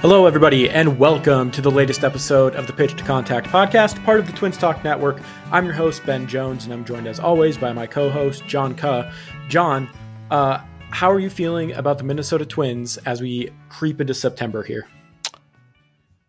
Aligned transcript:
Hello, 0.00 0.26
everybody, 0.26 0.68
and 0.68 0.98
welcome 0.98 1.50
to 1.50 1.62
the 1.62 1.70
latest 1.70 2.04
episode 2.04 2.54
of 2.54 2.66
the 2.66 2.72
Pitch 2.74 2.94
to 2.96 3.02
Contact 3.02 3.46
podcast, 3.46 4.04
part 4.04 4.20
of 4.20 4.26
the 4.26 4.32
Twins 4.32 4.58
Talk 4.58 4.84
Network. 4.84 5.22
I'm 5.50 5.64
your 5.64 5.72
host, 5.72 6.04
Ben 6.04 6.26
Jones, 6.26 6.64
and 6.64 6.72
I'm 6.74 6.84
joined 6.84 7.06
as 7.06 7.18
always 7.18 7.56
by 7.56 7.72
my 7.72 7.86
co 7.86 8.10
host, 8.10 8.46
John 8.46 8.74
Kuh. 8.74 9.10
John, 9.48 9.88
uh, 10.30 10.58
how 10.90 11.10
are 11.10 11.18
you 11.18 11.30
feeling 11.30 11.72
about 11.72 11.96
the 11.96 12.04
Minnesota 12.04 12.44
Twins 12.44 12.98
as 12.98 13.22
we 13.22 13.50
creep 13.70 13.98
into 13.98 14.12
September 14.12 14.62
here? 14.62 14.86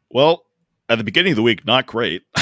Well, 0.09 0.45
at 0.87 0.97
the 0.97 1.03
beginning 1.03 1.33
of 1.33 1.35
the 1.35 1.43
week, 1.43 1.65
not 1.65 1.87
great. 1.87 2.23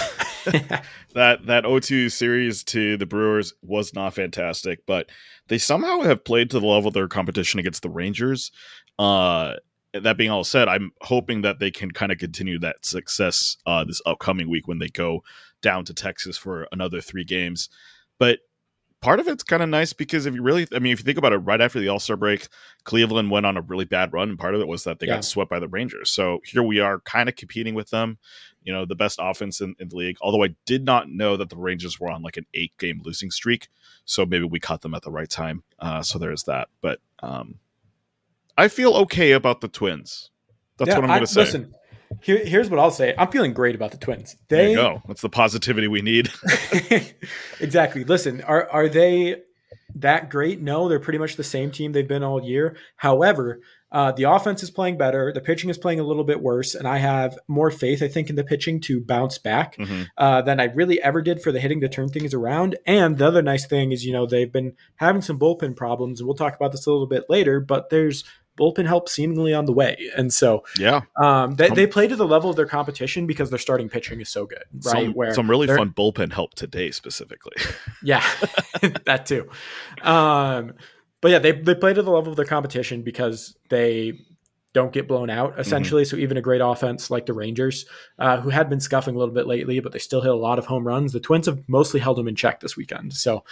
that 1.15 1.43
that 1.47 1.63
O2 1.63 2.11
series 2.11 2.63
to 2.65 2.97
the 2.97 3.07
Brewers 3.07 3.51
was 3.63 3.95
not 3.95 4.13
fantastic, 4.13 4.85
but 4.85 5.09
they 5.47 5.57
somehow 5.57 6.01
have 6.01 6.23
played 6.23 6.51
to 6.51 6.59
the 6.59 6.67
level 6.67 6.89
of 6.89 6.93
their 6.93 7.07
competition 7.07 7.59
against 7.59 7.81
the 7.81 7.89
Rangers. 7.89 8.51
Uh, 8.99 9.55
that 10.01 10.17
being 10.17 10.31
all 10.31 10.43
said, 10.43 10.67
I'm 10.67 10.91
hoping 11.01 11.41
that 11.41 11.59
they 11.59 11.71
can 11.71 11.91
kind 11.91 12.11
of 12.11 12.17
continue 12.17 12.59
that 12.59 12.85
success 12.85 13.57
uh, 13.65 13.83
this 13.83 14.01
upcoming 14.05 14.49
week 14.49 14.67
when 14.67 14.79
they 14.79 14.87
go 14.87 15.23
down 15.61 15.85
to 15.85 15.93
Texas 15.93 16.37
for 16.37 16.67
another 16.71 17.01
three 17.01 17.23
games. 17.23 17.69
But 18.19 18.39
part 19.01 19.19
of 19.19 19.27
it's 19.27 19.43
kind 19.43 19.61
of 19.61 19.69
nice 19.69 19.93
because 19.93 20.25
if 20.25 20.33
you 20.33 20.41
really, 20.41 20.67
I 20.73 20.79
mean, 20.79 20.91
if 20.91 20.99
you 20.99 21.03
think 21.03 21.17
about 21.17 21.33
it, 21.33 21.37
right 21.37 21.61
after 21.61 21.79
the 21.79 21.89
All 21.89 21.99
Star 21.99 22.17
break, 22.17 22.47
Cleveland 22.83 23.31
went 23.31 23.45
on 23.45 23.57
a 23.57 23.61
really 23.61 23.85
bad 23.85 24.13
run, 24.13 24.29
and 24.29 24.39
part 24.39 24.55
of 24.55 24.61
it 24.61 24.67
was 24.67 24.83
that 24.83 24.99
they 24.99 25.07
yeah. 25.07 25.15
got 25.15 25.25
swept 25.25 25.49
by 25.49 25.59
the 25.59 25.67
Rangers. 25.67 26.09
So 26.09 26.39
here 26.43 26.63
we 26.63 26.79
are, 26.79 26.99
kind 27.01 27.29
of 27.29 27.35
competing 27.35 27.75
with 27.75 27.89
them. 27.89 28.17
You 28.63 28.73
know, 28.73 28.85
the 28.85 28.95
best 28.95 29.19
offense 29.21 29.61
in, 29.61 29.75
in 29.79 29.89
the 29.89 29.95
league. 29.95 30.17
Although 30.21 30.43
I 30.43 30.55
did 30.65 30.83
not 30.83 31.07
know 31.07 31.37
that 31.37 31.49
the 31.49 31.57
Rangers 31.57 31.99
were 31.99 32.09
on 32.09 32.23
like 32.23 32.37
an 32.37 32.47
eight 32.55 32.75
game 32.79 33.01
losing 33.03 33.29
streak, 33.29 33.67
so 34.05 34.25
maybe 34.25 34.45
we 34.45 34.59
caught 34.59 34.81
them 34.81 34.95
at 34.95 35.03
the 35.03 35.11
right 35.11 35.29
time. 35.29 35.63
Uh, 35.77 36.01
so 36.01 36.17
there's 36.17 36.43
that. 36.43 36.69
But 36.81 36.99
um, 37.21 37.59
I 38.57 38.67
feel 38.67 38.93
okay 38.93 39.33
about 39.33 39.61
the 39.61 39.67
Twins. 39.67 40.29
That's 40.77 40.89
yeah, 40.89 40.95
what 40.95 41.03
I'm 41.05 41.09
going 41.09 41.21
to 41.21 41.27
say. 41.27 41.41
Listen, 41.41 41.73
here, 42.21 42.43
here's 42.43 42.69
what 42.69 42.79
I'll 42.79 42.91
say. 42.91 43.13
I'm 43.17 43.31
feeling 43.31 43.53
great 43.53 43.75
about 43.75 43.91
the 43.91 43.97
Twins. 43.97 44.35
They 44.49 44.57
there 44.57 44.69
you 44.69 44.75
go. 44.75 45.01
That's 45.07 45.21
the 45.21 45.29
positivity 45.29 45.87
we 45.87 46.01
need. 46.01 46.31
exactly. 47.59 48.03
Listen, 48.03 48.41
are 48.41 48.69
are 48.69 48.89
they 48.89 49.41
that 49.95 50.29
great? 50.29 50.61
No, 50.61 50.89
they're 50.89 50.99
pretty 50.99 51.19
much 51.19 51.35
the 51.35 51.43
same 51.43 51.71
team 51.71 51.91
they've 51.91 52.07
been 52.07 52.23
all 52.23 52.43
year. 52.43 52.75
However, 52.97 53.61
uh, 53.91 54.11
the 54.11 54.23
offense 54.23 54.61
is 54.61 54.69
playing 54.69 54.97
better. 54.97 55.31
The 55.31 55.39
pitching 55.39 55.69
is 55.69 55.77
playing 55.77 56.01
a 56.01 56.03
little 56.03 56.25
bit 56.25 56.41
worse, 56.41 56.75
and 56.75 56.85
I 56.85 56.97
have 56.97 57.39
more 57.47 57.71
faith, 57.71 58.01
I 58.03 58.09
think, 58.09 58.29
in 58.29 58.35
the 58.35 58.43
pitching 58.43 58.81
to 58.81 58.99
bounce 58.99 59.37
back 59.37 59.77
mm-hmm. 59.77 60.03
uh, 60.17 60.41
than 60.41 60.59
I 60.59 60.65
really 60.65 61.01
ever 61.01 61.21
did 61.21 61.41
for 61.41 61.53
the 61.53 61.61
hitting 61.61 61.79
to 61.79 61.87
turn 61.87 62.09
things 62.09 62.33
around. 62.33 62.77
And 62.85 63.17
the 63.17 63.27
other 63.27 63.41
nice 63.41 63.65
thing 63.65 63.93
is, 63.93 64.05
you 64.05 64.11
know, 64.11 64.25
they've 64.25 64.51
been 64.51 64.73
having 64.97 65.21
some 65.21 65.39
bullpen 65.39 65.77
problems, 65.77 66.19
and 66.19 66.27
we'll 66.27 66.35
talk 66.35 66.55
about 66.55 66.73
this 66.73 66.85
a 66.85 66.91
little 66.91 67.07
bit 67.07 67.29
later. 67.29 67.61
But 67.61 67.89
there's 67.89 68.25
bullpen 68.57 68.85
help 68.85 69.09
seemingly 69.09 69.53
on 69.53 69.65
the 69.65 69.73
way. 69.73 70.09
And 70.15 70.33
so, 70.33 70.63
yeah, 70.77 71.01
um, 71.21 71.55
they, 71.55 71.69
they 71.69 71.87
play 71.87 72.07
to 72.07 72.15
the 72.15 72.27
level 72.27 72.49
of 72.49 72.55
their 72.55 72.65
competition 72.65 73.27
because 73.27 73.49
their 73.49 73.59
starting 73.59 73.89
pitching 73.89 74.21
is 74.21 74.29
so 74.29 74.45
good, 74.45 74.63
right? 74.85 75.05
Some, 75.05 75.13
Where 75.13 75.33
some 75.33 75.49
really 75.49 75.67
fun 75.67 75.91
bullpen 75.91 76.33
help 76.33 76.53
today, 76.55 76.91
specifically. 76.91 77.55
yeah, 78.03 78.23
that 79.05 79.25
too. 79.25 79.49
Um, 80.01 80.73
but 81.21 81.31
yeah, 81.31 81.39
they, 81.39 81.53
they 81.53 81.75
play 81.75 81.93
to 81.93 82.01
the 82.01 82.11
level 82.11 82.31
of 82.31 82.35
their 82.35 82.45
competition 82.45 83.01
because 83.01 83.55
they 83.69 84.19
don't 84.73 84.91
get 84.91 85.07
blown 85.07 85.29
out 85.29 85.51
mm-hmm. 85.51 85.61
essentially. 85.61 86.03
Mm-hmm. 86.03 86.17
So 86.17 86.21
even 86.21 86.37
a 86.37 86.41
great 86.41 86.61
offense 86.61 87.09
like 87.09 87.25
the 87.25 87.33
Rangers, 87.33 87.85
uh, 88.19 88.41
who 88.41 88.49
had 88.49 88.69
been 88.69 88.79
scuffing 88.79 89.15
a 89.15 89.17
little 89.17 89.33
bit 89.33 89.47
lately, 89.47 89.79
but 89.79 89.91
they 89.91 89.99
still 89.99 90.21
hit 90.21 90.31
a 90.31 90.35
lot 90.35 90.59
of 90.59 90.65
home 90.67 90.85
runs. 90.85 91.13
The 91.13 91.19
Twins 91.19 91.47
have 91.47 91.63
mostly 91.67 91.99
held 91.99 92.17
them 92.17 92.27
in 92.27 92.35
check 92.35 92.59
this 92.59 92.77
weekend. 92.77 93.13
So 93.13 93.43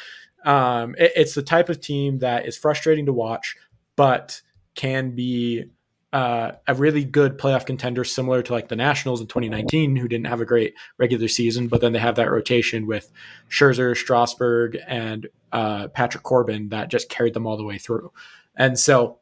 um, 0.46 0.96
it, 0.98 1.14
it's 1.16 1.34
the 1.34 1.42
type 1.42 1.70
of 1.70 1.80
team 1.80 2.20
that 2.20 2.46
is 2.46 2.58
frustrating 2.58 3.06
to 3.06 3.14
watch, 3.14 3.56
but 3.96 4.42
can 4.76 5.12
be 5.12 5.66
uh, 6.14 6.52
a 6.68 6.76
really 6.76 7.04
good 7.04 7.40
playoff 7.40 7.66
contender, 7.66 8.04
similar 8.04 8.44
to 8.44 8.54
like 8.54 8.68
the 8.68 8.76
Nationals 8.76 9.20
in 9.20 9.28
2019, 9.28 9.96
who 9.96 10.08
didn't 10.08 10.28
have 10.28 10.42
a 10.42 10.46
great 10.46 10.76
regular 10.98 11.28
season, 11.28 11.68
but 11.68 11.82
then 11.82 11.92
they 11.92 12.00
have 12.00 12.16
that 12.16 12.30
rotation 12.30 12.86
with 12.86 13.12
Scherzer, 13.50 13.98
Strasburg, 13.98 14.78
and 14.88 15.28
uh, 15.52 15.88
Patrick 15.88 16.24
Corbin 16.24 16.70
that 16.70 16.90
just 16.90 17.10
carried 17.10 17.34
them 17.34 17.48
all 17.48 17.58
the 17.58 17.64
way 17.64 17.80
through. 17.80 18.12
And 18.56 18.78
so 18.78 19.20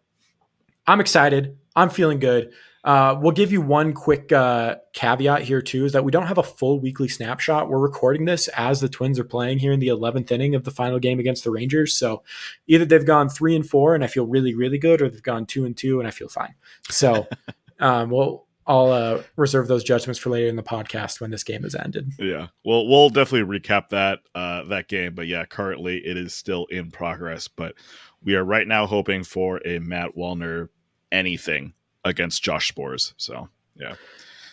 I'm 0.85 0.99
excited. 0.99 1.57
I'm 1.77 1.89
feeling 1.89 2.19
good. 2.19 2.51
Uh, 2.83 3.15
we'll 3.19 3.31
give 3.31 3.51
you 3.51 3.61
one 3.61 3.93
quick 3.93 4.31
uh, 4.31 4.75
caveat 4.93 5.43
here 5.43 5.61
too: 5.61 5.85
is 5.85 5.93
that 5.93 6.03
we 6.03 6.11
don't 6.11 6.27
have 6.27 6.37
a 6.37 6.43
full 6.43 6.79
weekly 6.79 7.07
snapshot. 7.07 7.69
We're 7.69 7.79
recording 7.79 8.25
this 8.25 8.47
as 8.49 8.81
the 8.81 8.89
Twins 8.89 9.19
are 9.19 9.23
playing 9.23 9.59
here 9.59 9.71
in 9.71 9.79
the 9.79 9.89
11th 9.89 10.31
inning 10.31 10.55
of 10.55 10.63
the 10.63 10.71
final 10.71 10.97
game 10.99 11.19
against 11.19 11.43
the 11.43 11.51
Rangers. 11.51 11.95
So 11.95 12.23
either 12.67 12.85
they've 12.85 13.05
gone 13.05 13.29
three 13.29 13.55
and 13.55 13.67
four, 13.67 13.93
and 13.93 14.03
I 14.03 14.07
feel 14.07 14.25
really, 14.25 14.55
really 14.55 14.79
good, 14.79 15.01
or 15.01 15.09
they've 15.09 15.21
gone 15.21 15.45
two 15.45 15.65
and 15.65 15.77
two, 15.77 15.99
and 15.99 16.07
I 16.07 16.11
feel 16.11 16.29
fine. 16.29 16.55
So 16.89 17.27
um, 17.79 18.09
we'll 18.09 18.47
I'll 18.65 18.91
uh, 18.91 19.23
reserve 19.35 19.67
those 19.67 19.83
judgments 19.83 20.19
for 20.19 20.29
later 20.29 20.47
in 20.47 20.55
the 20.55 20.63
podcast 20.63 21.19
when 21.19 21.29
this 21.29 21.43
game 21.43 21.63
has 21.63 21.75
ended. 21.75 22.13
Yeah, 22.17 22.47
well, 22.63 22.87
we'll 22.87 23.09
definitely 23.09 23.59
recap 23.59 23.89
that 23.89 24.19
uh, 24.33 24.63
that 24.65 24.87
game. 24.87 25.13
But 25.13 25.27
yeah, 25.27 25.45
currently 25.45 25.97
it 25.97 26.17
is 26.17 26.33
still 26.33 26.65
in 26.65 26.89
progress. 26.89 27.47
But 27.47 27.75
we 28.23 28.35
are 28.35 28.43
right 28.43 28.67
now 28.67 28.87
hoping 28.87 29.23
for 29.23 29.59
a 29.65 29.79
Matt 29.79 30.15
Wallner 30.15 30.69
anything 31.11 31.73
against 32.03 32.43
Josh 32.43 32.73
Sborz. 32.73 33.13
So 33.17 33.49
yeah. 33.75 33.95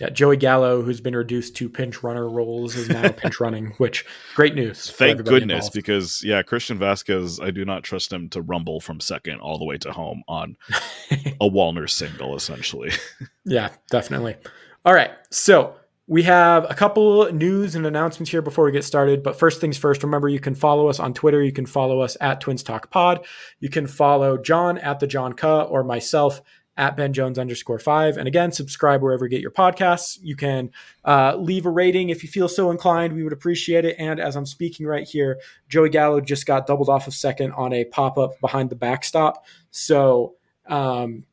Yeah, 0.00 0.10
Joey 0.10 0.36
Gallo, 0.36 0.80
who's 0.80 1.00
been 1.00 1.16
reduced 1.16 1.56
to 1.56 1.68
pinch 1.68 2.04
runner 2.04 2.28
roles, 2.28 2.76
is 2.76 2.88
now 2.88 3.10
pinch 3.10 3.40
running, 3.40 3.72
which 3.78 4.04
great 4.36 4.54
news. 4.54 4.92
Thank 4.92 5.24
goodness, 5.24 5.66
involved. 5.66 5.74
because 5.74 6.22
yeah, 6.24 6.40
Christian 6.42 6.78
Vázquez, 6.78 7.42
I 7.42 7.50
do 7.50 7.64
not 7.64 7.82
trust 7.82 8.12
him 8.12 8.28
to 8.30 8.42
rumble 8.42 8.80
from 8.80 9.00
second 9.00 9.40
all 9.40 9.58
the 9.58 9.64
way 9.64 9.76
to 9.78 9.92
home 9.92 10.22
on 10.28 10.56
a 11.10 11.48
Wallner 11.48 11.90
single, 11.90 12.36
essentially. 12.36 12.92
yeah, 13.44 13.70
definitely. 13.90 14.36
All 14.84 14.94
right, 14.94 15.10
so 15.30 15.74
we 16.06 16.22
have 16.22 16.64
a 16.70 16.74
couple 16.74 17.30
news 17.32 17.74
and 17.74 17.84
announcements 17.84 18.30
here 18.30 18.40
before 18.40 18.64
we 18.64 18.72
get 18.72 18.84
started. 18.84 19.24
But 19.24 19.36
first 19.36 19.60
things 19.60 19.76
first, 19.76 20.04
remember 20.04 20.28
you 20.28 20.40
can 20.40 20.54
follow 20.54 20.88
us 20.88 21.00
on 21.00 21.12
Twitter. 21.12 21.42
You 21.42 21.52
can 21.52 21.66
follow 21.66 22.00
us 22.00 22.16
at 22.20 22.40
Twins 22.40 22.62
Talk 22.62 22.90
Pod. 22.90 23.26
You 23.58 23.68
can 23.68 23.88
follow 23.88 24.38
John 24.38 24.78
at 24.78 25.00
the 25.00 25.08
John 25.08 25.32
Kuh 25.32 25.62
or 25.62 25.82
myself 25.82 26.40
at 26.78 26.96
Ben 26.96 27.12
Jones 27.12 27.38
underscore 27.38 27.80
five. 27.80 28.16
And 28.16 28.28
again, 28.28 28.52
subscribe 28.52 29.02
wherever 29.02 29.26
you 29.26 29.30
get 29.30 29.42
your 29.42 29.50
podcasts. 29.50 30.16
You 30.22 30.36
can 30.36 30.70
uh, 31.04 31.36
leave 31.36 31.66
a 31.66 31.70
rating 31.70 32.08
if 32.08 32.22
you 32.22 32.28
feel 32.28 32.48
so 32.48 32.70
inclined. 32.70 33.12
We 33.12 33.24
would 33.24 33.32
appreciate 33.32 33.84
it. 33.84 33.96
And 33.98 34.20
as 34.20 34.36
I'm 34.36 34.46
speaking 34.46 34.86
right 34.86 35.06
here, 35.06 35.40
Joey 35.68 35.90
Gallo 35.90 36.20
just 36.20 36.46
got 36.46 36.68
doubled 36.68 36.88
off 36.88 37.08
of 37.08 37.14
second 37.14 37.52
on 37.52 37.72
a 37.72 37.84
pop 37.84 38.16
up 38.16 38.40
behind 38.40 38.70
the 38.70 38.76
backstop. 38.76 39.44
So, 39.72 40.36
um, 40.68 41.24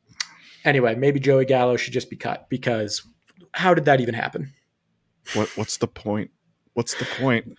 anyway, 0.64 0.96
maybe 0.96 1.20
Joey 1.20 1.44
Gallo 1.44 1.76
should 1.76 1.92
just 1.92 2.10
be 2.10 2.16
cut 2.16 2.48
because 2.50 3.06
how 3.52 3.72
did 3.72 3.84
that 3.84 4.00
even 4.00 4.14
happen? 4.14 4.52
What 5.34 5.56
What's 5.56 5.76
the 5.76 5.88
point? 5.88 6.32
What's 6.74 6.94
the 6.94 7.06
point? 7.20 7.56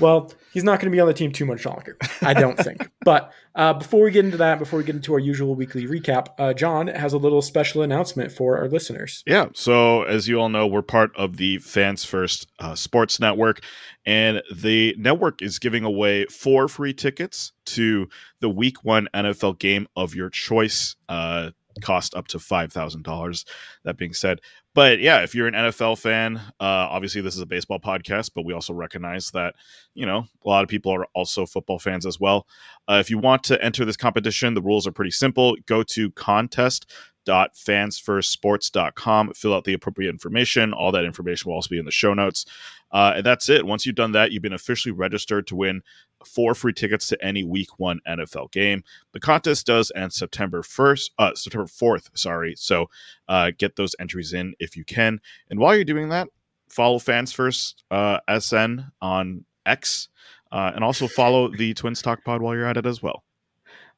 Well, 0.00 0.32
he's 0.52 0.64
not 0.64 0.80
going 0.80 0.90
to 0.90 0.96
be 0.96 1.00
on 1.00 1.06
the 1.06 1.14
team 1.14 1.32
too 1.32 1.44
much 1.44 1.64
longer, 1.64 1.96
I 2.22 2.34
don't 2.34 2.58
think. 2.64 2.90
But 3.04 3.32
uh, 3.54 3.74
before 3.74 4.02
we 4.02 4.10
get 4.10 4.24
into 4.24 4.36
that, 4.38 4.58
before 4.58 4.78
we 4.78 4.84
get 4.84 4.96
into 4.96 5.12
our 5.12 5.18
usual 5.18 5.54
weekly 5.54 5.86
recap, 5.86 6.28
uh, 6.38 6.52
John 6.52 6.88
has 6.88 7.12
a 7.12 7.18
little 7.18 7.42
special 7.42 7.82
announcement 7.82 8.32
for 8.32 8.56
our 8.58 8.68
listeners. 8.68 9.22
Yeah. 9.26 9.48
So, 9.54 10.02
as 10.04 10.28
you 10.28 10.40
all 10.40 10.48
know, 10.48 10.66
we're 10.66 10.82
part 10.82 11.10
of 11.16 11.36
the 11.36 11.58
Fans 11.58 12.04
First 12.04 12.48
uh, 12.58 12.74
Sports 12.74 13.20
Network, 13.20 13.60
and 14.06 14.42
the 14.54 14.94
network 14.98 15.42
is 15.42 15.58
giving 15.58 15.84
away 15.84 16.26
four 16.26 16.68
free 16.68 16.94
tickets 16.94 17.52
to 17.66 18.08
the 18.40 18.48
Week 18.48 18.84
One 18.84 19.08
NFL 19.14 19.58
game 19.58 19.86
of 19.96 20.14
your 20.14 20.30
choice 20.30 20.96
uh, 21.08 21.50
cost 21.80 22.14
up 22.14 22.28
to 22.28 22.38
$5,000. 22.38 23.44
That 23.84 23.96
being 23.96 24.14
said, 24.14 24.40
but 24.78 25.00
yeah, 25.00 25.24
if 25.24 25.34
you're 25.34 25.48
an 25.48 25.54
NFL 25.54 25.98
fan, 25.98 26.36
uh, 26.36 26.40
obviously 26.60 27.20
this 27.20 27.34
is 27.34 27.40
a 27.40 27.46
baseball 27.46 27.80
podcast, 27.80 28.30
but 28.32 28.44
we 28.44 28.52
also 28.52 28.72
recognize 28.72 29.28
that, 29.32 29.56
you 29.94 30.06
know, 30.06 30.24
a 30.44 30.48
lot 30.48 30.62
of 30.62 30.68
people 30.68 30.92
are 30.92 31.04
also 31.16 31.44
football 31.46 31.80
fans 31.80 32.06
as 32.06 32.20
well. 32.20 32.46
Uh, 32.88 32.98
if 33.00 33.10
you 33.10 33.18
want 33.18 33.42
to 33.42 33.60
enter 33.60 33.84
this 33.84 33.96
competition, 33.96 34.54
the 34.54 34.62
rules 34.62 34.86
are 34.86 34.92
pretty 34.92 35.10
simple. 35.10 35.56
Go 35.66 35.82
to 35.82 36.12
contest 36.12 36.92
www.fansfirstsports.com. 37.28 39.32
Fill 39.34 39.54
out 39.54 39.64
the 39.64 39.74
appropriate 39.74 40.10
information. 40.10 40.72
All 40.72 40.92
that 40.92 41.04
information 41.04 41.48
will 41.48 41.56
also 41.56 41.70
be 41.70 41.78
in 41.78 41.84
the 41.84 41.90
show 41.90 42.14
notes. 42.14 42.46
Uh, 42.90 43.14
and 43.16 43.26
that's 43.26 43.48
it. 43.48 43.66
Once 43.66 43.84
you've 43.84 43.96
done 43.96 44.12
that, 44.12 44.32
you've 44.32 44.42
been 44.42 44.54
officially 44.54 44.92
registered 44.92 45.46
to 45.46 45.56
win 45.56 45.82
four 46.24 46.54
free 46.54 46.72
tickets 46.72 47.06
to 47.08 47.24
any 47.24 47.44
Week 47.44 47.78
One 47.78 48.00
NFL 48.08 48.50
game. 48.50 48.82
The 49.12 49.20
contest 49.20 49.66
does 49.66 49.92
end 49.94 50.12
September 50.12 50.62
first, 50.62 51.12
uh, 51.18 51.34
September 51.34 51.66
fourth. 51.66 52.10
Sorry, 52.14 52.54
so 52.56 52.88
uh, 53.28 53.52
get 53.56 53.76
those 53.76 53.94
entries 54.00 54.32
in 54.32 54.54
if 54.58 54.76
you 54.76 54.84
can. 54.84 55.20
And 55.50 55.60
while 55.60 55.74
you're 55.74 55.84
doing 55.84 56.08
that, 56.08 56.28
follow 56.70 56.98
Fans 56.98 57.32
First 57.32 57.84
uh, 57.90 58.18
SN 58.38 58.86
on 59.00 59.44
X, 59.66 60.08
uh, 60.50 60.72
and 60.74 60.82
also 60.82 61.06
follow 61.06 61.48
the 61.48 61.74
Twins 61.74 62.00
Talk 62.00 62.24
Pod 62.24 62.40
while 62.40 62.54
you're 62.54 62.66
at 62.66 62.78
it 62.78 62.86
as 62.86 63.02
well. 63.02 63.22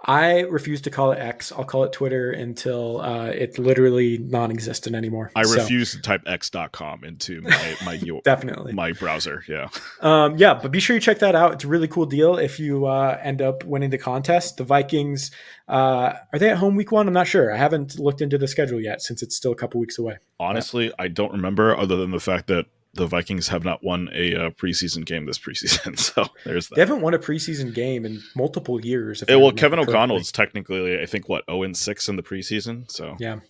I 0.03 0.41
refuse 0.41 0.81
to 0.83 0.91
call 0.91 1.13
it 1.13 1.19
X. 1.19 1.53
I'll 1.53 1.65
call 1.65 1.85
it 1.85 1.93
Twitter 1.93 2.31
until 2.31 3.01
uh, 3.01 3.27
it's 3.27 3.59
literally 3.59 4.19
non-existent 4.19 4.97
anymore. 4.97 5.31
I 5.37 5.43
so. 5.43 5.57
refuse 5.57 5.93
to 5.93 6.01
type 6.01 6.23
x.com 6.27 7.05
into 7.05 7.43
my 7.43 7.77
my 7.85 8.01
definitely 8.25 8.73
my 8.73 8.93
browser. 8.93 9.45
Yeah, 9.47 9.69
um, 10.01 10.37
yeah, 10.39 10.55
but 10.55 10.71
be 10.71 10.81
sure 10.81 10.95
you 10.95 11.01
check 11.01 11.19
that 11.19 11.35
out. 11.35 11.53
It's 11.53 11.65
a 11.65 11.69
really 11.69 11.89
cool 11.89 12.07
deal. 12.07 12.39
If 12.39 12.59
you 12.59 12.87
uh, 12.87 13.19
end 13.23 13.43
up 13.43 13.65
winning 13.65 13.91
the 13.91 13.99
contest, 13.99 14.57
the 14.57 14.65
Vikings 14.65 15.31
uh, 15.71 16.15
are 16.33 16.39
they 16.39 16.51
at 16.51 16.57
home 16.57 16.75
week 16.75 16.91
one? 16.91 17.07
I'm 17.07 17.15
not 17.15 17.29
sure. 17.29 17.55
I 17.55 17.57
haven't 17.57 17.99
looked 17.99 18.21
into 18.21 18.37
the 18.39 18.49
schedule 18.49 18.81
yet 18.81 19.01
since 19.03 19.23
it's 19.23 19.37
still 19.37 19.53
a 19.53 19.57
couple 19.57 19.81
weeks 19.81 19.99
away. 19.99 20.19
Honestly. 20.41 20.93
I 20.99 21.07
don't 21.09 21.33
remember 21.33 21.77
other 21.77 21.97
than 21.97 22.11
the 22.11 22.21
fact 22.21 22.49
that 22.49 22.67
the 22.95 23.07
Vikings 23.07 23.49
have 23.49 23.65
not 23.65 23.85
won 23.85 24.09
a 24.13 24.35
uh, 24.35 24.51
preseason 24.51 25.05
game 25.05 25.27
this 25.27 25.39
preseason. 25.39 25.99
So 26.11 26.27
there's 26.45 26.69
that. 26.69 26.75
They 26.77 26.81
haven't 26.81 27.03
won 27.03 27.15
a 27.15 27.19
preseason 27.19 27.75
game 27.75 28.05
in 28.05 28.21
multiple 28.35 28.85
years. 28.85 29.23
Yeah, 29.29 29.37
well, 29.37 29.53
Kevin 29.53 29.79
O'Connell's 29.79 30.33
technically, 30.33 31.01
I 31.01 31.07
think, 31.07 31.29
what 31.29 31.45
zero 31.47 31.61
oh 31.61 31.63
and 31.63 31.77
six 31.77 32.09
in 32.09 32.17
the 32.17 32.23
preseason. 32.23 32.91
So 32.91 33.17
yeah, 33.19 33.41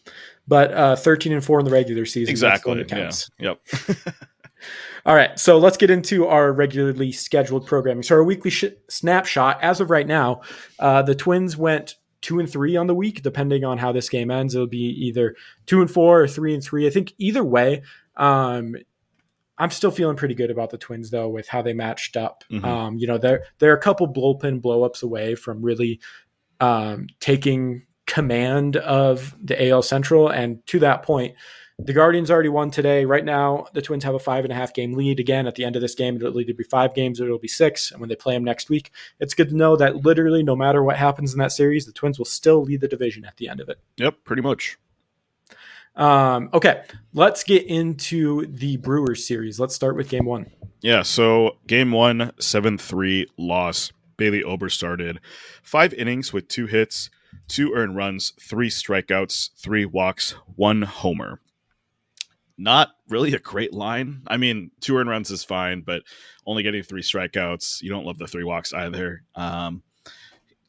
but 0.46 0.72
uh, 0.72 0.96
thirteen 0.96 1.32
and 1.32 1.44
four 1.44 1.58
in 1.58 1.64
the 1.64 1.70
regular 1.70 2.04
season. 2.04 2.30
Exactly. 2.30 2.84
Yeah. 2.88 3.10
Yep. 3.38 3.60
All 5.06 5.14
right, 5.14 5.38
so 5.38 5.58
let's 5.58 5.76
get 5.76 5.90
into 5.90 6.26
our 6.26 6.52
regularly 6.52 7.12
scheduled 7.12 7.66
programming. 7.66 8.02
So 8.02 8.16
our 8.16 8.24
weekly 8.24 8.50
sh- 8.50 8.64
snapshot, 8.88 9.58
as 9.62 9.80
of 9.80 9.90
right 9.90 10.06
now, 10.06 10.42
uh, 10.78 11.02
the 11.02 11.14
Twins 11.14 11.56
went 11.56 11.96
two 12.20 12.38
and 12.38 12.50
three 12.50 12.76
on 12.76 12.86
the 12.86 12.94
week, 12.94 13.22
depending 13.22 13.64
on 13.64 13.78
how 13.78 13.92
this 13.92 14.08
game 14.08 14.30
ends. 14.30 14.54
It'll 14.54 14.66
be 14.66 15.06
either 15.06 15.36
two 15.66 15.80
and 15.80 15.90
four 15.90 16.20
or 16.20 16.28
three 16.28 16.52
and 16.54 16.62
three. 16.62 16.86
I 16.86 16.90
think 16.90 17.14
either 17.18 17.42
way, 17.42 17.82
um, 18.16 18.76
I'm 19.60 19.70
still 19.70 19.90
feeling 19.90 20.16
pretty 20.16 20.34
good 20.34 20.50
about 20.50 20.70
the 20.70 20.78
Twins 20.78 21.10
though 21.10 21.28
with 21.28 21.46
how 21.46 21.60
they 21.60 21.74
matched 21.74 22.16
up. 22.16 22.44
Mm-hmm. 22.50 22.64
Um, 22.64 22.96
you 22.96 23.06
know, 23.06 23.18
they're 23.18 23.44
they're 23.58 23.74
a 23.74 23.80
couple 23.80 24.12
bullpen 24.12 24.62
blowups 24.62 25.02
away 25.02 25.34
from 25.34 25.62
really 25.62 26.00
um, 26.60 27.08
taking 27.20 27.86
command 28.06 28.76
of 28.76 29.36
the 29.42 29.68
AL 29.68 29.82
Central, 29.82 30.28
and 30.28 30.66
to 30.66 30.78
that 30.80 31.02
point, 31.02 31.34
the 31.78 31.92
Guardians 31.92 32.30
already 32.30 32.48
won 32.48 32.70
today. 32.70 33.04
Right 33.04 33.24
now, 33.24 33.66
the 33.74 33.82
Twins 33.82 34.04
have 34.04 34.14
a 34.14 34.18
five 34.18 34.44
and 34.44 34.52
a 34.52 34.56
half 34.56 34.72
game 34.72 34.94
lead. 34.94 35.20
Again, 35.20 35.46
at 35.46 35.54
the 35.54 35.64
end 35.64 35.76
of 35.76 35.82
this 35.82 35.94
game, 35.94 36.16
it'll 36.16 36.40
either 36.40 36.54
be 36.54 36.64
five 36.64 36.94
games 36.94 37.20
or 37.20 37.26
it'll 37.26 37.38
be 37.38 37.48
six. 37.48 37.90
And 37.90 38.00
when 38.00 38.08
they 38.08 38.16
play 38.16 38.34
them 38.34 38.44
next 38.44 38.70
week, 38.70 38.90
it's 39.18 39.34
good 39.34 39.50
to 39.50 39.56
know 39.56 39.76
that 39.76 39.96
literally, 39.96 40.42
no 40.42 40.56
matter 40.56 40.82
what 40.82 40.96
happens 40.96 41.32
in 41.32 41.38
that 41.38 41.52
series, 41.52 41.86
the 41.86 41.92
Twins 41.92 42.18
will 42.18 42.24
still 42.24 42.62
lead 42.62 42.80
the 42.80 42.88
division 42.88 43.24
at 43.24 43.36
the 43.36 43.48
end 43.48 43.60
of 43.60 43.68
it. 43.68 43.78
Yep, 43.98 44.24
pretty 44.24 44.42
much. 44.42 44.78
Um, 45.96 46.50
okay, 46.54 46.82
let's 47.12 47.44
get 47.44 47.66
into 47.66 48.46
the 48.46 48.76
Brewers 48.78 49.26
series. 49.26 49.58
Let's 49.60 49.74
start 49.74 49.96
with 49.96 50.08
game 50.08 50.24
one. 50.24 50.50
Yeah, 50.80 51.02
so 51.02 51.58
game 51.66 51.92
one, 51.92 52.32
7 52.38 52.78
3 52.78 53.26
loss. 53.36 53.92
Bailey 54.16 54.44
Ober 54.44 54.68
started 54.68 55.18
five 55.62 55.94
innings 55.94 56.30
with 56.30 56.46
two 56.46 56.66
hits, 56.66 57.08
two 57.48 57.72
earned 57.74 57.96
runs, 57.96 58.34
three 58.38 58.68
strikeouts, 58.68 59.50
three 59.56 59.86
walks, 59.86 60.34
one 60.56 60.82
homer. 60.82 61.40
Not 62.58 62.90
really 63.08 63.32
a 63.32 63.38
great 63.38 63.72
line. 63.72 64.20
I 64.26 64.36
mean, 64.36 64.72
two 64.80 64.98
earned 64.98 65.08
runs 65.08 65.30
is 65.30 65.42
fine, 65.42 65.80
but 65.80 66.02
only 66.44 66.62
getting 66.62 66.82
three 66.82 67.00
strikeouts, 67.00 67.80
you 67.80 67.88
don't 67.88 68.04
love 68.04 68.18
the 68.18 68.26
three 68.26 68.44
walks 68.44 68.74
either. 68.74 69.22
Um, 69.34 69.82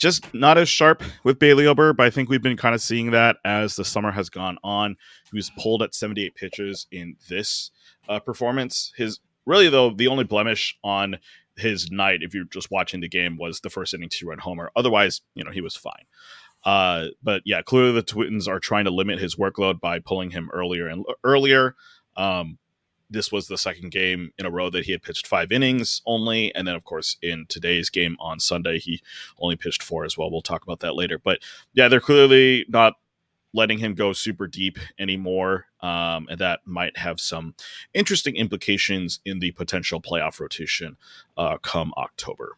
just 0.01 0.33
not 0.33 0.57
as 0.57 0.67
sharp 0.67 1.03
with 1.23 1.37
Bailey 1.37 1.67
Ober, 1.67 1.93
but 1.93 2.07
I 2.07 2.09
think 2.09 2.27
we've 2.27 2.41
been 2.41 2.57
kind 2.57 2.73
of 2.73 2.81
seeing 2.81 3.11
that 3.11 3.37
as 3.45 3.75
the 3.75 3.85
summer 3.85 4.11
has 4.11 4.31
gone 4.31 4.57
on. 4.63 4.97
He 5.31 5.37
was 5.37 5.51
pulled 5.59 5.83
at 5.83 5.93
78 5.93 6.33
pitches 6.33 6.87
in 6.91 7.17
this 7.29 7.69
uh, 8.09 8.19
performance. 8.19 8.91
His 8.97 9.19
really 9.45 9.69
though 9.69 9.91
the 9.91 10.07
only 10.07 10.23
blemish 10.23 10.75
on 10.83 11.19
his 11.55 11.91
night, 11.91 12.23
if 12.23 12.33
you're 12.33 12.45
just 12.45 12.71
watching 12.71 12.99
the 12.99 13.07
game, 13.07 13.37
was 13.37 13.59
the 13.59 13.69
first 13.69 13.93
inning 13.93 14.09
two 14.09 14.27
run 14.27 14.39
homer. 14.39 14.71
Otherwise, 14.75 15.21
you 15.35 15.43
know 15.43 15.51
he 15.51 15.61
was 15.61 15.75
fine. 15.75 16.05
Uh, 16.65 17.07
but 17.21 17.43
yeah, 17.45 17.61
clearly 17.61 17.91
the 17.91 18.01
Twins 18.01 18.47
are 18.47 18.59
trying 18.59 18.85
to 18.85 18.91
limit 18.91 19.19
his 19.19 19.35
workload 19.35 19.79
by 19.79 19.99
pulling 19.99 20.31
him 20.31 20.49
earlier 20.51 20.87
and 20.87 21.05
earlier. 21.23 21.75
Um, 22.17 22.57
this 23.11 23.31
was 23.31 23.47
the 23.47 23.57
second 23.57 23.91
game 23.91 24.31
in 24.37 24.45
a 24.45 24.51
row 24.51 24.69
that 24.69 24.85
he 24.85 24.93
had 24.93 25.03
pitched 25.03 25.27
five 25.27 25.51
innings 25.51 26.01
only. 26.05 26.53
And 26.55 26.67
then, 26.67 26.75
of 26.75 26.83
course, 26.83 27.17
in 27.21 27.45
today's 27.47 27.89
game 27.89 28.15
on 28.19 28.39
Sunday, 28.39 28.79
he 28.79 29.01
only 29.39 29.55
pitched 29.55 29.83
four 29.83 30.05
as 30.05 30.17
well. 30.17 30.31
We'll 30.31 30.41
talk 30.41 30.63
about 30.63 30.79
that 30.79 30.95
later. 30.95 31.19
But 31.19 31.39
yeah, 31.73 31.87
they're 31.87 31.99
clearly 31.99 32.65
not 32.69 32.93
letting 33.53 33.79
him 33.79 33.93
go 33.93 34.13
super 34.13 34.47
deep 34.47 34.79
anymore. 34.97 35.65
Um, 35.81 36.27
and 36.29 36.39
that 36.39 36.61
might 36.65 36.97
have 36.97 37.19
some 37.19 37.53
interesting 37.93 38.35
implications 38.35 39.19
in 39.25 39.39
the 39.39 39.51
potential 39.51 40.01
playoff 40.01 40.39
rotation 40.39 40.97
uh, 41.37 41.57
come 41.57 41.93
October. 41.97 42.55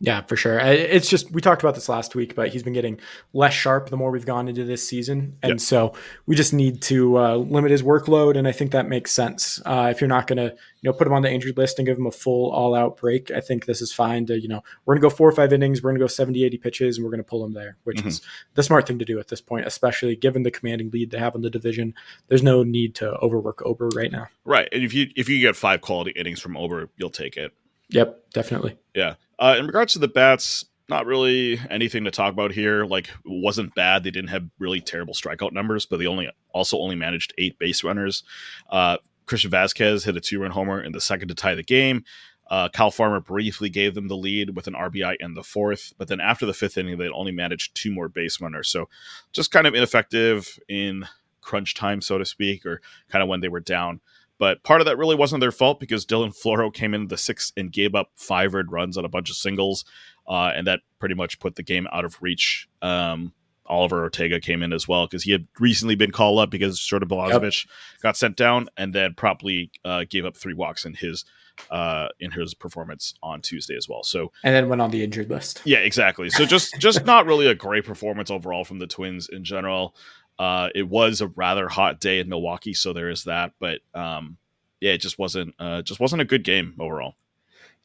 Yeah, 0.00 0.22
for 0.22 0.36
sure. 0.36 0.60
It's 0.60 1.08
just 1.08 1.32
we 1.32 1.40
talked 1.40 1.60
about 1.60 1.74
this 1.74 1.88
last 1.88 2.14
week, 2.14 2.36
but 2.36 2.50
he's 2.50 2.62
been 2.62 2.72
getting 2.72 3.00
less 3.32 3.52
sharp 3.52 3.90
the 3.90 3.96
more 3.96 4.12
we've 4.12 4.24
gone 4.24 4.46
into 4.46 4.62
this 4.62 4.86
season, 4.86 5.36
and 5.42 5.54
yep. 5.54 5.60
so 5.60 5.92
we 6.26 6.36
just 6.36 6.52
need 6.52 6.80
to 6.82 7.18
uh, 7.18 7.34
limit 7.34 7.72
his 7.72 7.82
workload, 7.82 8.36
and 8.36 8.46
I 8.46 8.52
think 8.52 8.70
that 8.70 8.88
makes 8.88 9.10
sense. 9.10 9.60
Uh, 9.66 9.88
if 9.90 10.00
you're 10.00 10.06
not 10.06 10.28
going 10.28 10.36
to, 10.36 10.54
you 10.54 10.84
know, 10.84 10.92
put 10.92 11.08
him 11.08 11.14
on 11.14 11.22
the 11.22 11.32
injured 11.32 11.56
list 11.56 11.80
and 11.80 11.86
give 11.86 11.98
him 11.98 12.06
a 12.06 12.12
full 12.12 12.52
all-out 12.52 12.96
break, 12.96 13.32
I 13.32 13.40
think 13.40 13.66
this 13.66 13.82
is 13.82 13.92
fine. 13.92 14.24
To 14.26 14.40
you 14.40 14.46
know, 14.46 14.62
we're 14.86 14.94
going 14.94 15.02
to 15.02 15.08
go 15.08 15.14
four 15.14 15.28
or 15.28 15.32
five 15.32 15.52
innings, 15.52 15.82
we're 15.82 15.90
going 15.90 15.98
to 15.98 16.04
go 16.04 16.06
70, 16.06 16.44
80 16.44 16.58
pitches, 16.58 16.96
and 16.96 17.04
we're 17.04 17.10
going 17.10 17.18
to 17.18 17.28
pull 17.28 17.44
him 17.44 17.54
there, 17.54 17.76
which 17.82 17.98
mm-hmm. 17.98 18.08
is 18.08 18.22
the 18.54 18.62
smart 18.62 18.86
thing 18.86 19.00
to 19.00 19.04
do 19.04 19.18
at 19.18 19.26
this 19.26 19.40
point, 19.40 19.66
especially 19.66 20.14
given 20.14 20.44
the 20.44 20.52
commanding 20.52 20.90
lead 20.92 21.10
they 21.10 21.18
have 21.18 21.34
in 21.34 21.42
the 21.42 21.50
division. 21.50 21.92
There's 22.28 22.42
no 22.44 22.62
need 22.62 22.94
to 22.96 23.14
overwork 23.16 23.66
Ober 23.66 23.88
right 23.96 24.12
now. 24.12 24.28
Right, 24.44 24.68
and 24.70 24.84
if 24.84 24.94
you 24.94 25.08
if 25.16 25.28
you 25.28 25.40
get 25.40 25.56
five 25.56 25.80
quality 25.80 26.12
innings 26.12 26.40
from 26.40 26.56
Ober, 26.56 26.88
you'll 26.96 27.10
take 27.10 27.36
it. 27.36 27.52
Yep, 27.90 28.30
definitely. 28.32 28.78
Yeah. 28.94 29.14
Uh, 29.38 29.56
in 29.58 29.66
regards 29.66 29.92
to 29.94 29.98
the 29.98 30.08
bats, 30.08 30.64
not 30.88 31.06
really 31.06 31.60
anything 31.70 32.04
to 32.04 32.10
talk 32.10 32.32
about 32.32 32.52
here. 32.52 32.84
Like, 32.84 33.10
wasn't 33.24 33.74
bad. 33.74 34.04
They 34.04 34.10
didn't 34.10 34.30
have 34.30 34.48
really 34.58 34.80
terrible 34.80 35.14
strikeout 35.14 35.52
numbers, 35.52 35.86
but 35.86 35.98
they 35.98 36.06
only 36.06 36.30
also 36.52 36.78
only 36.78 36.96
managed 36.96 37.34
eight 37.38 37.58
base 37.58 37.84
runners. 37.84 38.22
Uh, 38.70 38.96
Christian 39.26 39.50
Vázquez 39.50 40.04
hit 40.04 40.16
a 40.16 40.20
two 40.20 40.40
run 40.40 40.50
homer 40.50 40.82
in 40.82 40.92
the 40.92 41.00
second 41.00 41.28
to 41.28 41.34
tie 41.34 41.54
the 41.54 41.62
game. 41.62 42.04
Uh, 42.50 42.68
Kyle 42.70 42.90
Farmer 42.90 43.20
briefly 43.20 43.68
gave 43.68 43.94
them 43.94 44.08
the 44.08 44.16
lead 44.16 44.56
with 44.56 44.66
an 44.66 44.72
RBI 44.72 45.16
in 45.20 45.34
the 45.34 45.42
fourth, 45.42 45.92
but 45.98 46.08
then 46.08 46.20
after 46.20 46.46
the 46.46 46.54
fifth 46.54 46.78
inning, 46.78 46.96
they 46.96 47.08
only 47.08 47.32
managed 47.32 47.74
two 47.74 47.92
more 47.92 48.08
base 48.08 48.40
runners. 48.40 48.68
So 48.68 48.88
just 49.32 49.50
kind 49.50 49.66
of 49.66 49.74
ineffective 49.74 50.58
in 50.66 51.04
crunch 51.42 51.74
time, 51.74 52.00
so 52.00 52.16
to 52.16 52.24
speak, 52.24 52.64
or 52.64 52.80
kind 53.10 53.22
of 53.22 53.28
when 53.28 53.40
they 53.40 53.48
were 53.48 53.60
down. 53.60 54.00
But 54.38 54.62
part 54.62 54.80
of 54.80 54.86
that 54.86 54.98
really 54.98 55.16
wasn't 55.16 55.40
their 55.40 55.52
fault 55.52 55.80
because 55.80 56.06
Dylan 56.06 56.36
Floro 56.36 56.72
came 56.72 56.94
in 56.94 57.08
the 57.08 57.18
sixth 57.18 57.52
and 57.56 57.72
gave 57.72 57.94
up 57.94 58.10
five 58.14 58.54
red 58.54 58.70
runs 58.70 58.96
on 58.96 59.04
a 59.04 59.08
bunch 59.08 59.30
of 59.30 59.36
singles, 59.36 59.84
uh, 60.28 60.52
and 60.54 60.66
that 60.66 60.80
pretty 60.98 61.14
much 61.14 61.40
put 61.40 61.56
the 61.56 61.62
game 61.62 61.86
out 61.92 62.04
of 62.04 62.22
reach. 62.22 62.68
Um, 62.80 63.32
Oliver 63.68 64.02
Ortega 64.02 64.40
came 64.40 64.62
in 64.62 64.72
as 64.72 64.88
well 64.88 65.06
because 65.06 65.22
he 65.22 65.32
had 65.32 65.46
recently 65.60 65.94
been 65.94 66.10
called 66.10 66.38
up 66.38 66.50
because 66.50 66.80
Jordan 66.80 67.08
Balazovic 67.08 67.66
yep. 67.66 68.02
got 68.02 68.16
sent 68.16 68.36
down 68.36 68.68
and 68.76 68.94
then 68.94 69.14
promptly 69.14 69.70
uh, 69.84 70.04
gave 70.08 70.24
up 70.24 70.36
three 70.36 70.54
walks 70.54 70.84
in 70.84 70.94
his 70.94 71.24
uh, 71.70 72.08
in 72.20 72.30
his 72.30 72.54
performance 72.54 73.14
on 73.22 73.42
Tuesday 73.42 73.76
as 73.76 73.88
well. 73.88 74.02
So 74.02 74.32
and 74.42 74.54
then 74.54 74.68
went 74.68 74.80
on 74.80 74.90
the 74.90 75.04
injured 75.04 75.30
list. 75.30 75.60
Yeah, 75.64 75.78
exactly. 75.78 76.30
So 76.30 76.46
just 76.46 76.78
just 76.78 77.04
not 77.04 77.26
really 77.26 77.46
a 77.46 77.54
great 77.54 77.84
performance 77.84 78.30
overall 78.30 78.64
from 78.64 78.78
the 78.78 78.86
Twins 78.86 79.28
in 79.28 79.44
general. 79.44 79.94
Uh, 80.38 80.68
it 80.74 80.88
was 80.88 81.20
a 81.20 81.28
rather 81.28 81.68
hot 81.68 82.00
day 82.00 82.20
in 82.20 82.28
Milwaukee, 82.28 82.74
so 82.74 82.92
there 82.92 83.10
is 83.10 83.24
that. 83.24 83.52
But 83.58 83.80
um, 83.94 84.36
yeah, 84.80 84.92
it 84.92 84.98
just 84.98 85.18
wasn't 85.18 85.54
uh, 85.58 85.82
just 85.82 86.00
wasn't 86.00 86.22
a 86.22 86.26
good 86.26 86.44
game 86.44 86.74
overall. 86.78 87.14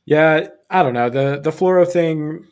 Yeah, 0.05 0.47
I 0.69 0.83
don't 0.83 0.93
know 0.93 1.09
the 1.09 1.39
the 1.41 1.49
Floro 1.49 1.89
thing. 1.89 2.45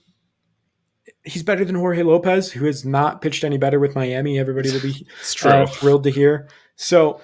He's 1.24 1.44
better 1.44 1.64
than 1.64 1.76
Jorge 1.76 2.02
Lopez, 2.02 2.52
who 2.52 2.66
has 2.66 2.84
not 2.84 3.22
pitched 3.22 3.44
any 3.44 3.58
better 3.58 3.80
with 3.80 3.96
Miami. 3.96 4.40
Everybody 4.40 4.72
will 4.72 4.82
be 4.82 5.06
uh, 5.44 5.68
thrilled 5.68 6.04
to 6.04 6.12
hear. 6.12 6.50
So 6.76 7.22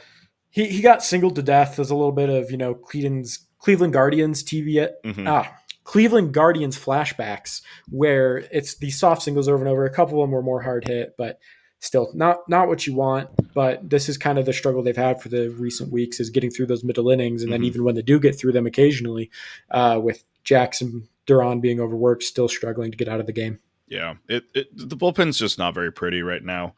he, 0.49 0.67
he 0.67 0.81
got 0.81 1.03
singled 1.03 1.35
to 1.35 1.41
death. 1.41 1.77
There's 1.77 1.89
a 1.89 1.95
little 1.95 2.11
bit 2.11 2.29
of 2.29 2.51
you 2.51 2.57
know 2.57 2.75
Cleveland's 2.75 3.47
Cleveland 3.59 3.93
Guardians 3.93 4.43
TV 4.43 4.87
mm-hmm. 5.03 5.27
ah 5.27 5.51
Cleveland 5.83 6.33
Guardians 6.33 6.77
flashbacks 6.77 7.61
where 7.89 8.39
it's 8.51 8.75
these 8.75 8.99
soft 8.99 9.23
singles 9.23 9.47
over 9.47 9.59
and 9.59 9.69
over. 9.69 9.85
A 9.85 9.89
couple 9.89 10.21
of 10.21 10.27
them 10.27 10.31
were 10.31 10.43
more 10.43 10.61
hard 10.61 10.85
hit, 10.85 11.15
but 11.17 11.39
still 11.79 12.11
not 12.13 12.37
not 12.49 12.67
what 12.67 12.87
you 12.87 12.95
want 12.95 13.29
but 13.53 13.89
this 13.89 14.07
is 14.09 14.17
kind 14.17 14.37
of 14.37 14.45
the 14.45 14.53
struggle 14.53 14.83
they've 14.83 14.95
had 14.95 15.21
for 15.21 15.29
the 15.29 15.49
recent 15.49 15.91
weeks 15.91 16.19
is 16.19 16.29
getting 16.29 16.51
through 16.51 16.67
those 16.67 16.83
middle 16.83 17.09
innings. 17.09 17.41
And 17.41 17.51
mm-hmm. 17.51 17.61
then 17.61 17.67
even 17.67 17.83
when 17.83 17.95
they 17.95 18.01
do 18.03 18.19
get 18.19 18.37
through 18.37 18.51
them 18.51 18.67
occasionally 18.67 19.31
uh, 19.71 19.99
with 20.01 20.23
jackson 20.43 21.07
duran 21.25 21.59
being 21.59 21.79
overworked 21.79 22.23
still 22.23 22.47
struggling 22.47 22.91
to 22.91 22.97
get 22.97 23.07
out 23.07 23.19
of 23.19 23.25
the 23.25 23.33
game. 23.33 23.59
Yeah. 23.87 24.15
It, 24.27 24.45
it 24.53 24.67
the 24.75 24.95
bullpen's 24.95 25.39
just 25.39 25.57
not 25.57 25.73
very 25.73 25.91
pretty 25.91 26.21
right 26.21 26.43
now. 26.43 26.75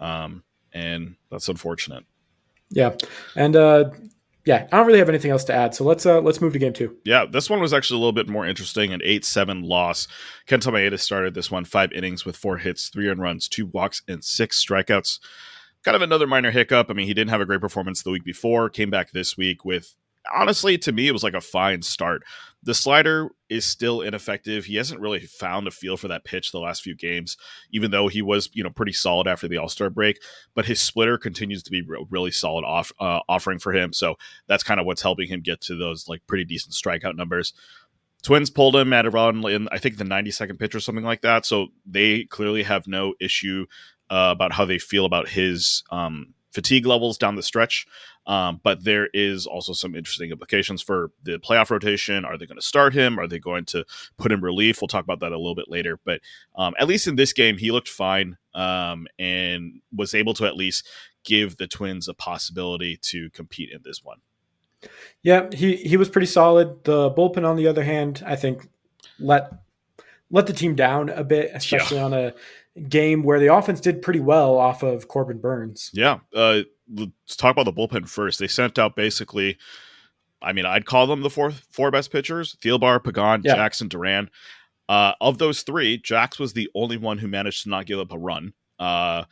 Um, 0.00 0.44
and 0.72 1.16
that's 1.30 1.48
unfortunate. 1.48 2.04
Yeah, 2.70 2.94
and 3.34 3.56
uh, 3.56 3.90
yeah, 4.48 4.66
I 4.72 4.78
don't 4.78 4.86
really 4.86 4.98
have 4.98 5.10
anything 5.10 5.30
else 5.30 5.44
to 5.44 5.54
add. 5.54 5.74
So 5.74 5.84
let's 5.84 6.06
uh, 6.06 6.22
let's 6.22 6.40
move 6.40 6.54
to 6.54 6.58
game 6.58 6.72
two. 6.72 6.96
Yeah, 7.04 7.26
this 7.30 7.50
one 7.50 7.60
was 7.60 7.74
actually 7.74 7.96
a 7.96 7.98
little 7.98 8.14
bit 8.14 8.30
more 8.30 8.46
interesting. 8.46 8.94
An 8.94 9.02
eight-seven 9.04 9.60
loss. 9.60 10.08
Kenta 10.46 10.72
Maeda 10.72 10.98
started 10.98 11.34
this 11.34 11.50
one 11.50 11.66
five 11.66 11.92
innings 11.92 12.24
with 12.24 12.34
four 12.34 12.56
hits, 12.56 12.88
three 12.88 13.08
earned 13.08 13.20
runs, 13.20 13.46
two 13.46 13.66
walks, 13.66 14.00
and 14.08 14.24
six 14.24 14.64
strikeouts. 14.64 15.18
Kind 15.84 15.96
of 15.96 16.00
another 16.00 16.26
minor 16.26 16.50
hiccup. 16.50 16.86
I 16.88 16.94
mean, 16.94 17.06
he 17.06 17.12
didn't 17.12 17.28
have 17.28 17.42
a 17.42 17.44
great 17.44 17.60
performance 17.60 18.02
the 18.02 18.10
week 18.10 18.24
before. 18.24 18.70
Came 18.70 18.88
back 18.88 19.10
this 19.10 19.36
week 19.36 19.66
with 19.66 19.94
honestly, 20.34 20.78
to 20.78 20.92
me, 20.92 21.08
it 21.08 21.12
was 21.12 21.22
like 21.22 21.34
a 21.34 21.40
fine 21.40 21.82
start. 21.82 22.22
The 22.62 22.74
slider 22.74 23.30
is 23.48 23.64
still 23.64 24.00
ineffective. 24.00 24.64
He 24.64 24.76
hasn't 24.76 25.00
really 25.00 25.20
found 25.20 25.68
a 25.68 25.70
feel 25.70 25.96
for 25.96 26.08
that 26.08 26.24
pitch 26.24 26.50
the 26.50 26.58
last 26.58 26.82
few 26.82 26.94
games, 26.94 27.36
even 27.72 27.90
though 27.90 28.08
he 28.08 28.20
was, 28.20 28.50
you 28.52 28.64
know, 28.64 28.70
pretty 28.70 28.92
solid 28.92 29.26
after 29.26 29.46
the 29.46 29.58
All 29.58 29.68
Star 29.68 29.90
break. 29.90 30.20
But 30.54 30.66
his 30.66 30.80
splitter 30.80 31.18
continues 31.18 31.62
to 31.62 31.70
be 31.70 31.82
re- 31.82 32.04
really 32.10 32.30
solid 32.30 32.64
off 32.64 32.92
uh, 33.00 33.20
offering 33.28 33.58
for 33.58 33.72
him. 33.72 33.92
So 33.92 34.16
that's 34.48 34.64
kind 34.64 34.80
of 34.80 34.86
what's 34.86 35.02
helping 35.02 35.28
him 35.28 35.40
get 35.40 35.60
to 35.62 35.76
those 35.76 36.08
like 36.08 36.26
pretty 36.26 36.44
decent 36.44 36.74
strikeout 36.74 37.16
numbers. 37.16 37.52
Twins 38.22 38.50
pulled 38.50 38.74
him 38.74 38.92
at 38.92 39.06
around 39.06 39.44
in 39.44 39.68
I 39.70 39.78
think 39.78 39.96
the 39.96 40.04
92nd 40.04 40.58
pitch 40.58 40.74
or 40.74 40.80
something 40.80 41.04
like 41.04 41.22
that. 41.22 41.46
So 41.46 41.68
they 41.86 42.24
clearly 42.24 42.64
have 42.64 42.88
no 42.88 43.14
issue 43.20 43.66
uh, 44.10 44.30
about 44.32 44.52
how 44.52 44.64
they 44.64 44.78
feel 44.78 45.04
about 45.04 45.28
his 45.28 45.84
um, 45.90 46.34
fatigue 46.50 46.86
levels 46.86 47.18
down 47.18 47.36
the 47.36 47.42
stretch. 47.42 47.86
Um, 48.28 48.60
but 48.62 48.84
there 48.84 49.08
is 49.14 49.46
also 49.46 49.72
some 49.72 49.94
interesting 49.94 50.30
implications 50.30 50.82
for 50.82 51.10
the 51.22 51.38
playoff 51.38 51.70
rotation. 51.70 52.26
Are 52.26 52.36
they 52.36 52.44
going 52.44 52.60
to 52.60 52.62
start 52.66 52.92
him? 52.92 53.18
Are 53.18 53.26
they 53.26 53.38
going 53.38 53.64
to 53.66 53.84
put 54.18 54.30
him 54.30 54.44
relief? 54.44 54.80
We'll 54.80 54.88
talk 54.88 55.02
about 55.02 55.20
that 55.20 55.32
a 55.32 55.38
little 55.38 55.54
bit 55.54 55.68
later. 55.68 55.98
But 56.04 56.20
um, 56.54 56.74
at 56.78 56.86
least 56.86 57.08
in 57.08 57.16
this 57.16 57.32
game, 57.32 57.56
he 57.56 57.70
looked 57.70 57.88
fine 57.88 58.36
um, 58.54 59.06
and 59.18 59.80
was 59.96 60.14
able 60.14 60.34
to 60.34 60.44
at 60.44 60.56
least 60.56 60.86
give 61.24 61.56
the 61.56 61.66
Twins 61.66 62.06
a 62.06 62.14
possibility 62.14 62.98
to 63.02 63.30
compete 63.30 63.70
in 63.72 63.80
this 63.82 64.04
one. 64.04 64.18
Yeah, 65.22 65.48
he 65.52 65.76
he 65.76 65.96
was 65.96 66.08
pretty 66.08 66.26
solid. 66.26 66.84
The 66.84 67.10
bullpen, 67.10 67.48
on 67.48 67.56
the 67.56 67.66
other 67.66 67.82
hand, 67.82 68.22
I 68.24 68.36
think 68.36 68.68
let 69.18 69.50
let 70.30 70.46
the 70.46 70.52
team 70.52 70.74
down 70.74 71.08
a 71.08 71.24
bit, 71.24 71.50
especially 71.54 71.96
yeah. 71.96 72.04
on 72.04 72.12
a 72.12 72.34
game 72.88 73.22
where 73.22 73.40
the 73.40 73.52
offense 73.52 73.80
did 73.80 74.02
pretty 74.02 74.20
well 74.20 74.56
off 74.56 74.82
of 74.82 75.08
Corbin 75.08 75.38
Burnes. 75.38 75.90
Yeah. 75.92 76.18
Uh, 76.34 76.62
let's 76.92 77.36
talk 77.36 77.56
about 77.56 77.64
the 77.64 77.72
bullpen 77.72 78.08
first. 78.08 78.38
They 78.38 78.48
sent 78.48 78.78
out 78.78 78.96
basically, 78.96 79.58
I 80.42 80.52
mean, 80.52 80.66
I'd 80.66 80.86
call 80.86 81.06
them 81.06 81.22
the 81.22 81.30
four 81.30 81.50
four 81.50 81.90
best 81.90 82.10
pitchers: 82.10 82.56
Thielbar, 82.60 83.02
Pagan, 83.02 83.42
yeah. 83.44 83.56
Jackson, 83.56 83.88
Duran. 83.88 84.30
Uh, 84.88 85.12
of 85.20 85.38
those 85.38 85.62
three, 85.62 85.98
Jax 85.98 86.38
was 86.38 86.54
the 86.54 86.70
only 86.74 86.96
one 86.96 87.18
who 87.18 87.28
managed 87.28 87.64
to 87.64 87.68
not 87.68 87.86
give 87.86 87.98
up 87.98 88.12
a 88.12 88.18
run. 88.18 88.54
Uh, 88.78 89.24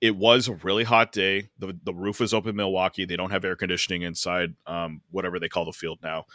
it 0.00 0.16
was 0.16 0.48
a 0.48 0.54
really 0.54 0.84
hot 0.84 1.12
day. 1.12 1.50
The 1.58 1.78
the 1.84 1.94
roof 1.94 2.20
is 2.20 2.34
open 2.34 2.50
in 2.50 2.56
Milwaukee. 2.56 3.04
They 3.04 3.16
don't 3.16 3.30
have 3.30 3.44
air 3.44 3.56
conditioning 3.56 4.02
inside 4.02 4.54
um, 4.66 5.02
whatever 5.10 5.38
they 5.38 5.48
call 5.48 5.66
the 5.66 5.72
field 5.72 6.00
now. 6.02 6.26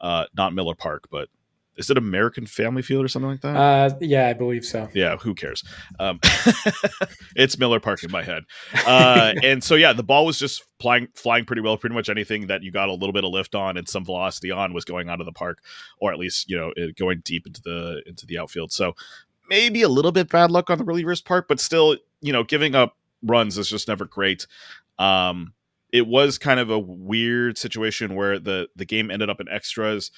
Uh, 0.00 0.24
not 0.34 0.54
Miller 0.54 0.74
Park, 0.74 1.08
but 1.10 1.28
is 1.76 1.88
it 1.90 1.96
American 1.96 2.46
Family 2.46 2.82
Field 2.82 3.04
or 3.04 3.08
something 3.08 3.30
like 3.30 3.40
that? 3.40 3.56
Uh, 3.56 3.90
yeah, 4.00 4.28
I 4.28 4.32
believe 4.32 4.64
so. 4.64 4.88
Yeah, 4.92 5.16
who 5.16 5.34
cares? 5.34 5.64
Um, 5.98 6.20
it's 7.36 7.58
Miller 7.58 7.80
Park 7.80 8.02
in 8.02 8.10
my 8.10 8.22
head. 8.22 8.44
Uh, 8.86 9.32
and 9.42 9.62
so 9.62 9.74
yeah, 9.74 9.92
the 9.92 10.02
ball 10.02 10.26
was 10.26 10.38
just 10.38 10.64
flying 10.80 11.08
flying 11.14 11.44
pretty 11.44 11.62
well. 11.62 11.76
Pretty 11.76 11.94
much 11.94 12.08
anything 12.08 12.48
that 12.48 12.62
you 12.62 12.70
got 12.70 12.88
a 12.88 12.92
little 12.92 13.12
bit 13.12 13.24
of 13.24 13.30
lift 13.30 13.54
on 13.54 13.76
and 13.76 13.88
some 13.88 14.04
velocity 14.04 14.50
on 14.50 14.74
was 14.74 14.84
going 14.84 15.08
out 15.08 15.20
of 15.20 15.26
the 15.26 15.32
park, 15.32 15.62
or 16.00 16.12
at 16.12 16.18
least 16.18 16.50
you 16.50 16.56
know 16.56 16.72
going 16.98 17.22
deep 17.24 17.46
into 17.46 17.62
the 17.62 18.02
into 18.06 18.26
the 18.26 18.38
outfield. 18.38 18.72
So 18.72 18.94
maybe 19.50 19.82
a 19.82 19.88
little 19.88 20.12
bit 20.12 20.30
bad 20.30 20.50
luck 20.50 20.70
on 20.70 20.78
the 20.78 20.84
reliever's 20.84 21.20
part, 21.20 21.48
but 21.48 21.60
still, 21.60 21.96
you 22.22 22.32
know, 22.32 22.44
giving 22.44 22.74
up 22.74 22.96
runs 23.22 23.58
is 23.58 23.68
just 23.68 23.88
never 23.88 24.06
great. 24.06 24.46
Um, 24.98 25.52
it 25.92 26.06
was 26.06 26.38
kind 26.38 26.60
of 26.60 26.70
a 26.70 26.78
weird 26.78 27.58
situation 27.58 28.14
where 28.14 28.38
the 28.38 28.68
the 28.76 28.84
game 28.84 29.10
ended 29.10 29.28
up 29.28 29.40
in 29.40 29.48
extras. 29.48 30.10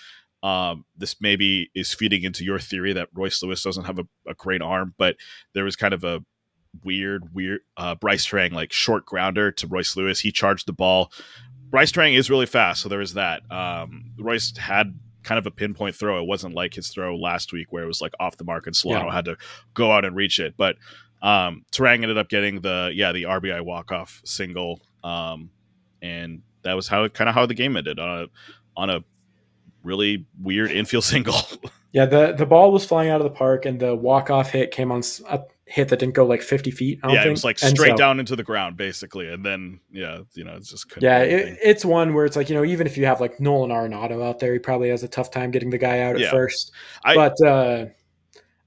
Um, 0.43 0.85
this 0.97 1.21
maybe 1.21 1.71
is 1.75 1.95
feeding 1.95 2.25
into 2.25 2.45
your 2.45 2.59
theory 2.59 2.93
that 2.95 3.09
Royce 3.15 3.43
Lewis 3.43 3.63
doesn't 3.63 3.85
have 3.85 3.99
a, 3.99 4.07
a 4.27 4.35
great 4.35 4.61
arm, 4.61 4.95
but 4.99 5.17
there 5.55 5.65
was 5.65 5.77
kind 5.77 5.95
of 5.95 6.03
a 6.03 6.25
weird, 6.85 7.35
weird 7.35 7.61
uh, 7.77 7.95
Brice 7.95 8.27
Turang 8.27 8.53
like 8.53 8.73
short 8.73 9.07
grounder 9.07 9.53
to 9.53 9.67
Royce 9.67 9.97
Lewis. 9.97 10.21
He 10.21 10.33
charged 10.33 10.67
the 10.67 10.73
ball. 10.73 11.13
Brice 11.71 11.93
Turang 11.93 12.17
is 12.17 12.29
really 12.29 12.47
fast, 12.47 12.83
so 12.83 12.89
there 12.89 12.99
was 12.99 13.15
that. 13.15 13.43
Um, 13.51 14.13
Royce 14.19 14.57
had 14.57 14.99
kind 15.23 15.39
of 15.39 15.47
a 15.47 15.51
pinpoint 15.51 15.95
throw. 15.95 16.21
It 16.21 16.27
wasn't 16.27 16.55
like 16.55 16.75
his 16.75 16.89
throw 16.89 17.17
last 17.17 17.53
week 17.53 17.69
where 17.71 17.85
it 17.85 17.87
was 17.89 18.01
like 18.01 18.13
off 18.19 18.37
the 18.37 18.45
mark 18.45 18.67
and 18.67 18.75
Solano 18.75 19.07
yeah. 19.07 19.13
had 19.13 19.25
to 19.27 19.37
go 19.75 19.93
out 19.93 20.05
and 20.05 20.17
reach 20.17 20.41
it. 20.41 20.55
But 20.57 20.77
um, 21.23 21.65
Turang 21.73 22.03
ended 22.03 22.19
up 22.19 22.29
getting 22.29 22.61
the 22.61 22.91
yeah 22.93 23.13
the 23.13 23.25
RBI 23.25 23.65
walk 23.65 23.93
off 23.93 24.21
single, 24.25 24.81
um, 25.05 25.51
and 26.03 26.43
that 26.63 26.75
was 26.75 26.89
how 26.89 27.07
kind 27.09 27.29
of 27.29 27.35
how 27.35 27.47
the 27.47 27.55
game 27.55 27.77
ended 27.77 27.99
on 27.99 28.25
a 28.25 28.27
on 28.77 28.91
a 28.91 29.05
really 29.83 30.27
weird 30.41 30.71
infield 30.71 31.05
single. 31.12 31.37
yeah, 31.93 32.07
the 32.07 32.33
the 32.33 32.47
ball 32.47 32.73
was 32.73 32.85
flying 32.85 33.11
out 33.11 33.21
of 33.21 33.25
the 33.25 33.37
park, 33.37 33.67
and 33.67 33.81
the 33.81 33.95
walk 33.95 34.31
off 34.31 34.51
hit 34.51 34.71
came 34.71 34.93
on 34.93 35.03
a 35.29 35.41
hit 35.65 35.89
that 35.89 35.99
didn't 35.99 36.15
go 36.15 36.27
like 36.27 36.43
fifty 36.43 36.71
feet. 36.71 37.01
yeah, 37.03 37.11
think. 37.11 37.27
it 37.27 37.31
was 37.31 37.45
like 37.45 37.59
straight 37.59 37.93
so, 37.93 37.97
down 37.97 38.21
into 38.21 38.37
the 38.37 38.43
ground, 38.43 38.77
basically, 38.77 39.29
and 39.29 39.45
then 39.45 39.81
yeah, 39.91 40.21
you 40.35 40.45
know, 40.45 40.55
it's 40.55 40.71
just 40.71 40.87
yeah, 41.01 41.21
it, 41.21 41.59
it's 41.62 41.85
one 41.85 42.15
where 42.15 42.25
it's 42.25 42.37
like 42.37 42.49
you 42.49 42.55
know, 42.55 42.65
even 42.65 42.87
if 42.87 42.97
you 42.97 43.07
have 43.07 43.21
like 43.21 43.41
Nolan 43.41 43.71
Arenado 43.71 44.23
out 44.23 44.39
there, 44.39 44.53
he 44.53 44.59
probably 44.59 44.91
has 44.91 45.03
a 45.03 45.09
tough 45.09 45.31
time 45.31 45.51
getting 45.51 45.71
the 45.71 45.79
guy 45.79 46.01
out 46.01 46.15
at 46.15 46.21
yeah. 46.21 46.31
first. 46.31 46.73
I, 47.05 47.15
but 47.15 47.41
uh, 47.43 47.87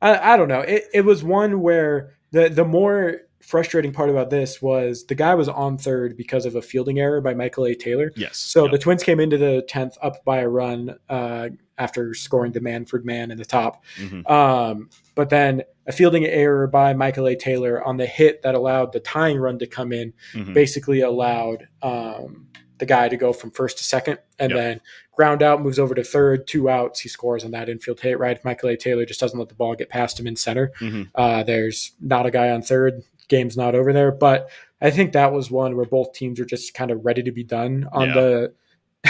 I, 0.01 0.33
I 0.33 0.37
don't 0.37 0.47
know. 0.47 0.61
It, 0.61 0.85
it 0.93 1.01
was 1.01 1.23
one 1.23 1.61
where 1.61 2.15
the 2.31 2.49
the 2.49 2.65
more 2.65 3.21
frustrating 3.45 3.93
part 3.93 4.09
about 4.09 4.31
this 4.31 4.59
was 4.59 5.05
the 5.05 5.13
guy 5.13 5.35
was 5.35 5.47
on 5.47 5.77
third 5.77 6.17
because 6.17 6.47
of 6.47 6.55
a 6.55 6.61
fielding 6.61 6.99
error 6.99 7.21
by 7.21 7.33
Michael 7.35 7.65
A. 7.65 7.75
Taylor. 7.75 8.11
Yes. 8.15 8.37
So 8.37 8.67
the 8.67 8.79
Twins 8.79 9.03
came 9.03 9.19
into 9.19 9.37
the 9.37 9.63
tenth 9.67 9.97
up 10.01 10.25
by 10.25 10.39
a 10.39 10.49
run 10.49 10.97
uh, 11.09 11.49
after 11.77 12.15
scoring 12.15 12.53
the 12.53 12.59
Manfred 12.59 13.05
man 13.05 13.29
in 13.29 13.37
the 13.37 13.45
top. 13.45 13.83
Mm-hmm. 13.97 14.25
Um, 14.31 14.89
but 15.13 15.29
then 15.29 15.61
a 15.85 15.91
fielding 15.91 16.25
error 16.25 16.65
by 16.65 16.95
Michael 16.95 17.27
A. 17.27 17.35
Taylor 17.35 17.83
on 17.83 17.97
the 17.97 18.07
hit 18.07 18.41
that 18.41 18.55
allowed 18.55 18.91
the 18.93 18.99
tying 18.99 19.37
run 19.37 19.59
to 19.59 19.67
come 19.67 19.91
in 19.91 20.13
mm-hmm. 20.33 20.53
basically 20.53 21.01
allowed 21.01 21.67
um, 21.83 22.47
the 22.79 22.85
guy 22.85 23.07
to 23.07 23.15
go 23.15 23.31
from 23.31 23.51
first 23.51 23.77
to 23.77 23.83
second 23.83 24.17
and 24.39 24.51
yep. 24.51 24.59
then 24.59 24.81
ground 25.13 25.41
out 25.41 25.61
moves 25.61 25.79
over 25.79 25.95
to 25.95 26.03
third 26.03 26.45
two 26.45 26.69
outs 26.69 26.99
he 26.99 27.07
scores 27.07 27.45
on 27.45 27.51
that 27.51 27.69
infield 27.69 28.01
hit 28.01 28.19
right 28.19 28.43
michael 28.43 28.67
a 28.67 28.75
taylor 28.75 29.05
just 29.05 29.19
doesn't 29.19 29.39
let 29.39 29.47
the 29.47 29.55
ball 29.55 29.75
get 29.75 29.87
past 29.87 30.19
him 30.19 30.27
in 30.27 30.35
center 30.35 30.73
mm-hmm. 30.81 31.03
uh, 31.15 31.41
there's 31.43 31.93
not 32.01 32.25
a 32.25 32.31
guy 32.31 32.49
on 32.49 32.61
third 32.61 33.01
game's 33.27 33.57
not 33.57 33.75
over 33.75 33.93
there. 33.93 34.11
But 34.11 34.49
I 34.81 34.91
think 34.91 35.13
that 35.13 35.33
was 35.33 35.49
one 35.51 35.75
where 35.75 35.85
both 35.85 36.13
teams 36.13 36.39
are 36.39 36.45
just 36.45 36.73
kind 36.73 36.91
of 36.91 37.05
ready 37.05 37.23
to 37.23 37.31
be 37.31 37.43
done 37.43 37.87
on 37.91 38.07
yeah. 38.09 38.13
the 38.13 38.53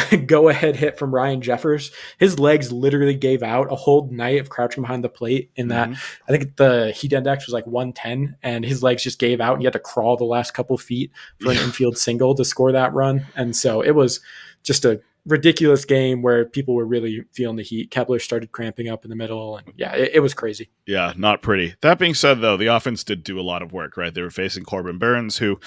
go 0.26 0.50
ahead 0.50 0.76
hit 0.76 0.98
from 0.98 1.14
Ryan 1.14 1.42
Jeffers. 1.42 1.92
His 2.18 2.40
legs 2.40 2.72
literally 2.72 3.16
gave 3.16 3.44
out 3.44 3.72
a 3.72 3.76
whole 3.76 4.10
night 4.12 4.40
of 4.40 4.50
crouching 4.50 4.84
behind 4.84 5.04
the 5.04 5.10
plate. 5.10 5.52
In 5.56 5.70
that, 5.70 5.90
mm-hmm. 5.90 6.24
I 6.28 6.38
think 6.38 6.56
the 6.58 6.92
heat 6.92 7.14
index 7.14 7.46
was 7.46 7.54
like 7.54 7.66
110, 7.68 8.38
and 8.44 8.66
his 8.66 8.84
legs 8.84 9.04
just 9.04 9.20
gave 9.20 9.40
out, 9.40 9.54
and 9.54 9.62
he 9.62 9.66
had 9.66 9.74
to 9.74 9.80
crawl 9.80 10.18
the 10.18 10.26
last 10.26 10.54
couple 10.54 10.78
feet 10.78 11.12
for 11.40 11.52
an 11.52 11.58
infield 11.58 11.98
single 11.98 12.36
to 12.36 12.46
score 12.46 12.72
that 12.72 12.94
run. 12.94 13.26
And 13.36 13.56
so 13.56 13.82
it 13.82 13.92
was 13.92 14.20
just 14.64 14.86
a 14.86 15.02
ridiculous 15.26 15.86
game 15.86 16.22
where 16.22 16.46
people 16.46 16.76
were 16.76 16.86
really 16.86 17.24
feeling 17.32 17.56
the 17.56 17.64
heat. 17.64 17.90
Kepler 17.90 18.20
started 18.20 18.52
cramping 18.52 18.90
up 18.90 19.04
in 19.04 19.10
the 19.10 19.16
middle, 19.16 19.58
and 19.58 19.74
yeah, 19.76 19.94
it, 19.96 20.12
it, 20.16 20.20
was 20.20 20.34
crazy. 20.34 20.70
Yeah, 20.86 21.14
not 21.18 21.42
pretty. 21.42 21.76
That 21.82 21.98
being 21.98 22.14
said, 22.14 22.42
though, 22.42 22.58
the 22.58 22.68
offense 22.68 23.04
did 23.04 23.24
do 23.24 23.40
a 23.40 23.42
lot 23.42 23.62
of 23.62 23.74
work. 23.74 23.98
Right, 23.98 24.14
they 24.14 24.22
were 24.22 24.30
facing 24.30 24.64
Corbin 24.64 25.00
Burnes, 25.00 25.38
who, 25.38 25.60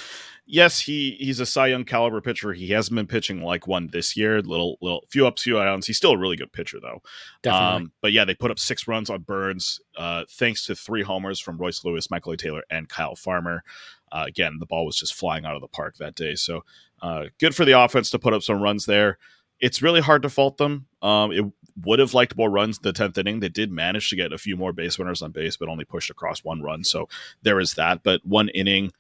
yes, 0.47 0.81
he 0.81 1.17
he's 1.19 1.41
a 1.41 1.47
Cy 1.47 1.69
Young 1.69 1.85
caliber 1.85 2.21
pitcher. 2.21 2.53
He 2.53 2.71
hasn't 2.71 2.95
been 2.95 3.09
pitching 3.09 3.43
like 3.43 3.67
one 3.67 3.89
this 3.93 4.17
year. 4.17 4.41
Little 4.41 4.79
little 4.81 5.05
few 5.11 5.27
ups, 5.27 5.43
few 5.43 5.55
downs. 5.55 5.87
He's 5.87 5.97
still 5.97 6.13
a 6.13 6.19
really 6.19 6.37
good 6.37 6.53
pitcher, 6.53 6.79
though. 6.81 7.03
Definitely. 7.43 7.77
Um, 7.77 7.93
but 8.01 8.13
yeah, 8.13 8.25
they 8.25 8.35
put 8.35 8.53
up 8.53 8.61
six 8.61 8.87
runs 8.87 9.11
on 9.11 9.23
Burnes, 9.23 9.81
uh, 9.97 10.25
thanks 10.31 10.67
to 10.67 10.77
three 10.77 11.03
homers 11.03 11.41
from 11.41 11.59
Royce 11.59 11.85
Lewis, 11.85 12.11
Michael 12.11 12.33
A. 12.33 12.37
Taylor, 12.37 12.63
and 12.71 12.89
Kyle 12.89 13.17
Farmer. 13.17 13.65
Uh, 14.11 14.25
again, 14.27 14.57
the 14.59 14.67
ball 14.67 14.87
was 14.87 14.97
just 14.97 15.15
flying 15.15 15.45
out 15.45 15.55
of 15.55 15.61
the 15.61 15.69
park 15.69 15.97
that 15.99 16.15
day. 16.15 16.35
So 16.35 16.65
uh, 17.03 17.25
good 17.39 17.55
for 17.55 17.67
the 17.67 17.79
offense 17.79 18.09
to 18.11 18.19
put 18.19 18.33
up 18.33 18.43
some 18.43 18.63
runs 18.63 18.87
there 18.87 19.19
it's 19.61 19.83
really 19.83 20.01
hard 20.01 20.23
to 20.23 20.29
fault 20.29 20.57
them. 20.57 20.87
Um, 21.03 21.33
it 21.33 21.45
would 21.85 21.99
have 21.99 22.15
liked 22.15 22.37
more 22.37 22.51
runs 22.51 22.79
in 22.79 22.83
the 22.83 22.93
tenth 22.93 23.19
inning. 23.19 23.41
They 23.41 23.49
did 23.49 23.71
manage 23.71 24.11
to 24.11 24.17
get 24.17 24.33
a 24.33 24.39
few 24.39 24.57
more 24.57 24.73
base 24.73 24.99
runners 24.99 25.23
on 25.23 25.31
base, 25.31 25.57
but 25.57 25.69
only 25.69 25.85
pushed 25.85 26.11
across 26.11 26.45
one 26.45 26.63
run. 26.63 26.85
So 26.85 27.09
there 27.43 27.61
is 27.61 27.75
that. 27.75 28.03
But 28.03 28.25
one 28.25 28.49
inning, 28.51 28.93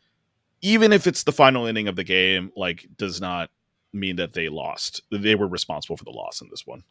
even 0.60 0.92
if 0.92 1.06
it's 1.06 1.24
the 1.24 1.32
final 1.32 1.66
inning 1.66 1.88
of 1.88 1.96
the 1.96 2.04
game, 2.04 2.52
like 2.56 2.86
does 2.96 3.20
not 3.20 3.50
mean 3.92 4.16
that 4.16 4.32
they 4.32 4.48
lost. 4.48 5.02
They 5.10 5.34
were 5.34 5.48
responsible 5.48 5.96
for 5.96 6.04
the 6.04 6.10
loss 6.10 6.40
in 6.40 6.48
this 6.50 6.66
one. 6.66 6.84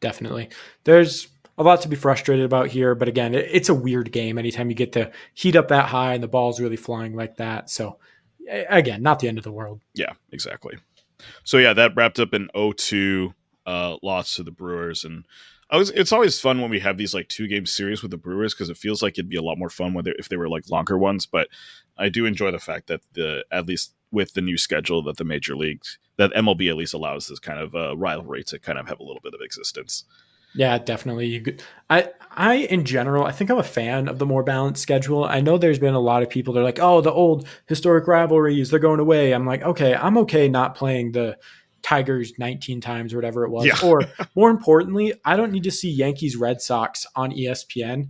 Definitely. 0.00 0.50
There's 0.84 1.28
a 1.56 1.62
lot 1.62 1.82
to 1.82 1.88
be 1.88 1.96
frustrated 1.96 2.44
about 2.44 2.68
here, 2.68 2.94
but 2.94 3.08
again, 3.08 3.34
it's 3.34 3.68
a 3.68 3.74
weird 3.74 4.12
game. 4.12 4.38
Anytime 4.38 4.70
you 4.70 4.76
get 4.76 4.92
to 4.92 5.10
heat 5.34 5.56
up 5.56 5.68
that 5.68 5.86
high 5.86 6.14
and 6.14 6.22
the 6.22 6.28
ball's 6.28 6.60
really 6.60 6.76
flying 6.76 7.14
like 7.14 7.36
that, 7.36 7.70
so 7.70 7.98
again, 8.68 9.02
not 9.02 9.20
the 9.20 9.28
end 9.28 9.38
of 9.38 9.44
the 9.44 9.52
world. 9.52 9.80
Yeah, 9.94 10.12
exactly. 10.32 10.76
So 11.44 11.58
yeah, 11.58 11.72
that 11.72 11.94
wrapped 11.96 12.18
up 12.18 12.32
an 12.32 12.48
0-2 12.54 13.34
uh, 13.66 13.96
loss 14.02 14.36
to 14.36 14.42
the 14.42 14.50
Brewers, 14.50 15.04
and 15.04 15.24
I 15.70 15.76
was. 15.76 15.90
It's 15.90 16.12
always 16.12 16.38
fun 16.38 16.60
when 16.60 16.70
we 16.70 16.80
have 16.80 16.98
these 16.98 17.14
like 17.14 17.28
two 17.28 17.48
game 17.48 17.66
series 17.66 18.02
with 18.02 18.10
the 18.10 18.16
Brewers 18.16 18.54
because 18.54 18.68
it 18.68 18.76
feels 18.76 19.02
like 19.02 19.14
it'd 19.14 19.28
be 19.28 19.36
a 19.36 19.42
lot 19.42 19.58
more 19.58 19.70
fun 19.70 19.94
whether 19.94 20.14
if 20.18 20.28
they 20.28 20.36
were 20.36 20.48
like 20.48 20.68
longer 20.70 20.98
ones. 20.98 21.26
But 21.26 21.48
I 21.96 22.08
do 22.10 22.26
enjoy 22.26 22.50
the 22.50 22.58
fact 22.58 22.88
that 22.88 23.00
the 23.14 23.44
at 23.50 23.66
least 23.66 23.94
with 24.10 24.34
the 24.34 24.42
new 24.42 24.56
schedule 24.56 25.02
that 25.02 25.16
the 25.16 25.24
major 25.24 25.56
leagues 25.56 25.98
that 26.16 26.32
MLB 26.32 26.70
at 26.70 26.76
least 26.76 26.94
allows 26.94 27.26
this 27.26 27.40
kind 27.40 27.58
of 27.58 27.74
uh, 27.74 27.96
rivalry 27.96 28.44
to 28.44 28.58
kind 28.58 28.78
of 28.78 28.86
have 28.86 29.00
a 29.00 29.02
little 29.02 29.20
bit 29.22 29.34
of 29.34 29.40
existence. 29.40 30.04
Yeah, 30.54 30.78
definitely. 30.78 31.58
I 31.90 32.10
I 32.30 32.54
in 32.54 32.84
general, 32.84 33.24
I 33.24 33.32
think 33.32 33.50
I'm 33.50 33.58
a 33.58 33.62
fan 33.62 34.08
of 34.08 34.18
the 34.18 34.26
more 34.26 34.42
balanced 34.42 34.82
schedule. 34.82 35.24
I 35.24 35.40
know 35.40 35.58
there's 35.58 35.78
been 35.78 35.94
a 35.94 36.00
lot 36.00 36.22
of 36.22 36.30
people 36.30 36.54
that 36.54 36.60
are 36.60 36.64
like, 36.64 36.80
"Oh, 36.80 37.00
the 37.00 37.12
old 37.12 37.46
historic 37.66 38.06
rivalries, 38.06 38.70
they're 38.70 38.78
going 38.78 39.00
away." 39.00 39.32
I'm 39.32 39.46
like, 39.46 39.62
"Okay, 39.62 39.94
I'm 39.94 40.18
okay 40.18 40.48
not 40.48 40.74
playing 40.74 41.12
the 41.12 41.36
Tigers 41.82 42.32
19 42.38 42.80
times 42.80 43.12
or 43.12 43.16
whatever 43.16 43.44
it 43.44 43.50
was." 43.50 43.66
Yeah. 43.66 43.78
or 43.82 44.02
more 44.36 44.50
importantly, 44.50 45.12
I 45.24 45.36
don't 45.36 45.52
need 45.52 45.64
to 45.64 45.70
see 45.70 45.90
Yankees 45.90 46.36
Red 46.36 46.60
Sox 46.60 47.06
on 47.14 47.32
ESPN 47.32 48.08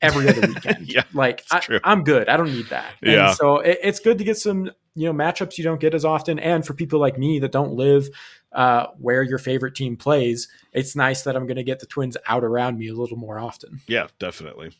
every 0.00 0.28
other 0.28 0.46
weekend. 0.46 0.88
yeah, 0.92 1.04
like 1.14 1.44
I, 1.50 1.62
am 1.84 2.04
good. 2.04 2.28
I 2.28 2.36
don't 2.36 2.52
need 2.52 2.68
that. 2.68 2.92
Yeah. 3.02 3.28
And 3.28 3.36
so 3.36 3.58
it, 3.58 3.78
it's 3.82 4.00
good 4.00 4.18
to 4.18 4.24
get 4.24 4.36
some 4.36 4.70
you 4.94 5.10
know 5.10 5.12
matchups 5.12 5.56
you 5.56 5.64
don't 5.64 5.80
get 5.80 5.94
as 5.94 6.04
often, 6.04 6.38
and 6.38 6.66
for 6.66 6.74
people 6.74 7.00
like 7.00 7.18
me 7.18 7.38
that 7.38 7.52
don't 7.52 7.72
live 7.72 8.08
uh, 8.54 8.86
where 8.98 9.22
your 9.22 9.38
favorite 9.38 9.74
team 9.74 9.96
plays, 9.96 10.48
it's 10.72 10.96
nice 10.96 11.22
that 11.22 11.36
I'm 11.36 11.46
going 11.46 11.56
to 11.56 11.62
get 11.62 11.80
the 11.80 11.86
Twins 11.86 12.16
out 12.26 12.44
around 12.44 12.78
me 12.78 12.88
a 12.88 12.94
little 12.94 13.16
more 13.16 13.38
often. 13.38 13.80
Yeah, 13.86 14.08
definitely. 14.18 14.72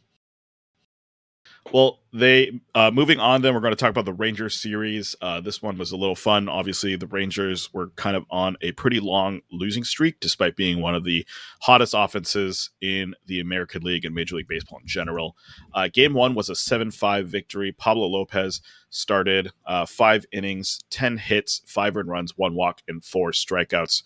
Well, 1.71 2.01
they 2.13 2.61
uh, 2.75 2.91
moving 2.91 3.21
on. 3.21 3.41
Then 3.41 3.55
we're 3.55 3.61
going 3.61 3.73
to 3.73 3.77
talk 3.77 3.91
about 3.91 4.05
the 4.05 4.13
Rangers 4.13 4.61
series. 4.61 5.15
Uh, 5.23 5.41
this 5.41 5.63
one 5.63 5.79
was 5.79 5.93
a 5.93 5.97
little 5.97 6.17
fun. 6.17 6.49
Obviously, 6.49 6.97
the 6.97 7.07
Rangers 7.07 7.73
were 7.73 7.91
kind 7.91 8.17
of 8.17 8.25
on 8.31 8.57
a 8.61 8.73
pretty 8.73 9.01
long 9.01 9.41
losing 9.51 9.85
streak, 9.85 10.19
despite 10.19 10.57
being 10.57 10.83
one 10.83 10.95
of 10.95 11.05
the 11.05 11.25
hottest 11.61 11.95
offenses 11.97 12.71
in 12.81 13.15
the 13.27 13.39
American 13.39 13.83
League 13.83 14.05
and 14.05 14.15
Major 14.15 14.37
League 14.37 14.49
Baseball 14.49 14.81
in 14.81 14.87
general. 14.87 15.37
Uh, 15.73 15.89
game 15.91 16.15
one 16.15 16.35
was 16.35 16.51
a 16.51 16.57
seven-five 16.57 17.29
victory. 17.29 17.73
Pablo 17.73 18.07
Lopez 18.07 18.61
started 18.91 19.53
uh, 19.65 19.87
five 19.87 20.27
innings, 20.33 20.81
ten 20.91 21.17
hits, 21.17 21.63
five 21.65 21.97
earned 21.97 22.11
runs, 22.11 22.37
one 22.37 22.55
walk, 22.55 22.83
and 22.89 23.05
four 23.05 23.31
strikeouts. 23.31 24.03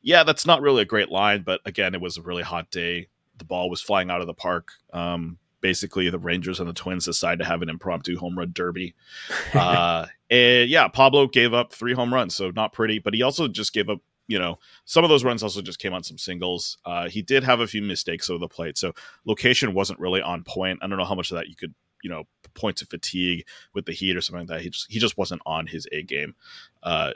Yeah, 0.00 0.24
that's 0.24 0.46
not 0.46 0.62
really 0.62 0.82
a 0.82 0.86
great 0.86 1.10
line, 1.10 1.42
but 1.42 1.60
again, 1.64 1.94
it 1.94 2.00
was 2.00 2.16
a 2.16 2.22
really 2.22 2.42
hot 2.42 2.70
day. 2.70 3.08
The 3.36 3.44
ball 3.44 3.68
was 3.68 3.82
flying 3.82 4.10
out 4.10 4.22
of 4.22 4.26
the 4.26 4.34
park. 4.34 4.72
Um, 4.92 5.38
basically 5.60 6.10
the 6.10 6.18
Rangers 6.18 6.60
and 6.60 6.68
the 6.68 6.74
Twins 6.74 7.04
decide 7.04 7.38
to 7.38 7.44
have 7.44 7.62
an 7.62 7.68
impromptu 7.68 8.16
home 8.18 8.38
run 8.38 8.52
derby. 8.52 8.94
uh, 9.54 10.06
and 10.30 10.68
yeah, 10.68 10.88
Pablo 10.88 11.26
gave 11.26 11.54
up 11.54 11.72
three 11.72 11.94
home 11.94 12.12
runs, 12.12 12.34
so 12.34 12.50
not 12.50 12.72
pretty, 12.72 12.98
but 12.98 13.14
he 13.14 13.22
also 13.22 13.48
just 13.48 13.72
gave 13.72 13.88
up. 13.88 14.00
You 14.30 14.38
know, 14.38 14.58
some 14.84 15.04
of 15.04 15.08
those 15.08 15.24
runs 15.24 15.42
also 15.42 15.62
just 15.62 15.78
came 15.78 15.94
on 15.94 16.02
some 16.02 16.18
singles. 16.18 16.76
Uh, 16.84 17.08
he 17.08 17.22
did 17.22 17.42
have 17.44 17.60
a 17.60 17.66
few 17.66 17.80
mistakes 17.80 18.28
over 18.28 18.38
the 18.38 18.46
plate, 18.46 18.76
so 18.76 18.92
location 19.24 19.72
wasn't 19.72 19.98
really 20.00 20.20
on 20.20 20.44
point. 20.44 20.80
I 20.82 20.86
don't 20.86 20.98
know 20.98 21.06
how 21.06 21.14
much 21.14 21.30
of 21.30 21.36
that 21.36 21.48
you 21.48 21.56
could, 21.56 21.74
you 22.02 22.10
know, 22.10 22.24
point 22.52 22.76
to 22.76 22.86
fatigue 22.86 23.46
with 23.72 23.86
the 23.86 23.92
heat 23.92 24.18
or 24.18 24.20
something 24.20 24.46
like 24.46 24.48
that. 24.48 24.62
He 24.62 24.68
just 24.68 24.92
he 24.92 24.98
just 24.98 25.16
wasn't 25.16 25.40
on 25.46 25.66
his 25.66 25.88
A 25.92 26.02
game. 26.02 26.34
Uh, 26.82 27.12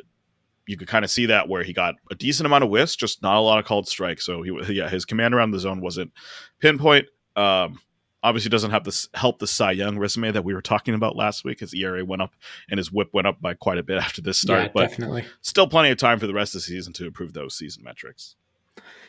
you 0.66 0.76
could 0.76 0.88
kind 0.88 1.04
of 1.04 1.10
see 1.10 1.26
that 1.26 1.48
where 1.48 1.62
he 1.62 1.72
got 1.72 1.96
a 2.10 2.14
decent 2.14 2.46
amount 2.46 2.64
of 2.64 2.70
whiffs, 2.70 2.96
just 2.96 3.22
not 3.22 3.36
a 3.36 3.40
lot 3.40 3.58
of 3.58 3.64
called 3.64 3.88
strikes. 3.88 4.24
So 4.24 4.42
he, 4.42 4.52
yeah, 4.72 4.88
his 4.88 5.04
command 5.04 5.34
around 5.34 5.50
the 5.50 5.58
zone 5.58 5.80
wasn't 5.80 6.12
pinpoint. 6.60 7.06
Um, 7.36 7.78
obviously 8.22 8.48
doesn't 8.48 8.70
have 8.70 8.84
this 8.84 9.08
help 9.14 9.38
the 9.38 9.46
Cy 9.46 9.72
Young 9.72 9.98
resume 9.98 10.30
that 10.30 10.44
we 10.44 10.54
were 10.54 10.62
talking 10.62 10.94
about 10.94 11.16
last 11.16 11.44
week. 11.44 11.60
His 11.60 11.74
ERA 11.74 12.04
went 12.04 12.22
up 12.22 12.34
and 12.70 12.78
his 12.78 12.92
WHIP 12.92 13.12
went 13.12 13.26
up 13.26 13.40
by 13.40 13.54
quite 13.54 13.78
a 13.78 13.82
bit 13.82 13.98
after 14.02 14.22
this 14.22 14.40
start, 14.40 14.64
yeah, 14.64 14.70
but 14.74 14.90
definitely. 14.90 15.24
still 15.40 15.66
plenty 15.66 15.90
of 15.90 15.98
time 15.98 16.18
for 16.18 16.26
the 16.26 16.34
rest 16.34 16.54
of 16.54 16.60
the 16.60 16.66
season 16.66 16.92
to 16.94 17.06
improve 17.06 17.32
those 17.32 17.56
season 17.56 17.82
metrics. 17.82 18.36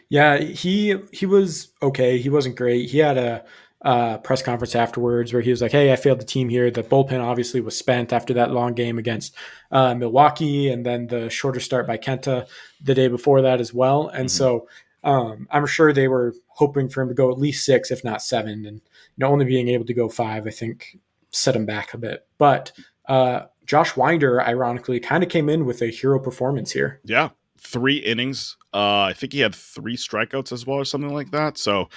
Yeah, 0.10 0.38
he 0.38 0.98
he 1.12 1.26
was 1.26 1.72
okay. 1.82 2.18
He 2.18 2.30
wasn't 2.30 2.56
great. 2.56 2.90
He 2.90 3.00
had 3.00 3.18
a 3.18 3.44
uh, 3.84 4.18
press 4.20 4.42
conference 4.42 4.76
afterwards 4.76 5.34
where 5.34 5.42
he 5.42 5.50
was 5.50 5.62
like, 5.62 5.72
"Hey, 5.72 5.92
I 5.92 5.96
failed 5.96 6.20
the 6.20 6.26
team 6.26 6.50
here. 6.50 6.70
The 6.70 6.84
bullpen 6.84 7.22
obviously 7.22 7.62
was 7.62 7.78
spent 7.78 8.14
after 8.14 8.34
that 8.36 8.52
long 8.52 8.74
game 8.74 8.98
against 8.98 9.36
uh, 9.72 9.96
Milwaukee, 9.96 10.70
and 10.70 10.86
then 10.86 11.08
the 11.08 11.30
shorter 11.30 11.60
start 11.60 11.88
by 11.88 11.98
Kenta 11.98 12.48
the 12.82 12.94
day 12.94 13.08
before 13.08 13.42
that 13.42 13.60
as 13.60 13.74
well. 13.74 14.10
And 14.10 14.28
mm-hmm. 14.28 14.38
so 14.38 14.68
um, 15.04 15.48
I'm 15.52 15.66
sure 15.66 15.92
they 15.92 16.08
were 16.08 16.34
hoping 16.48 16.90
for 16.90 17.02
him 17.02 17.10
to 17.10 17.14
go 17.14 17.32
at 17.32 17.38
least 17.38 17.66
six, 17.66 17.92
if 17.92 18.04
not 18.04 18.22
seven, 18.22 18.66
and 18.66 18.82
know, 19.18 19.32
only 19.32 19.46
being 19.46 19.70
able 19.70 19.86
to 19.86 19.94
go 19.94 20.10
five, 20.10 20.48
I 20.48 20.52
think, 20.52 20.98
set 21.32 21.56
him 21.56 21.66
back 21.66 21.94
a 21.94 21.98
bit. 21.98 22.26
But 22.38 22.72
uh, 23.08 23.46
Josh 23.66 23.96
Winder, 23.96 24.42
ironically, 24.42 25.00
kind 25.00 25.24
of 25.24 25.30
came 25.30 25.50
in 25.50 25.66
with 25.66 25.82
a 25.82 25.88
hero 25.88 26.20
performance 26.20 26.72
here. 26.72 27.00
Yeah, 27.04 27.30
three 27.60 27.98
innings. 27.98 28.58
Uh, 28.74 29.02
I 29.02 29.14
think 29.14 29.34
he 29.34 29.40
had 29.40 29.56
three 29.56 29.98
strikeouts 29.98 30.52
as 30.52 30.66
well, 30.66 30.78
or 30.78 30.86
something 30.86 31.14
like 31.14 31.32
that. 31.32 31.58
So 31.58 31.90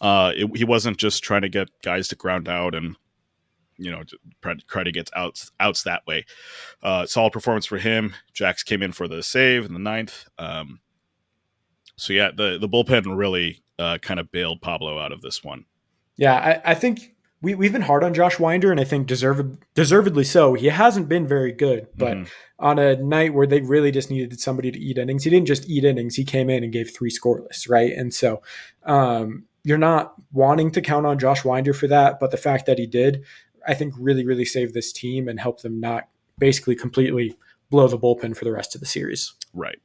uh, 0.00 0.32
it, 0.36 0.56
he 0.56 0.64
wasn't 0.64 0.98
just 0.98 1.22
trying 1.22 1.42
to 1.42 1.48
get 1.48 1.68
guys 1.82 2.08
to 2.08 2.16
ground 2.16 2.48
out 2.48 2.74
and 2.74 2.96
you 3.78 3.90
know 3.90 4.02
try 4.68 4.84
to 4.84 4.92
get 4.92 5.10
outs 5.14 5.50
outs 5.60 5.82
that 5.84 6.06
way. 6.06 6.24
Uh, 6.82 7.06
solid 7.06 7.32
performance 7.32 7.66
for 7.66 7.78
him. 7.78 8.14
Jax 8.32 8.62
came 8.62 8.82
in 8.82 8.92
for 8.92 9.08
the 9.08 9.22
save 9.22 9.64
in 9.64 9.72
the 9.72 9.78
ninth. 9.78 10.28
Um, 10.38 10.80
so 11.96 12.12
yeah, 12.12 12.30
the 12.34 12.58
the 12.58 12.68
bullpen 12.68 13.16
really 13.16 13.62
uh, 13.78 13.98
kind 13.98 14.20
of 14.20 14.30
bailed 14.32 14.60
Pablo 14.60 14.98
out 14.98 15.12
of 15.12 15.20
this 15.20 15.42
one. 15.44 15.66
Yeah, 16.16 16.34
I, 16.64 16.72
I 16.72 16.74
think 16.74 17.14
we, 17.40 17.54
we've 17.54 17.72
been 17.72 17.82
hard 17.82 18.04
on 18.04 18.14
Josh 18.14 18.38
Winder, 18.38 18.70
and 18.70 18.80
I 18.80 18.84
think 18.84 19.06
deserved, 19.06 19.58
deservedly 19.74 20.24
so. 20.24 20.54
He 20.54 20.66
hasn't 20.68 21.08
been 21.08 21.26
very 21.26 21.52
good, 21.52 21.88
but 21.96 22.16
mm-hmm. 22.16 22.64
on 22.64 22.78
a 22.78 22.96
night 22.96 23.34
where 23.34 23.46
they 23.46 23.60
really 23.60 23.90
just 23.90 24.10
needed 24.10 24.38
somebody 24.40 24.70
to 24.70 24.78
eat 24.78 24.98
innings, 24.98 25.24
he 25.24 25.30
didn't 25.30 25.48
just 25.48 25.68
eat 25.68 25.84
innings. 25.84 26.14
He 26.14 26.24
came 26.24 26.48
in 26.48 26.62
and 26.62 26.72
gave 26.72 26.94
three 26.94 27.10
scoreless, 27.10 27.68
right? 27.68 27.92
And 27.92 28.14
so 28.14 28.42
um, 28.84 29.44
you're 29.64 29.78
not 29.78 30.14
wanting 30.32 30.70
to 30.72 30.80
count 30.80 31.06
on 31.06 31.18
Josh 31.18 31.44
Winder 31.44 31.74
for 31.74 31.88
that, 31.88 32.20
but 32.20 32.30
the 32.30 32.36
fact 32.36 32.66
that 32.66 32.78
he 32.78 32.86
did, 32.86 33.24
I 33.66 33.74
think, 33.74 33.94
really, 33.98 34.24
really 34.24 34.44
saved 34.44 34.74
this 34.74 34.92
team 34.92 35.28
and 35.28 35.40
helped 35.40 35.62
them 35.62 35.80
not 35.80 36.08
basically 36.38 36.76
completely 36.76 37.36
blow 37.70 37.88
the 37.88 37.98
bullpen 37.98 38.36
for 38.36 38.44
the 38.44 38.52
rest 38.52 38.74
of 38.74 38.80
the 38.80 38.86
series. 38.86 39.32
Right. 39.52 39.78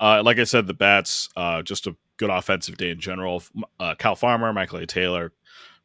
Uh, 0.00 0.22
like 0.24 0.38
I 0.38 0.44
said, 0.44 0.66
the 0.66 0.74
bats, 0.74 1.28
uh, 1.36 1.62
just 1.62 1.86
a 1.86 1.96
good 2.18 2.30
offensive 2.30 2.76
day 2.76 2.90
in 2.90 3.00
general. 3.00 3.42
Uh, 3.80 3.94
Cal 3.94 4.14
Farmer, 4.14 4.52
Michael 4.52 4.78
A. 4.78 4.86
Taylor, 4.86 5.32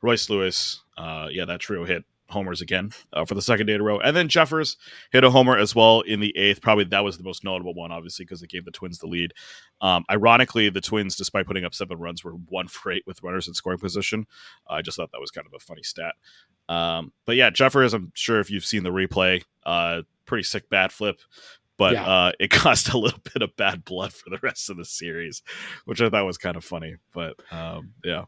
Royce 0.04 0.30
Lewis, 0.30 0.84
uh, 0.98 1.28
yeah, 1.32 1.46
that 1.46 1.62
trio 1.62 1.86
hit 1.86 2.04
homers 2.30 2.62
again 2.62 2.92
uh, 3.14 3.24
for 3.26 3.36
the 3.36 3.42
second 3.42 3.68
day 3.68 3.74
in 3.74 3.82
a 3.82 3.84
row. 3.84 4.00
And 4.00 4.16
then 4.16 4.28
Jeffers 4.28 4.76
hit 5.12 5.24
a 5.24 5.30
homer 5.30 5.58
as 5.58 5.74
well 5.76 6.02
in 6.02 6.20
the 6.20 6.36
eighth. 6.38 6.62
Probably 6.62 6.84
that 6.86 7.04
was 7.04 7.18
the 7.18 7.24
most 7.24 7.44
notable 7.44 7.74
one, 7.74 7.92
obviously, 7.92 8.26
because 8.26 8.42
it 8.42 8.50
gave 8.50 8.66
the 8.66 8.72
Twins 8.72 9.00
the 9.00 9.08
lead. 9.08 9.34
Um, 9.82 10.04
ironically, 10.12 10.70
the 10.70 10.82
Twins, 10.82 11.16
despite 11.16 11.48
putting 11.48 11.64
up 11.64 11.74
seven 11.74 12.00
runs, 12.00 12.24
were 12.24 12.34
one 12.34 12.68
for 12.68 12.92
eight 12.92 13.04
with 13.08 13.24
runners 13.24 13.48
in 13.48 13.54
scoring 13.54 13.80
position. 13.80 14.26
Uh, 14.70 14.74
I 14.74 14.82
just 14.82 14.98
thought 14.98 15.12
that 15.14 15.22
was 15.22 15.32
kind 15.32 15.48
of 15.48 15.54
a 15.54 15.60
funny 15.60 15.84
stat. 15.84 16.16
Um, 16.68 17.14
but 17.26 17.36
yeah, 17.36 17.50
Jeffers, 17.50 17.94
I'm 17.94 18.12
sure 18.14 18.40
if 18.40 18.52
you've 18.52 18.66
seen 18.66 18.84
the 18.84 18.90
replay, 18.90 19.44
uh, 19.66 20.02
pretty 20.26 20.44
sick 20.44 20.70
bat 20.70 20.92
flip. 20.92 21.20
But 21.78 21.94
yeah. 21.94 22.06
uh, 22.06 22.32
it 22.40 22.52
caused 22.52 22.94
a 22.94 22.98
little 22.98 23.20
bit 23.34 23.42
of 23.42 23.56
bad 23.56 23.86
blood 23.86 24.12
for 24.12 24.30
the 24.30 24.40
rest 24.42 24.70
of 24.70 24.78
the 24.78 24.86
series, 24.86 25.44
which 25.86 26.02
I 26.02 26.10
thought 26.10 26.26
was 26.26 26.38
kind 26.38 26.58
of 26.58 26.64
funny. 26.66 26.96
But 27.14 27.36
um, 27.52 27.94
yeah. 28.04 28.26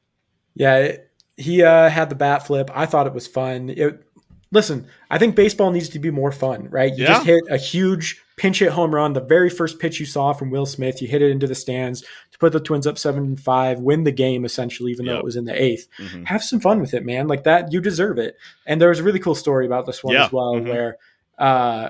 Yeah, 0.56 0.78
it- 0.78 1.12
he 1.38 1.64
uh, 1.64 1.90
had 1.90 2.10
the 2.10 2.16
bat 2.16 2.46
flip. 2.46 2.70
I 2.74 2.86
thought 2.86 3.08
it 3.08 3.14
was 3.14 3.28
fun. 3.28 3.70
It, 3.70 4.06
listen, 4.52 4.88
I 5.10 5.18
think 5.18 5.36
baseball 5.36 5.72
needs 5.72 5.90
to 5.90 6.00
be 6.00 6.12
more 6.12 6.32
fun, 6.32 6.70
right? 6.70 6.92
You 6.92 7.04
yeah. 7.04 7.14
just 7.14 7.26
hit 7.26 7.44
a 7.50 7.58
huge 7.58 8.22
pinch 8.38 8.60
hit 8.60 8.72
home 8.72 8.94
run, 8.94 9.14
the 9.14 9.22
very 9.22 9.50
first 9.50 9.80
pitch 9.80 10.00
you 10.00 10.06
saw 10.06 10.34
from 10.34 10.50
Will 10.50 10.66
Smith. 10.66 11.02
You 11.02 11.08
hit 11.08 11.22
it 11.22 11.32
into 11.32 11.48
the 11.48 11.56
stands 11.56 12.02
to 12.02 12.38
put 12.40 12.54
the 12.54 12.60
Twins 12.60 12.88
up 12.88 12.98
seven 12.98 13.24
and 13.24 13.40
five, 13.40 13.80
win 13.80 14.04
the 14.04 14.12
game 14.12 14.46
essentially, 14.46 14.92
even 14.92 15.06
yep. 15.06 15.14
though 15.14 15.20
it 15.20 15.26
was 15.26 15.36
in 15.36 15.46
the 15.46 15.54
8th 15.54 15.88
mm-hmm. 16.00 16.24
Have 16.24 16.44
some 16.44 16.60
fun 16.60 16.82
with 16.82 16.94
it, 16.94 17.06
man. 17.06 17.28
Like 17.28 17.44
that, 17.44 17.72
you 17.72 17.82
deserve 17.82 18.18
it. 18.18 18.36
And 18.66 18.82
there 18.82 18.90
was 18.90 19.00
a 19.00 19.04
really 19.04 19.20
cool 19.20 19.36
story 19.36 19.66
about 19.66 19.86
this 19.86 20.04
one 20.04 20.16
yeah. 20.16 20.26
as 20.26 20.32
well, 20.32 20.56
mm-hmm. 20.56 20.70
where 20.70 20.98
uh, 21.38 21.90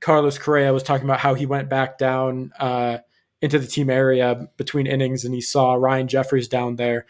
Carlos 0.00 0.38
Correa 0.38 0.72
was 0.72 0.82
talking 0.82 1.04
about 1.04 1.20
how 1.20 1.34
he 1.34 1.46
went 1.46 1.68
back 1.68 1.98
down. 1.98 2.52
Uh, 2.58 2.98
into 3.40 3.56
the 3.56 3.68
team 3.68 3.88
area 3.88 4.48
between 4.56 4.88
innings, 4.88 5.24
and 5.24 5.32
he 5.32 5.40
saw 5.40 5.74
Ryan 5.74 6.08
Jeffers 6.08 6.48
down 6.48 6.74
there 6.74 7.06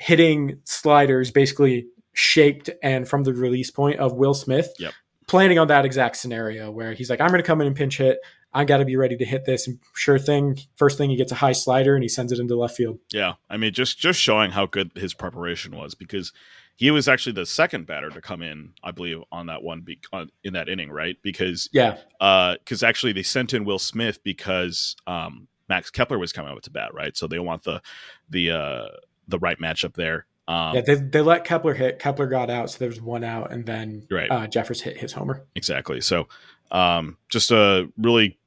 hitting 0.00 0.58
sliders 0.64 1.30
basically 1.30 1.86
shaped 2.14 2.70
and 2.82 3.06
from 3.06 3.22
the 3.22 3.34
release 3.34 3.70
point 3.70 4.00
of 4.00 4.14
Will 4.14 4.34
Smith. 4.34 4.72
Yep. 4.78 4.94
Planning 5.28 5.58
on 5.58 5.68
that 5.68 5.84
exact 5.84 6.16
scenario 6.16 6.70
where 6.70 6.94
he's 6.94 7.10
like, 7.10 7.20
I'm 7.20 7.28
going 7.28 7.40
to 7.40 7.46
come 7.46 7.60
in 7.60 7.66
and 7.66 7.76
pinch 7.76 7.98
hit. 7.98 8.18
I 8.52 8.64
got 8.64 8.78
to 8.78 8.84
be 8.84 8.96
ready 8.96 9.16
to 9.16 9.24
hit 9.24 9.44
this. 9.44 9.68
And 9.68 9.78
sure 9.94 10.18
thing, 10.18 10.58
first 10.76 10.98
thing 10.98 11.10
he 11.10 11.16
gets 11.16 11.30
a 11.30 11.36
high 11.36 11.52
slider 11.52 11.94
and 11.94 12.02
he 12.02 12.08
sends 12.08 12.32
it 12.32 12.40
into 12.40 12.56
left 12.56 12.76
field. 12.76 12.98
Yeah, 13.12 13.34
I 13.48 13.58
mean, 13.58 13.72
just 13.72 13.98
just 13.98 14.18
showing 14.18 14.50
how 14.50 14.66
good 14.66 14.90
his 14.96 15.14
preparation 15.14 15.76
was 15.76 15.94
because 15.94 16.32
he 16.74 16.90
was 16.90 17.06
actually 17.06 17.34
the 17.34 17.46
second 17.46 17.86
batter 17.86 18.08
to 18.08 18.20
come 18.20 18.42
in, 18.42 18.72
I 18.82 18.90
believe, 18.90 19.22
on 19.30 19.46
that 19.46 19.62
one 19.62 19.82
be- 19.82 20.00
on, 20.12 20.30
in 20.42 20.54
that 20.54 20.68
inning, 20.68 20.90
right? 20.90 21.16
Because 21.22 21.68
yeah, 21.72 21.98
because 22.18 22.82
uh, 22.82 22.86
actually 22.86 23.12
they 23.12 23.22
sent 23.22 23.54
in 23.54 23.64
Will 23.64 23.78
Smith 23.78 24.20
because 24.24 24.96
um, 25.06 25.46
Max 25.68 25.90
Kepler 25.90 26.18
was 26.18 26.32
coming 26.32 26.50
up 26.50 26.60
to 26.62 26.70
bat, 26.70 26.92
right? 26.92 27.16
So 27.16 27.28
they 27.28 27.38
want 27.38 27.62
the 27.62 27.80
the 28.28 28.50
uh, 28.50 28.88
the 29.30 29.38
right 29.38 29.58
matchup 29.58 29.94
there. 29.94 30.26
Um, 30.48 30.74
yeah, 30.74 30.80
they, 30.80 30.94
they 30.96 31.20
let 31.20 31.44
Kepler 31.44 31.74
hit. 31.74 31.98
Kepler 31.98 32.26
got 32.26 32.50
out, 32.50 32.70
so 32.70 32.78
there 32.78 32.88
was 32.88 33.00
one 33.00 33.24
out, 33.24 33.52
and 33.52 33.64
then 33.64 34.06
right. 34.10 34.30
uh, 34.30 34.46
Jeffers 34.46 34.80
hit 34.80 34.98
his 34.98 35.12
homer. 35.12 35.44
Exactly. 35.54 36.00
So, 36.00 36.28
um, 36.72 37.16
just 37.28 37.50
a 37.50 37.88
really, 37.96 38.38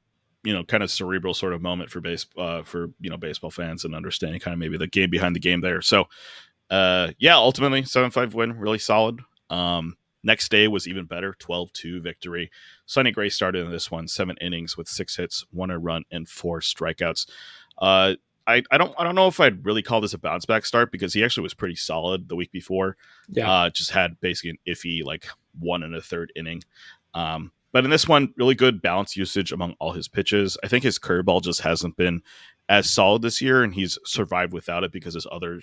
you 0.44 0.54
know, 0.54 0.64
kind 0.64 0.84
of 0.84 0.92
cerebral 0.92 1.34
sort 1.34 1.54
of 1.54 1.62
moment 1.62 1.90
for 1.90 2.02
base 2.02 2.26
uh, 2.38 2.64
for 2.64 2.92
you 3.00 3.10
know 3.10 3.18
baseball 3.18 3.52
fans 3.52 3.86
and 3.86 3.96
understanding 3.96 4.40
kind 4.40 4.54
of 4.54 4.60
maybe 4.60 4.78
the 4.78 4.88
game 4.88 5.10
behind 5.10 5.36
the 5.36 5.40
game 5.40 5.62
there. 5.62 5.82
So, 5.82 6.06
uh, 6.70 7.12
yeah, 7.20 7.36
ultimately 7.36 7.84
seven 7.84 8.12
five 8.12 8.34
win, 8.34 8.60
really 8.60 8.80
solid. 8.80 9.22
Um, 9.50 9.96
Next 10.24 10.50
day 10.50 10.70
was 10.70 10.88
even 10.88 11.06
better 11.06 11.36
12 11.38 11.74
2 11.74 12.02
victory. 12.02 12.50
Sonny 12.86 13.12
Gray 13.12 13.28
started 13.30 13.66
in 13.66 13.72
this 13.72 13.92
one, 13.92 14.08
seven 14.08 14.38
innings 14.40 14.78
with 14.78 14.88
six 14.88 15.18
hits, 15.18 15.46
one 15.52 15.70
a 15.70 15.78
run, 15.78 16.06
and 16.10 16.30
four 16.30 16.62
strikeouts. 16.62 17.28
Uh, 17.78 18.16
I, 18.46 18.64
I 18.72 18.78
don't 18.78 18.94
I 18.98 19.04
don't 19.04 19.16
know 19.16 19.28
if 19.28 19.40
I'd 19.40 19.66
really 19.66 19.82
call 19.82 20.02
this 20.02 20.14
a 20.14 20.18
bounce 20.18 20.46
back 20.46 20.66
start 20.66 20.92
because 20.92 21.14
he 21.14 21.24
actually 21.24 21.44
was 21.44 21.54
pretty 21.54 21.76
solid 21.76 22.28
the 22.28 22.36
week 22.36 22.52
before. 22.52 22.98
Yeah. 23.30 23.50
Uh, 23.50 23.70
just 23.70 23.92
had 23.92 24.20
basically 24.20 24.52
an 24.52 24.58
iffy 24.68 25.04
like 25.04 25.28
one 25.60 25.84
and 25.84 25.96
a 25.96 26.02
third 26.02 26.32
inning. 26.36 26.64
Um, 27.14 27.52
but 27.72 27.86
in 27.86 27.90
this 27.90 28.08
one, 28.08 28.34
really 28.38 28.56
good 28.56 28.82
balance 28.82 29.18
usage 29.18 29.52
among 29.52 29.76
all 29.80 29.94
his 29.94 30.08
pitches. 30.08 30.58
I 30.64 30.68
think 30.68 30.84
his 30.84 31.00
curveball 31.00 31.42
just 31.42 31.62
hasn't 31.62 31.98
been 31.98 32.22
as 32.70 32.90
solid 32.90 33.22
this 33.22 33.42
year, 33.42 33.64
and 33.64 33.74
he's 33.74 33.98
survived 34.06 34.54
without 34.54 34.84
it 34.84 34.92
because 34.92 35.16
his 35.16 35.28
other 35.32 35.62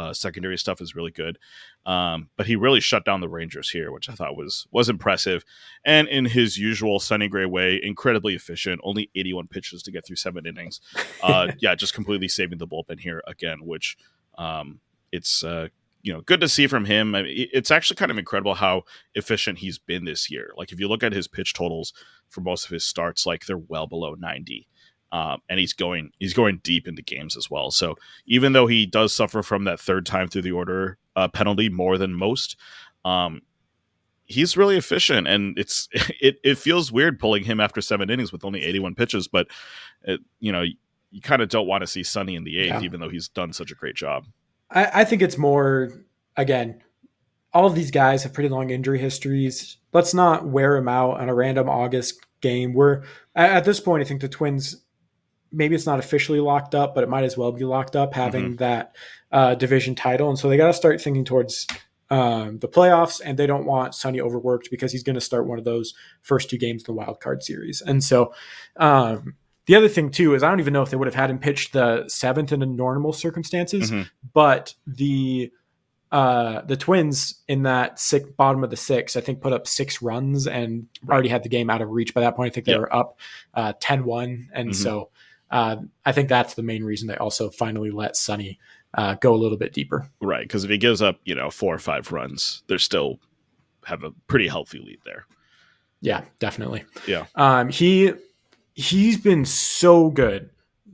uh, 0.00 0.14
secondary 0.14 0.56
stuff 0.56 0.80
is 0.80 0.94
really 0.94 1.10
good. 1.10 1.38
Um, 1.84 2.30
but 2.36 2.46
he 2.46 2.56
really 2.56 2.80
shut 2.80 3.04
down 3.04 3.20
the 3.20 3.28
Rangers 3.28 3.68
here, 3.68 3.92
which 3.92 4.08
I 4.08 4.14
thought 4.14 4.36
was 4.36 4.66
was 4.70 4.88
impressive. 4.88 5.44
And 5.84 6.08
in 6.08 6.24
his 6.24 6.56
usual 6.56 7.00
Sonny 7.00 7.28
Gray 7.28 7.44
way, 7.44 7.78
incredibly 7.82 8.34
efficient. 8.34 8.80
Only 8.82 9.10
81 9.14 9.48
pitches 9.48 9.82
to 9.82 9.92
get 9.92 10.06
through 10.06 10.16
seven 10.16 10.46
innings. 10.46 10.80
Uh, 11.22 11.52
yeah, 11.58 11.74
just 11.74 11.92
completely 11.92 12.28
saving 12.28 12.58
the 12.58 12.66
bullpen 12.66 13.00
here 13.00 13.22
again, 13.26 13.58
which 13.62 13.98
um, 14.38 14.80
it's 15.12 15.44
uh, 15.44 15.68
you 16.00 16.14
know 16.14 16.22
good 16.22 16.40
to 16.40 16.48
see 16.48 16.66
from 16.66 16.86
him. 16.86 17.14
I 17.14 17.22
mean, 17.22 17.48
it's 17.52 17.70
actually 17.70 17.96
kind 17.96 18.10
of 18.10 18.16
incredible 18.16 18.54
how 18.54 18.84
efficient 19.14 19.58
he's 19.58 19.78
been 19.78 20.06
this 20.06 20.30
year. 20.30 20.52
Like 20.56 20.72
if 20.72 20.80
you 20.80 20.88
look 20.88 21.02
at 21.02 21.12
his 21.12 21.28
pitch 21.28 21.52
totals 21.52 21.92
for 22.30 22.40
most 22.40 22.64
of 22.64 22.70
his 22.70 22.86
starts, 22.86 23.26
like 23.26 23.44
they're 23.44 23.58
well 23.58 23.86
below 23.86 24.14
90. 24.14 24.66
Um, 25.12 25.40
and 25.48 25.58
he's 25.58 25.72
going 25.72 26.12
he's 26.18 26.34
going 26.34 26.60
deep 26.62 26.86
into 26.86 27.02
games 27.02 27.36
as 27.36 27.50
well. 27.50 27.70
So 27.70 27.96
even 28.26 28.52
though 28.52 28.68
he 28.68 28.86
does 28.86 29.12
suffer 29.12 29.42
from 29.42 29.64
that 29.64 29.80
third 29.80 30.06
time 30.06 30.28
through 30.28 30.42
the 30.42 30.52
order 30.52 30.98
uh, 31.16 31.26
penalty 31.26 31.68
more 31.68 31.98
than 31.98 32.14
most, 32.14 32.56
um, 33.04 33.42
he's 34.24 34.56
really 34.56 34.76
efficient, 34.76 35.26
and 35.26 35.58
it's 35.58 35.88
it 36.20 36.38
it 36.44 36.58
feels 36.58 36.92
weird 36.92 37.18
pulling 37.18 37.44
him 37.44 37.60
after 37.60 37.80
seven 37.80 38.08
innings 38.08 38.32
with 38.32 38.44
only 38.44 38.62
81 38.62 38.94
pitches, 38.94 39.28
but 39.28 39.48
it, 40.02 40.20
you 40.38 40.52
know 40.52 40.64
you 41.10 41.20
kind 41.20 41.42
of 41.42 41.48
don't 41.48 41.66
want 41.66 41.82
to 41.82 41.88
see 41.88 42.04
Sonny 42.04 42.36
in 42.36 42.44
the 42.44 42.58
eighth, 42.58 42.68
yeah. 42.68 42.82
even 42.82 43.00
though 43.00 43.08
he's 43.08 43.28
done 43.28 43.52
such 43.52 43.72
a 43.72 43.74
great 43.74 43.96
job. 43.96 44.26
I, 44.70 45.00
I 45.00 45.04
think 45.04 45.22
it's 45.22 45.36
more 45.36 45.90
again. 46.36 46.82
All 47.52 47.66
of 47.66 47.74
these 47.74 47.90
guys 47.90 48.22
have 48.22 48.32
pretty 48.32 48.48
long 48.48 48.70
injury 48.70 49.00
histories. 49.00 49.76
Let's 49.92 50.14
not 50.14 50.46
wear 50.46 50.76
them 50.76 50.86
out 50.86 51.18
on 51.18 51.28
a 51.28 51.34
random 51.34 51.68
August 51.68 52.24
game. 52.40 52.74
We're 52.74 53.02
at 53.34 53.64
this 53.64 53.80
point, 53.80 54.02
I 54.02 54.04
think 54.04 54.20
the 54.20 54.28
Twins 54.28 54.84
maybe 55.52 55.74
it's 55.74 55.86
not 55.86 55.98
officially 55.98 56.40
locked 56.40 56.74
up, 56.74 56.94
but 56.94 57.04
it 57.04 57.10
might 57.10 57.24
as 57.24 57.36
well 57.36 57.52
be 57.52 57.64
locked 57.64 57.96
up 57.96 58.14
having 58.14 58.44
mm-hmm. 58.44 58.56
that 58.56 58.94
uh, 59.32 59.54
division 59.54 59.94
title. 59.94 60.28
And 60.28 60.38
so 60.38 60.48
they 60.48 60.56
got 60.56 60.68
to 60.68 60.72
start 60.72 61.00
thinking 61.00 61.24
towards 61.24 61.66
um, 62.10 62.58
the 62.58 62.68
playoffs, 62.68 63.20
and 63.24 63.38
they 63.38 63.46
don't 63.46 63.66
want 63.66 63.94
Sonny 63.94 64.20
overworked 64.20 64.70
because 64.70 64.92
he's 64.92 65.02
going 65.02 65.14
to 65.14 65.20
start 65.20 65.46
one 65.46 65.58
of 65.58 65.64
those 65.64 65.94
first 66.22 66.50
two 66.50 66.58
games 66.58 66.82
in 66.82 66.86
the 66.86 66.98
wild 66.98 67.20
card 67.20 67.42
series. 67.42 67.80
And 67.80 68.02
so 68.02 68.34
um, 68.76 69.36
the 69.66 69.76
other 69.76 69.88
thing 69.88 70.10
too 70.10 70.34
is 70.34 70.42
I 70.42 70.48
don't 70.48 70.60
even 70.60 70.72
know 70.72 70.82
if 70.82 70.90
they 70.90 70.96
would 70.96 71.06
have 71.06 71.14
had 71.14 71.30
him 71.30 71.38
pitch 71.38 71.70
the 71.70 72.08
seventh 72.08 72.52
in 72.52 72.76
normal 72.76 73.12
circumstances, 73.12 73.90
mm-hmm. 73.90 74.02
but 74.32 74.74
the 74.86 75.52
uh, 76.12 76.62
the 76.62 76.76
Twins 76.76 77.36
in 77.46 77.62
that 77.62 78.00
six, 78.00 78.28
bottom 78.36 78.64
of 78.64 78.70
the 78.70 78.76
six, 78.76 79.14
I 79.14 79.20
think, 79.20 79.40
put 79.40 79.52
up 79.52 79.68
six 79.68 80.02
runs 80.02 80.48
and 80.48 80.88
right. 81.04 81.14
already 81.14 81.28
had 81.28 81.44
the 81.44 81.48
game 81.48 81.70
out 81.70 81.82
of 81.82 81.90
reach 81.90 82.14
by 82.14 82.22
that 82.22 82.34
point. 82.34 82.50
I 82.50 82.54
think 82.54 82.66
they 82.66 82.72
yep. 82.72 82.80
were 82.80 82.94
up 82.94 83.18
uh, 83.54 83.74
10 83.78 84.04
1. 84.04 84.48
And 84.52 84.70
mm-hmm. 84.70 84.72
so 84.72 85.10
uh, 85.50 85.76
I 86.04 86.12
think 86.12 86.28
that's 86.28 86.54
the 86.54 86.62
main 86.62 86.84
reason 86.84 87.08
they 87.08 87.16
also 87.16 87.50
finally 87.50 87.90
let 87.90 88.16
Sonny 88.16 88.58
uh, 88.94 89.14
go 89.14 89.34
a 89.34 89.36
little 89.36 89.58
bit 89.58 89.72
deeper. 89.72 90.08
Right, 90.20 90.42
because 90.42 90.64
if 90.64 90.70
he 90.70 90.78
gives 90.78 91.02
up, 91.02 91.20
you 91.24 91.34
know, 91.34 91.50
four 91.50 91.74
or 91.74 91.78
five 91.78 92.12
runs, 92.12 92.62
they're 92.66 92.78
still 92.78 93.18
have 93.84 94.04
a 94.04 94.10
pretty 94.26 94.48
healthy 94.48 94.78
lead 94.78 94.98
there. 95.04 95.26
Yeah, 96.00 96.24
definitely. 96.38 96.84
Yeah. 97.06 97.26
Um, 97.34 97.68
he 97.68 98.12
he's 98.74 99.18
been 99.18 99.44
so 99.44 100.10
good 100.10 100.50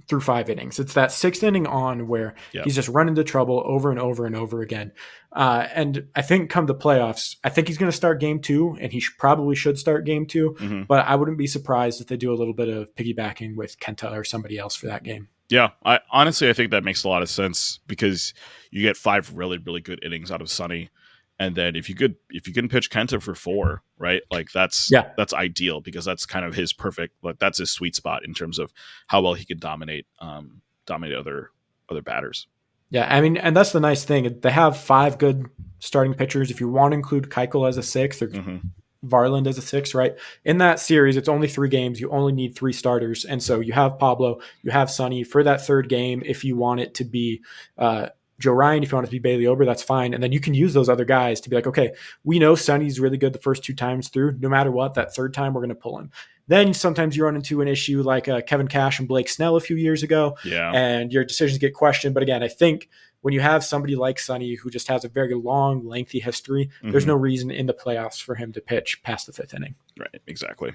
through 0.08 0.20
five 0.20 0.48
innings. 0.48 0.78
It's 0.78 0.94
that 0.94 1.10
sixth 1.12 1.42
inning 1.42 1.66
on 1.66 2.06
where 2.06 2.34
yep. 2.52 2.64
he's 2.64 2.74
just 2.74 2.88
run 2.88 3.08
into 3.08 3.24
trouble 3.24 3.62
over 3.66 3.90
and 3.90 3.98
over 3.98 4.24
and 4.26 4.36
over 4.36 4.62
again. 4.62 4.92
Uh, 5.32 5.66
and 5.74 6.06
I 6.14 6.22
think 6.22 6.48
come 6.48 6.66
the 6.66 6.74
playoffs, 6.74 7.36
I 7.44 7.48
think 7.48 7.68
he's 7.68 7.78
going 7.78 7.90
to 7.90 7.96
start 7.96 8.20
game 8.20 8.40
two, 8.40 8.76
and 8.80 8.92
he 8.92 9.00
sh- 9.00 9.16
probably 9.18 9.54
should 9.54 9.78
start 9.78 10.06
game 10.06 10.26
2 10.26 10.56
mm-hmm. 10.58 10.82
But 10.84 11.06
I 11.06 11.16
wouldn't 11.16 11.38
be 11.38 11.46
surprised 11.46 12.00
if 12.00 12.06
they 12.06 12.16
do 12.16 12.32
a 12.32 12.36
little 12.36 12.54
bit 12.54 12.68
of 12.68 12.94
piggybacking 12.94 13.56
with 13.56 13.78
Kenta 13.78 14.12
or 14.12 14.24
somebody 14.24 14.58
else 14.58 14.74
for 14.74 14.86
that 14.86 15.02
game. 15.02 15.28
Yeah, 15.48 15.70
I 15.84 16.00
honestly 16.10 16.48
I 16.48 16.52
think 16.52 16.70
that 16.72 16.82
makes 16.84 17.04
a 17.04 17.08
lot 17.08 17.22
of 17.22 17.28
sense 17.28 17.78
because 17.86 18.34
you 18.70 18.82
get 18.82 18.96
five 18.96 19.32
really 19.34 19.58
really 19.58 19.80
good 19.80 20.02
innings 20.02 20.32
out 20.32 20.40
of 20.40 20.50
Sonny 20.50 20.90
and 21.38 21.54
then 21.54 21.76
if 21.76 21.88
you 21.88 21.94
could 21.94 22.16
if 22.30 22.48
you 22.48 22.54
can 22.54 22.68
pitch 22.68 22.90
Kenta 22.90 23.20
for 23.20 23.34
four, 23.34 23.82
right? 23.98 24.22
Like 24.30 24.50
that's 24.52 24.90
yeah, 24.90 25.10
that's 25.16 25.34
ideal 25.34 25.80
because 25.80 26.04
that's 26.04 26.26
kind 26.26 26.44
of 26.44 26.54
his 26.54 26.72
perfect 26.72 27.14
like 27.22 27.38
that's 27.38 27.58
his 27.58 27.70
sweet 27.70 27.94
spot 27.94 28.24
in 28.24 28.34
terms 28.34 28.58
of 28.58 28.72
how 29.06 29.22
well 29.22 29.34
he 29.34 29.44
can 29.44 29.58
dominate 29.58 30.06
um 30.20 30.62
dominate 30.86 31.16
other 31.16 31.50
other 31.90 32.02
batters. 32.02 32.46
Yeah, 32.90 33.12
I 33.12 33.20
mean, 33.20 33.36
and 33.36 33.56
that's 33.56 33.72
the 33.72 33.80
nice 33.80 34.04
thing. 34.04 34.40
They 34.40 34.50
have 34.50 34.76
five 34.76 35.18
good 35.18 35.46
starting 35.80 36.14
pitchers. 36.14 36.50
If 36.50 36.60
you 36.60 36.68
want 36.68 36.92
to 36.92 36.96
include 36.96 37.30
Keuchel 37.30 37.68
as 37.68 37.76
a 37.76 37.82
sixth 37.82 38.22
or 38.22 38.28
mm-hmm. 38.28 38.58
Varland 39.04 39.46
as 39.46 39.58
a 39.58 39.62
six, 39.62 39.92
right? 39.94 40.16
In 40.44 40.58
that 40.58 40.80
series, 40.80 41.16
it's 41.16 41.28
only 41.28 41.48
three 41.48 41.68
games. 41.68 42.00
You 42.00 42.10
only 42.10 42.32
need 42.32 42.54
three 42.54 42.72
starters, 42.72 43.24
and 43.24 43.42
so 43.42 43.60
you 43.60 43.72
have 43.72 43.98
Pablo, 43.98 44.40
you 44.62 44.70
have 44.70 44.90
Sonny 44.90 45.24
for 45.24 45.42
that 45.42 45.66
third 45.66 45.88
game. 45.88 46.22
If 46.24 46.44
you 46.44 46.56
want 46.56 46.80
it 46.80 46.94
to 46.94 47.04
be 47.04 47.42
uh, 47.76 48.08
Joe 48.38 48.52
Ryan, 48.52 48.82
if 48.82 48.90
you 48.90 48.96
want 48.96 49.06
it 49.06 49.10
to 49.10 49.12
be 49.12 49.18
Bailey 49.18 49.46
Ober, 49.46 49.64
that's 49.64 49.82
fine. 49.82 50.12
And 50.12 50.22
then 50.22 50.32
you 50.32 50.40
can 50.40 50.54
use 50.54 50.74
those 50.74 50.88
other 50.88 51.04
guys 51.04 51.40
to 51.40 51.50
be 51.50 51.56
like, 51.56 51.66
okay, 51.66 51.92
we 52.24 52.38
know 52.38 52.54
Sonny's 52.54 53.00
really 53.00 53.16
good 53.16 53.32
the 53.32 53.38
first 53.38 53.64
two 53.64 53.74
times 53.74 54.08
through. 54.08 54.36
No 54.38 54.48
matter 54.48 54.70
what, 54.70 54.94
that 54.94 55.14
third 55.14 55.32
time 55.32 55.54
we're 55.54 55.62
going 55.62 55.70
to 55.70 55.74
pull 55.74 55.98
him. 55.98 56.10
Then 56.48 56.74
sometimes 56.74 57.16
you 57.16 57.24
run 57.24 57.34
into 57.34 57.60
an 57.60 57.68
issue 57.68 58.02
like 58.02 58.28
uh, 58.28 58.40
Kevin 58.40 58.68
Cash 58.68 58.98
and 58.98 59.08
Blake 59.08 59.28
Snell 59.28 59.56
a 59.56 59.60
few 59.60 59.76
years 59.76 60.02
ago, 60.04 60.36
yeah. 60.44 60.70
and 60.72 61.12
your 61.12 61.24
decisions 61.24 61.58
get 61.58 61.74
questioned. 61.74 62.14
But 62.14 62.22
again, 62.22 62.42
I 62.42 62.48
think 62.48 62.88
when 63.22 63.34
you 63.34 63.40
have 63.40 63.64
somebody 63.64 63.96
like 63.96 64.20
Sonny 64.20 64.54
who 64.54 64.70
just 64.70 64.86
has 64.86 65.04
a 65.04 65.08
very 65.08 65.34
long, 65.34 65.84
lengthy 65.84 66.20
history, 66.20 66.66
mm-hmm. 66.66 66.92
there's 66.92 67.06
no 67.06 67.16
reason 67.16 67.50
in 67.50 67.66
the 67.66 67.74
playoffs 67.74 68.22
for 68.22 68.36
him 68.36 68.52
to 68.52 68.60
pitch 68.60 69.02
past 69.02 69.26
the 69.26 69.32
fifth 69.32 69.54
inning. 69.54 69.74
Right, 69.98 70.20
exactly. 70.28 70.74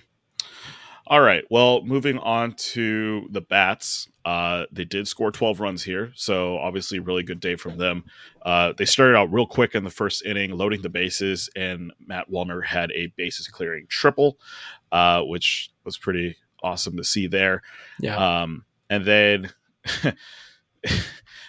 All 1.12 1.20
right. 1.20 1.44
Well, 1.50 1.84
moving 1.84 2.18
on 2.20 2.54
to 2.54 3.28
the 3.32 3.42
bats. 3.42 4.08
Uh, 4.24 4.64
they 4.72 4.86
did 4.86 5.10
score 5.10 5.30
12 5.30 5.60
runs 5.60 5.84
here, 5.84 6.14
so 6.16 6.58
obviously 6.58 7.00
really 7.00 7.22
good 7.22 7.42
day 7.42 7.58
from 7.58 7.78
them. 7.78 8.06
Uh, 8.44 8.72
they 8.78 8.86
started 8.86 9.18
out 9.18 9.30
real 9.30 9.46
quick 9.46 9.76
in 9.76 9.84
the 9.84 9.90
first 9.90 10.26
inning, 10.26 10.52
loading 10.52 10.82
the 10.82 10.90
bases, 10.90 11.50
and 11.54 11.92
Matt 12.00 12.32
Wallner 12.32 12.66
had 12.66 12.94
a 12.94 13.08
bases 13.18 13.50
clearing 13.50 13.88
triple, 13.90 14.38
uh, 14.94 15.22
which 15.24 15.70
was 15.84 15.98
pretty 15.98 16.38
awesome 16.64 16.96
to 16.96 17.04
see 17.04 17.28
there. 17.28 17.62
Yeah. 18.00 18.44
Um, 18.44 18.64
and 18.90 19.04
then 19.04 19.50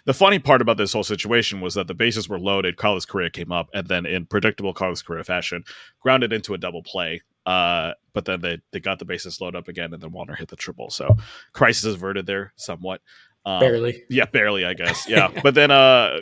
the 0.07 0.15
funny 0.15 0.41
part 0.41 0.61
about 0.61 0.77
this 0.77 0.93
whole 0.93 1.05
situation 1.05 1.61
was 1.61 1.75
that 1.75 1.87
the 1.87 1.95
bases 1.95 2.29
were 2.29 2.41
loaded. 2.41 2.79
Carlos 2.79 3.05
Correa 3.05 3.31
came 3.31 3.53
up, 3.53 3.71
and 3.73 3.87
then 3.87 4.07
in 4.07 4.27
predictable 4.27 4.75
Carlos 4.75 5.03
Correa 5.03 5.23
fashion, 5.23 5.63
grounded 6.01 6.33
into 6.33 6.53
a 6.53 6.59
double 6.59 6.83
play. 6.83 7.23
Uh, 7.47 7.93
but 8.13 8.25
then 8.25 8.41
they, 8.41 8.61
they 8.73 8.81
got 8.81 8.99
the 8.99 9.05
bases 9.05 9.41
load 9.41 9.57
up 9.57 9.69
again, 9.69 9.93
and 9.93 10.03
then 10.03 10.11
Wallner 10.11 10.37
hit 10.37 10.49
the 10.49 10.57
triple. 10.57 10.91
So 10.91 11.17
crisis 11.53 11.95
averted 11.95 12.27
there 12.27 12.53
somewhat. 12.57 13.01
Um, 13.45 13.61
barely. 13.61 14.05
Yeah, 14.09 14.27
barely, 14.27 14.65
I 14.65 14.75
guess. 14.75 15.09
Yeah. 15.09 15.29
but 15.43 15.55
then 15.55 15.71
uh, 15.71 16.19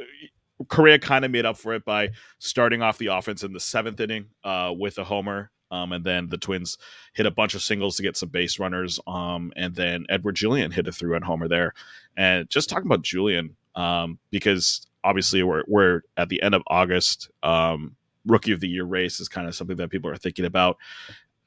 Correa 0.69 0.99
kind 0.99 1.25
of 1.25 1.31
made 1.31 1.47
up 1.47 1.57
for 1.57 1.75
it 1.75 1.85
by 1.85 2.11
starting 2.39 2.83
off 2.83 2.99
the 2.99 3.09
offense 3.09 3.43
in 3.43 3.53
the 3.53 3.61
seventh 3.61 4.01
inning 4.01 4.27
uh, 4.45 4.73
with 4.77 4.99
a 4.99 5.05
homer. 5.05 5.51
Um, 5.73 5.93
and 5.93 6.05
then 6.05 6.29
the 6.29 6.37
Twins 6.39 6.79
hit 7.15 7.27
a 7.27 7.31
bunch 7.31 7.55
of 7.55 7.63
singles 7.63 7.97
to 7.97 8.03
get 8.03 8.17
some 8.17 8.29
base 8.29 8.59
runners. 8.59 8.99
Um, 9.07 9.53
and 9.55 9.75
then 9.75 10.05
Edouard 10.09 10.35
Julien 10.35 10.73
hit 10.73 10.89
a 10.89 10.93
three 10.93 11.11
run 11.11 11.23
homer 11.23 11.47
there. 11.47 11.75
And 12.17 12.51
just 12.51 12.69
talking 12.69 12.87
about 12.87 13.03
Julien, 13.03 13.57
um, 13.77 14.19
because 14.31 14.87
obviously 15.05 15.43
we're, 15.45 15.63
we're 15.69 16.01
at 16.17 16.29
the 16.29 16.43
end 16.43 16.55
of 16.55 16.63
August. 16.67 17.31
Um, 17.43 17.95
rookie 18.27 18.53
of 18.53 18.61
the 18.61 18.69
year 18.69 18.85
race 18.85 19.21
is 19.21 19.29
kind 19.29 19.49
of 19.49 19.55
something 19.55 19.77
that 19.77 19.91
people 19.91 20.11
are 20.11 20.17
thinking 20.17 20.45
about. 20.45 20.77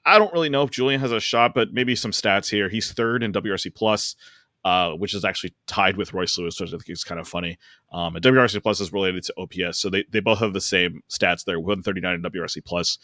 I 0.05 0.19
don't 0.19 0.33
really 0.33 0.49
know 0.49 0.63
if 0.63 0.71
Julien 0.71 0.99
has 0.99 1.11
a 1.11 1.19
shot, 1.19 1.53
but 1.53 1.73
maybe 1.73 1.95
some 1.95 2.11
stats 2.11 2.49
here. 2.49 2.69
He's 2.69 2.91
third 2.91 3.23
in 3.23 3.31
WRC 3.31 3.73
plus, 3.73 4.15
uh, 4.65 4.91
which 4.91 5.13
is 5.13 5.23
actually 5.23 5.53
tied 5.65 5.97
with 5.97 6.13
Royce 6.13 6.37
Lewis, 6.37 6.59
which 6.59 6.69
I 6.69 6.71
think 6.71 6.89
is 6.89 7.03
kind 7.03 7.19
of 7.19 7.27
funny. 7.27 7.57
Um, 7.91 8.15
and 8.15 8.23
WRC 8.23 8.61
plus 8.61 8.81
is 8.81 8.91
related 8.91 9.23
to 9.23 9.33
OPS, 9.37 9.79
so 9.79 9.89
they, 9.89 10.03
they 10.11 10.19
both 10.19 10.39
have 10.39 10.53
the 10.53 10.61
same 10.61 11.03
stats 11.09 11.45
there: 11.45 11.59
139 11.59 12.15
in 12.15 12.21
WRC 12.21 12.65
plus, 12.65 12.97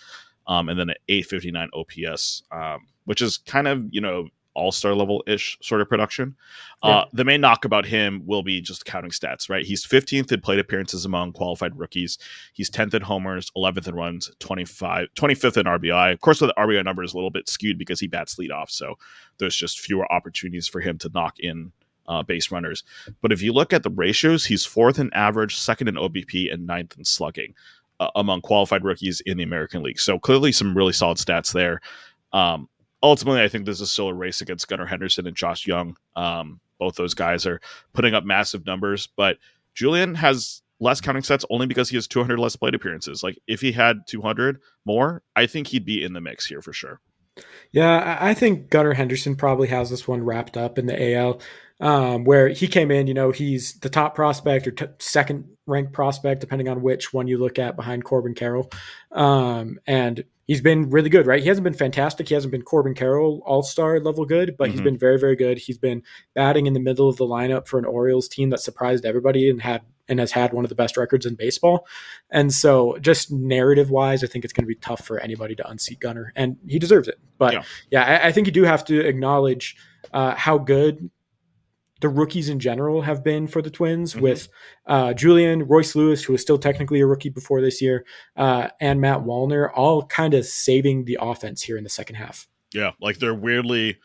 um, 0.48 0.68
and 0.70 0.80
then 0.80 0.90
an 0.90 0.96
859 1.08 1.70
OPS, 1.74 2.44
um, 2.52 2.88
which 3.06 3.22
is 3.22 3.38
kind 3.38 3.68
of 3.68 3.86
you 3.92 4.02
know 4.02 4.28
all 4.60 4.72
star 4.72 4.94
level 4.94 5.24
ish 5.26 5.58
sort 5.62 5.82
of 5.82 5.90
production. 5.90 6.36
Yeah. 6.84 6.90
Uh, 6.90 7.06
the 7.14 7.26
main 7.26 7.42
knock 7.42 7.66
about 7.66 7.86
him 7.86 8.22
will 8.26 8.44
be 8.44 8.62
just 8.62 8.86
counting 8.86 9.12
stats, 9.12 9.50
right? 9.50 9.66
He's 9.66 9.86
15th 9.86 10.32
in 10.32 10.42
plate 10.42 10.60
appearances 10.60 11.06
among 11.06 11.34
qualified 11.34 11.78
rookies. 11.78 12.18
He's 12.54 12.70
10th 12.70 12.94
in 12.94 13.02
homers, 13.02 13.52
11th 13.58 13.88
in 13.88 13.96
runs, 13.96 14.30
25, 14.40 15.08
25th 15.16 15.58
in 15.58 15.66
RBI. 15.66 16.14
Of 16.14 16.22
course, 16.22 16.40
the 16.40 16.54
RBI 16.58 16.84
number 16.86 17.04
is 17.04 17.14
a 17.14 17.18
little 17.18 17.32
bit 17.32 17.50
skewed 17.50 17.78
because 17.78 18.00
he 18.00 18.08
bats 18.08 18.38
lead 18.38 18.52
off, 18.52 18.70
so 18.70 18.96
there's 19.40 19.56
just 19.56 19.80
fewer 19.80 20.12
opportunities 20.12 20.68
for 20.68 20.82
him 20.82 20.98
to 21.00 21.10
knock 21.14 21.40
in 21.40 21.72
uh, 22.08 22.24
base 22.24 22.52
runners. 22.52 22.84
But 23.22 23.32
if 23.32 23.42
you 23.42 23.54
look 23.54 23.72
at 23.74 23.84
the 23.84 23.90
ratios, 23.92 24.46
he's 24.46 24.66
fourth 24.66 25.00
in 25.00 25.12
average, 25.14 25.58
second 25.58 25.88
in 25.90 25.96
OBP, 25.96 26.52
and 26.54 26.66
ninth 26.68 26.96
in 26.98 27.06
slugging. 27.06 27.54
uh, 28.00 28.10
among 28.16 28.42
qualified 28.42 28.84
rookies 28.84 29.22
in 29.26 29.38
the 29.38 29.44
American 29.44 29.84
League. 29.84 30.00
So 30.00 30.18
clearly, 30.20 30.52
some 30.52 30.76
really 30.76 30.94
solid 30.94 31.18
stats 31.18 31.52
there. 31.54 31.82
Um, 32.32 32.70
ultimately, 33.02 33.42
I 33.42 33.48
think 33.48 33.66
this 33.66 33.82
is 33.82 33.92
still 33.92 34.10
a 34.10 34.14
race 34.14 34.42
against 34.42 34.68
Gunnar 34.68 34.86
Henderson 34.86 35.28
and 35.28 35.36
Josh 35.36 35.66
Jung. 35.68 35.98
Um, 36.16 36.60
both 36.80 36.96
those 36.96 37.14
guys 37.14 37.46
are 37.46 37.60
putting 37.94 38.14
up 38.14 38.24
massive 38.24 38.66
numbers, 38.66 39.08
but 39.16 39.38
Julien 39.74 40.16
has 40.16 40.62
less 40.80 41.02
counting 41.02 41.24
sets 41.24 41.46
only 41.50 41.68
because 41.68 41.90
he 41.90 41.98
has 41.98 42.08
200 42.08 42.40
less 42.40 42.56
plate 42.56 42.74
appearances. 42.74 43.22
Like 43.22 43.38
if 43.48 43.62
he 43.62 43.72
had 43.72 44.08
200 44.08 44.60
more, 44.86 45.22
I 45.36 45.46
think 45.46 45.68
he'd 45.68 45.86
be 45.86 46.04
in 46.04 46.14
the 46.14 46.22
mix 46.22 46.46
here 46.46 46.62
for 46.62 46.74
sure. 46.74 47.02
Yeah, 47.72 48.18
I 48.20 48.34
think 48.34 48.70
Gunnar 48.70 48.94
Henderson 48.94 49.36
probably 49.36 49.68
has 49.68 49.90
this 49.90 50.08
one 50.08 50.24
wrapped 50.24 50.58
up 50.58 50.78
in 50.78 50.88
the 50.88 51.16
AL, 51.16 51.42
um, 51.80 52.24
where 52.26 52.50
he 52.50 52.68
came 52.68 52.92
in. 52.92 53.08
You 53.08 53.14
know, 53.14 53.32
he's 53.32 53.80
the 53.80 53.90
top 53.90 54.16
prospect 54.16 54.68
or 54.68 54.72
t- 54.72 54.86
second 55.00 55.46
ranked 55.66 55.94
prospect, 55.94 56.42
depending 56.42 56.68
on 56.68 56.82
which 56.82 57.14
one 57.14 57.28
you 57.28 57.38
look 57.38 57.60
at 57.60 57.76
behind 57.76 58.04
Corbin 58.04 58.34
Carroll, 58.34 58.70
um, 59.12 59.80
and 59.88 60.24
he's 60.50 60.62
been 60.62 60.90
really 60.90 61.10
good. 61.10 61.28
Right, 61.28 61.42
he 61.42 61.48
hasn't 61.48 61.64
been 61.64 61.74
fantastic. 61.74 62.28
He 62.28 62.34
hasn't 62.34 62.52
been 62.52 62.64
Corbin 62.64 62.96
Carroll 62.96 63.42
All 63.46 63.62
Star 63.62 64.00
level 64.00 64.26
good, 64.26 64.58
but 64.58 64.66
mm-hmm. 64.66 64.72
he's 64.72 64.82
been 64.82 64.98
very, 64.98 65.20
very 65.20 65.36
good. 65.36 65.60
He's 65.60 65.78
been 65.78 66.02
batting 66.34 66.66
in 66.66 66.74
the 66.74 66.80
middle 66.80 67.08
of 67.08 67.18
the 67.18 67.26
lineup 67.26 67.68
for 67.68 67.78
an 67.78 67.86
Orioles 67.86 68.28
team 68.28 68.50
that 68.50 68.60
surprised 68.60 69.06
everybody 69.06 69.50
and 69.50 69.62
had 69.62 69.84
and 70.10 70.20
has 70.20 70.32
had 70.32 70.54
one 70.54 70.66
of 70.66 70.70
the 70.70 70.76
best 70.76 70.98
records 70.98 71.28
in 71.28 71.36
baseball. 71.36 71.88
And 72.32 72.52
so, 72.52 72.98
just 73.00 73.32
narrative 73.32 73.92
wise, 73.92 74.24
I 74.24 74.28
think 74.28 74.44
it's 74.44 74.52
going 74.52 74.64
to 74.64 74.68
be 74.68 74.76
tough 74.76 75.06
for 75.06 75.20
anybody 75.20 75.54
to 75.56 75.70
unseat 75.70 76.00
Gunnar, 76.00 76.34
and 76.36 76.58
he 76.68 76.80
deserves 76.80 77.08
it. 77.08 77.20
But 77.38 77.54
yeah, 77.54 77.64
yeah 77.92 78.04
I, 78.04 78.28
I, 78.28 78.32
think 78.32 78.48
you 78.48 78.54
do 78.54 78.64
have 78.64 78.84
to 78.86 79.00
acknowledge 79.06 79.78
uh, 80.12 80.34
how 80.34 80.58
good 80.58 81.12
the 82.00 82.10
rookies 82.10 82.50
in 82.50 82.60
general 82.60 83.02
have 83.02 83.24
been 83.24 83.48
for 83.48 83.62
the 83.62 83.70
Twins 83.70 84.14
mm-hmm. 84.14 84.22
with 84.22 84.50
uh, 84.86 85.14
Julien, 85.14 85.68
Royce 85.68 85.96
Lewis, 85.96 86.24
who 86.24 86.34
is 86.34 86.42
still 86.42 86.58
technically 86.58 87.00
a 87.02 87.06
rookie 87.06 87.30
before 87.30 87.62
this 87.62 87.82
year, 87.82 88.06
uh, 88.36 88.70
and 88.80 89.02
Matt 89.02 89.20
Wallner, 89.20 89.70
all 89.74 90.06
kind 90.06 90.34
of 90.34 90.46
saving 90.46 91.06
the 91.06 91.18
offense 91.22 91.62
here 91.62 91.78
in 91.78 91.84
the 91.84 91.90
second 91.90 92.16
half. 92.16 92.48
Yeah, 92.74 92.92
like 93.02 93.20
they're 93.20 93.36
weirdly. 93.36 93.98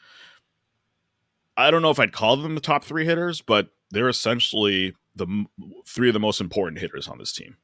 I 1.56 1.70
don't 1.70 1.82
know 1.82 1.90
if 1.90 2.00
I'd 2.00 2.12
call 2.12 2.36
them 2.36 2.54
the 2.54 2.60
top 2.60 2.84
three 2.84 3.04
hitters, 3.04 3.40
but 3.40 3.68
they're 3.90 4.08
essentially 4.08 4.94
the 5.14 5.44
three 5.86 6.08
of 6.08 6.14
the 6.14 6.20
most 6.20 6.40
important 6.40 6.80
hitters 6.80 7.06
on 7.06 7.18
this 7.18 7.32
team. 7.32 7.56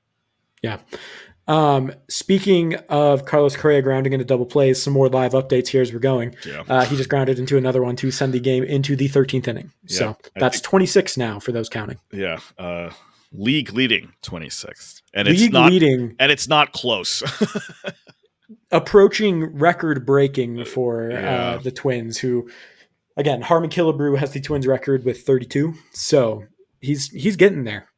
Yeah. 0.62 0.78
Um, 1.50 1.92
speaking 2.08 2.76
of 2.88 3.24
Carlos 3.24 3.56
Correa 3.56 3.82
grounding 3.82 4.12
into 4.12 4.24
double 4.24 4.46
plays, 4.46 4.80
some 4.80 4.92
more 4.92 5.08
live 5.08 5.32
updates 5.32 5.66
here 5.66 5.82
as 5.82 5.92
we're 5.92 5.98
going. 5.98 6.36
Yeah. 6.46 6.62
Uh, 6.68 6.84
he 6.84 6.96
just 6.96 7.10
grounded 7.10 7.40
into 7.40 7.56
another 7.56 7.82
one 7.82 7.96
to 7.96 8.12
send 8.12 8.32
the 8.32 8.38
game 8.38 8.62
into 8.62 8.94
the 8.94 9.08
13th 9.08 9.48
inning. 9.48 9.72
Yeah, 9.82 9.98
so 9.98 10.16
that's 10.36 10.58
think, 10.58 10.64
26 10.64 11.16
now 11.16 11.40
for 11.40 11.50
those 11.50 11.68
counting. 11.68 11.98
Yeah. 12.12 12.38
Uh, 12.56 12.90
league 13.32 13.72
leading 13.72 14.12
26th. 14.22 15.02
And 15.12 15.26
league 15.26 15.40
it's 15.40 15.52
not 15.52 15.72
leading. 15.72 16.14
And 16.20 16.30
it's 16.30 16.46
not 16.46 16.72
close. 16.72 17.20
approaching 18.70 19.46
record 19.58 20.06
breaking 20.06 20.64
for 20.66 21.10
uh, 21.10 21.14
yeah. 21.14 21.40
uh, 21.40 21.58
the 21.58 21.72
Twins, 21.72 22.18
who, 22.18 22.48
again, 23.16 23.42
Harmon 23.42 23.70
Killebrew 23.70 24.16
has 24.18 24.32
the 24.32 24.40
Twins 24.40 24.68
record 24.68 25.04
with 25.04 25.22
32. 25.22 25.74
So 25.94 26.44
he's 26.80 27.08
he's 27.08 27.34
getting 27.34 27.64
there. 27.64 27.88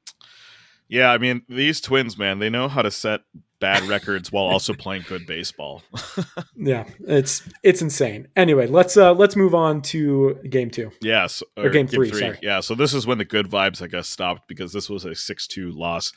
Yeah, 0.92 1.10
I 1.10 1.16
mean 1.16 1.40
these 1.48 1.80
twins, 1.80 2.18
man, 2.18 2.38
they 2.38 2.50
know 2.50 2.68
how 2.68 2.82
to 2.82 2.90
set 2.90 3.22
bad 3.60 3.82
records 3.84 4.30
while 4.30 4.44
also 4.44 4.74
playing 4.78 5.06
good 5.08 5.26
baseball. 5.26 5.82
yeah, 6.54 6.84
it's 7.00 7.48
it's 7.62 7.80
insane. 7.80 8.28
Anyway, 8.36 8.66
let's 8.66 8.98
uh 8.98 9.14
let's 9.14 9.34
move 9.34 9.54
on 9.54 9.80
to 9.80 10.34
game 10.50 10.68
two. 10.68 10.90
Yes, 11.00 11.42
or, 11.56 11.64
or 11.64 11.70
game, 11.70 11.86
game 11.86 11.94
three, 11.94 12.10
three. 12.10 12.20
Sorry. 12.20 12.38
Yeah, 12.42 12.60
so 12.60 12.74
this 12.74 12.92
is 12.92 13.06
when 13.06 13.16
the 13.16 13.24
good 13.24 13.48
vibes, 13.48 13.80
I 13.80 13.86
guess, 13.86 14.06
stopped 14.06 14.46
because 14.48 14.74
this 14.74 14.90
was 14.90 15.06
a 15.06 15.14
six-two 15.14 15.70
loss. 15.70 16.12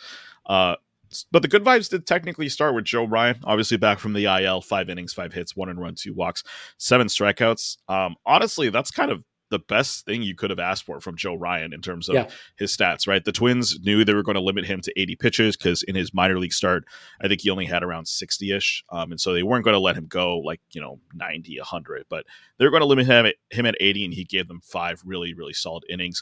Uh, 0.46 0.76
but 1.32 1.42
the 1.42 1.48
good 1.48 1.64
vibes 1.64 1.90
did 1.90 2.06
technically 2.06 2.50
start 2.50 2.76
with 2.76 2.84
Joe 2.84 3.06
Ryan, 3.06 3.38
obviously 3.46 3.78
back 3.78 4.00
from 4.00 4.12
the 4.12 4.26
IL, 4.26 4.60
five 4.60 4.90
innings, 4.90 5.14
five 5.14 5.32
hits, 5.32 5.56
one 5.56 5.70
and 5.70 5.80
run, 5.80 5.96
two 5.96 6.14
walks, 6.14 6.44
seven 6.80 7.08
strikeouts. 7.08 7.78
Um, 7.88 8.18
honestly, 8.26 8.70
that's 8.72 8.92
kind 8.92 9.10
of 9.10 9.24
the 9.56 9.60
best 9.60 10.04
thing 10.04 10.22
you 10.22 10.36
could 10.36 10.50
have 10.50 10.60
asked 10.60 10.84
for 10.84 11.00
from 11.00 11.16
Joe 11.16 11.36
Ryan 11.36 11.72
in 11.72 11.80
terms 11.80 12.10
of 12.10 12.16
yeah. 12.16 12.30
his 12.58 12.76
stats, 12.76 13.08
right? 13.08 13.24
The 13.24 13.32
Twins 13.32 13.80
knew 13.80 14.04
they 14.04 14.14
were 14.14 14.22
going 14.22 14.36
to 14.36 14.42
limit 14.42 14.66
him 14.66 14.82
to 14.82 15.00
80 15.00 15.16
pitches 15.16 15.56
because 15.56 15.82
in 15.84 15.96
his 15.96 16.14
minor 16.14 16.38
league 16.38 16.52
start, 16.52 16.84
I 17.22 17.30
think 17.30 17.40
he 17.40 17.50
only 17.50 17.66
had 17.66 17.84
around 17.84 18.10
60 18.10 18.52
ish. 18.52 18.84
Um, 18.90 19.12
and 19.12 19.22
so 19.22 19.34
they 19.34 19.44
weren't 19.44 19.64
going 19.64 19.76
to 19.76 19.80
let 19.80 19.96
him 19.96 20.08
go 20.08 20.40
like, 20.40 20.60
you 20.74 20.82
know, 20.82 21.00
90, 21.14 21.58
100, 21.58 22.06
but 22.10 22.26
they're 22.58 22.70
going 22.70 22.82
to 22.82 22.86
limit 22.86 23.08
him 23.08 23.26
at, 23.26 23.36
him 23.50 23.66
at 23.66 23.76
80, 23.80 24.06
and 24.06 24.14
he 24.14 24.26
gave 24.26 24.50
them 24.50 24.60
five 24.62 25.02
really, 25.06 25.34
really 25.34 25.54
solid 25.54 25.86
innings. 25.90 26.22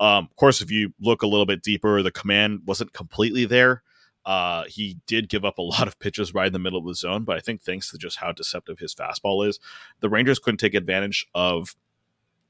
Um, 0.00 0.28
of 0.30 0.36
course, 0.36 0.62
if 0.62 0.70
you 0.70 0.94
look 0.98 1.20
a 1.20 1.26
little 1.26 1.44
bit 1.44 1.62
deeper, 1.62 2.02
the 2.02 2.10
command 2.10 2.62
wasn't 2.64 2.94
completely 2.94 3.44
there. 3.44 3.82
Uh, 4.24 4.64
he 4.68 4.98
did 5.06 5.28
give 5.28 5.44
up 5.44 5.58
a 5.58 5.62
lot 5.62 5.86
of 5.86 5.98
pitches 5.98 6.32
right 6.32 6.46
in 6.46 6.52
the 6.54 6.58
middle 6.58 6.78
of 6.78 6.86
the 6.86 6.94
zone, 6.94 7.24
but 7.24 7.36
I 7.36 7.40
think 7.40 7.60
thanks 7.60 7.90
to 7.90 7.98
just 7.98 8.16
how 8.16 8.32
deceptive 8.32 8.78
his 8.78 8.94
fastball 8.94 9.46
is, 9.46 9.60
the 10.00 10.08
Rangers 10.08 10.38
couldn't 10.38 10.58
take 10.58 10.74
advantage 10.74 11.26
of 11.34 11.76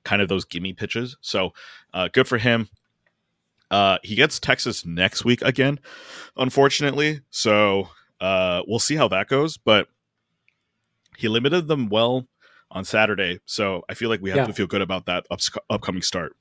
kind 0.04 0.22
of 0.22 0.28
those 0.28 0.44
gimme 0.44 0.72
pitches. 0.72 1.16
So 1.20 1.52
uh, 1.94 2.08
good 2.12 2.28
for 2.28 2.38
him. 2.38 2.68
Uh, 3.70 3.98
he 4.02 4.14
gets 4.14 4.40
Texas 4.40 4.84
next 4.84 5.24
week 5.24 5.42
again, 5.42 5.78
unfortunately. 6.36 7.20
So 7.30 7.88
uh, 8.20 8.62
we'll 8.66 8.78
see 8.78 8.96
how 8.96 9.08
that 9.08 9.28
goes. 9.28 9.56
But 9.56 9.88
he 11.16 11.28
limited 11.28 11.68
them 11.68 11.88
well 11.88 12.26
on 12.70 12.84
Saturday. 12.84 13.40
So 13.44 13.82
I 13.88 13.94
feel 13.94 14.08
like 14.08 14.20
we 14.20 14.30
have 14.30 14.38
yeah. 14.38 14.46
to 14.46 14.52
feel 14.52 14.66
good 14.66 14.82
about 14.82 15.06
that 15.06 15.26
up- 15.30 15.40
upcoming 15.68 16.02
start. 16.02 16.36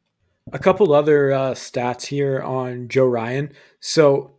A 0.51 0.59
couple 0.59 0.93
other 0.93 1.31
uh, 1.31 1.51
stats 1.51 2.05
here 2.07 2.41
on 2.41 2.87
Joe 2.87 3.05
Ryan. 3.05 3.51
So 3.79 4.31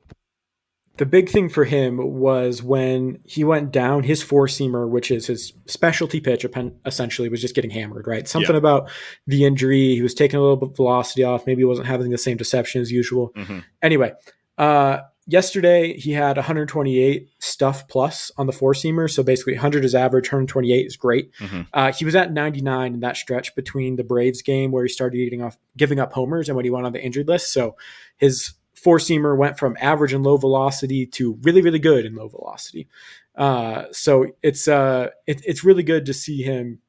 the 1.00 1.06
big 1.06 1.30
thing 1.30 1.48
for 1.48 1.64
him 1.64 1.96
was 1.96 2.62
when 2.62 3.20
he 3.24 3.42
went 3.42 3.72
down 3.72 4.02
his 4.02 4.22
four 4.22 4.46
seamer, 4.46 4.86
which 4.86 5.10
is 5.10 5.28
his 5.28 5.54
specialty 5.64 6.20
pitch, 6.20 6.44
essentially 6.84 7.30
was 7.30 7.40
just 7.40 7.54
getting 7.54 7.70
hammered, 7.70 8.06
right? 8.06 8.28
Something 8.28 8.50
yeah. 8.50 8.58
about 8.58 8.90
the 9.26 9.46
injury. 9.46 9.94
He 9.94 10.02
was 10.02 10.12
taking 10.12 10.38
a 10.38 10.42
little 10.42 10.58
bit 10.58 10.68
of 10.72 10.76
velocity 10.76 11.24
off. 11.24 11.46
Maybe 11.46 11.62
he 11.62 11.64
wasn't 11.64 11.86
having 11.86 12.10
the 12.10 12.18
same 12.18 12.36
deception 12.36 12.82
as 12.82 12.92
usual. 12.92 13.32
Mm-hmm. 13.34 13.60
Anyway, 13.80 14.12
uh, 14.58 14.98
yesterday 15.26 15.96
he 15.96 16.12
had 16.12 16.36
128 16.36 17.30
stuff 17.38 17.88
plus 17.88 18.30
on 18.36 18.46
the 18.46 18.52
four 18.52 18.74
seamer. 18.74 19.10
So 19.10 19.22
basically 19.22 19.54
100 19.54 19.86
is 19.86 19.94
average, 19.94 20.26
128 20.26 20.86
is 20.86 20.96
great. 20.98 21.32
Mm-hmm. 21.36 21.62
Uh, 21.72 21.92
he 21.92 22.04
was 22.04 22.14
at 22.14 22.30
99 22.30 22.92
in 22.92 23.00
that 23.00 23.16
stretch 23.16 23.54
between 23.54 23.96
the 23.96 24.04
Braves 24.04 24.42
game 24.42 24.70
where 24.70 24.84
he 24.84 24.90
started 24.90 25.16
getting 25.16 25.42
off, 25.42 25.56
giving 25.78 25.98
up 25.98 26.12
homers 26.12 26.50
and 26.50 26.56
when 26.56 26.66
he 26.66 26.70
went 26.70 26.84
on 26.84 26.92
the 26.92 27.02
injured 27.02 27.26
list. 27.26 27.54
So 27.54 27.76
his 28.18 28.52
four 28.82 28.98
seamer 28.98 29.36
went 29.36 29.58
from 29.58 29.76
average 29.80 30.12
and 30.12 30.24
low 30.24 30.36
velocity 30.36 31.06
to 31.06 31.38
really, 31.42 31.62
really 31.62 31.78
good 31.78 32.06
in 32.06 32.14
low 32.14 32.28
velocity. 32.28 32.88
Uh, 33.36 33.84
so 33.92 34.26
it's 34.42 34.68
uh, 34.68 35.08
it, 35.26 35.42
it's 35.44 35.64
really 35.64 35.82
good 35.82 36.06
to 36.06 36.14
see 36.14 36.42
him 36.42 36.80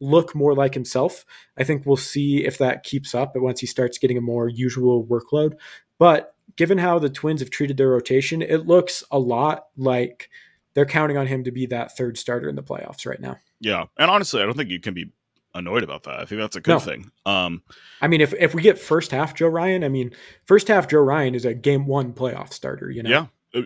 look 0.00 0.34
more 0.34 0.54
like 0.54 0.74
himself. 0.74 1.24
I 1.56 1.64
think 1.64 1.86
we'll 1.86 1.96
see 1.96 2.44
if 2.44 2.58
that 2.58 2.84
keeps 2.84 3.14
up 3.14 3.32
once 3.36 3.60
he 3.60 3.66
starts 3.66 3.98
getting 3.98 4.18
a 4.18 4.22
more 4.22 4.48
usual 4.48 5.04
workload. 5.06 5.54
But 5.98 6.34
given 6.56 6.78
how 6.78 6.98
the 6.98 7.08
Twins 7.08 7.40
have 7.40 7.50
treated 7.50 7.76
their 7.76 7.88
rotation, 7.88 8.42
it 8.42 8.66
looks 8.66 9.02
a 9.10 9.18
lot 9.18 9.66
like 9.76 10.28
they're 10.74 10.84
counting 10.84 11.16
on 11.16 11.26
him 11.26 11.44
to 11.44 11.50
be 11.50 11.66
that 11.66 11.96
third 11.96 12.18
starter 12.18 12.48
in 12.48 12.56
the 12.56 12.62
playoffs 12.62 13.06
right 13.06 13.20
now. 13.20 13.36
Yeah, 13.60 13.84
and 13.98 14.10
honestly, 14.10 14.42
I 14.42 14.44
don't 14.44 14.56
think 14.56 14.70
you 14.70 14.80
can 14.80 14.92
be 14.92 15.10
annoyed 15.58 15.82
about 15.82 16.04
that. 16.04 16.20
I 16.20 16.24
think 16.24 16.40
that's 16.40 16.56
a 16.56 16.60
good 16.60 16.72
no. 16.72 16.78
thing. 16.78 17.10
Um, 17.24 17.62
I 18.00 18.08
mean, 18.08 18.20
if 18.20 18.34
if 18.34 18.54
we 18.54 18.62
get 18.62 18.78
first 18.78 19.10
half 19.10 19.34
Joe 19.34 19.48
Ryan, 19.48 19.84
I 19.84 19.88
mean, 19.88 20.12
first 20.46 20.68
half 20.68 20.88
Joe 20.88 21.00
Ryan 21.00 21.34
is 21.34 21.44
a 21.44 21.54
game 21.54 21.86
one 21.86 22.12
playoff 22.12 22.52
starter. 22.52 22.90
You 22.90 23.02
know, 23.02 23.10
yeah. 23.10 23.26
Uh, 23.54 23.62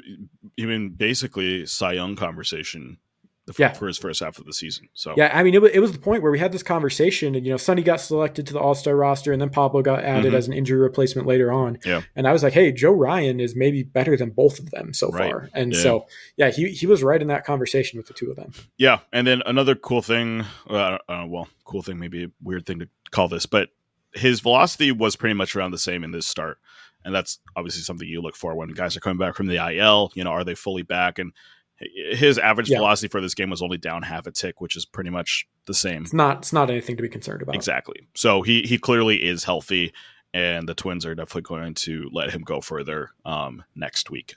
even 0.56 0.90
basically 0.90 1.66
Cy 1.66 1.92
Young 1.92 2.16
conversation 2.16 2.98
the, 3.50 3.62
yeah. 3.62 3.72
for 3.72 3.86
his 3.86 3.98
first 3.98 4.20
half 4.20 4.38
of 4.38 4.46
the 4.46 4.52
season. 4.52 4.88
So 4.94 5.14
yeah, 5.16 5.30
I 5.32 5.42
mean, 5.42 5.54
it, 5.54 5.62
was, 5.62 5.70
it 5.72 5.80
was 5.80 5.92
the 5.92 5.98
point 5.98 6.22
where 6.22 6.32
we 6.32 6.38
had 6.38 6.52
this 6.52 6.62
conversation, 6.62 7.34
and 7.34 7.44
you 7.44 7.52
know, 7.52 7.56
Sonny 7.56 7.82
got 7.82 8.00
selected 8.00 8.46
to 8.46 8.52
the 8.52 8.58
All 8.58 8.74
Star 8.74 8.94
roster, 8.96 9.32
and 9.32 9.40
then 9.40 9.50
Pablo 9.50 9.82
got 9.82 10.04
added 10.04 10.26
mm-hmm. 10.26 10.36
as 10.36 10.46
an 10.46 10.52
injury 10.52 10.78
replacement 10.78 11.26
later 11.26 11.52
on. 11.52 11.78
Yeah, 11.84 12.02
and 12.16 12.26
I 12.26 12.32
was 12.32 12.42
like, 12.42 12.52
hey, 12.52 12.72
Joe 12.72 12.92
Ryan 12.92 13.40
is 13.40 13.54
maybe 13.54 13.82
better 13.82 14.16
than 14.16 14.30
both 14.30 14.58
of 14.58 14.70
them 14.70 14.92
so 14.92 15.10
right. 15.10 15.30
far, 15.30 15.50
and 15.54 15.72
yeah. 15.72 15.80
so 15.80 16.06
yeah, 16.36 16.50
he 16.50 16.68
he 16.68 16.86
was 16.86 17.02
right 17.02 17.20
in 17.20 17.28
that 17.28 17.44
conversation 17.44 17.98
with 17.98 18.06
the 18.06 18.14
two 18.14 18.30
of 18.30 18.36
them. 18.36 18.52
Yeah, 18.76 19.00
and 19.12 19.26
then 19.26 19.42
another 19.46 19.74
cool 19.74 20.02
thing, 20.02 20.44
uh, 20.68 20.98
uh, 21.08 21.24
well, 21.26 21.48
cool 21.64 21.82
thing, 21.82 21.98
maybe 21.98 22.24
a 22.24 22.30
weird 22.42 22.66
thing 22.66 22.80
to 22.80 22.88
call 23.10 23.28
this, 23.28 23.46
but 23.46 23.70
his 24.14 24.40
velocity 24.40 24.92
was 24.92 25.16
pretty 25.16 25.34
much 25.34 25.54
around 25.54 25.70
the 25.70 25.78
same 25.78 26.04
in 26.04 26.10
this 26.10 26.26
start. 26.26 26.58
And 27.04 27.14
that's 27.14 27.38
obviously 27.56 27.82
something 27.82 28.06
you 28.06 28.20
look 28.20 28.36
for 28.36 28.54
when 28.54 28.68
guys 28.70 28.96
are 28.96 29.00
coming 29.00 29.18
back 29.18 29.34
from 29.34 29.46
the 29.46 29.56
IL. 29.56 30.12
You 30.14 30.24
know, 30.24 30.30
are 30.30 30.44
they 30.44 30.54
fully 30.54 30.82
back? 30.82 31.18
And 31.18 31.32
his 31.80 32.38
average 32.38 32.70
yeah. 32.70 32.78
velocity 32.78 33.08
for 33.08 33.20
this 33.20 33.34
game 33.34 33.50
was 33.50 33.62
only 33.62 33.78
down 33.78 34.02
half 34.02 34.26
a 34.26 34.30
tick, 34.30 34.60
which 34.60 34.76
is 34.76 34.84
pretty 34.84 35.10
much 35.10 35.46
the 35.66 35.74
same. 35.74 36.02
It's 36.02 36.12
not 36.12 36.38
it's 36.38 36.52
not 36.52 36.70
anything 36.70 36.96
to 36.96 37.02
be 37.02 37.08
concerned 37.08 37.42
about. 37.42 37.54
Exactly. 37.54 38.00
So 38.14 38.42
he 38.42 38.62
he 38.62 38.78
clearly 38.78 39.16
is 39.16 39.44
healthy, 39.44 39.92
and 40.34 40.68
the 40.68 40.74
Twins 40.74 41.06
are 41.06 41.14
definitely 41.14 41.42
going 41.42 41.74
to 41.74 42.08
let 42.12 42.30
him 42.30 42.42
go 42.42 42.60
further 42.60 43.10
um, 43.24 43.64
next 43.74 44.10
week. 44.10 44.34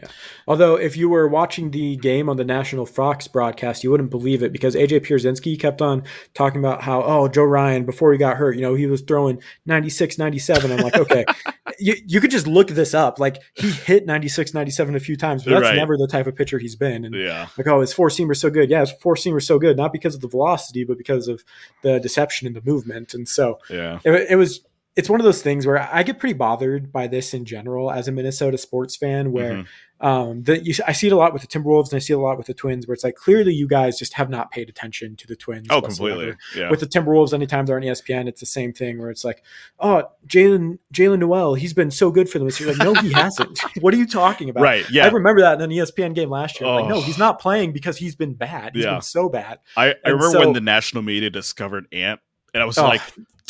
Yeah. 0.00 0.08
Although, 0.48 0.76
if 0.76 0.96
you 0.96 1.08
were 1.10 1.28
watching 1.28 1.70
the 1.70 1.96
game 1.96 2.28
on 2.30 2.38
the 2.38 2.44
National 2.44 2.86
Fox 2.86 3.28
broadcast, 3.28 3.84
you 3.84 3.90
wouldn't 3.90 4.08
believe 4.10 4.42
it 4.42 4.50
because 4.50 4.74
AJ 4.74 5.00
Pierzynski 5.06 5.58
kept 5.60 5.82
on 5.82 6.04
talking 6.32 6.60
about 6.60 6.80
how, 6.82 7.02
oh, 7.02 7.28
Joe 7.28 7.44
Ryan, 7.44 7.84
before 7.84 8.10
he 8.12 8.18
got 8.18 8.38
hurt, 8.38 8.56
you 8.56 8.62
know, 8.62 8.74
he 8.74 8.86
was 8.86 9.02
throwing 9.02 9.42
96, 9.66 10.16
97. 10.16 10.72
I'm 10.72 10.78
like, 10.78 10.96
okay, 10.96 11.26
you, 11.78 11.94
you 12.06 12.20
could 12.22 12.30
just 12.30 12.46
look 12.46 12.68
this 12.68 12.94
up. 12.94 13.18
Like, 13.18 13.42
he 13.54 13.70
hit 13.70 14.06
96, 14.06 14.54
97 14.54 14.96
a 14.96 15.00
few 15.00 15.16
times, 15.16 15.44
but 15.44 15.50
that's 15.50 15.62
Right. 15.64 15.76
never 15.76 15.98
the 15.98 16.08
type 16.08 16.26
of 16.26 16.34
pitcher 16.36 16.58
he's 16.58 16.74
been. 16.76 17.04
And 17.04 17.14
Yeah. 17.14 17.48
like, 17.58 17.66
oh, 17.66 17.80
his 17.82 17.92
four 17.92 18.08
seamer 18.08 18.34
so 18.34 18.48
good. 18.48 18.70
Yeah, 18.70 18.80
his 18.80 18.92
four 18.92 19.14
seamer 19.14 19.42
so 19.42 19.58
good, 19.58 19.76
not 19.76 19.92
because 19.92 20.14
of 20.14 20.22
the 20.22 20.28
velocity, 20.28 20.84
but 20.84 20.96
because 20.96 21.28
of 21.28 21.44
the 21.82 22.00
deception 22.00 22.46
and 22.46 22.56
the 22.56 22.62
movement. 22.64 23.12
And 23.12 23.28
so 23.28 23.58
Yeah. 23.68 23.98
it, 24.04 24.28
it 24.30 24.36
was 24.36 24.62
it's 24.94 25.08
one 25.08 25.20
of 25.20 25.24
those 25.24 25.40
things 25.42 25.66
where 25.66 25.78
I 25.92 26.02
get 26.02 26.18
pretty 26.18 26.34
bothered 26.34 26.92
by 26.92 27.06
this 27.06 27.32
in 27.32 27.44
general 27.46 27.90
as 27.90 28.08
a 28.08 28.12
Minnesota 28.12 28.58
sports 28.58 28.94
fan, 28.94 29.32
where 29.32 29.52
Mhm. 29.52 29.66
um, 30.00 30.44
you 30.46 30.74
I 30.86 30.92
see 30.92 31.06
it 31.06 31.12
a 31.14 31.16
lot 31.16 31.32
with 31.32 31.40
the 31.40 31.48
Timberwolves 31.48 31.86
and 31.90 31.94
I 31.94 31.98
see 32.00 32.12
it 32.12 32.16
a 32.16 32.20
lot 32.20 32.36
with 32.36 32.46
the 32.46 32.52
Twins, 32.52 32.86
where 32.86 32.92
it's 32.92 33.02
like 33.04 33.14
clearly 33.14 33.54
you 33.54 33.66
guys 33.66 33.98
just 33.98 34.12
have 34.14 34.28
not 34.28 34.50
paid 34.50 34.68
attention 34.68 35.16
to 35.16 35.26
the 35.26 35.34
Twins. 35.34 35.68
Oh, 35.70 35.80
whatsoever. 35.80 36.20
completely. 36.32 36.36
Yeah. 36.60 36.68
With 36.70 36.80
the 36.80 36.86
Timberwolves, 36.86 37.32
anytime 37.32 37.64
they're 37.64 37.76
on 37.76 37.82
ESPN, 37.82 38.28
it's 38.28 38.40
the 38.40 38.46
same 38.46 38.74
thing 38.74 38.98
where 38.98 39.08
it's 39.08 39.24
like, 39.24 39.42
oh, 39.80 40.02
Jalen 40.26 40.78
Jalen 40.92 41.20
Noel, 41.20 41.54
he's 41.54 41.72
been 41.72 41.90
so 41.90 42.10
good 42.10 42.28
for 42.28 42.38
them. 42.38 42.48
It's 42.48 42.60
like, 42.60 42.76
no, 42.76 42.92
he 42.92 43.12
hasn't. 43.12 43.58
what 43.80 43.94
are 43.94 43.96
you 43.96 44.06
talking 44.06 44.50
about? 44.50 44.62
right. 44.62 44.84
Yeah. 44.90 45.06
I 45.06 45.08
remember 45.08 45.40
that 45.40 45.54
in 45.54 45.62
an 45.62 45.70
ESPN 45.70 46.14
game 46.14 46.28
last 46.28 46.60
year. 46.60 46.68
Like, 46.68 46.88
no, 46.88 46.96
Oh. 46.96 47.00
he's 47.00 47.16
not 47.16 47.38
playing 47.38 47.72
because 47.72 47.96
he's 47.96 48.14
been 48.14 48.34
bad. 48.34 48.72
He's 48.74 48.84
Yeah. 48.84 48.92
been 48.94 49.00
so 49.02 49.30
bad. 49.30 49.58
I, 49.74 49.94
I 50.04 50.10
remember 50.10 50.30
so- 50.32 50.40
when 50.40 50.52
the 50.52 50.60
national 50.60 51.02
media 51.02 51.30
discovered 51.30 51.86
Ant, 51.92 52.20
and 52.52 52.62
I 52.62 52.66
was 52.66 52.76
Oh, 52.76 52.84
like, 52.84 53.00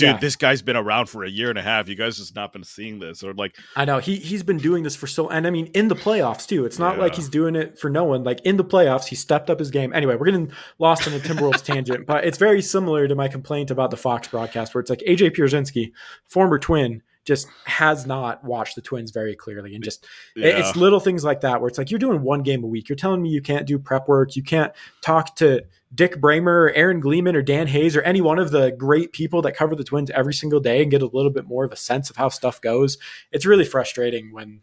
dude, 0.03 0.15
yeah. 0.15 0.19
this 0.19 0.37
guy's 0.37 0.63
been 0.63 0.77
around 0.77 1.07
for 1.07 1.25
a 1.25 1.31
year 1.31 1.51
and 1.51 1.59
a 1.59 1.63
half. 1.63 1.89
You 1.89 1.95
guys 1.95 2.17
just 2.17 2.35
not 2.35 2.53
been 2.53 2.65
seeing 2.65 2.99
this. 2.99 3.23
Or 3.23 3.33
like, 3.35 3.57
I 3.77 3.85
know 3.85 3.99
he 3.99 4.17
he's 4.17 4.43
been 4.43 4.59
doing 4.59 4.83
this 4.83 4.97
for 4.97 5.07
so, 5.07 5.29
and 5.29 5.47
I 5.47 5.51
mean 5.51 5.67
in 5.69 5.89
the 5.89 5.95
playoffs 5.95 6.47
too. 6.47 6.65
It's 6.65 6.79
not 6.79 6.99
like 6.99 7.15
he's 7.15 7.29
doing 7.29 7.57
it 7.57 7.79
for 7.79 7.89
no 7.89 8.05
one. 8.05 8.25
Like 8.25 8.41
in 8.41 8.57
the 8.57 8.65
playoffs, 8.65 9.07
he 9.07 9.17
stepped 9.17 9.51
up 9.51 9.59
his 9.59 9.71
game. 9.71 9.93
Anyway, 9.93 10.17
we're 10.17 10.27
getting 10.27 10.53
lost 10.79 11.07
in 11.07 11.13
the 11.13 11.21
Timberwolves 11.21 11.63
tangent, 11.65 12.07
but 12.07 12.25
it's 12.25 12.39
very 12.39 12.63
similar 12.63 13.09
to 13.09 13.15
my 13.15 13.29
complaint 13.29 13.71
about 13.71 13.91
the 13.91 13.97
Fox 13.97 14.29
broadcast, 14.29 14.75
where 14.75 14.81
it's 14.81 14.91
like 14.91 15.03
AJ 15.07 15.37
Pierzynski, 15.37 15.93
former 16.27 16.59
Twin, 16.59 17.03
just 17.25 17.49
has 17.65 18.07
not 18.07 18.43
watched 18.45 18.75
the 18.75 18.83
Twins 18.83 19.11
very 19.11 19.37
clearly, 19.37 19.75
and 19.75 19.85
just 19.85 20.07
yeah. 20.35 20.59
it's 20.59 20.77
little 20.77 21.01
things 21.01 21.25
like 21.25 21.41
that 21.43 21.61
where 21.61 21.69
it's 21.69 21.79
like 21.79 21.91
you're 21.91 21.99
doing 21.99 22.23
one 22.23 22.43
game 22.43 22.65
a 22.65 22.67
week. 22.67 22.89
You're 22.89 22.97
telling 22.97 23.23
me 23.23 23.31
you 23.31 23.43
can't 23.43 23.67
do 23.67 23.79
prep 23.79 24.09
work. 24.09 24.37
You 24.37 24.43
can't 24.43 24.73
talk 25.01 25.37
to 25.37 25.65
Dick 25.95 26.21
Bremer, 26.21 26.65
or 26.65 26.73
Aaron 26.73 27.01
Gleeman, 27.01 27.37
or 27.37 27.43
Dan 27.43 27.67
Hayes, 27.67 27.97
or 27.97 28.03
any 28.03 28.21
one 28.21 28.39
of 28.39 28.51
the 28.51 28.73
great 28.73 29.13
people 29.13 29.43
that 29.43 29.57
cover 29.57 29.77
the 29.77 29.85
Twins 29.85 30.11
every 30.11 30.35
single 30.35 30.61
day 30.61 30.83
and 30.83 30.91
get 30.91 31.03
a 31.03 31.07
little 31.07 31.31
bit 31.31 31.47
more 31.47 31.65
of 31.65 31.73
a 31.73 31.77
sense 31.77 32.11
of 32.11 32.17
how 32.17 32.29
stuff 32.29 32.61
goes. 32.61 32.99
It's 33.31 33.47
really 33.47 33.65
frustrating 33.65 34.33
when 34.33 34.63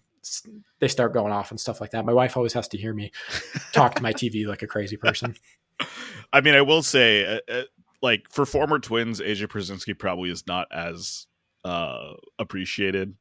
they 0.79 0.87
start 0.87 1.13
going 1.13 1.31
off 1.31 1.51
and 1.51 1.59
stuff 1.59 1.81
like 1.81 1.91
that. 1.91 2.05
My 2.05 2.13
wife 2.13 2.35
always 2.35 2.53
has 2.53 2.67
to 2.69 2.77
hear 2.77 2.93
me 2.93 3.11
talk 3.71 3.95
to 3.95 4.03
my 4.03 4.13
TV 4.13 4.45
like 4.47 4.61
a 4.61 4.67
crazy 4.67 4.97
person. 4.97 5.35
I 6.33 6.41
mean, 6.41 6.55
I 6.55 6.61
will 6.61 6.83
say, 6.83 7.25
uh, 7.25 7.39
uh, 7.51 7.63
like 8.01 8.27
for 8.29 8.45
former 8.45 8.79
Twins, 8.79 9.19
AJ 9.19 9.47
Pierzynski 9.47 9.97
probably 9.97 10.29
is 10.29 10.45
not 10.47 10.67
as 10.71 11.27
uh, 11.63 12.13
appreciated 12.37 13.13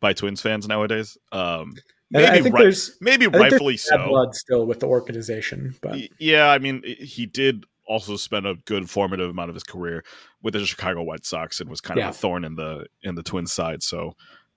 by 0.00 0.12
Twins 0.12 0.40
fans 0.40 0.66
nowadays. 0.68 1.16
Um, 1.32 1.74
And 2.12 2.24
I 2.24 2.30
maybe 2.30 2.42
think 2.44 2.54
right, 2.54 2.62
there's 2.62 2.96
maybe 3.00 3.26
I 3.26 3.30
think 3.30 3.50
there's 3.50 3.86
bad 3.90 4.00
so. 4.00 4.08
blood 4.08 4.34
still 4.34 4.66
with 4.66 4.80
the 4.80 4.86
organization, 4.86 5.74
but 5.82 5.98
Yeah, 6.20 6.48
I 6.50 6.58
mean, 6.58 6.82
he 6.84 7.26
did 7.26 7.64
also 7.86 8.16
spend 8.16 8.46
a 8.46 8.54
good 8.66 8.88
formative 8.88 9.30
amount 9.30 9.48
of 9.50 9.54
his 9.54 9.64
career 9.64 10.04
with 10.42 10.54
the 10.54 10.64
Chicago 10.64 11.02
White 11.02 11.24
Sox 11.26 11.60
and 11.60 11.68
was 11.70 11.80
kind 11.80 11.98
Yeah. 11.98 12.08
of 12.10 12.14
a 12.14 12.18
thorn 12.18 12.44
in 12.44 12.54
the 12.54 12.86
in 13.02 13.14
the 13.14 13.22
Twins 13.22 13.52
side. 13.52 13.82
So, 13.82 14.14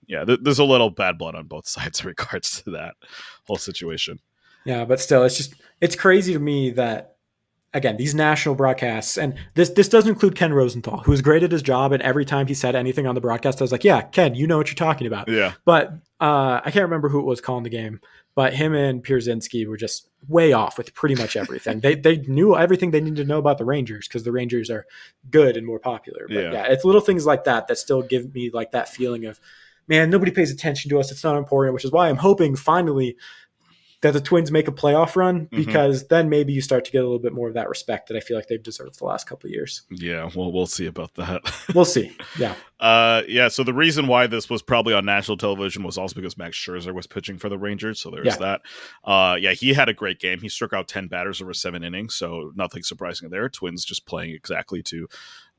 yeah, 0.08 0.24
th- 0.26 0.40
there's 0.44 0.60
a 0.60 0.64
little 0.66 0.90
bad 0.90 1.18
blood 1.18 1.36
on 1.36 1.48
both 1.48 1.68
sides 1.76 2.02
in 2.02 2.08
regards 2.08 2.62
to 2.64 2.72
that 2.72 2.96
whole 3.48 3.58
situation. 3.58 4.20
Yeah, 4.66 4.86
but 4.86 5.00
still, 5.00 5.24
it's 5.24 5.38
just 5.38 5.56
it's 5.82 5.96
crazy 5.96 6.34
to 6.34 6.40
me 6.40 6.70
that 6.72 7.16
again 7.74 7.96
these 7.98 8.14
national 8.14 8.56
broadcasts 8.56 9.18
and 9.18 9.34
this 9.56 9.70
this 9.70 9.88
does 9.88 10.08
include 10.08 10.36
Ken 10.36 10.54
Rosenthal, 10.54 11.00
who's 11.00 11.22
great 11.22 11.44
at 11.44 11.52
his 11.52 11.62
job, 11.62 11.92
and 11.92 12.02
every 12.04 12.26
time 12.26 12.48
he 12.48 12.54
said 12.54 12.76
anything 12.76 13.08
on 13.08 13.16
the 13.16 13.22
broadcast, 13.22 13.62
I 13.62 13.64
was 13.64 13.72
like, 13.72 13.84
"Yeah, 13.84 14.02
Ken, 14.02 14.36
you 14.36 14.48
know 14.48 14.58
what 14.58 14.68
you're 14.68 14.76
talking 14.76 15.08
about." 15.08 15.28
Yeah, 15.30 15.54
But 15.66 15.94
uh, 16.20 16.62
I 16.64 16.72
can't 16.72 16.84
remember 16.84 17.10
who 17.10 17.20
it 17.20 17.26
was 17.26 17.42
calling 17.42 17.64
the 17.64 17.70
game, 17.70 18.00
but 18.36 18.54
him 18.54 18.74
and 18.76 19.04
Pierzynski 19.04 19.68
were 19.68 19.78
just 19.78 20.08
way 20.28 20.54
off 20.54 20.78
with 20.78 20.94
pretty 20.94 21.16
much 21.16 21.36
everything. 21.36 21.80
they 21.80 21.96
they 21.96 22.18
knew 22.18 22.56
everything 22.56 22.92
they 22.92 23.02
needed 23.02 23.18
to 23.18 23.26
know 23.26 23.40
about 23.40 23.58
the 23.58 23.66
Rangers 23.66 24.08
because 24.08 24.24
the 24.24 24.32
Rangers 24.32 24.70
are 24.70 24.86
good 25.30 25.58
and 25.58 25.66
more 25.66 25.80
popular. 25.80 26.26
But 26.28 26.36
Yeah. 26.36 26.52
yeah, 26.52 26.64
it's 26.66 26.86
little 26.86 27.02
things 27.02 27.26
like 27.26 27.46
that 27.46 27.68
that 27.68 27.78
still 27.78 28.02
give 28.02 28.34
me 28.36 28.52
like 28.54 28.72
that 28.72 28.88
feeling 28.90 29.26
of, 29.26 29.40
man, 29.88 30.10
nobody 30.10 30.32
pays 30.32 30.52
attention 30.52 30.90
to 30.90 31.00
us. 31.00 31.12
It's 31.12 31.24
not 31.24 31.38
important, 31.38 31.74
which 31.74 31.86
is 31.86 31.92
why 31.92 32.08
I'm 32.10 32.18
hoping 32.18 32.56
finally 32.56 33.16
that 34.02 34.14
the 34.14 34.22
Twins 34.22 34.52
make 34.52 34.68
a 34.68 34.72
playoff 34.72 35.16
run 35.16 35.48
Mhm. 35.48 35.66
because 35.66 36.08
then 36.08 36.28
maybe 36.30 36.54
you 36.54 36.62
start 36.62 36.86
to 36.86 36.92
get 36.92 37.00
a 37.00 37.04
little 37.04 37.20
bit 37.20 37.34
more 37.34 37.48
of 37.48 37.54
that 37.54 37.70
respect 37.70 38.08
that 38.08 38.18
I 38.18 38.20
feel 38.20 38.36
like 38.36 38.48
they've 38.48 38.62
deserved 38.62 38.98
the 39.00 39.06
last 39.06 39.28
couple 39.28 39.48
of 39.48 39.52
years. 39.54 39.84
yeah. 39.92 40.30
Well, 40.36 40.52
we'll 40.52 40.66
see 40.66 40.88
about 40.88 41.14
that. 41.16 41.42
We'll 41.76 41.86
see. 41.86 42.12
Yeah. 42.38 42.56
Uh, 42.80 43.22
yeah. 43.28 43.48
So 43.48 43.64
the 43.64 43.74
reason 43.74 44.08
why 44.08 44.28
this 44.28 44.50
was 44.50 44.62
probably 44.62 44.94
on 44.94 45.06
national 45.06 45.38
television 45.38 45.84
was 45.84 45.98
also 45.98 46.16
because 46.16 46.38
Max 46.38 46.58
Scherzer 46.58 46.94
was 46.94 47.06
pitching 47.08 47.38
for 47.38 47.48
the 47.48 47.58
Rangers. 47.58 48.00
So 48.02 48.10
there's 48.10 48.26
Yeah. 48.26 48.36
that. 48.38 48.62
Uh, 49.04 49.36
yeah, 49.40 49.54
he 49.54 49.74
had 49.74 49.88
a 49.88 49.94
great 49.94 50.20
game. 50.20 50.40
He 50.42 50.50
struck 50.50 50.74
out 50.74 50.88
ten 50.88 51.08
batters 51.08 51.42
over 51.42 51.54
seven 51.54 51.84
innings. 51.84 52.16
So 52.16 52.52
nothing 52.56 52.84
surprising 52.84 53.30
there. 53.30 53.48
Twins 53.50 53.86
just 53.86 54.06
playing 54.06 54.32
exactly 54.32 54.82
to, 54.84 55.08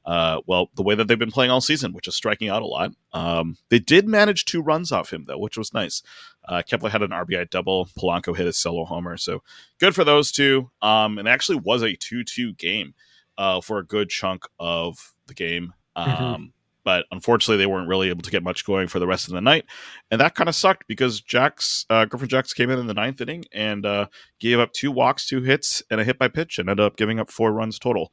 uh, 0.05 0.41
well, 0.47 0.69
the 0.75 0.83
way 0.83 0.95
that 0.95 1.07
they've 1.09 1.19
been 1.19 1.31
playing 1.31 1.51
all 1.51 1.61
season, 1.61 1.93
which 1.93 2.09
is 2.09 2.15
striking 2.17 2.49
out 2.49 2.63
a 2.63 2.67
lot. 2.67 2.93
Um, 3.13 3.57
they 3.69 3.79
did 3.79 4.07
manage 4.09 4.45
two 4.45 4.61
runs 4.63 4.91
off 4.93 5.13
him 5.13 5.25
though, 5.29 5.39
which 5.39 5.57
was 5.57 5.73
nice. 5.73 6.03
Uh, 6.49 6.63
Kepler 6.63 6.91
had 6.91 7.03
an 7.03 7.11
RBI 7.11 7.51
double. 7.51 7.87
Polanco 7.99 8.37
hit 8.37 8.47
a 8.47 8.53
solo 8.53 8.85
homer. 8.85 9.17
So 9.17 9.43
good 9.79 9.95
for 9.95 10.03
those 10.05 10.33
two. 10.33 10.71
Um, 10.83 11.19
and 11.19 11.29
actually 11.29 11.59
was 11.59 11.83
a 11.83 11.95
two-two 11.95 12.55
game, 12.55 12.95
uh, 13.39 13.61
for 13.61 13.79
a 13.79 13.85
good 13.87 14.09
chunk 14.09 14.45
of 14.59 15.15
the 15.29 15.35
game. 15.35 15.73
Um, 15.95 16.07
Mhm. 16.07 16.53
but 16.85 17.05
unfortunately 17.13 17.59
they 17.59 17.67
weren't 17.67 17.87
really 17.89 18.09
able 18.09 18.23
to 18.23 18.31
get 18.31 18.43
much 18.43 18.65
going 18.65 18.89
for 18.89 18.99
the 18.99 19.07
rest 19.07 19.29
of 19.29 19.35
the 19.35 19.41
night 19.41 19.65
and 20.11 20.21
that 20.21 20.35
kind 20.35 20.49
of 20.49 20.55
sucked 20.55 20.89
because 20.89 21.21
Jax 21.21 21.87
uh, 21.91 22.07
Griffin 22.07 22.29
Jax 22.29 22.53
came 22.53 22.71
in 22.71 22.79
in 22.81 22.89
the 22.89 22.95
ninth 22.95 23.21
inning 23.21 23.45
and 23.53 23.87
uh, 23.87 24.07
gave 24.41 24.59
up 24.59 24.73
two 24.73 24.91
walks 24.91 25.27
two 25.29 25.43
hits 25.43 25.81
and 25.91 26.01
a 26.01 26.05
hit 26.05 26.19
by 26.19 26.27
pitch 26.27 26.59
and 26.59 26.69
ended 26.69 26.85
up 26.85 26.97
giving 26.97 27.21
up 27.21 27.31
four 27.31 27.53
runs 27.53 27.79
total 27.79 28.11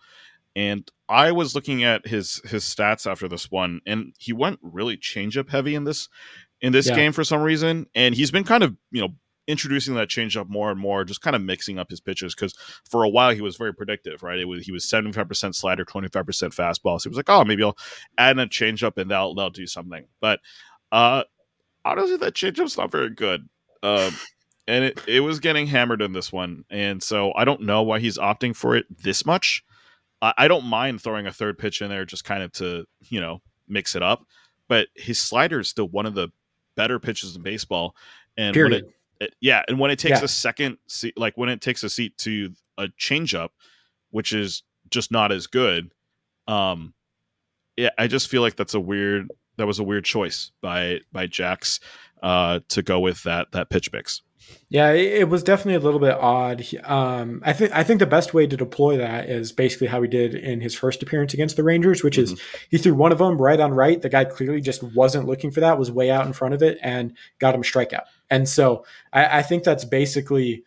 and 0.59 0.91
i 1.07 1.31
was 1.31 1.55
looking 1.55 1.83
at 1.83 2.05
his 2.07 2.41
his 2.45 2.63
stats 2.63 3.09
after 3.09 3.27
this 3.27 3.49
one 3.51 3.79
and 3.85 4.13
he 4.19 4.33
went 4.33 4.59
really 4.61 4.97
changeup 4.97 5.49
heavy 5.49 5.75
in 5.75 5.83
this 5.85 6.09
in 6.61 6.71
this 6.73 6.87
Yeah. 6.87 6.95
game 6.95 7.11
for 7.13 7.23
some 7.23 7.41
reason 7.41 7.85
and 7.95 8.13
he's 8.15 8.31
been 8.31 8.43
kind 8.43 8.63
of 8.63 8.75
you 8.91 9.01
know 9.01 9.09
introducing 9.47 9.95
that 9.95 10.09
changeup 10.09 10.47
more 10.47 10.69
and 10.69 10.79
more 10.79 11.03
just 11.03 11.21
kind 11.21 11.35
of 11.35 11.41
mixing 11.41 11.79
up 11.79 11.89
his 11.89 11.99
pitches 11.99 12.35
because 12.35 12.53
for 12.87 13.03
a 13.03 13.09
while 13.09 13.33
he 13.33 13.41
was 13.41 13.55
very 13.57 13.73
predictive 13.73 14.21
right 14.21 14.37
it 14.39 14.45
was 14.45 14.63
he 14.65 14.71
was 14.71 14.85
75% 14.85 15.55
slider 15.55 15.83
25% 15.83 16.13
fastball 16.53 16.99
so 16.99 17.03
he 17.03 17.09
was 17.09 17.17
like 17.17 17.29
oh 17.29 17.43
maybe 17.43 17.63
i'll 17.63 17.77
add 18.17 18.35
in 18.37 18.39
a 18.39 18.47
changeup 18.47 18.97
and 18.97 19.09
they'll 19.09 19.33
they'll 19.33 19.49
do 19.49 19.65
something. 19.65 20.05
But 20.21 20.39
uh 20.91 21.23
honestly, 21.85 22.17
that 22.17 22.35
changeup's 22.35 22.77
not 22.77 22.91
very 22.91 23.09
good. 23.09 23.47
Um 23.81 24.13
and 24.67 24.83
it, 24.85 24.99
it 25.07 25.21
was 25.21 25.39
getting 25.39 25.65
hammered 25.65 26.01
in 26.03 26.13
this 26.13 26.31
one. 26.31 26.63
And 26.69 27.01
so 27.01 27.33
I 27.35 27.43
don't 27.43 27.61
know 27.63 27.81
why 27.81 27.97
he's 27.99 28.19
opting 28.19 28.55
for 28.55 28.75
it 28.75 28.85
this 29.01 29.25
much. 29.25 29.63
I, 30.21 30.33
I 30.37 30.47
don't 30.47 30.65
mind 30.65 31.01
throwing 31.01 31.27
a 31.27 31.31
third 31.31 31.57
pitch 31.57 31.81
in 31.81 31.89
there 31.89 32.05
just 32.05 32.23
kind 32.25 32.43
of 32.43 32.51
to, 32.53 32.85
you 33.09 33.21
know, 33.21 33.41
mix 33.67 33.95
it 33.95 34.03
up. 34.03 34.25
But 34.67 34.87
his 34.95 35.19
slider 35.19 35.59
is 35.59 35.69
still 35.69 35.87
one 35.87 36.05
of 36.05 36.13
the 36.13 36.29
better 36.75 36.99
pitches 36.99 37.35
in 37.35 37.41
baseball. 37.41 37.95
And 38.37 38.53
when 38.55 38.73
it, 38.73 38.85
it 39.19 39.35
yeah, 39.41 39.63
and 39.67 39.79
when 39.79 39.91
it 39.91 39.99
takes 39.99 40.19
Yeah. 40.19 40.25
a 40.25 40.27
second 40.29 40.77
seat 40.87 41.17
like 41.17 41.37
when 41.37 41.49
it 41.49 41.61
takes 41.61 41.83
a 41.83 41.89
seat 41.89 42.17
to 42.19 42.53
a 42.77 42.87
changeup, 42.99 43.49
which 44.11 44.31
is 44.33 44.63
just 44.89 45.11
not 45.11 45.31
as 45.31 45.47
good, 45.47 45.91
um 46.47 46.93
yeah, 47.77 47.89
I 47.97 48.07
just 48.07 48.27
feel 48.29 48.41
like 48.41 48.55
that's 48.55 48.73
a 48.73 48.79
weird 48.79 49.29
that 49.57 49.67
was 49.67 49.79
a 49.79 49.83
weird 49.83 50.05
choice 50.05 50.51
by 50.61 50.99
by 51.11 51.27
Jax 51.27 51.79
uh 52.23 52.59
to 52.69 52.81
go 52.81 52.99
with 52.99 53.23
that 53.23 53.51
that 53.51 53.69
pitch 53.69 53.91
mix. 53.91 54.21
Yeah, 54.69 54.91
it, 54.91 55.21
it 55.21 55.29
was 55.29 55.41
definitely 55.41 55.75
a 55.75 55.79
little 55.79 55.99
bit 55.99 56.13
odd. 56.13 56.63
Um, 56.83 57.41
I 57.43 57.53
think 57.53 57.71
I 57.73 57.83
think 57.83 57.99
the 57.99 58.05
best 58.05 58.33
way 58.33 58.45
to 58.45 58.55
deploy 58.55 58.97
that 58.97 59.27
is 59.29 59.51
basically 59.51 59.87
how 59.87 60.01
he 60.01 60.07
did 60.07 60.35
in 60.35 60.61
his 60.61 60.75
first 60.75 61.01
appearance 61.01 61.33
against 61.33 61.55
the 61.55 61.63
Rangers, 61.63 62.03
which 62.03 62.17
is 62.17 62.39
he 62.69 62.77
threw 62.77 62.93
one 62.93 63.11
of 63.11 63.17
them 63.17 63.41
right 63.41 63.59
on 63.59 63.73
right. 63.73 63.99
The 64.01 64.09
guy 64.09 64.25
clearly 64.25 64.61
just 64.61 64.83
wasn't 64.83 65.25
looking 65.27 65.49
for 65.51 65.59
that, 65.61 65.79
was 65.79 65.91
way 65.91 66.11
out 66.11 66.27
in 66.27 66.33
front 66.33 66.53
of 66.53 66.61
it, 66.61 66.77
and 66.83 67.13
got 67.39 67.55
him 67.55 67.61
a 67.61 67.63
strikeout. 67.63 68.03
And 68.29 68.47
so 68.47 68.85
I, 69.11 69.39
I 69.39 69.41
think 69.41 69.63
that's 69.63 69.85
basically 69.85 70.63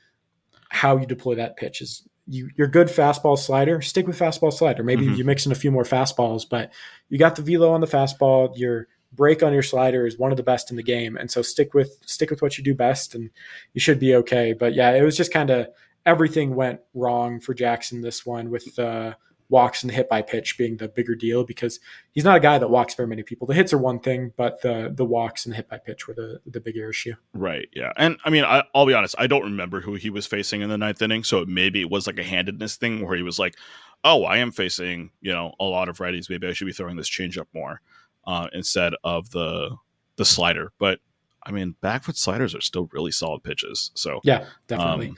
how 0.68 0.96
you 0.96 1.06
deploy 1.06 1.36
that 1.36 1.56
pitch. 1.56 1.80
Is 1.80 2.02
you 2.26 2.50
your 2.56 2.68
good 2.68 2.88
fastball 2.88 3.38
slider, 3.38 3.80
stick 3.82 4.06
with 4.06 4.18
fastball 4.18 4.52
slider. 4.52 4.82
Maybe 4.82 5.06
Mhm. 5.06 5.16
you 5.16 5.24
mix 5.24 5.46
in 5.46 5.52
a 5.52 5.56
few 5.56 5.70
more 5.70 5.84
fastballs, 5.84 6.42
but 6.48 6.72
you 7.08 7.18
got 7.18 7.36
the 7.36 7.42
velo 7.42 7.70
on 7.72 7.80
the 7.80 7.86
fastball. 7.86 8.52
Your 8.56 8.88
break 9.12 9.42
on 9.42 9.52
your 9.52 9.62
slider 9.62 10.06
is 10.06 10.18
one 10.18 10.30
of 10.30 10.36
the 10.36 10.42
best 10.42 10.70
in 10.70 10.76
the 10.76 10.82
game, 10.82 11.16
and 11.16 11.30
so 11.30 11.42
stick 11.42 11.74
with 11.74 11.98
stick 12.06 12.30
with 12.30 12.42
what 12.42 12.58
you 12.58 12.64
do 12.64 12.74
best, 12.74 13.14
and 13.14 13.30
you 13.74 13.80
should 13.80 13.98
be 13.98 14.14
okay. 14.16 14.52
But 14.52 14.74
yeah, 14.74 14.92
it 14.92 15.02
was 15.02 15.16
just 15.16 15.32
kind 15.32 15.50
of 15.50 15.68
everything 16.04 16.54
went 16.54 16.80
wrong 16.94 17.40
for 17.40 17.54
Jax 17.54 17.92
in 17.92 18.00
this 18.00 18.26
one 18.26 18.50
with 18.50 18.78
uh, 18.78 19.14
walks 19.52 19.82
and 19.82 19.90
the 19.90 19.94
hit 19.94 20.08
by 20.08 20.22
pitch 20.22 20.56
being 20.56 20.78
the 20.78 20.88
bigger 20.88 21.14
deal 21.14 21.44
because 21.44 21.78
he's 22.12 22.24
not 22.24 22.36
a 22.36 22.40
guy 22.40 22.58
that 22.58 22.70
walks 22.70 22.94
very 22.94 23.06
many 23.06 23.22
people. 23.22 23.46
The 23.46 23.54
hits 23.54 23.72
are 23.72 23.78
one 23.78 24.00
thing, 24.00 24.32
but 24.36 24.62
the 24.62 24.92
the 24.92 25.04
walks 25.04 25.44
and 25.44 25.52
the 25.52 25.56
hit 25.56 25.68
by 25.68 25.78
pitch 25.78 26.08
were 26.08 26.14
the 26.14 26.40
the 26.46 26.60
bigger 26.60 26.88
issue. 26.90 27.14
Right. 27.34 27.68
Yeah. 27.74 27.92
And 27.96 28.16
I 28.24 28.30
mean, 28.30 28.44
I, 28.44 28.64
will 28.74 28.86
be 28.86 28.94
honest. 28.94 29.14
I 29.18 29.26
don't 29.26 29.44
remember 29.44 29.80
who 29.80 29.94
he 29.94 30.10
was 30.10 30.26
facing 30.26 30.62
in 30.62 30.70
the 30.70 30.78
ninth 30.78 31.02
inning, 31.02 31.22
so 31.22 31.44
maybe 31.44 31.80
it 31.80 31.90
was 31.90 32.06
like 32.06 32.18
a 32.18 32.24
handedness 32.24 32.76
thing 32.76 33.06
where 33.06 33.16
he 33.16 33.22
was 33.22 33.38
like, 33.38 33.56
"Oh, 34.02 34.24
I 34.24 34.38
am 34.38 34.50
facing 34.50 35.10
you 35.20 35.32
know 35.32 35.54
a 35.60 35.64
lot 35.64 35.88
of 35.88 35.98
righties. 35.98 36.30
Maybe 36.30 36.48
I 36.48 36.54
should 36.54 36.66
be 36.66 36.72
throwing 36.72 36.96
this 36.96 37.10
changeup 37.10 37.46
more 37.54 37.82
uh, 38.26 38.48
instead 38.52 38.94
of 39.04 39.30
the 39.30 39.76
the 40.16 40.24
slider." 40.24 40.72
But 40.78 41.00
I 41.42 41.50
mean, 41.50 41.74
back 41.80 42.04
foot 42.04 42.16
sliders 42.16 42.54
are 42.54 42.60
still 42.60 42.88
really 42.92 43.10
solid 43.10 43.42
pitches. 43.42 43.90
So 43.94 44.20
yeah, 44.24 44.46
definitely. 44.66 45.08
Um, 45.08 45.16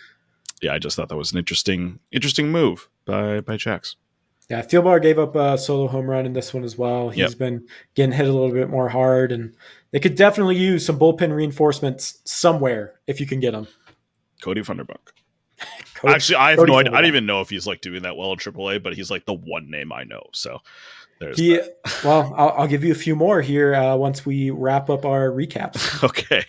yeah, 0.62 0.74
I 0.74 0.78
just 0.78 0.96
thought 0.96 1.09
that 1.09 1.16
was 1.16 1.32
an 1.32 1.38
interesting, 1.38 1.98
interesting 2.12 2.50
move 2.50 2.88
by 3.05 3.40
by 3.40 3.57
Jax. 3.57 3.96
Yeah, 4.50 4.61
Thielbar 4.61 5.00
gave 5.00 5.18
up 5.18 5.36
a 5.36 5.57
solo 5.57 5.88
home 5.88 6.09
run 6.09 6.26
in 6.26 6.34
this 6.34 6.52
one 6.52 6.64
as 6.64 6.76
well. 6.76 7.09
He's 7.09 7.30
yep. 7.30 7.38
been 7.38 7.66
getting 7.94 8.12
hit 8.12 8.26
a 8.26 8.32
little 8.32 8.52
bit 8.52 8.68
more 8.68 8.90
hard, 8.90 9.32
and 9.32 9.55
they 9.90 10.00
could 10.00 10.16
definitely 10.16 10.57
use 10.57 10.84
some 10.84 10.98
bullpen 10.98 11.34
reinforcements 11.34 12.20
somewhere 12.24 13.00
if 13.07 13.20
you 13.20 13.26
can 13.26 13.40
get 13.40 13.52
them. 13.52 13.66
Cody 14.42 14.61
Funderburk. 14.61 15.12
Cody, 15.94 16.14
Actually, 16.14 16.36
I 16.36 16.50
have 16.50 16.59
Cody 16.59 16.72
no 16.72 16.78
idea. 16.78 16.92
I 16.92 16.96
don't 16.96 17.09
even 17.09 17.26
know 17.26 17.40
if 17.40 17.48
he's 17.48 17.66
like 17.66 17.80
doing 17.80 18.02
that 18.02 18.16
well 18.16 18.32
in 18.32 18.38
AAA, 18.38 18.82
but 18.82 18.94
he's 18.94 19.11
like 19.11 19.24
the 19.24 19.32
one 19.32 19.70
name 19.70 19.92
I 19.92 20.05
know. 20.05 20.22
So 20.32 20.59
there's 21.20 21.38
he, 21.38 21.60
well, 22.04 22.34
I'll, 22.36 22.50
I'll, 22.50 22.66
give 22.66 22.84
you 22.84 22.92
a 22.92 22.96
few 22.96 23.16
more 23.16 23.40
here 23.40 23.74
uh, 23.74 23.96
once 23.96 24.26
we 24.26 24.50
wrap 24.50 24.90
up 24.90 25.04
our 25.04 25.30
recaps. 25.30 26.02
okay. 26.04 26.44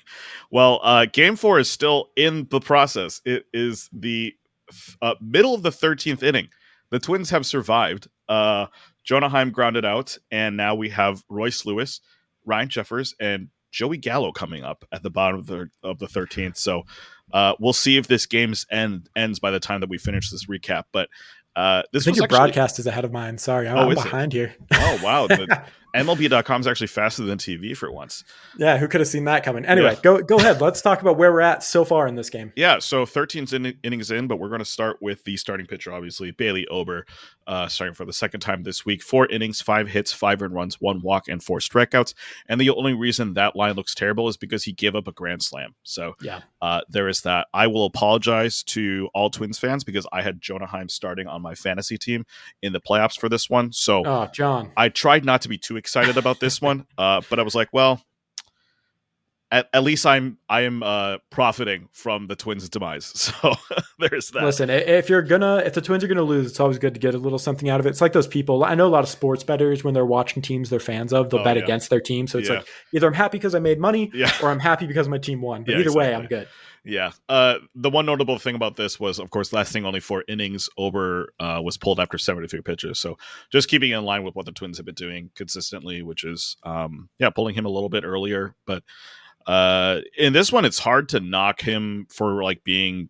Well, 0.52 0.80
uh, 0.84 1.06
game 1.06 1.36
four 1.36 1.60
is 1.60 1.70
still 1.70 2.10
in 2.16 2.48
the 2.50 2.60
process. 2.60 3.22
It 3.26 3.46
is 3.54 3.90
the 3.92 4.36
uh, 5.02 5.16
middle 5.22 5.54
of 5.54 5.64
the 5.64 5.70
13th 5.70 6.24
inning. 6.24 6.50
The 6.90 7.00
Twins 7.00 7.30
have 7.30 7.46
survived. 7.46 8.08
Uh, 8.28 8.68
Jonah 9.04 9.30
Heim 9.30 9.52
grounded 9.52 9.86
out, 9.86 10.18
and 10.32 10.58
now 10.58 10.76
we 10.76 10.90
have 10.90 11.24
Royce 11.30 11.66
Lewis, 11.66 12.02
Ryan 12.46 12.70
Jeffers, 12.70 13.16
and 13.20 13.50
Joey 13.72 13.98
Gallo 13.98 14.32
coming 14.32 14.64
up 14.64 14.86
at 14.92 15.04
the 15.04 15.10
bottom 15.10 15.40
of 15.40 15.48
the 15.48 15.70
of 15.84 16.00
the 16.00 16.08
13th. 16.08 16.58
So 16.58 16.84
uh, 17.34 17.54
we'll 17.60 17.74
see 17.74 17.98
if 17.98 18.08
this 18.08 18.26
game's 18.26 18.66
end 18.72 19.10
ends 19.16 19.40
by 19.40 19.52
the 19.52 19.60
time 19.60 19.82
that 19.82 19.90
we 19.90 19.98
finish 19.98 20.32
this 20.32 20.46
recap. 20.46 20.84
But 20.92 21.10
uh, 21.56 21.84
this 21.92 22.04
I 22.04 22.06
think 22.06 22.18
your 22.18 22.26
actually, 22.26 22.38
broadcast 22.38 22.80
is 22.80 22.88
ahead 22.88 23.06
of 23.06 23.12
mine. 23.12 23.38
Sorry, 23.38 23.68
I'm, 23.68 23.78
oh, 23.78 23.90
I'm 23.90 23.96
behind 23.96 24.34
it? 24.34 24.38
here. 24.38 24.56
Oh 24.74 25.00
wow, 25.04 25.28
the, 25.28 25.64
MLB.com 25.96 26.62
is 26.62 26.68
actually 26.68 26.88
faster 26.88 27.24
than 27.24 27.38
TV 27.38 27.76
for 27.76 27.92
once. 27.92 28.24
Yeah, 28.58 28.78
who 28.78 28.88
could 28.88 29.02
have 29.02 29.08
seen 29.08 29.26
that 29.26 29.44
coming? 29.44 29.66
Anyway, 29.66 29.94
yeah. 29.94 30.02
go 30.02 30.22
go 30.22 30.38
ahead. 30.38 30.62
Let's 30.62 30.82
talk 30.82 31.02
about 31.02 31.18
where 31.18 31.32
we're 31.32 31.42
at 31.42 31.64
so 31.64 31.86
far 31.86 32.08
in 32.08 32.16
this 32.16 32.30
game. 32.30 32.52
Yeah, 32.56 32.80
so 32.80 33.06
13 33.06 33.48
in- 33.54 33.78
innings 33.84 34.12
in, 34.12 34.28
but 34.28 34.38
we're 34.38 34.50
going 34.50 34.60
to 34.60 34.66
start 34.66 34.98
with 35.02 35.24
the 35.24 35.38
starting 35.38 35.66
pitcher, 35.66 35.94
obviously 35.94 36.32
Bailey 36.32 36.68
Ober, 36.68 37.06
uh, 37.48 37.68
starting 37.68 37.94
for 37.94 38.06
the 38.06 38.14
second 38.14 38.42
time 38.42 38.64
this 38.64 38.86
week. 38.86 39.02
Four 39.02 39.28
innings, 39.28 39.62
five 39.62 39.88
hits, 39.88 40.12
five 40.12 40.42
earned 40.42 40.54
runs, 40.54 40.82
one 40.82 41.02
walk, 41.02 41.28
and 41.28 41.42
four 41.42 41.60
strikeouts. 41.60 42.14
And 42.48 42.60
the 42.60 42.70
only 42.72 42.94
reason 42.94 43.34
that 43.34 43.56
line 43.56 43.74
looks 43.74 43.96
terrible 43.96 44.28
is 44.28 44.38
because 44.38 44.64
he 44.64 44.74
gave 44.74 44.96
up 44.96 45.08
a 45.08 45.12
grand 45.12 45.44
slam. 45.44 45.76
So 45.84 46.16
yeah, 46.22 46.42
uh, 46.62 46.82
there 46.90 47.08
is 47.08 47.22
that. 47.22 47.48
I 47.54 47.68
will 47.68 47.86
apologize 47.86 48.64
to 48.64 49.10
all 49.14 49.30
Twins 49.30 49.58
fans 49.58 49.84
because 49.84 50.08
I 50.12 50.22
had 50.22 50.42
Jonah 50.42 50.66
Heim 50.66 50.90
starting 50.90 51.28
on 51.28 51.42
my 51.42 51.56
fantasy 51.56 51.98
team 51.98 52.26
in 52.62 52.74
the 52.74 52.82
playoffs 52.82 53.20
for 53.20 53.30
this 53.30 53.50
one. 53.50 53.72
So, 53.72 54.04
oh, 54.06 54.28
John, 54.34 54.72
I 54.76 54.90
tried 54.90 55.26
not 55.26 55.42
to 55.42 55.50
be 55.50 55.58
too 55.58 55.78
excited 55.86 56.18
about 56.18 56.40
this 56.40 56.60
one, 56.60 56.88
uh, 56.98 57.22
but 57.30 57.40
I 57.40 57.44
was 57.44 57.54
like, 57.54 57.70
well, 57.72 58.02
at, 59.52 59.70
at, 59.72 59.84
least 59.84 60.08
I'm 60.08 60.40
I 60.50 60.62
am 60.62 60.82
uh, 60.82 61.20
profiting 61.30 61.88
from 61.92 62.26
the 62.26 62.36
Twins' 62.36 62.68
demise. 62.68 63.32
So 63.42 63.54
there's 64.00 64.32
that. 64.32 64.44
Listen, 64.44 64.70
if 64.70 65.10
you're 65.10 65.22
gonna 65.22 65.58
if 65.58 65.74
the 65.74 65.82
Twins 65.82 66.04
are 66.04 66.08
gonna 66.08 66.24
lose, 66.24 66.48
it's 66.48 66.60
always 66.60 66.80
good 66.80 66.96
to 66.96 67.00
get 67.00 67.14
a 67.14 67.18
little 67.18 67.40
something 67.40 67.70
out 67.70 67.80
of 67.80 67.86
it. 67.86 67.90
It's 67.90 68.02
like 68.02 68.14
those 68.14 68.28
people. 68.28 68.66
I 68.66 68.74
know 68.76 68.88
a 68.88 68.90
lot 68.90 69.04
of 69.04 69.10
sports 69.10 69.44
bettors 69.44 69.84
when 69.84 69.94
they're 69.94 70.06
watching 70.06 70.42
teams 70.42 70.70
they're 70.70 70.80
fans 70.80 71.14
of, 71.14 71.30
they'll 71.30 71.42
oh, 71.42 71.44
bet 71.44 71.58
yeah. 71.58 71.64
against 71.64 71.90
their 71.90 72.02
team. 72.02 72.28
So 72.28 72.40
it's 72.40 72.50
yeah. 72.50 72.56
like 72.58 72.68
either 72.94 73.08
I'm 73.08 73.14
happy 73.14 73.38
because 73.38 73.54
I 73.56 73.60
made 73.60 73.80
money, 73.80 74.12
yeah. 74.14 74.32
or 74.42 74.50
I'm 74.50 74.60
happy 74.60 74.88
because 74.88 75.08
my 75.08 75.20
team 75.20 75.42
won. 75.42 75.64
But 75.64 75.76
either 75.76 75.84
exactly. 75.84 76.00
way, 76.02 76.16
I'm 76.16 76.26
good. 76.26 76.48
Yeah. 76.86 77.12
Uh, 77.28 77.56
the 77.74 77.90
one 77.90 78.06
notable 78.06 78.38
thing 78.38 78.54
about 78.54 78.76
this 78.76 79.00
was, 79.00 79.18
of 79.18 79.32
course, 79.32 79.52
lasting 79.52 79.86
only 79.86 80.00
four 80.00 80.24
innings. 80.28 80.70
Ober 80.78 81.34
uh, 81.40 81.60
was 81.64 81.78
pulled 81.78 82.00
after 82.00 82.20
73 82.20 82.62
pitches. 82.62 83.00
So 83.00 83.18
just 83.52 83.68
keeping 83.68 83.92
in 83.92 84.06
line 84.06 84.24
with 84.24 84.36
what 84.36 84.46
the 84.46 84.52
Twins 84.52 84.78
have 84.78 84.86
been 84.86 84.96
doing 84.96 85.32
consistently, 85.34 86.04
which 86.04 86.24
is, 86.24 86.58
um, 86.64 87.10
yeah, 87.18 87.32
pulling 87.32 87.56
him 87.56 87.66
a 87.66 87.70
little 87.70 87.90
bit 87.90 88.04
earlier. 88.04 88.54
But 88.68 88.84
uh, 89.48 90.02
in 90.16 90.34
this 90.34 90.52
one, 90.52 90.64
it's 90.64 90.78
hard 90.78 91.10
to 91.10 91.20
knock 91.20 91.60
him 91.60 92.06
for 92.10 92.44
like 92.44 92.64
being. 92.64 93.10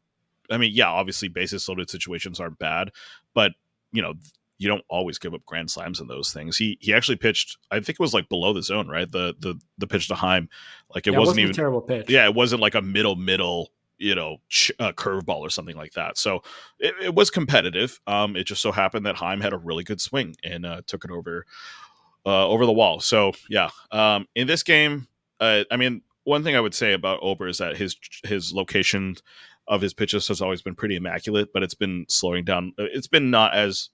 I 0.49 0.57
mean, 0.57 0.71
yeah, 0.73 0.89
obviously 0.89 1.27
basis 1.27 1.67
loaded 1.67 1.89
situations 1.89 2.39
aren't 2.39 2.59
bad, 2.59 2.91
but 3.33 3.53
you 3.91 4.01
know 4.01 4.13
you 4.57 4.67
don't 4.67 4.85
always 4.89 5.17
give 5.17 5.33
up 5.33 5.43
grand 5.45 5.69
slams 5.69 5.99
in 5.99 6.07
those 6.07 6.31
things. 6.31 6.57
He 6.57 6.77
he 6.79 6.93
actually 6.93 7.17
pitched. 7.17 7.57
I 7.71 7.75
think 7.75 7.89
it 7.89 7.99
was 7.99 8.13
like 8.13 8.29
below 8.29 8.53
the 8.53 8.63
zone, 8.63 8.87
right? 8.87 9.11
The 9.11 9.35
the 9.39 9.59
the 9.77 9.87
pitch 9.87 10.07
to 10.07 10.15
Heim, 10.15 10.49
like 10.93 11.07
it, 11.07 11.13
yeah, 11.13 11.19
wasn't, 11.19 11.39
it 11.39 11.39
wasn't, 11.39 11.39
even 11.39 11.55
terrible 11.55 11.81
pitch. 11.81 12.09
Yeah, 12.09 12.25
it 12.25 12.33
wasn't 12.33 12.61
like 12.61 12.75
a 12.75 12.81
middle 12.81 13.15
middle 13.15 13.71
you 13.97 14.15
know 14.15 14.37
ch- 14.49 14.71
uh, 14.79 14.91
curveball 14.91 15.39
or 15.39 15.49
something 15.49 15.75
like 15.75 15.93
that. 15.93 16.17
So 16.17 16.43
it, 16.79 16.93
it, 17.01 17.15
was 17.15 17.29
competitive. 17.29 17.99
Um, 18.07 18.35
it 18.35 18.45
just 18.45 18.61
so 18.61 18.71
happened 18.71 19.05
that 19.05 19.15
Heim 19.15 19.41
had 19.41 19.53
a 19.53 19.57
really 19.57 19.83
good 19.83 20.01
swing 20.01 20.35
and 20.43 20.65
uh, 20.65 20.81
took 20.87 21.05
it 21.05 21.11
over 21.11 21.45
uh, 22.25 22.47
over 22.47 22.65
the 22.65 22.73
wall. 22.73 22.99
So 22.99 23.33
yeah, 23.49 23.69
um, 23.91 24.27
in 24.35 24.47
this 24.47 24.63
game, 24.63 25.07
uh, 25.39 25.63
I 25.71 25.77
mean, 25.77 26.01
one 26.23 26.43
thing 26.43 26.55
I 26.55 26.59
would 26.59 26.73
say 26.73 26.93
about 26.93 27.19
Ober 27.21 27.47
is 27.47 27.59
that 27.59 27.77
his 27.77 27.95
his 28.23 28.53
location 28.53 29.15
of 29.67 29.81
his 29.81 29.93
pitches 29.93 30.27
has 30.27 30.41
always 30.41 30.61
been 30.61 30.75
pretty 30.75 30.95
immaculate, 30.95 31.49
but 31.53 31.63
it's 31.63 31.73
been 31.73 32.05
slowing 32.07 32.45
down. 32.45 32.73
It's 32.77 33.07
been 33.07 33.31
not 33.31 33.55
as 33.55 33.89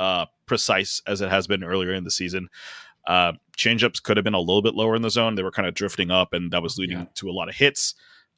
uh, 0.00 0.26
precise 0.46 1.00
as 1.06 1.20
it 1.20 1.30
has 1.30 1.46
been 1.46 1.62
earlier 1.62 1.92
in 1.92 2.02
the 2.02 2.10
season. 2.10 2.48
Uh, 3.06 3.32
changeups 3.56 4.02
could 4.02 4.16
have 4.16 4.24
been 4.24 4.34
a 4.34 4.40
little 4.40 4.62
bit 4.62 4.74
lower 4.74 4.96
in 4.96 5.02
the 5.02 5.10
zone. 5.10 5.34
They 5.34 5.42
were 5.42 5.52
kind 5.52 5.68
of 5.68 5.74
drifting 5.74 6.10
up, 6.10 6.32
and 6.32 6.50
that 6.52 6.62
was 6.62 6.78
leading 6.78 6.98
yeah. 6.98 7.06
to 7.14 7.30
a 7.30 7.32
lot 7.32 7.48
of 7.48 7.54
hits. 7.54 7.94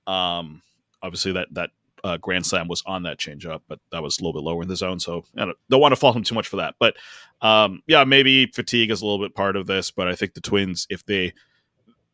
Um, 0.06 0.62
obviously, 1.02 1.32
that 1.32 1.48
that 1.52 1.70
uh, 2.04 2.16
grand 2.16 2.44
slam 2.44 2.68
was 2.68 2.82
on 2.84 3.04
that 3.04 3.18
changeup, 3.18 3.60
but 3.68 3.78
that 3.92 4.02
was 4.02 4.18
a 4.18 4.22
little 4.22 4.40
bit 4.40 4.44
lower 4.44 4.62
in 4.62 4.68
the 4.68 4.76
zone. 4.76 4.98
So 4.98 5.24
I 5.36 5.44
don't, 5.44 5.56
don't 5.70 5.80
want 5.80 5.92
to 5.92 5.96
fault 5.96 6.16
him 6.16 6.24
too 6.24 6.34
much 6.34 6.48
for 6.48 6.56
that. 6.56 6.74
But 6.78 6.96
um, 7.40 7.82
yeah, 7.86 8.04
maybe 8.04 8.46
fatigue 8.46 8.90
is 8.90 9.00
a 9.00 9.06
little 9.06 9.24
bit 9.24 9.34
part 9.34 9.56
of 9.56 9.66
this. 9.66 9.90
But 9.90 10.08
I 10.08 10.14
think 10.14 10.34
the 10.34 10.40
Twins, 10.40 10.86
if 10.90 11.04
they 11.06 11.32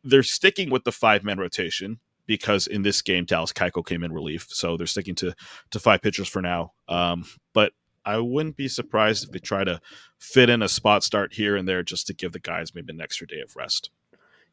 they're 0.03 0.23
sticking 0.23 0.69
with 0.69 0.83
the 0.83 0.91
five 0.91 1.23
man 1.23 1.39
rotation 1.39 1.99
because 2.25 2.67
in 2.67 2.83
this 2.83 3.01
game 3.01 3.25
Dallas 3.25 3.51
Keuchel 3.51 3.85
came 3.85 4.03
in 4.03 4.13
relief, 4.13 4.47
so 4.49 4.77
they're 4.77 4.87
sticking 4.87 5.15
to 5.15 5.33
to 5.71 5.79
five 5.79 6.01
pitchers 6.01 6.27
for 6.27 6.41
now. 6.41 6.73
Um, 6.87 7.25
but 7.53 7.73
I 8.09 8.17
wouldn't 8.17 8.57
be 8.57 8.67
surprised 8.67 9.23
if 9.23 9.31
they 9.31 9.37
try 9.37 9.63
to 9.63 9.79
fit 10.17 10.49
in 10.49 10.63
a 10.63 10.67
spot 10.67 11.03
start 11.03 11.33
here 11.33 11.55
and 11.55 11.67
there 11.67 11.83
just 11.83 12.07
to 12.07 12.13
give 12.15 12.31
the 12.31 12.39
guys 12.39 12.73
maybe 12.73 12.91
an 12.91 13.01
extra 13.01 13.27
day 13.27 13.39
of 13.39 13.55
rest. 13.55 13.91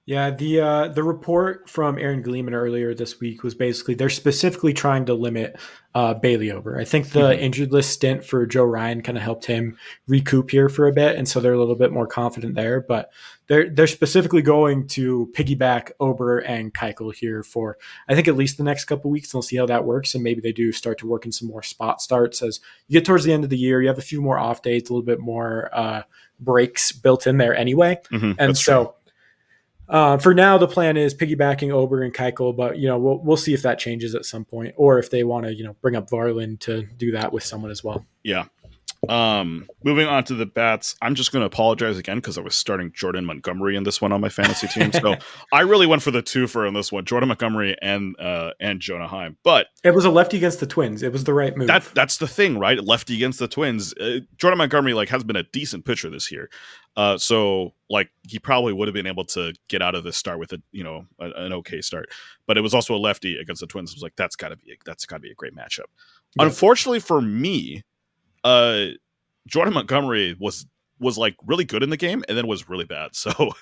Yeah, 0.06 0.30
the 0.30 0.60
uh, 0.60 0.88
the 0.88 1.02
report 1.02 1.68
from 1.68 1.98
Aaron 1.98 2.22
Gleeman 2.22 2.54
earlier 2.54 2.94
this 2.94 3.18
week 3.18 3.42
was 3.42 3.56
basically 3.56 3.94
they're 3.94 4.08
specifically 4.08 4.72
trying 4.72 5.06
to 5.06 5.14
limit 5.14 5.58
uh, 5.96 6.14
Bailey 6.14 6.52
Ober. 6.52 6.78
I 6.78 6.84
think 6.84 7.10
the 7.10 7.22
mm-hmm. 7.22 7.42
injured 7.42 7.72
list 7.72 7.90
stint 7.90 8.24
for 8.24 8.46
Joe 8.46 8.62
Ryan 8.62 9.02
kind 9.02 9.18
of 9.18 9.24
helped 9.24 9.46
him 9.46 9.76
recoup 10.06 10.52
here 10.52 10.68
for 10.68 10.86
a 10.86 10.92
bit, 10.92 11.16
and 11.16 11.28
so 11.28 11.40
they're 11.40 11.54
a 11.54 11.58
little 11.58 11.74
bit 11.74 11.90
more 11.90 12.06
confident 12.06 12.54
there. 12.54 12.80
But 12.80 13.10
they're 13.48 13.68
they're 13.68 13.88
specifically 13.88 14.42
going 14.42 14.86
to 14.88 15.28
piggyback 15.34 15.90
Ober 15.98 16.38
and 16.38 16.72
Keuchel 16.72 17.12
here 17.12 17.42
for 17.42 17.76
I 18.08 18.14
think 18.14 18.28
at 18.28 18.36
least 18.36 18.58
the 18.58 18.64
next 18.64 18.84
couple 18.84 19.10
weeks. 19.10 19.30
And 19.30 19.34
we'll 19.34 19.42
see 19.42 19.56
how 19.56 19.66
that 19.66 19.84
works, 19.84 20.14
and 20.14 20.22
maybe 20.22 20.40
they 20.40 20.52
do 20.52 20.70
start 20.70 20.98
to 20.98 21.08
work 21.08 21.26
in 21.26 21.32
some 21.32 21.48
more 21.48 21.64
spot 21.64 22.00
starts 22.00 22.42
as 22.42 22.60
you 22.86 22.92
get 22.92 23.04
towards 23.04 23.24
the 23.24 23.32
end 23.32 23.42
of 23.42 23.50
the 23.50 23.58
year. 23.58 23.82
You 23.82 23.88
have 23.88 23.98
a 23.98 24.02
few 24.02 24.22
more 24.22 24.38
off 24.38 24.62
days, 24.62 24.82
a 24.82 24.92
little 24.92 25.02
bit 25.02 25.18
more 25.18 25.68
uh, 25.72 26.02
breaks 26.38 26.92
built 26.92 27.26
in 27.26 27.38
there 27.38 27.56
anyway, 27.56 27.98
mm-hmm. 28.12 28.34
and 28.38 28.56
so. 28.56 28.84
True 28.84 28.92
uh, 29.88 30.18
for 30.18 30.34
now, 30.34 30.58
the 30.58 30.66
plan 30.66 30.96
is 30.96 31.14
piggybacking 31.14 31.70
Ober 31.70 32.02
and 32.02 32.12
Keuchel, 32.12 32.56
but 32.56 32.78
you 32.78 32.88
know 32.88 32.98
we'll 32.98 33.18
we'll 33.18 33.36
see 33.36 33.54
if 33.54 33.62
that 33.62 33.78
changes 33.78 34.14
at 34.14 34.24
some 34.24 34.44
point, 34.44 34.74
or 34.76 34.98
if 34.98 35.10
they 35.10 35.22
want 35.22 35.46
to 35.46 35.54
you 35.54 35.64
know 35.64 35.76
bring 35.80 35.94
up 35.94 36.10
Varland 36.10 36.60
to 36.60 36.82
do 36.82 37.12
that 37.12 37.32
with 37.32 37.44
someone 37.44 37.70
as 37.70 37.84
well. 37.84 38.04
Yeah, 38.22 38.46
um, 39.08 39.66
moving 39.84 40.06
on 40.06 40.24
to 40.24 40.34
the 40.34 40.46
bats, 40.46 40.96
I'm 41.02 41.14
just 41.14 41.32
going 41.32 41.42
to 41.42 41.46
apologize 41.46 41.98
again 41.98 42.18
because 42.18 42.38
I 42.38 42.40
was 42.40 42.56
starting 42.56 42.92
Jordan 42.92 43.24
Montgomery 43.24 43.76
in 43.76 43.84
this 43.84 44.00
one 44.00 44.12
on 44.12 44.20
my 44.20 44.28
fantasy 44.28 44.66
team. 44.68 44.92
So 44.92 45.16
I 45.52 45.60
really 45.60 45.86
went 45.86 46.02
for 46.02 46.10
the 46.10 46.22
two 46.22 46.46
for 46.46 46.66
in 46.66 46.74
this 46.74 46.92
one, 46.92 47.04
Jordan 47.04 47.28
Montgomery 47.28 47.76
and 47.82 48.18
uh, 48.18 48.52
and 48.60 48.80
Jonah 48.80 49.08
Heim. 49.08 49.36
But 49.42 49.68
it 49.84 49.92
was 49.92 50.04
a 50.04 50.10
lefty 50.10 50.36
against 50.36 50.60
the 50.60 50.66
Twins. 50.66 51.02
It 51.02 51.12
was 51.12 51.24
the 51.24 51.34
right 51.34 51.56
move. 51.56 51.68
That 51.68 51.84
that's 51.94 52.18
the 52.18 52.28
thing, 52.28 52.58
right? 52.58 52.82
Lefty 52.82 53.14
against 53.14 53.38
the 53.38 53.48
Twins. 53.48 53.94
Uh, 53.94 54.20
Jordan 54.36 54.58
Montgomery 54.58 54.94
like 54.94 55.08
has 55.08 55.24
been 55.24 55.36
a 55.36 55.44
decent 55.44 55.84
pitcher 55.84 56.10
this 56.10 56.30
year. 56.30 56.50
Uh, 56.96 57.18
so 57.18 57.74
like 57.90 58.10
he 58.22 58.38
probably 58.38 58.72
would 58.72 58.88
have 58.88 58.94
been 58.94 59.06
able 59.06 59.24
to 59.24 59.52
get 59.68 59.82
out 59.82 59.94
of 59.94 60.02
this 60.02 60.16
start 60.16 60.38
with 60.38 60.52
a 60.52 60.62
you 60.72 60.82
know 60.82 61.06
a, 61.20 61.30
an 61.36 61.52
okay 61.52 61.80
start, 61.80 62.08
but 62.46 62.56
it 62.56 62.62
was 62.62 62.74
also 62.74 62.94
a 62.94 62.98
lefty 62.98 63.36
against 63.38 63.60
the 63.60 63.66
Twins. 63.66 63.90
It 63.90 63.96
was 63.96 64.02
like 64.02 64.16
that's 64.16 64.36
got 64.36 64.48
to 64.48 64.56
be 64.56 64.72
a, 64.72 64.76
that's 64.84 65.04
got 65.04 65.16
to 65.16 65.20
be 65.20 65.30
a 65.30 65.34
great 65.34 65.54
matchup. 65.54 65.84
Yeah. 66.36 66.46
Unfortunately 66.46 67.00
for 67.00 67.20
me, 67.20 67.82
uh, 68.46 68.86
Jordan 69.46 69.74
Montgomery 69.74 70.36
was 70.38 70.66
was 71.00 71.18
like 71.18 71.36
really 71.44 71.64
good 71.64 71.82
in 71.82 71.90
the 71.90 71.96
game 71.96 72.24
and 72.28 72.38
then 72.38 72.46
was 72.46 72.68
really 72.68 72.86
bad. 72.86 73.10
So 73.14 73.52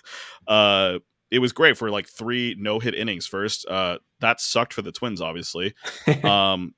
uh, 0.46 0.98
it 1.30 1.40
was 1.40 1.52
great 1.52 1.76
for 1.76 1.90
like 1.90 2.06
three 2.08 2.54
no 2.58 2.78
hit 2.78 2.94
innings 2.94 3.26
first. 3.26 3.66
Uh, 3.66 3.98
that 4.20 4.40
sucked 4.40 4.74
for 4.74 4.82
the 4.82 4.92
Twins, 4.92 5.20
obviously. 5.20 5.74
um, 6.24 6.74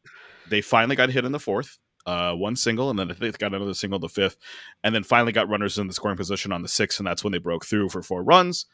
they 0.49 0.61
finally 0.63 0.97
got 0.97 1.11
hit 1.11 1.25
in 1.25 1.33
the 1.33 1.41
fourth. 1.41 1.79
uh, 2.07 2.33
one 2.35 2.57
single, 2.57 2.89
and 2.89 2.99
then 2.99 3.11
I 3.11 3.15
think 3.15 3.33
they 3.33 3.39
got 3.39 3.55
another 3.55 3.75
single 3.75 3.99
the 3.99 4.09
fifth, 4.09 4.37
and 4.85 4.95
then 4.95 5.03
finally 5.03 5.33
got 5.33 5.49
runners 5.49 5.79
in 5.79 5.89
the 5.89 5.93
scoring 5.93 6.17
position 6.17 6.53
on 6.53 6.63
the 6.63 6.69
sixth, 6.69 7.01
and 7.01 7.07
that's 7.07 7.25
when 7.25 7.33
they 7.33 7.39
broke 7.39 7.67
through 7.67 7.89
for 7.89 8.03
four 8.03 8.23
runs. 8.23 8.67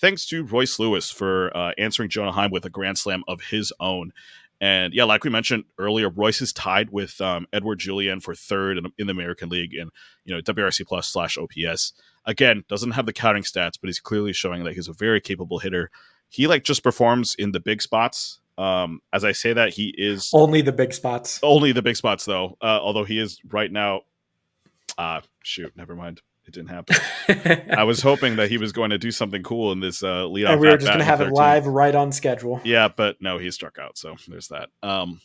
Thanks 0.00 0.26
to 0.28 0.44
Royce 0.44 0.78
Lewis 0.78 1.10
for 1.10 1.54
uh, 1.56 1.72
answering 1.76 2.08
Jonah 2.08 2.32
Heim 2.32 2.50
with 2.50 2.64
a 2.64 2.70
grand 2.70 2.98
slam 2.98 3.22
of 3.28 3.40
his 3.42 3.72
own. 3.80 4.12
And 4.60 4.92
yeah, 4.92 5.04
like 5.04 5.24
we 5.24 5.30
mentioned 5.30 5.64
earlier, 5.78 6.08
Royce 6.08 6.40
is 6.40 6.52
tied 6.52 6.90
with 6.90 7.20
um, 7.20 7.46
Edouard 7.52 7.78
Julien 7.78 8.20
for 8.20 8.34
third 8.34 8.78
in, 8.78 8.86
in, 8.98 9.06
the 9.06 9.12
American 9.12 9.48
League 9.48 9.74
and 9.74 9.90
you 10.24 10.34
know 10.34 10.40
WRC 10.40 10.86
plus 10.86 11.06
slash 11.06 11.38
OPS. 11.38 11.92
Again, 12.24 12.64
doesn't 12.68 12.90
have 12.92 13.06
the 13.06 13.12
counting 13.12 13.44
stats, 13.44 13.74
but 13.80 13.88
he's 13.88 14.00
clearly 14.00 14.32
showing 14.32 14.64
that 14.64 14.74
he's 14.74 14.88
a 14.88 14.92
very 14.92 15.20
capable 15.20 15.60
hitter. 15.60 15.90
He 16.28 16.46
like 16.46 16.64
just 16.64 16.82
performs 16.82 17.36
in 17.38 17.52
the 17.52 17.60
big 17.60 17.80
spots. 17.80 18.40
Um, 18.58 19.00
as 19.12 19.24
I 19.24 19.30
say 19.30 19.52
that, 19.52 19.74
he 19.74 19.94
is 19.96 20.30
only 20.34 20.62
the 20.62 20.72
big 20.72 20.92
spots. 20.92 21.38
Only 21.42 21.70
the 21.70 21.82
big 21.82 21.94
spots, 21.96 22.24
though. 22.24 22.56
Uh, 22.60 22.80
although 22.82 23.04
he 23.04 23.18
is 23.18 23.40
right 23.48 23.70
now. 23.70 24.02
Uh 24.96 25.20
shoot, 25.44 25.72
never 25.76 25.94
mind. 25.94 26.22
It 26.48 26.54
didn't 26.54 26.70
happen. 26.70 26.96
I 27.78 27.84
was 27.84 28.00
hoping 28.00 28.36
that 28.36 28.48
he 28.48 28.56
was 28.56 28.72
going 28.72 28.88
to 28.88 28.98
do 28.98 29.10
something 29.10 29.42
cool 29.42 29.70
in 29.70 29.80
this 29.80 30.02
uh, 30.02 30.26
lead. 30.26 30.46
And 30.46 30.58
we 30.58 30.68
were 30.68 30.78
just 30.78 30.86
going 30.86 30.98
to 30.98 31.04
have 31.04 31.20
it 31.20 31.30
live 31.30 31.66
right 31.66 31.94
on 31.94 32.10
schedule. 32.10 32.60
Yeah, 32.64 32.88
but 32.88 33.20
no, 33.20 33.36
he 33.36 33.50
struck 33.50 33.78
out. 33.78 33.98
So 33.98 34.16
there's 34.26 34.48
that. 34.48 34.70
Um, 34.82 35.20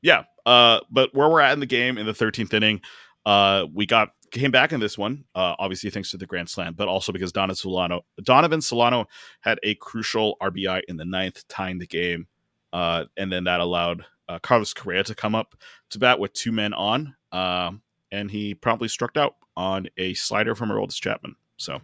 yeah. 0.00 0.24
Uh, 0.46 0.80
but 0.88 1.12
where 1.12 1.28
we're 1.28 1.40
at 1.40 1.52
in 1.52 1.60
the 1.60 1.66
game 1.66 1.98
in 1.98 2.06
the 2.06 2.12
13th 2.12 2.54
inning, 2.54 2.80
uh, 3.26 3.66
we 3.74 3.84
got 3.84 4.10
came 4.30 4.52
back 4.52 4.72
in 4.72 4.78
this 4.78 4.96
one. 4.96 5.24
Uh, 5.34 5.56
obviously 5.58 5.90
thanks 5.90 6.12
to 6.12 6.16
the 6.16 6.26
grand 6.26 6.48
slam, 6.48 6.74
but 6.74 6.86
also 6.86 7.10
because 7.10 7.32
Donovan 7.32 7.56
Solano, 7.56 8.02
Donovan 8.22 8.60
Solano 8.60 9.06
had 9.40 9.58
a 9.64 9.74
crucial 9.74 10.36
RBI 10.40 10.82
in 10.86 10.96
the 10.96 11.04
ninth, 11.04 11.46
tying 11.48 11.78
the 11.78 11.86
game, 11.86 12.28
uh, 12.72 13.06
and 13.16 13.32
then 13.32 13.44
that 13.44 13.58
allowed 13.58 14.04
uh, 14.28 14.38
Carlos 14.38 14.72
Correa 14.72 15.02
to 15.02 15.16
come 15.16 15.34
up 15.34 15.56
to 15.90 15.98
bat 15.98 16.20
with 16.20 16.32
two 16.32 16.52
men 16.52 16.72
on, 16.72 17.16
uh, 17.32 17.72
and 18.12 18.30
he 18.30 18.54
promptly 18.54 18.88
struck 18.88 19.16
out 19.16 19.36
on 19.56 19.88
a 19.96 20.14
slider 20.14 20.54
from 20.54 20.70
Aroldis 20.70 21.00
Chapman. 21.00 21.36
So, 21.56 21.80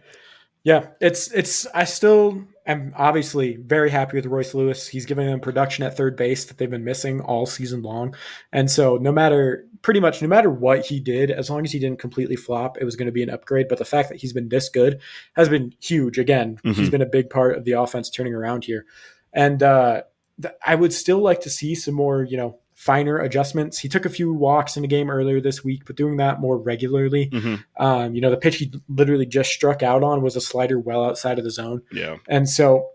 yeah, 0.63 0.87
it's 0.99 1.31
it's. 1.31 1.65
I 1.67 1.85
still 1.85 2.43
am 2.65 2.93
obviously 2.97 3.55
very 3.55 3.89
happy 3.89 4.17
with 4.17 4.25
Royce 4.25 4.53
Lewis. 4.53 4.87
He's 4.87 5.05
giving 5.05 5.27
them 5.27 5.39
production 5.39 5.85
at 5.85 5.95
third 5.95 6.17
base 6.17 6.45
that 6.45 6.57
they've 6.57 6.69
been 6.69 6.83
missing 6.83 7.21
all 7.21 7.45
season 7.45 7.83
long, 7.83 8.15
and 8.51 8.69
so 8.69 8.97
no 8.97 9.11
matter 9.11 9.65
pretty 9.81 9.99
much 9.99 10.21
no 10.21 10.27
matter 10.27 10.49
what 10.49 10.85
he 10.85 10.99
did, 10.99 11.31
as 11.31 11.49
long 11.49 11.63
as 11.63 11.71
he 11.71 11.79
didn't 11.79 11.99
completely 11.99 12.35
flop, 12.35 12.77
it 12.81 12.83
was 12.83 12.95
going 12.95 13.05
to 13.05 13.11
be 13.11 13.23
an 13.23 13.29
upgrade. 13.29 13.67
But 13.69 13.77
the 13.77 13.85
fact 13.85 14.09
that 14.09 14.17
he's 14.17 14.33
been 14.33 14.49
this 14.49 14.67
good 14.67 14.99
has 15.37 15.47
been 15.47 15.73
huge. 15.79 16.17
Again, 16.17 16.57
mm-hmm. 16.57 16.73
he's 16.73 16.89
been 16.89 17.01
a 17.01 17.05
big 17.05 17.29
part 17.29 17.55
of 17.55 17.63
the 17.63 17.73
offense 17.73 18.09
turning 18.09 18.33
around 18.33 18.65
here, 18.65 18.85
and 19.31 19.63
uh, 19.63 20.01
th- 20.41 20.55
I 20.65 20.75
would 20.75 20.91
still 20.91 21.19
like 21.19 21.41
to 21.41 21.49
see 21.49 21.75
some 21.75 21.93
more, 21.93 22.23
you 22.23 22.35
know, 22.35 22.59
finer 22.77 23.17
adjustments. 23.17 23.79
He 23.79 23.89
took 23.89 24.05
a 24.05 24.09
few 24.09 24.31
walks 24.31 24.77
in 24.77 24.83
the 24.83 24.87
game 24.87 25.09
earlier 25.09 25.41
this 25.41 25.63
week, 25.63 25.81
but 25.87 25.95
doing 25.95 26.17
that 26.17 26.39
more 26.39 26.59
regularly. 26.59 27.27
Mm-hmm. 27.31 27.83
Um, 27.83 28.13
you 28.13 28.21
know, 28.21 28.29
the 28.29 28.37
pitch 28.37 28.57
he 28.57 28.71
literally 28.87 29.25
just 29.25 29.51
struck 29.51 29.81
out 29.81 30.03
on 30.03 30.21
was 30.21 30.35
a 30.35 30.41
slider 30.41 30.79
well 30.79 31.03
outside 31.03 31.39
of 31.39 31.43
the 31.43 31.49
zone. 31.49 31.81
Yeah. 31.91 32.17
And 32.29 32.47
so 32.47 32.89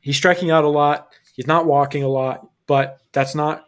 he's 0.00 0.16
striking 0.16 0.52
out 0.52 0.62
a 0.62 0.68
lot. 0.68 1.08
He's 1.34 1.48
not 1.48 1.66
walking 1.66 2.04
a 2.04 2.08
lot, 2.08 2.46
but 2.68 3.00
that's 3.10 3.34
not 3.34 3.64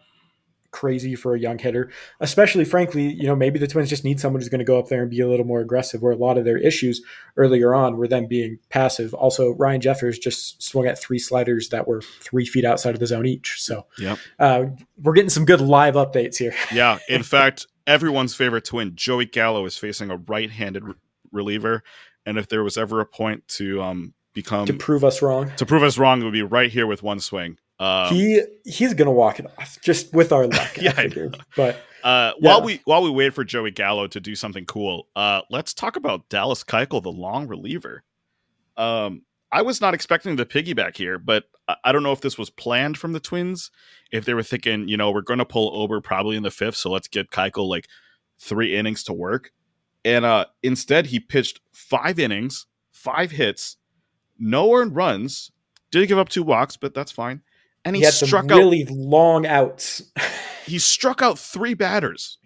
crazy 0.74 1.14
for 1.14 1.36
a 1.36 1.38
young 1.38 1.56
hitter, 1.56 1.88
especially 2.18 2.64
frankly, 2.64 3.04
you 3.12 3.28
know, 3.28 3.36
maybe 3.36 3.60
the 3.60 3.68
Twins 3.68 3.88
just 3.88 4.02
need 4.02 4.18
someone 4.18 4.40
who's 4.40 4.48
going 4.48 4.58
to 4.58 4.64
go 4.64 4.76
up 4.76 4.88
there 4.88 5.02
and 5.02 5.10
be 5.10 5.20
a 5.20 5.28
little 5.28 5.46
more 5.46 5.60
aggressive 5.60 6.02
where 6.02 6.12
a 6.12 6.16
lot 6.16 6.36
of 6.36 6.44
their 6.44 6.58
issues 6.58 7.00
earlier 7.36 7.74
on 7.74 7.96
were 7.96 8.08
them 8.08 8.26
being 8.26 8.58
passive. 8.70 9.14
Also, 9.14 9.52
Ryan 9.52 9.80
Jeffers 9.80 10.18
just 10.18 10.60
swung 10.60 10.86
at 10.88 10.98
three 10.98 11.20
sliders 11.20 11.68
that 11.68 11.86
were 11.86 12.02
three 12.02 12.44
feet 12.44 12.64
outside 12.64 12.94
of 12.94 13.00
the 13.00 13.06
zone 13.06 13.24
each. 13.24 13.62
So 13.62 13.86
yep. 13.98 14.18
Uh, 14.38 14.64
we're 15.00 15.12
getting 15.12 15.30
some 15.30 15.44
good 15.44 15.60
live 15.60 15.94
updates 15.94 16.36
here. 16.36 16.54
yeah. 16.72 16.98
In 17.08 17.22
fact, 17.22 17.68
everyone's 17.86 18.34
favorite 18.34 18.64
twin, 18.64 18.96
Joey 18.96 19.26
Gallo, 19.26 19.64
is 19.66 19.78
facing 19.78 20.10
a 20.10 20.16
right-handed 20.16 20.84
re- 20.84 20.94
reliever. 21.30 21.84
And 22.26 22.36
if 22.36 22.48
there 22.48 22.64
was 22.64 22.76
ever 22.76 23.00
a 23.00 23.06
point 23.06 23.46
to 23.48 23.80
um, 23.80 24.14
become 24.32 24.66
to 24.66 24.74
prove 24.74 25.04
us 25.04 25.22
wrong, 25.22 25.52
to 25.56 25.66
prove 25.66 25.84
us 25.84 25.98
wrong, 25.98 26.20
it 26.20 26.24
would 26.24 26.32
be 26.32 26.42
right 26.42 26.70
here 26.70 26.86
with 26.86 27.02
one 27.02 27.20
swing. 27.20 27.58
Um, 27.78 28.14
he 28.14 28.42
he's 28.64 28.94
gonna 28.94 29.10
walk 29.10 29.40
it 29.40 29.46
off 29.58 29.78
just 29.82 30.12
with 30.14 30.32
our 30.32 30.46
luck. 30.46 30.76
yeah, 30.80 30.94
I 30.96 31.08
but 31.56 31.76
uh, 32.04 32.32
yeah. 32.38 32.48
while 32.48 32.62
we 32.62 32.80
while 32.84 33.02
we 33.02 33.10
wait 33.10 33.34
for 33.34 33.44
Joey 33.44 33.72
Gallo 33.72 34.06
to 34.06 34.20
do 34.20 34.36
something 34.36 34.64
cool, 34.64 35.08
uh, 35.16 35.42
let's 35.50 35.74
talk 35.74 35.96
about 35.96 36.28
Dallas 36.28 36.62
Keuchel, 36.62 37.02
the 37.02 37.10
long 37.10 37.48
reliever. 37.48 38.04
Um, 38.76 39.22
I 39.50 39.62
was 39.62 39.80
not 39.80 39.94
expecting 39.94 40.36
the 40.36 40.46
piggyback 40.46 40.96
here, 40.96 41.18
but 41.18 41.44
I 41.82 41.92
don't 41.92 42.02
know 42.02 42.12
if 42.12 42.20
this 42.20 42.36
was 42.38 42.50
planned 42.50 42.98
from 42.98 43.12
the 43.12 43.20
Twins. 43.20 43.70
If 44.12 44.24
they 44.24 44.34
were 44.34 44.42
thinking, 44.42 44.88
you 44.88 44.96
know, 44.96 45.10
we're 45.10 45.22
going 45.22 45.38
to 45.38 45.44
pull 45.44 45.80
Ober 45.80 46.00
probably 46.00 46.36
in 46.36 46.42
the 46.42 46.50
fifth, 46.50 46.76
so 46.76 46.90
let's 46.90 47.08
get 47.08 47.30
Keuchel 47.30 47.68
like 47.68 47.88
three 48.38 48.76
innings 48.76 49.02
to 49.04 49.12
work. 49.12 49.52
And 50.04 50.24
uh, 50.24 50.46
instead, 50.62 51.06
he 51.06 51.20
pitched 51.20 51.60
five 51.72 52.18
innings, 52.18 52.66
five 52.92 53.30
hits, 53.30 53.78
no 54.38 54.74
earned 54.74 54.94
runs. 54.94 55.50
Did 55.90 56.08
give 56.08 56.18
up 56.18 56.28
two 56.28 56.42
walks, 56.42 56.76
but 56.76 56.92
that's 56.92 57.12
fine 57.12 57.42
and 57.84 57.96
he, 57.96 58.02
he 58.02 58.10
struck 58.10 58.48
some 58.48 58.58
really 58.58 58.82
out, 58.82 58.90
long 58.90 59.46
outs. 59.46 60.02
he 60.66 60.78
struck 60.78 61.22
out 61.22 61.38
three 61.38 61.74
batters. 61.74 62.38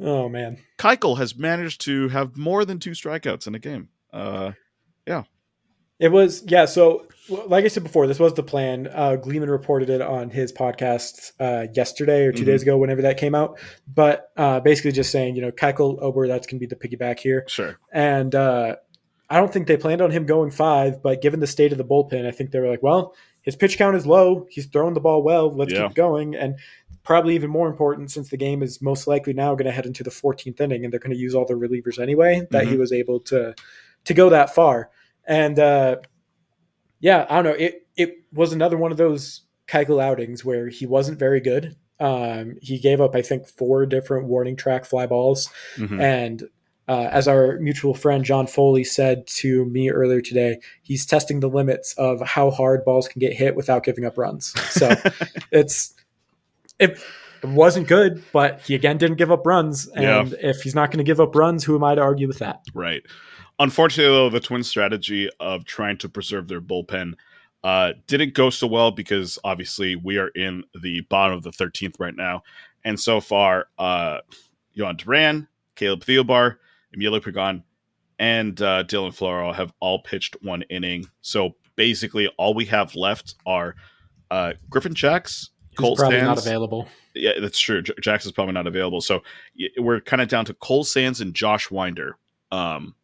Oh 0.00 0.28
man, 0.28 0.58
Keuchel 0.78 1.18
has 1.18 1.36
managed 1.36 1.80
to 1.82 2.08
have 2.08 2.36
more 2.36 2.64
than 2.64 2.78
two 2.78 2.90
strikeouts 2.90 3.46
in 3.46 3.54
a 3.54 3.58
game. 3.58 3.88
Uh, 4.12 4.52
yeah, 5.06 5.24
it 6.00 6.08
was 6.08 6.42
yeah. 6.46 6.64
So, 6.64 7.06
like 7.28 7.64
I 7.64 7.68
said 7.68 7.84
before, 7.84 8.06
this 8.06 8.18
was 8.18 8.34
the 8.34 8.42
plan. 8.42 8.88
Uh, 8.92 9.16
Gleeman 9.16 9.48
reported 9.48 9.90
it 9.90 10.00
on 10.00 10.30
his 10.30 10.52
podcast 10.52 11.32
uh, 11.38 11.68
yesterday 11.72 12.24
or 12.24 12.32
2 12.32 12.38
mm-hmm. 12.38 12.50
days 12.50 12.62
ago, 12.62 12.76
whenever 12.76 13.02
that 13.02 13.18
came 13.18 13.34
out. 13.34 13.58
But 13.86 14.30
uh, 14.36 14.60
basically, 14.60 14.92
just 14.92 15.12
saying, 15.12 15.36
you 15.36 15.42
know, 15.42 15.52
Keuchel 15.52 16.02
Ober, 16.02 16.26
that's 16.26 16.46
going 16.46 16.60
to 16.60 16.66
be 16.66 16.74
the 16.74 16.76
piggyback 16.76 17.20
here. 17.20 17.44
Sure. 17.46 17.78
And 17.92 18.34
uh, 18.34 18.76
I 19.30 19.38
don't 19.38 19.52
think 19.52 19.66
they 19.66 19.76
planned 19.76 20.02
on 20.02 20.10
him 20.10 20.26
going 20.26 20.50
five, 20.50 21.02
but 21.02 21.22
given 21.22 21.40
the 21.40 21.46
state 21.46 21.72
of 21.72 21.78
the 21.78 21.84
bullpen, 21.84 22.26
I 22.26 22.30
think 22.30 22.50
they 22.50 22.60
were 22.60 22.68
like, 22.68 22.82
well, 22.82 23.14
his 23.44 23.54
pitch 23.54 23.78
count 23.78 23.94
is 23.94 24.06
low. 24.06 24.46
He's 24.50 24.66
throwing 24.66 24.94
the 24.94 25.00
ball 25.00 25.22
well. 25.22 25.54
Let's 25.54 25.72
yeah. 25.72 25.86
keep 25.86 25.94
going. 25.94 26.34
And 26.34 26.58
probably 27.04 27.34
even 27.34 27.50
more 27.50 27.68
important, 27.68 28.10
since 28.10 28.30
the 28.30 28.36
game 28.36 28.62
is 28.62 28.82
most 28.82 29.06
likely 29.06 29.34
now 29.34 29.54
going 29.54 29.66
to 29.66 29.72
head 29.72 29.86
into 29.86 30.02
the 30.02 30.10
14th 30.10 30.60
inning, 30.60 30.84
and 30.84 30.92
they're 30.92 30.98
going 30.98 31.12
to 31.12 31.16
use 31.16 31.34
all 31.34 31.44
the 31.44 31.54
relievers 31.54 32.02
anyway, 32.02 32.46
that 32.50 32.64
mm-hmm. 32.64 32.72
he 32.72 32.78
was 32.78 32.92
able 32.92 33.20
to 33.20 33.54
to 34.04 34.14
go 34.14 34.30
that 34.30 34.54
far. 34.54 34.90
And 35.26 35.58
uh, 35.58 35.96
yeah, 37.00 37.26
I 37.28 37.36
don't 37.36 37.44
know. 37.44 37.64
It 37.64 37.86
it 37.96 38.24
was 38.32 38.52
another 38.52 38.76
one 38.76 38.90
of 38.90 38.98
those 38.98 39.42
Keuchel 39.68 40.02
outings 40.02 40.44
where 40.44 40.68
he 40.68 40.86
wasn't 40.86 41.18
very 41.18 41.40
good. 41.40 41.76
Um, 42.00 42.56
he 42.60 42.78
gave 42.78 43.00
up, 43.00 43.14
I 43.14 43.22
think, 43.22 43.46
four 43.46 43.86
different 43.86 44.26
warning 44.26 44.56
track 44.56 44.84
fly 44.84 45.06
balls, 45.06 45.48
mm-hmm. 45.76 46.00
and 46.00 46.42
uh, 46.86 47.08
as 47.10 47.26
our 47.26 47.58
mutual 47.58 47.94
friend 47.94 48.24
John 48.24 48.46
Foley 48.46 48.84
said 48.84 49.26
to 49.28 49.64
me 49.66 49.90
earlier 49.90 50.20
today, 50.20 50.58
he's 50.82 51.06
testing 51.06 51.40
the 51.40 51.48
limits 51.48 51.94
of 51.94 52.20
how 52.20 52.50
hard 52.50 52.84
balls 52.84 53.08
can 53.08 53.20
get 53.20 53.32
hit 53.32 53.56
without 53.56 53.84
giving 53.84 54.04
up 54.04 54.18
runs. 54.18 54.52
So 54.70 54.94
it's 55.50 55.94
it, 56.78 56.98
wasn't 57.42 57.86
good, 57.88 58.24
but 58.32 58.60
he 58.62 58.74
again 58.74 58.96
didn't 58.96 59.16
give 59.16 59.30
up 59.30 59.46
runs. 59.46 59.86
And 59.88 60.30
yeah. 60.30 60.38
if 60.40 60.62
he's 60.62 60.74
not 60.74 60.90
going 60.90 60.98
to 60.98 61.04
give 61.04 61.20
up 61.20 61.34
runs, 61.34 61.62
who 61.62 61.74
am 61.76 61.84
I 61.84 61.94
to 61.94 62.00
argue 62.00 62.26
with 62.26 62.38
that? 62.38 62.62
Right. 62.72 63.02
Unfortunately, 63.58 64.12
though, 64.12 64.30
the 64.30 64.40
Twins' 64.40 64.66
strategy 64.66 65.28
of 65.40 65.66
trying 65.66 65.98
to 65.98 66.08
preserve 66.08 66.48
their 66.48 66.62
bullpen 66.62 67.12
uh, 67.62 67.92
didn't 68.06 68.32
go 68.32 68.48
so 68.48 68.66
well 68.66 68.90
because 68.90 69.38
obviously 69.44 69.94
we 69.94 70.16
are 70.16 70.28
in 70.28 70.64
the 70.82 71.02
bottom 71.02 71.36
of 71.36 71.42
the 71.42 71.50
13th 71.50 71.96
right 71.98 72.16
now, 72.16 72.42
and 72.82 72.98
so 72.98 73.20
far, 73.20 73.66
uh, 73.78 74.18
Duran, 74.74 75.46
Caleb 75.76 76.04
Thielbar 76.04 76.56
Emilio 76.94 77.20
Pagan, 77.20 77.62
and 78.18 78.60
uh, 78.62 78.84
Dylan 78.84 79.16
Floro 79.16 79.54
have 79.54 79.72
all 79.80 80.00
pitched 80.00 80.36
one 80.42 80.62
inning. 80.62 81.06
So 81.20 81.56
basically, 81.76 82.28
all 82.38 82.54
we 82.54 82.64
have 82.66 82.94
left 82.94 83.34
are 83.46 83.74
uh, 84.30 84.52
Griffin 84.70 84.94
Jax, 84.94 85.50
Cole 85.76 85.96
probably 85.96 86.18
Sands. 86.18 86.28
not 86.28 86.38
available. 86.38 86.88
Yeah, 87.14 87.32
that's 87.40 87.58
true. 87.58 87.82
J- 87.82 87.94
Jax 88.00 88.26
is 88.26 88.32
probably 88.32 88.54
not 88.54 88.66
available. 88.66 89.00
So 89.00 89.22
we're 89.76 90.00
kind 90.00 90.22
of 90.22 90.28
down 90.28 90.44
to 90.46 90.54
Cole 90.54 90.84
Sands 90.84 91.20
and 91.20 91.34
Josh 91.34 91.70
Winder, 91.70 92.16
um, 92.50 92.94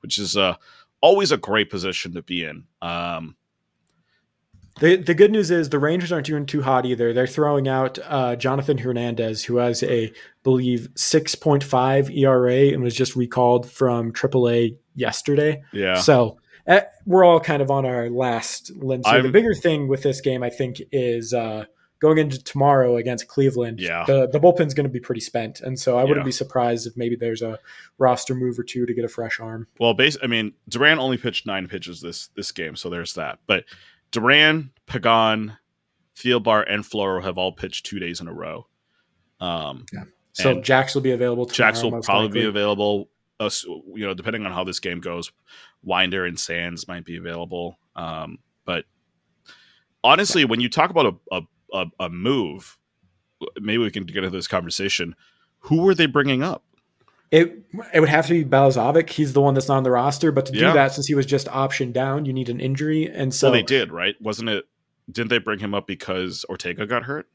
which 0.00 0.18
is 0.18 0.36
uh, 0.36 0.54
always 1.00 1.32
a 1.32 1.36
great 1.36 1.70
position 1.70 2.14
to 2.14 2.22
be 2.22 2.44
in. 2.44 2.64
Um, 2.80 3.36
the 4.80 4.96
the 4.96 5.14
good 5.14 5.30
news 5.30 5.50
is 5.50 5.68
the 5.68 5.78
Rangers 5.78 6.12
aren't 6.12 6.26
doing 6.26 6.46
too 6.46 6.62
hot 6.62 6.86
either. 6.86 7.12
They're 7.12 7.26
throwing 7.26 7.68
out 7.68 7.98
uh, 8.04 8.36
Jonathan 8.36 8.78
Hernandez, 8.78 9.44
who 9.44 9.56
has 9.56 9.82
a 9.82 10.12
believe 10.42 10.88
six 10.96 11.34
point 11.34 11.62
five 11.62 12.10
ERA 12.10 12.68
and 12.72 12.82
was 12.82 12.94
just 12.94 13.14
recalled 13.16 13.70
from 13.70 14.12
AAA 14.12 14.76
yesterday. 14.94 15.62
Yeah. 15.72 15.96
So 15.96 16.38
uh, 16.66 16.80
we're 17.06 17.24
all 17.24 17.40
kind 17.40 17.62
of 17.62 17.70
on 17.70 17.84
our 17.84 18.08
last 18.08 18.70
limb. 18.76 19.02
So 19.02 19.22
the 19.22 19.30
bigger 19.30 19.54
thing 19.54 19.88
with 19.88 20.02
this 20.02 20.20
game, 20.20 20.42
I 20.42 20.50
think, 20.50 20.80
is 20.90 21.34
uh, 21.34 21.64
going 22.00 22.18
into 22.18 22.42
tomorrow 22.42 22.96
against 22.96 23.28
Cleveland. 23.28 23.80
Yeah. 23.80 24.04
The 24.06 24.28
the 24.28 24.40
bullpen's 24.40 24.74
going 24.74 24.84
to 24.84 24.92
be 24.92 25.00
pretty 25.00 25.20
spent, 25.20 25.60
and 25.60 25.78
so 25.78 25.98
I 25.98 26.02
wouldn't 26.02 26.20
yeah. 26.20 26.24
be 26.24 26.32
surprised 26.32 26.86
if 26.86 26.96
maybe 26.96 27.16
there's 27.16 27.42
a 27.42 27.58
roster 27.98 28.34
move 28.34 28.58
or 28.58 28.64
two 28.64 28.86
to 28.86 28.94
get 28.94 29.04
a 29.04 29.08
fresh 29.08 29.40
arm. 29.40 29.66
Well, 29.78 29.94
base. 29.94 30.16
I 30.22 30.26
mean, 30.26 30.52
Duran 30.68 30.98
only 30.98 31.16
pitched 31.16 31.46
nine 31.46 31.68
pitches 31.68 32.00
this 32.00 32.28
this 32.36 32.52
game, 32.52 32.76
so 32.76 32.90
there's 32.90 33.14
that. 33.14 33.38
But 33.46 33.64
Duran, 34.12 34.70
Pagan, 34.86 35.56
Thielbar, 36.16 36.64
and 36.68 36.84
Floro 36.84 37.22
have 37.22 37.38
all 37.38 37.52
pitched 37.52 37.86
two 37.86 37.98
days 37.98 38.20
in 38.20 38.28
a 38.28 38.32
row. 38.32 38.66
Um, 39.40 39.86
yeah. 39.92 40.04
So 40.34 40.60
Jax 40.60 40.94
will 40.94 41.02
be 41.02 41.10
available. 41.10 41.46
Jax 41.46 41.82
will 41.82 42.00
probably 42.02 42.28
likely. 42.28 42.40
be 42.42 42.46
available. 42.46 43.08
Uh, 43.40 43.50
you 43.94 44.06
know, 44.06 44.14
depending 44.14 44.46
on 44.46 44.52
how 44.52 44.64
this 44.64 44.78
game 44.78 45.00
goes, 45.00 45.32
Winder 45.82 46.24
and 46.24 46.38
Sands 46.38 46.86
might 46.86 47.04
be 47.04 47.16
available. 47.16 47.76
Um, 47.96 48.38
but 48.64 48.84
honestly, 50.04 50.44
when 50.44 50.60
you 50.60 50.68
talk 50.68 50.90
about 50.90 51.18
a, 51.32 51.36
a, 51.36 51.42
a, 51.74 51.86
a 52.04 52.08
move, 52.08 52.78
maybe 53.60 53.78
we 53.78 53.90
can 53.90 54.04
get 54.04 54.18
into 54.18 54.30
this 54.30 54.46
conversation. 54.46 55.16
Who 55.60 55.82
were 55.82 55.94
they 55.94 56.06
bringing 56.06 56.42
up? 56.42 56.64
It 57.32 57.64
it 57.92 57.98
would 58.00 58.10
have 58.10 58.26
to 58.26 58.34
be 58.34 58.48
Balazovic. 58.48 59.08
He's 59.08 59.32
the 59.32 59.40
one 59.40 59.54
that's 59.54 59.66
not 59.66 59.78
on 59.78 59.82
the 59.82 59.90
roster. 59.90 60.30
But 60.30 60.46
to 60.46 60.52
Yeah. 60.52 60.68
do 60.68 60.72
that, 60.74 60.92
since 60.92 61.06
he 61.06 61.14
was 61.14 61.26
just 61.26 61.48
optioned 61.48 61.94
down, 61.94 62.26
you 62.26 62.32
need 62.32 62.48
an 62.50 62.60
injury, 62.60 63.06
and 63.06 63.34
so 63.34 63.48
well, 63.48 63.54
they 63.54 63.62
did, 63.62 63.90
right? 63.90 64.14
Wasn't 64.20 64.48
it? 64.50 64.66
Didn't 65.10 65.30
they 65.30 65.38
bring 65.38 65.58
him 65.58 65.74
up 65.74 65.86
because 65.86 66.44
Ortega 66.48 66.86
got 66.86 67.04
hurt? 67.04 67.26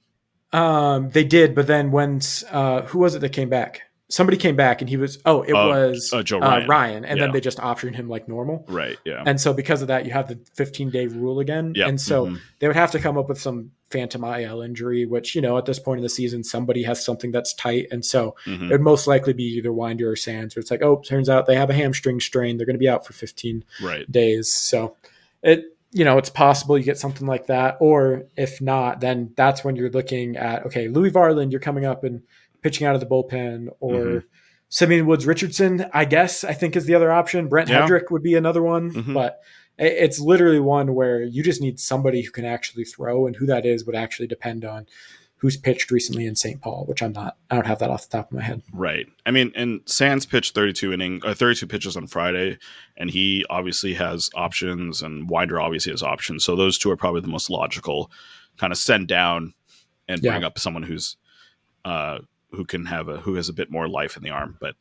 Um, 0.54 1.10
they 1.10 1.24
did, 1.26 1.54
but 1.56 1.68
then 1.68 1.92
when 1.92 2.22
uh, 2.52 2.84
who 2.84 3.00
was 3.00 3.16
it 3.16 3.20
that 3.20 3.30
came 3.34 3.50
back? 3.50 3.82
Somebody 4.10 4.38
came 4.38 4.56
back, 4.56 4.82
and 4.82 4.90
he 4.90 4.96
was 4.96 5.20
oh, 5.26 5.42
it 5.42 5.52
Uh, 5.52 5.68
was 5.68 6.12
uh, 6.14 6.24
Joe 6.24 6.40
Ryan, 6.40 6.68
Ryan. 6.70 7.06
and 7.06 7.18
Yeah. 7.20 7.26
then 7.26 7.34
they 7.34 7.42
just 7.42 7.58
optioned 7.58 7.96
him 7.96 8.08
like 8.08 8.30
normal. 8.30 8.64
Right. 8.70 8.98
Yeah. 9.04 9.22
And 9.26 9.40
so 9.40 9.54
because 9.54 9.82
of 9.82 9.90
that, 9.90 10.06
you 10.06 10.12
have 10.12 10.30
the 10.30 10.40
15 10.56 10.90
day 10.90 11.08
rule 11.08 11.40
again. 11.42 11.74
Yeah. 11.76 11.90
And 11.90 12.00
so 12.00 12.28
Mhm. 12.28 12.40
they 12.60 12.68
would 12.68 12.78
have 12.78 12.92
to 12.92 13.00
come 13.00 13.18
up 13.18 13.28
with 13.28 13.40
some 13.42 13.72
phantom 13.90 14.24
IL 14.24 14.62
injury, 14.62 15.06
which 15.06 15.36
you 15.36 15.42
know 15.42 15.58
at 15.58 15.66
this 15.66 15.78
point 15.80 16.00
in 16.00 16.04
the 16.04 16.10
season 16.10 16.44
somebody 16.44 16.84
has 16.84 17.04
something 17.04 17.32
that's 17.32 17.54
tight, 17.54 17.88
and 17.92 18.06
so 18.06 18.34
Mhm. 18.46 18.70
it 18.70 18.72
would 18.72 18.82
most 18.82 19.08
likely 19.08 19.34
be 19.34 19.44
either 19.58 19.74
Winder 19.74 20.10
or 20.10 20.16
Sands. 20.16 20.56
Where 20.56 20.62
it's 20.62 20.72
like, 20.72 20.82
oh, 20.82 21.02
turns 21.06 21.28
out 21.30 21.46
they 21.46 21.56
have 21.56 21.70
a 21.70 21.74
hamstring 21.74 22.22
strain; 22.22 22.56
they're 22.58 22.66
going 22.66 22.76
to 22.76 22.80
be 22.80 22.90
out 22.90 23.06
for 23.06 23.12
15 23.14 23.66
Right. 23.82 24.10
days. 24.10 24.50
So 24.52 24.96
it 25.44 25.66
you 25.94 26.04
know 26.04 26.18
it's 26.18 26.30
possible 26.30 26.78
you 26.78 26.84
get 26.84 26.98
something 26.98 27.26
like 27.28 27.48
that, 27.48 27.78
or 27.80 28.24
if 28.38 28.62
not, 28.62 29.00
then 29.02 29.32
that's 29.36 29.64
when 29.66 29.76
you're 29.78 29.90
looking 29.90 30.36
at 30.38 30.66
okay, 30.66 30.88
Louis 30.88 31.12
Varland, 31.12 31.52
you're 31.52 31.60
coming 31.62 31.86
up 31.86 32.04
and 32.06 32.22
pitching 32.68 32.86
out 32.88 32.96
of 32.96 33.02
the 33.02 33.08
bullpen, 33.08 33.68
or 33.80 33.94
Mhm. 33.94 34.24
Simeon 34.70 35.06
Woods 35.06 35.26
Richardson, 35.26 35.86
I 35.94 36.04
guess 36.06 36.44
I 36.44 36.52
think 36.54 36.76
is 36.76 36.86
the 36.86 36.96
other 36.96 37.12
option. 37.12 37.48
Brent 37.48 37.70
Yeah. 37.70 37.88
Headrick 37.88 38.12
would 38.12 38.24
be 38.24 38.36
another 38.36 38.62
one, 38.62 38.92
Mhm. 38.92 39.14
but 39.14 39.40
it's 39.78 40.20
literally 40.20 40.60
one 40.60 40.94
where 40.96 41.22
you 41.24 41.42
just 41.44 41.62
need 41.62 41.80
somebody 41.80 42.22
who 42.24 42.32
can 42.32 42.44
actually 42.46 42.84
throw, 42.84 43.26
and 43.28 43.36
who 43.38 43.46
that 43.46 43.66
is 43.66 43.86
would 43.86 43.96
actually 43.96 44.28
depend 44.28 44.66
on 44.66 44.86
who's 45.40 45.56
pitched 45.56 45.92
recently 45.92 46.26
in 46.26 46.36
St. 46.36 46.60
Paul, 46.62 46.84
which 46.88 47.04
I'm 47.04 47.14
not. 47.14 47.38
I 47.52 47.56
don't 47.56 47.68
have 47.68 47.78
that 47.78 47.92
off 47.92 48.10
the 48.10 48.18
top 48.18 48.32
of 48.32 48.38
my 48.38 48.44
head. 48.44 48.64
Right. 48.74 49.06
I 49.24 49.30
mean, 49.30 49.52
and 49.56 49.82
Sands 49.86 50.26
pitched 50.26 50.56
32 50.56 50.92
inning, 50.92 51.22
uh, 51.24 51.36
32 51.36 51.68
pitches 51.68 51.96
on 51.96 52.08
Friday, 52.08 52.58
and 52.98 53.12
he 53.12 53.46
obviously 53.50 53.94
has 53.94 54.32
options, 54.34 55.04
and 55.04 55.30
Winder 55.30 55.62
obviously 55.62 55.92
has 55.94 56.02
options. 56.02 56.44
So 56.44 56.56
those 56.56 56.80
two 56.80 56.90
are 56.90 56.98
probably 56.98 57.22
the 57.22 57.28
most 57.28 57.50
logical 57.52 58.12
kind 58.58 58.74
of 58.74 58.80
send 58.80 59.08
down 59.08 59.54
and 60.08 60.22
bring 60.22 60.44
up 60.44 60.58
someone 60.58 60.84
who's 60.84 61.18
uh, 61.86 62.18
who 62.52 62.66
can 62.66 62.86
have 62.86 63.08
a 63.10 63.18
who 63.18 63.36
has 63.36 63.50
a 63.50 63.54
bit 63.54 63.72
more 63.72 63.88
life 63.88 64.18
in 64.18 64.24
the 64.24 64.30
arm. 64.30 64.58
But 64.60 64.76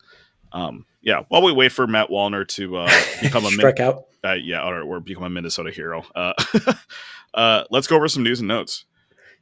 um, 0.51 0.85
yeah, 1.01 1.23
while 1.29 1.41
we 1.41 1.51
wait 1.51 1.71
for 1.71 1.87
Matt 1.87 2.09
Wallner 2.09 2.47
to 2.49 2.77
uh, 2.77 3.01
become 3.21 3.45
a 3.45 3.51
Min- 3.51 3.81
out. 3.81 4.05
uh, 4.23 4.33
yeah, 4.33 4.67
or, 4.67 4.81
or 4.81 4.99
become 4.99 5.23
a 5.23 5.29
Minnesota 5.29 5.71
hero, 5.71 6.03
uh, 6.15 6.33
uh, 7.33 7.63
let's 7.69 7.87
go 7.87 7.95
over 7.95 8.07
some 8.07 8.23
news 8.23 8.39
and 8.39 8.47
notes. 8.47 8.85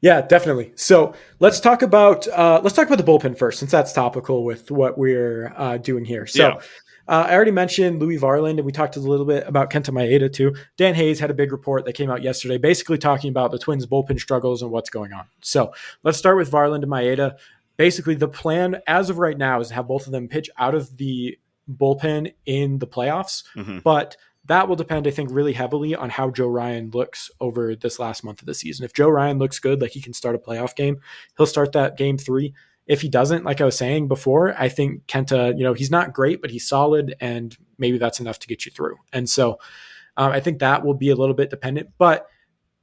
Yeah, 0.02 0.22
definitely. 0.22 0.74
So 0.76 1.14
let's 1.40 1.60
talk 1.60 1.82
about 1.82 2.28
uh, 2.28 2.62
let's 2.64 2.76
talk 2.76 2.88
about 2.88 3.04
the 3.04 3.12
bullpen 3.12 3.38
first, 3.38 3.60
since 3.60 3.72
that's 3.72 3.94
topical 3.94 4.44
with 4.44 4.70
what 4.72 4.98
we're 4.98 5.54
uh, 5.56 5.78
doing 5.78 6.06
here. 6.06 6.28
So. 6.28 6.48
Yeah. 6.48 6.62
Uh, 7.08 7.28
I 7.30 7.36
already 7.36 7.52
mentioned 7.52 8.00
Louis 8.02 8.18
Varland, 8.18 8.58
and 8.58 8.66
we 8.66 8.72
talked 8.72 8.96
a 8.96 9.00
little 9.00 9.28
bit 9.28 9.48
about 9.48 9.70
Kenta 9.70 9.92
Maeda 9.92 10.32
too. 10.34 10.56
Dan 10.76 10.96
Hayes 10.96 11.20
had 11.20 11.30
a 11.30 11.36
big 11.36 11.52
report 11.52 11.86
that 11.86 11.94
came 11.94 12.10
out 12.10 12.24
yesterday, 12.24 12.58
basically 12.58 12.98
talking 12.98 13.30
about 13.30 13.52
the 13.52 13.60
Twins' 13.60 13.86
bullpen 13.86 14.20
struggles 14.20 14.64
and 14.64 14.72
what's 14.72 14.90
going 14.90 15.14
on. 15.14 15.26
So 15.42 15.72
let's 16.02 16.18
start 16.18 16.36
with 16.36 16.50
Varland 16.50 16.82
and 16.82 16.92
Maeda. 16.92 17.38
Basically, 17.78 18.16
the 18.16 18.28
plan 18.28 18.82
as 18.88 19.10
of 19.10 19.18
right 19.18 19.38
now 19.38 19.60
is 19.60 19.70
to 19.70 19.74
have 19.76 19.88
both 19.88 20.06
of 20.06 20.12
them 20.12 20.28
pitch 20.28 20.50
out 20.58 20.76
of 20.76 20.96
the 20.98 21.38
bullpen 21.72 22.34
in 22.46 22.80
the 22.80 22.88
playoffs, 22.88 23.44
Mhm. 23.56 23.84
but 23.84 24.16
that 24.46 24.68
will 24.68 24.76
depend, 24.76 25.08
I 25.08 25.12
think, 25.12 25.30
really 25.32 25.54
heavily 25.54 25.96
on 25.96 26.12
how 26.12 26.30
Joe 26.30 26.48
Ryan 26.48 26.92
looks 26.92 27.32
over 27.42 27.76
this 27.76 27.98
last 27.98 28.24
month 28.24 28.42
of 28.42 28.46
the 28.46 28.54
season. 28.54 28.86
If 28.86 28.94
Joe 28.94 29.10
Ryan 29.10 29.40
looks 29.40 29.58
good, 29.58 29.82
like 29.82 29.92
he 29.92 30.02
can 30.02 30.14
start 30.14 30.36
a 30.36 30.38
playoff 30.38 30.76
game, 30.76 31.02
he'll 31.36 31.48
start 31.48 31.72
that 31.72 31.98
game 31.98 32.18
three. 32.20 32.54
If 32.86 33.02
he 33.02 33.10
doesn't, 33.10 33.44
like 33.44 33.60
I 33.60 33.66
was 33.66 33.76
saying 33.76 34.08
before, 34.08 34.54
I 34.60 34.70
think 34.70 35.08
Kenta, 35.08 35.58
you 35.58 35.64
know, 35.64 35.74
he's 35.74 35.90
not 35.90 36.14
great, 36.14 36.40
but 36.42 36.52
he's 36.52 36.68
solid, 36.68 37.16
and 37.20 37.58
maybe 37.80 37.98
that's 37.98 38.20
enough 38.20 38.38
to 38.40 38.48
get 38.48 38.68
you 38.68 38.72
through. 38.72 38.98
And 39.12 39.28
so 39.28 39.58
um, 40.18 40.32
I 40.32 40.40
think 40.40 40.60
that 40.60 40.86
will 40.86 40.94
be 40.94 41.10
a 41.10 41.16
little 41.16 41.34
bit 41.34 41.50
dependent. 41.50 41.90
But 41.98 42.28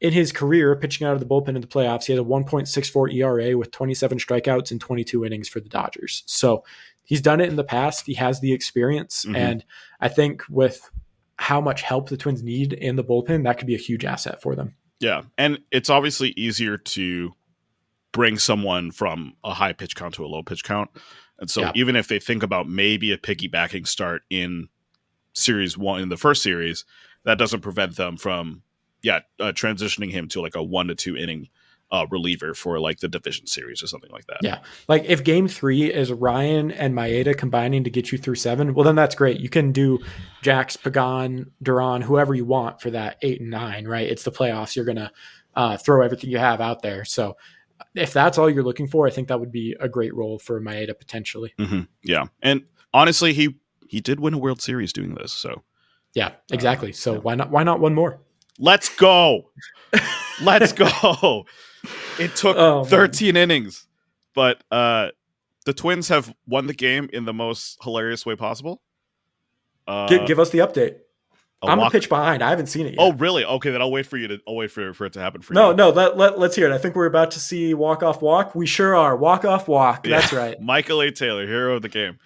in 0.03 0.13
his 0.13 0.33
career, 0.33 0.75
pitching 0.75 1.07
out 1.07 1.15
of 1.15 1.21
the 1.21 1.27
bullpen 1.27 1.55
in 1.55 1.61
the 1.61 1.67
playoffs, 1.67 2.07
he 2.07 2.13
had 2.13 2.21
a 2.21 2.25
1.64 2.25 3.15
ERA 3.15 3.57
with 3.57 3.71
27 3.71 4.19
strikeouts 4.19 4.73
and 4.73 4.81
22 4.81 5.25
innings 5.25 5.49
for 5.49 5.61
the 5.61 5.69
Dodgers. 5.69 6.25
So 6.27 6.65
he's 7.05 7.21
done 7.21 7.41
it 7.41 7.49
in 7.49 7.55
the 7.55 7.63
past. 7.63 8.07
He 8.07 8.15
has 8.15 8.41
the 8.41 8.53
experience. 8.53 9.25
Mhm. 9.25 9.37
And 9.37 9.65
I 10.01 10.09
think 10.09 10.43
with 10.51 10.91
how 11.39 11.61
much 11.61 11.83
help 11.83 12.09
the 12.09 12.17
Twins 12.17 12.43
need 12.43 12.73
in 12.73 12.97
the 12.97 13.05
bullpen, 13.05 13.45
that 13.45 13.59
could 13.59 13.69
be 13.69 13.77
a 13.77 13.79
huge 13.79 14.05
asset 14.05 14.43
for 14.43 14.57
them. 14.57 14.75
Yeah, 14.99 15.23
and 15.39 15.61
it's 15.71 15.89
obviously 15.89 16.31
easier 16.37 16.77
to 16.77 17.33
bring 18.11 18.39
someone 18.39 18.91
from 18.91 19.35
a 19.45 19.55
high 19.55 19.73
pitch 19.73 19.95
count 19.95 20.15
to 20.15 20.25
a 20.25 20.27
low 20.27 20.43
pitch 20.43 20.65
count. 20.65 20.91
And 21.39 21.49
so 21.49 21.63
Yeah. 21.63 21.73
even 21.77 21.95
if 21.95 22.09
they 22.09 22.19
think 22.19 22.43
about 22.43 22.69
maybe 22.69 23.13
a 23.13 23.19
piggybacking 23.19 23.87
start 23.87 24.23
in 24.31 24.69
series 25.33 25.79
one 25.79 26.03
in 26.03 26.09
the 26.09 26.17
first 26.17 26.43
series, 26.43 26.85
that 27.25 27.39
doesn't 27.39 27.61
prevent 27.61 27.95
them 27.95 28.17
from 28.17 28.63
yeah, 29.03 29.21
uh, 29.41 29.53
transitioning 29.53 30.11
him 30.11 30.29
to 30.29 30.41
like 30.41 30.55
a 30.55 30.63
1 30.63 30.89
to 30.89 30.95
2 30.95 31.17
inning 31.17 31.49
uh, 31.93 32.07
reliever 32.11 32.55
for 32.55 32.81
like 32.81 33.01
the 33.01 33.09
division 33.09 33.47
series 33.47 33.83
or 33.83 33.87
something 33.87 34.11
like 34.11 34.27
that. 34.27 34.39
Yeah. 34.43 34.61
Like 34.89 35.05
if 35.05 35.23
game 35.23 35.47
three 35.47 35.93
is 35.93 36.11
Ryan 36.11 36.71
and 36.71 36.95
Maeda 36.95 37.37
combining 37.37 37.85
to 37.85 37.91
get 37.91 38.11
you 38.11 38.17
through 38.17 38.37
seven, 38.37 38.73
well, 38.73 38.85
then 38.85 38.95
that's 38.95 39.15
great. 39.15 39.41
You 39.41 39.51
can 39.51 39.73
do 39.73 40.03
Jax, 40.41 40.75
Pagan, 40.75 41.53
Duran, 41.63 42.01
whoever 42.01 42.35
you 42.35 42.47
want 42.47 42.81
for 42.81 42.91
that 42.91 43.19
eight 43.21 43.43
and 43.43 43.51
nine, 43.51 43.87
right? 43.87 44.09
It's 44.09 44.23
the 44.23 44.33
playoffs. 44.33 44.75
You're 44.75 44.87
going 44.87 44.97
to 44.97 45.11
uh, 45.55 45.77
throw 45.77 46.03
everything 46.03 46.31
you 46.31 46.39
have 46.39 46.63
out 46.63 46.81
there. 46.81 47.05
So 47.05 47.37
if 47.95 48.15
that's 48.15 48.39
all 48.39 48.49
you're 48.49 48.65
looking 48.65 48.89
for, 48.89 49.07
I 49.07 49.11
think 49.11 49.29
that 49.29 49.39
would 49.39 49.53
be 49.53 49.77
a 49.79 49.89
great 49.89 50.15
role 50.15 50.39
for 50.39 50.59
Maeda 50.63 50.99
potentially. 50.99 51.53
Mhm. 51.59 51.89
Yeah. 52.03 52.25
And 52.41 52.63
honestly, 52.95 53.35
he 53.35 53.57
he 53.87 54.01
did 54.01 54.19
win 54.19 54.33
a 54.33 54.39
World 54.39 54.63
Series 54.63 54.95
doing 54.95 55.15
this. 55.15 55.31
So 55.33 55.63
Yeah, 56.15 56.33
exactly. 56.51 56.93
So 56.93 57.15
yeah. 57.15 57.19
why 57.19 57.35
not? 57.35 57.51
Why 57.51 57.65
not 57.65 57.81
one 57.81 57.95
more? 57.95 58.21
Let's 58.59 58.89
go. 58.97 59.51
let's 60.43 60.73
go. 60.73 61.45
It 62.19 62.35
took 62.37 62.57
Oh, 62.57 62.83
man. 62.83 62.91
13 62.91 63.37
innings, 63.37 63.87
but 64.35 64.63
uh, 64.71 65.09
the 65.67 65.73
Twins 65.73 66.09
have 66.09 66.35
won 66.47 66.67
the 66.67 66.75
game 66.75 67.09
in 67.13 67.25
the 67.25 67.33
most 67.33 67.79
hilarious 67.83 68.25
way 68.27 68.37
possible. 68.37 68.81
Uh, 69.87 70.07
Give, 70.09 70.27
give 70.27 70.39
us 70.39 70.51
the 70.51 70.59
update. 70.59 70.97
a 71.63 71.67
I'm 71.67 71.81
a 71.81 71.91
pitch 71.91 72.09
behind. 72.09 72.41
I 72.43 72.51
haven't 72.51 72.67
seen 72.69 72.87
it 72.87 72.91
yet. 72.91 72.99
Oh, 73.01 73.13
really? 73.15 73.45
Okay, 73.45 73.71
then 73.71 73.83
I'll 73.83 73.91
wait 73.91 74.07
for 74.07 74.17
you 74.17 74.29
to. 74.29 74.39
I'll 74.47 74.55
wait 74.55 74.71
for, 74.71 74.95
for 74.95 75.07
it 75.07 75.13
to 75.15 75.21
happen 75.21 75.43
for 75.43 75.55
no, 75.55 75.71
you. 75.71 75.77
no. 75.77 75.91
Let, 75.91 76.17
let, 76.17 76.39
let's 76.39 76.55
hear 76.55 76.71
it. 76.71 76.73
I 76.73 76.79
think 76.79 76.95
we're 76.95 77.07
about 77.07 77.33
to 77.33 77.41
see 77.41 77.75
walk 77.75 78.03
off 78.05 78.23
walk. 78.23 78.55
We 78.55 78.67
sure 78.67 78.95
are. 78.95 79.17
Walk 79.17 79.45
off 79.45 79.67
walk. 79.67 80.07
Yeah. 80.07 80.21
That's 80.21 80.33
right. 80.33 80.61
Michael 80.63 81.01
A. 81.01 81.11
Taylor, 81.11 81.47
hero 81.47 81.75
of 81.77 81.83
the 81.83 81.89
game. 81.89 82.19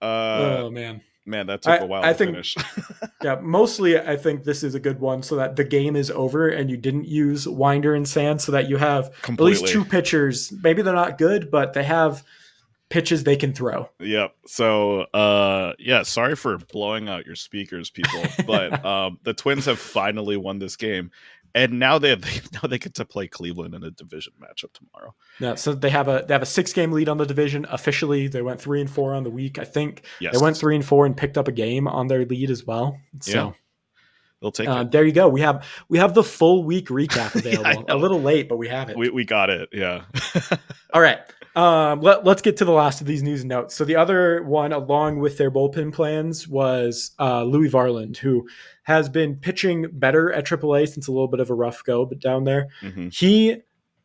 Uh, 0.00 0.58
oh 0.60 0.70
man. 0.70 1.00
Man, 1.24 1.46
that 1.46 1.62
took 1.62 1.72
I- 1.72 1.84
a 1.84 1.86
while 1.86 2.04
I 2.04 2.08
to 2.08 2.14
think- 2.14 2.30
finish. 2.32 2.56
Yeah, 3.22 3.36
mostly 3.40 3.96
I 3.96 4.16
think 4.16 4.42
this 4.42 4.64
is 4.64 4.74
a 4.74 4.80
good 4.80 4.98
one 4.98 5.22
so 5.22 5.36
that 5.36 5.54
the 5.54 5.62
game 5.62 5.94
is 5.94 6.10
over 6.10 6.48
and 6.48 6.68
you 6.68 6.76
didn't 6.76 7.04
use 7.06 7.46
Winder 7.46 7.94
and 7.94 8.06
Sand 8.08 8.40
so 8.40 8.50
that 8.50 8.68
you 8.68 8.78
have 8.78 9.12
at 9.28 9.40
least 9.40 9.68
two 9.68 9.84
pitchers. 9.84 10.52
Maybe 10.62 10.82
they're 10.82 10.92
not 10.92 11.18
good, 11.18 11.48
but 11.48 11.72
they 11.72 11.84
have 11.84 12.24
pitches 12.90 13.22
they 13.22 13.36
can 13.36 13.52
throw. 13.52 13.88
Yep. 14.00 14.34
So, 14.46 15.02
uh, 15.14 15.74
yeah, 15.78 16.02
sorry 16.02 16.34
for 16.34 16.58
blowing 16.58 17.08
out 17.08 17.24
your 17.26 17.36
speakers, 17.36 17.90
people, 17.90 18.24
but 18.44 18.84
um, 18.84 19.18
the 19.22 19.34
Twins 19.34 19.66
have 19.66 19.78
finally 19.78 20.36
won 20.36 20.58
this 20.58 20.74
game, 20.74 21.12
and 21.54 21.78
now 21.78 21.98
they, 21.98 22.14
they 22.14 22.40
now 22.52 22.68
they 22.68 22.78
get 22.78 22.94
to 22.94 23.04
play 23.04 23.28
Cleveland 23.28 23.74
in 23.74 23.84
a 23.84 23.90
division 23.90 24.32
matchup 24.40 24.72
tomorrow. 24.72 25.14
Yeah, 25.38 25.54
so 25.54 25.74
they 25.74 25.90
have 25.90 26.08
a 26.08 26.24
they 26.26 26.34
have 26.34 26.42
a 26.42 26.46
six 26.46 26.72
game 26.72 26.92
lead 26.92 27.08
on 27.08 27.18
the 27.18 27.26
division 27.26 27.66
officially. 27.70 28.28
They 28.28 28.42
went 28.42 28.60
three 28.60 28.80
and 28.80 28.90
four 28.90 29.14
on 29.14 29.24
the 29.24 29.30
week. 29.30 29.58
I 29.58 29.64
think 29.64 30.04
Yes, 30.20 30.32
they 30.32 30.42
went 30.42 30.56
three 30.56 30.76
and 30.76 30.84
four 30.84 31.06
and 31.06 31.16
picked 31.16 31.38
up 31.38 31.48
a 31.48 31.52
game 31.52 31.86
on 31.88 32.08
their 32.08 32.24
lead 32.24 32.50
as 32.50 32.66
well. 32.66 32.98
So 33.20 33.54
they'll 34.42 34.52
take 34.52 34.68
uh, 34.68 34.80
it. 34.80 34.90
there 34.90 35.04
you 35.04 35.12
go. 35.12 35.28
We 35.28 35.40
have 35.40 35.66
we 35.88 35.98
have 35.98 36.12
the 36.12 36.22
full 36.22 36.64
week 36.64 36.88
recap 36.88 37.34
Yeah, 37.44 37.60
available. 37.60 37.84
a 37.88 37.96
little 37.96 38.20
late, 38.20 38.48
but 38.48 38.58
we 38.58 38.68
have 38.68 38.90
it. 38.90 38.98
We 38.98 39.08
we 39.08 39.24
got 39.24 39.48
it. 39.48 39.70
Yeah. 39.72 40.04
All 40.92 41.00
right. 41.00 41.20
Um, 41.54 42.00
let, 42.00 42.24
let's 42.24 42.40
get 42.40 42.56
to 42.58 42.64
the 42.64 42.72
last 42.72 43.02
of 43.02 43.06
these 43.06 43.22
news 43.22 43.44
notes. 43.44 43.74
So 43.74 43.84
the 43.84 43.96
other 43.96 44.42
one, 44.42 44.72
along 44.72 45.18
with 45.18 45.36
their 45.36 45.50
bullpen 45.50 45.92
plans, 45.92 46.48
was 46.48 47.10
uh, 47.20 47.44
Louis 47.44 47.68
Varland, 47.68 48.16
who 48.16 48.48
has 48.84 49.10
been 49.10 49.36
pitching 49.36 49.86
better 49.92 50.32
at 50.32 50.46
AAA 50.46 50.88
since 50.88 51.08
a 51.08 51.12
little 51.12 51.28
bit 51.28 51.40
of 51.40 51.50
a 51.50 51.54
rough 51.54 51.84
go, 51.84 52.06
but 52.06 52.20
down 52.20 52.44
there, 52.44 52.68
hmm 52.80 53.08
he 53.12 53.56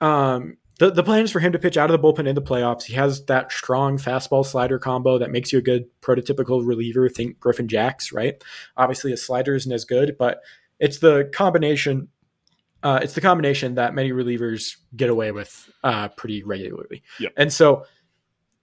um, 0.02 0.58
the 0.80 0.92
the 0.92 1.04
plan 1.04 1.24
is 1.24 1.32
for 1.32 1.40
him 1.40 1.52
to 1.52 1.60
pitch 1.60 1.78
out 1.78 1.90
of 1.90 2.00
the 2.00 2.08
bullpen 2.08 2.28
in 2.28 2.36
the 2.36 2.42
playoffs. 2.42 2.84
He 2.84 2.94
has 2.94 3.26
that 3.26 3.52
strong 3.52 3.98
fastball 3.98 4.46
slider 4.46 4.80
combo 4.80 5.18
that 5.18 5.32
makes 5.32 5.52
you 5.52 5.60
a 5.60 5.62
good 5.62 5.86
prototypical 6.02 6.66
reliever. 6.66 7.10
Think 7.10 7.40
Griffin 7.40 7.68
Jax, 7.68 8.12
right? 8.12 8.42
Obviously, 8.76 9.12
his 9.12 9.26
slider 9.26 9.56
isn't 9.56 9.72
as 9.72 9.86
good, 9.86 10.18
but 10.18 10.42
it's 10.80 11.00
the 11.00 11.30
combination. 11.34 12.10
Uh, 12.84 13.00
it's 13.02 13.16
the 13.16 13.22
combination 13.22 13.76
that 13.76 13.96
many 13.96 14.12
relievers 14.12 14.78
get 14.96 15.10
away 15.10 15.32
with 15.32 15.70
uh, 15.84 16.10
pretty 16.10 16.44
regularly. 16.44 17.02
Yep. 17.20 17.34
And 17.36 17.52
so 17.52 17.86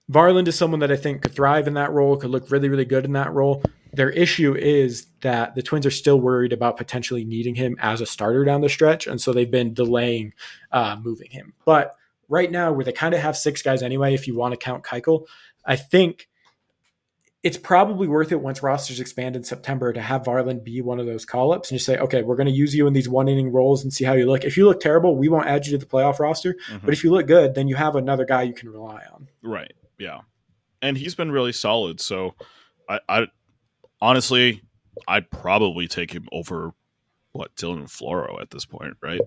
Varland 0.09 0.47
is 0.47 0.57
someone 0.57 0.79
that 0.79 0.91
I 0.91 0.95
think 0.95 1.21
could 1.21 1.33
thrive 1.33 1.67
in 1.67 1.73
that 1.73 1.91
role, 1.91 2.15
could 2.15 2.29
look 2.29 2.49
really, 2.49 2.69
really 2.69 2.85
good 2.85 3.05
in 3.05 3.11
that 3.13 3.33
role. 3.33 3.61
Their 3.91 4.09
issue 4.09 4.55
is 4.55 5.07
that 5.21 5.55
the 5.55 5.61
Twins 5.61 5.85
are 5.85 5.91
still 5.91 6.19
worried 6.19 6.53
about 6.53 6.77
potentially 6.77 7.25
needing 7.25 7.55
him 7.55 7.75
as 7.79 8.01
a 8.01 8.05
starter 8.05 8.45
down 8.45 8.61
the 8.61 8.69
stretch, 8.69 9.07
and 9.07 9.19
so 9.19 9.33
they've 9.33 9.49
been 9.49 9.73
delaying 9.73 10.33
uh, 10.71 10.97
moving 11.01 11.31
him. 11.31 11.53
But 11.65 11.95
right 12.29 12.51
now, 12.51 12.71
where 12.71 12.85
they 12.85 12.91
kind 12.91 13.13
of 13.13 13.21
have 13.21 13.37
six 13.37 13.61
guys 13.61 13.81
anyway, 13.81 14.13
if 14.13 14.27
you 14.27 14.35
want 14.35 14.53
to 14.53 14.57
count 14.57 14.83
Keuchel, 14.83 15.25
I 15.65 15.75
think 15.75 16.27
it's 17.45 17.57
probably 17.57 18.07
worth 18.07 18.31
it 18.31 18.41
once 18.41 18.63
rosters 18.63 18.99
expand 18.99 19.35
in 19.35 19.43
September 19.43 19.93
to 19.93 20.01
have 20.01 20.23
Varland 20.23 20.63
be 20.63 20.81
one 20.81 20.99
of 20.99 21.05
those 21.05 21.25
call 21.25 21.53
ups 21.53 21.69
and 21.69 21.77
just 21.77 21.85
say, 21.85 21.95
okay, 21.99 22.23
we're 22.23 22.35
going 22.35 22.47
to 22.47 22.51
use 22.51 22.73
you 22.73 22.87
in 22.87 22.93
these 22.93 23.07
one 23.07 23.27
inning 23.27 23.51
roles 23.51 23.83
and 23.83 23.93
see 23.93 24.03
how 24.03 24.13
you 24.13 24.25
look. 24.25 24.43
If 24.43 24.57
you 24.57 24.65
look 24.65 24.79
terrible, 24.79 25.15
we 25.15 25.29
won't 25.29 25.45
add 25.45 25.67
you 25.67 25.71
to 25.73 25.77
the 25.77 25.85
playoff 25.85 26.17
roster. 26.17 26.55
Mm-hmm. 26.69 26.85
But 26.85 26.93
if 26.95 27.03
you 27.03 27.11
look 27.11 27.27
good, 27.27 27.53
then 27.53 27.67
you 27.67 27.75
have 27.75 27.95
another 27.95 28.25
guy 28.25 28.41
you 28.41 28.55
can 28.55 28.69
rely 28.69 29.03
on. 29.13 29.27
Right. 29.43 29.73
Yeah. 29.99 30.21
And 30.81 30.97
he's 30.97 31.13
been 31.13 31.31
really 31.31 31.51
solid. 31.51 32.01
So 32.01 32.33
I, 32.89 32.99
I 33.07 33.27
honestly, 34.01 34.63
I'd 35.07 35.29
probably 35.29 35.87
take 35.87 36.13
him 36.13 36.27
over 36.31 36.73
what 37.33 37.55
Dylan 37.55 37.83
Floro 37.83 38.41
at 38.41 38.49
this 38.49 38.65
point, 38.65 38.97
right? 39.03 39.21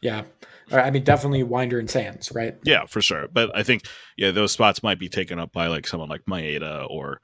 Yeah. 0.00 0.22
I 0.72 0.90
mean, 0.90 1.02
definitely 1.02 1.42
Winder 1.42 1.78
and 1.78 1.90
Sands, 1.90 2.30
right? 2.32 2.56
Yeah, 2.62 2.86
for 2.86 3.02
sure. 3.02 3.26
But 3.32 3.56
I 3.56 3.62
think, 3.62 3.82
yeah, 4.16 4.30
those 4.30 4.52
spots 4.52 4.82
might 4.82 4.98
be 4.98 5.08
taken 5.08 5.38
up 5.38 5.52
by 5.52 5.66
like 5.66 5.86
someone 5.86 6.08
like 6.08 6.26
Maeda 6.26 6.86
or, 6.88 7.20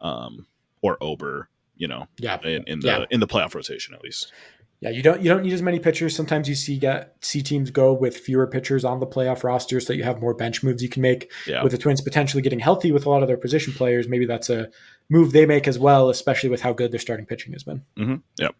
um, 0.00 0.46
or 0.82 0.96
Ober, 1.00 1.48
you 1.76 1.86
know, 1.86 2.08
yeah, 2.18 2.40
in, 2.42 2.64
in 2.66 2.80
the, 2.80 2.88
yeah. 2.88 3.04
in 3.10 3.20
the 3.20 3.28
playoff 3.28 3.54
rotation, 3.54 3.94
at 3.94 4.02
least. 4.02 4.32
Yeah, 4.80 4.90
you 4.90 5.02
don't 5.02 5.20
you 5.20 5.28
don't 5.28 5.42
need 5.42 5.52
as 5.52 5.62
many 5.62 5.80
pitchers. 5.80 6.14
Sometimes 6.14 6.48
you 6.48 6.54
see 6.54 6.78
get 6.78 7.16
see 7.20 7.42
teams 7.42 7.70
go 7.70 7.92
with 7.92 8.16
fewer 8.16 8.46
pitchers 8.46 8.84
on 8.84 9.00
the 9.00 9.08
playoff 9.08 9.42
roster 9.42 9.80
so 9.80 9.88
that 9.88 9.96
you 9.96 10.04
have 10.04 10.20
more 10.20 10.34
bench 10.34 10.62
moves 10.62 10.80
you 10.80 10.88
can 10.88 11.02
make. 11.02 11.32
Yeah. 11.48 11.64
With 11.64 11.72
the 11.72 11.78
Twins 11.78 12.00
potentially 12.00 12.42
getting 12.42 12.60
healthy 12.60 12.92
with 12.92 13.04
a 13.04 13.10
lot 13.10 13.22
of 13.22 13.26
their 13.26 13.36
position 13.36 13.72
players, 13.72 14.06
maybe 14.06 14.24
that's 14.24 14.50
a 14.50 14.68
move 15.10 15.32
they 15.32 15.46
make 15.46 15.66
as 15.66 15.80
well, 15.80 16.10
especially 16.10 16.48
with 16.48 16.60
how 16.60 16.72
good 16.72 16.92
their 16.92 17.00
starting 17.00 17.26
pitching 17.26 17.54
has 17.54 17.64
been. 17.64 17.82
Mm-hmm. 17.96 18.14
Yep. 18.38 18.54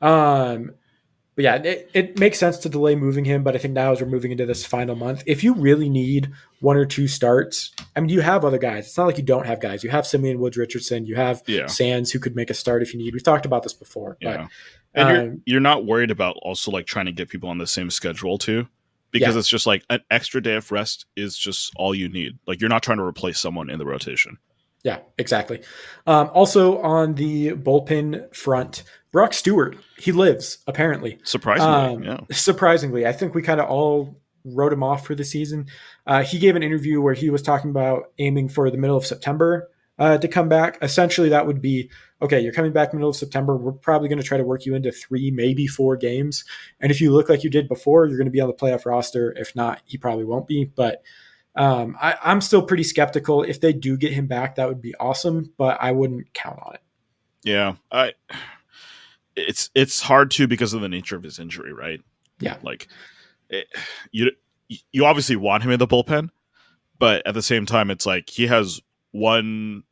Um, 0.00 0.72
but 1.34 1.44
yeah, 1.44 1.56
it, 1.56 1.90
it 1.94 2.18
makes 2.18 2.38
sense 2.38 2.58
to 2.58 2.68
delay 2.68 2.94
moving 2.94 3.24
him, 3.24 3.42
but 3.42 3.54
I 3.54 3.58
think 3.58 3.74
now 3.74 3.92
as 3.92 4.00
we're 4.00 4.06
moving 4.06 4.30
into 4.30 4.46
this 4.46 4.64
final 4.64 4.94
month, 4.94 5.24
if 5.26 5.42
you 5.42 5.54
really 5.54 5.88
need 5.88 6.30
one 6.60 6.76
or 6.76 6.84
two 6.84 7.08
starts, 7.08 7.72
I 7.96 8.00
mean, 8.00 8.08
you 8.08 8.20
have 8.20 8.44
other 8.44 8.58
guys. 8.58 8.86
It's 8.86 8.96
not 8.96 9.06
like 9.06 9.18
you 9.18 9.24
don't 9.24 9.46
have 9.46 9.60
guys. 9.60 9.82
You 9.82 9.90
have 9.90 10.06
Simeon 10.06 10.38
Woods 10.38 10.56
Richardson, 10.56 11.06
you 11.06 11.16
have 11.16 11.42
yeah. 11.46 11.66
Sands 11.66 12.12
who 12.12 12.18
could 12.18 12.36
make 12.36 12.50
a 12.50 12.54
start 12.54 12.82
if 12.82 12.94
you 12.94 13.00
need. 13.00 13.14
We've 13.14 13.22
talked 13.22 13.46
about 13.46 13.62
this 13.64 13.74
before, 13.74 14.16
yeah. 14.20 14.36
but 14.36 14.50
and 14.94 15.08
you're, 15.08 15.20
um, 15.20 15.42
you're 15.44 15.60
not 15.60 15.84
worried 15.84 16.10
about 16.10 16.36
also 16.42 16.70
like 16.70 16.86
trying 16.86 17.06
to 17.06 17.12
get 17.12 17.28
people 17.28 17.48
on 17.48 17.58
the 17.58 17.66
same 17.66 17.90
schedule 17.90 18.38
too, 18.38 18.68
because 19.10 19.34
yeah. 19.34 19.38
it's 19.40 19.48
just 19.48 19.66
like 19.66 19.84
an 19.90 20.00
extra 20.10 20.40
day 20.40 20.54
of 20.54 20.70
rest 20.70 21.06
is 21.16 21.36
just 21.36 21.72
all 21.76 21.94
you 21.94 22.08
need. 22.08 22.38
Like 22.46 22.60
you're 22.60 22.70
not 22.70 22.82
trying 22.84 22.98
to 22.98 23.04
replace 23.04 23.40
someone 23.40 23.70
in 23.70 23.78
the 23.78 23.86
rotation. 23.86 24.38
Yeah, 24.84 24.98
exactly. 25.18 25.62
Um, 26.06 26.30
also 26.34 26.78
on 26.82 27.14
the 27.14 27.52
bullpen 27.52 28.34
front, 28.36 28.84
Brock 29.10 29.32
Stewart, 29.32 29.78
he 29.96 30.12
lives 30.12 30.58
apparently. 30.66 31.18
Surprisingly, 31.24 31.72
um, 31.72 32.02
yeah. 32.04 32.20
Surprisingly, 32.30 33.06
I 33.06 33.12
think 33.12 33.34
we 33.34 33.42
kind 33.42 33.60
of 33.60 33.68
all 33.68 34.20
wrote 34.44 34.72
him 34.72 34.82
off 34.82 35.06
for 35.06 35.14
the 35.14 35.24
season. 35.24 35.66
Uh, 36.06 36.22
he 36.22 36.38
gave 36.38 36.54
an 36.54 36.62
interview 36.62 37.00
where 37.00 37.14
he 37.14 37.30
was 37.30 37.40
talking 37.40 37.70
about 37.70 38.12
aiming 38.18 38.50
for 38.50 38.70
the 38.70 38.76
middle 38.76 38.96
of 38.96 39.06
September 39.06 39.70
uh, 39.98 40.18
to 40.18 40.28
come 40.28 40.50
back. 40.50 40.78
Essentially, 40.82 41.30
that 41.30 41.46
would 41.46 41.62
be 41.62 41.90
okay. 42.20 42.40
You're 42.40 42.52
coming 42.52 42.72
back 42.72 42.92
middle 42.92 43.08
of 43.08 43.16
September. 43.16 43.56
We're 43.56 43.72
probably 43.72 44.08
going 44.08 44.20
to 44.20 44.26
try 44.26 44.36
to 44.36 44.44
work 44.44 44.66
you 44.66 44.74
into 44.74 44.92
three, 44.92 45.30
maybe 45.30 45.66
four 45.66 45.96
games. 45.96 46.44
And 46.80 46.90
if 46.90 47.00
you 47.00 47.10
look 47.10 47.28
like 47.30 47.42
you 47.42 47.50
did 47.50 47.68
before, 47.68 48.06
you're 48.06 48.18
going 48.18 48.26
to 48.26 48.30
be 48.32 48.40
on 48.40 48.48
the 48.48 48.54
playoff 48.54 48.84
roster. 48.84 49.32
If 49.36 49.56
not, 49.56 49.80
he 49.86 49.96
probably 49.96 50.24
won't 50.24 50.46
be. 50.46 50.64
But 50.64 51.02
um, 51.56 51.96
I, 52.00 52.16
I'm 52.22 52.40
still 52.40 52.62
pretty 52.62 52.82
skeptical. 52.82 53.42
If 53.42 53.60
they 53.60 53.72
do 53.72 53.96
get 53.96 54.12
him 54.12 54.26
back, 54.26 54.56
that 54.56 54.68
would 54.68 54.82
be 54.82 54.94
awesome. 54.96 55.52
But 55.56 55.78
I 55.80 55.92
wouldn't 55.92 56.32
count 56.34 56.58
on 56.62 56.74
it. 56.74 56.82
Yeah, 57.44 57.74
I. 57.90 58.12
It's 59.36 59.70
it's 59.74 60.00
hard 60.00 60.30
to 60.32 60.46
because 60.46 60.74
of 60.74 60.80
the 60.80 60.88
nature 60.88 61.16
of 61.16 61.22
his 61.22 61.38
injury, 61.38 61.72
right? 61.72 62.00
Yeah, 62.40 62.56
like 62.62 62.88
it, 63.50 63.66
you 64.12 64.30
you 64.92 65.04
obviously 65.04 65.36
want 65.36 65.62
him 65.62 65.70
in 65.70 65.78
the 65.78 65.86
bullpen, 65.86 66.30
but 66.98 67.26
at 67.26 67.34
the 67.34 67.42
same 67.42 67.66
time, 67.66 67.90
it's 67.90 68.06
like 68.06 68.30
he 68.30 68.46
has 68.46 68.80
one, 69.10 69.82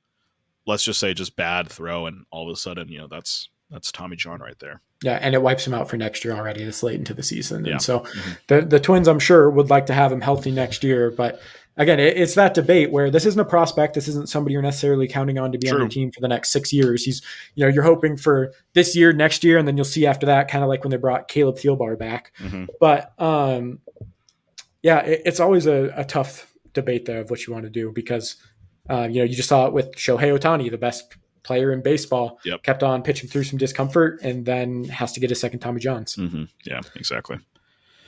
let's 0.66 0.84
just 0.84 1.00
say, 1.00 1.14
just 1.14 1.36
bad 1.36 1.68
throw, 1.68 2.06
and 2.06 2.24
all 2.30 2.48
of 2.48 2.52
a 2.52 2.56
sudden, 2.56 2.88
you 2.88 2.98
know, 2.98 3.08
that's 3.08 3.48
that's 3.72 3.90
Tommy 3.90 4.16
John 4.16 4.40
right 4.40 4.58
there. 4.58 4.80
Yeah, 5.02 5.18
and 5.20 5.34
it 5.34 5.42
wipes 5.42 5.66
him 5.66 5.74
out 5.74 5.88
for 5.88 5.96
next 5.96 6.24
year 6.24 6.34
already. 6.34 6.64
This 6.64 6.82
late 6.82 6.98
into 6.98 7.14
the 7.14 7.22
season, 7.22 7.64
yeah. 7.64 7.72
and 7.72 7.82
so 7.82 8.00
mm-hmm. 8.00 8.30
the 8.48 8.60
the 8.62 8.80
Twins, 8.80 9.08
I'm 9.08 9.18
sure, 9.18 9.50
would 9.50 9.70
like 9.70 9.86
to 9.86 9.94
have 9.94 10.12
him 10.12 10.20
healthy 10.20 10.50
next 10.50 10.84
year, 10.84 11.10
but 11.10 11.40
again, 11.76 11.98
it's 11.98 12.34
that 12.34 12.54
debate 12.54 12.92
where 12.92 13.10
this 13.10 13.24
isn't 13.24 13.40
a 13.40 13.44
prospect. 13.44 13.94
This 13.94 14.08
isn't 14.08 14.28
somebody 14.28 14.52
you're 14.52 14.62
necessarily 14.62 15.08
counting 15.08 15.38
on 15.38 15.52
to 15.52 15.58
be 15.58 15.68
True. 15.68 15.76
on 15.76 15.82
your 15.82 15.88
team 15.88 16.12
for 16.12 16.20
the 16.20 16.28
next 16.28 16.50
six 16.50 16.72
years. 16.72 17.04
He's, 17.04 17.22
you 17.54 17.64
know, 17.64 17.72
you're 17.72 17.82
hoping 17.82 18.16
for 18.16 18.52
this 18.74 18.94
year, 18.94 19.12
next 19.12 19.42
year, 19.44 19.58
and 19.58 19.66
then 19.66 19.76
you'll 19.76 19.84
see 19.84 20.06
after 20.06 20.26
that, 20.26 20.48
kind 20.48 20.62
of 20.62 20.68
like 20.68 20.84
when 20.84 20.90
they 20.90 20.96
brought 20.96 21.28
Caleb 21.28 21.56
Thielbar 21.56 21.98
back. 21.98 22.32
Mm-hmm. 22.38 22.66
But 22.78 23.12
um, 23.18 23.80
yeah, 24.82 25.00
it, 25.00 25.22
it's 25.24 25.40
always 25.40 25.66
a, 25.66 25.92
a, 25.96 26.04
tough 26.04 26.52
debate 26.74 27.06
there 27.06 27.20
of 27.20 27.30
what 27.30 27.46
you 27.46 27.52
want 27.52 27.64
to 27.64 27.70
do 27.70 27.92
because, 27.92 28.36
uh, 28.90 29.08
you 29.10 29.20
know, 29.20 29.24
you 29.24 29.34
just 29.34 29.48
saw 29.48 29.66
it 29.66 29.72
with 29.72 29.94
Shohei 29.94 30.38
Ohtani, 30.38 30.70
the 30.70 30.78
best 30.78 31.14
player 31.42 31.72
in 31.72 31.82
baseball, 31.82 32.38
yep. 32.44 32.62
kept 32.62 32.82
on 32.82 33.02
pitching 33.02 33.28
through 33.28 33.44
some 33.44 33.58
discomfort 33.58 34.20
and 34.22 34.44
then 34.44 34.84
has 34.84 35.12
to 35.12 35.20
get 35.20 35.30
a 35.30 35.34
second 35.34 35.60
Tommy 35.60 35.80
Johns. 35.80 36.16
Mm-hmm. 36.16 36.44
Yeah, 36.64 36.80
exactly. 36.94 37.38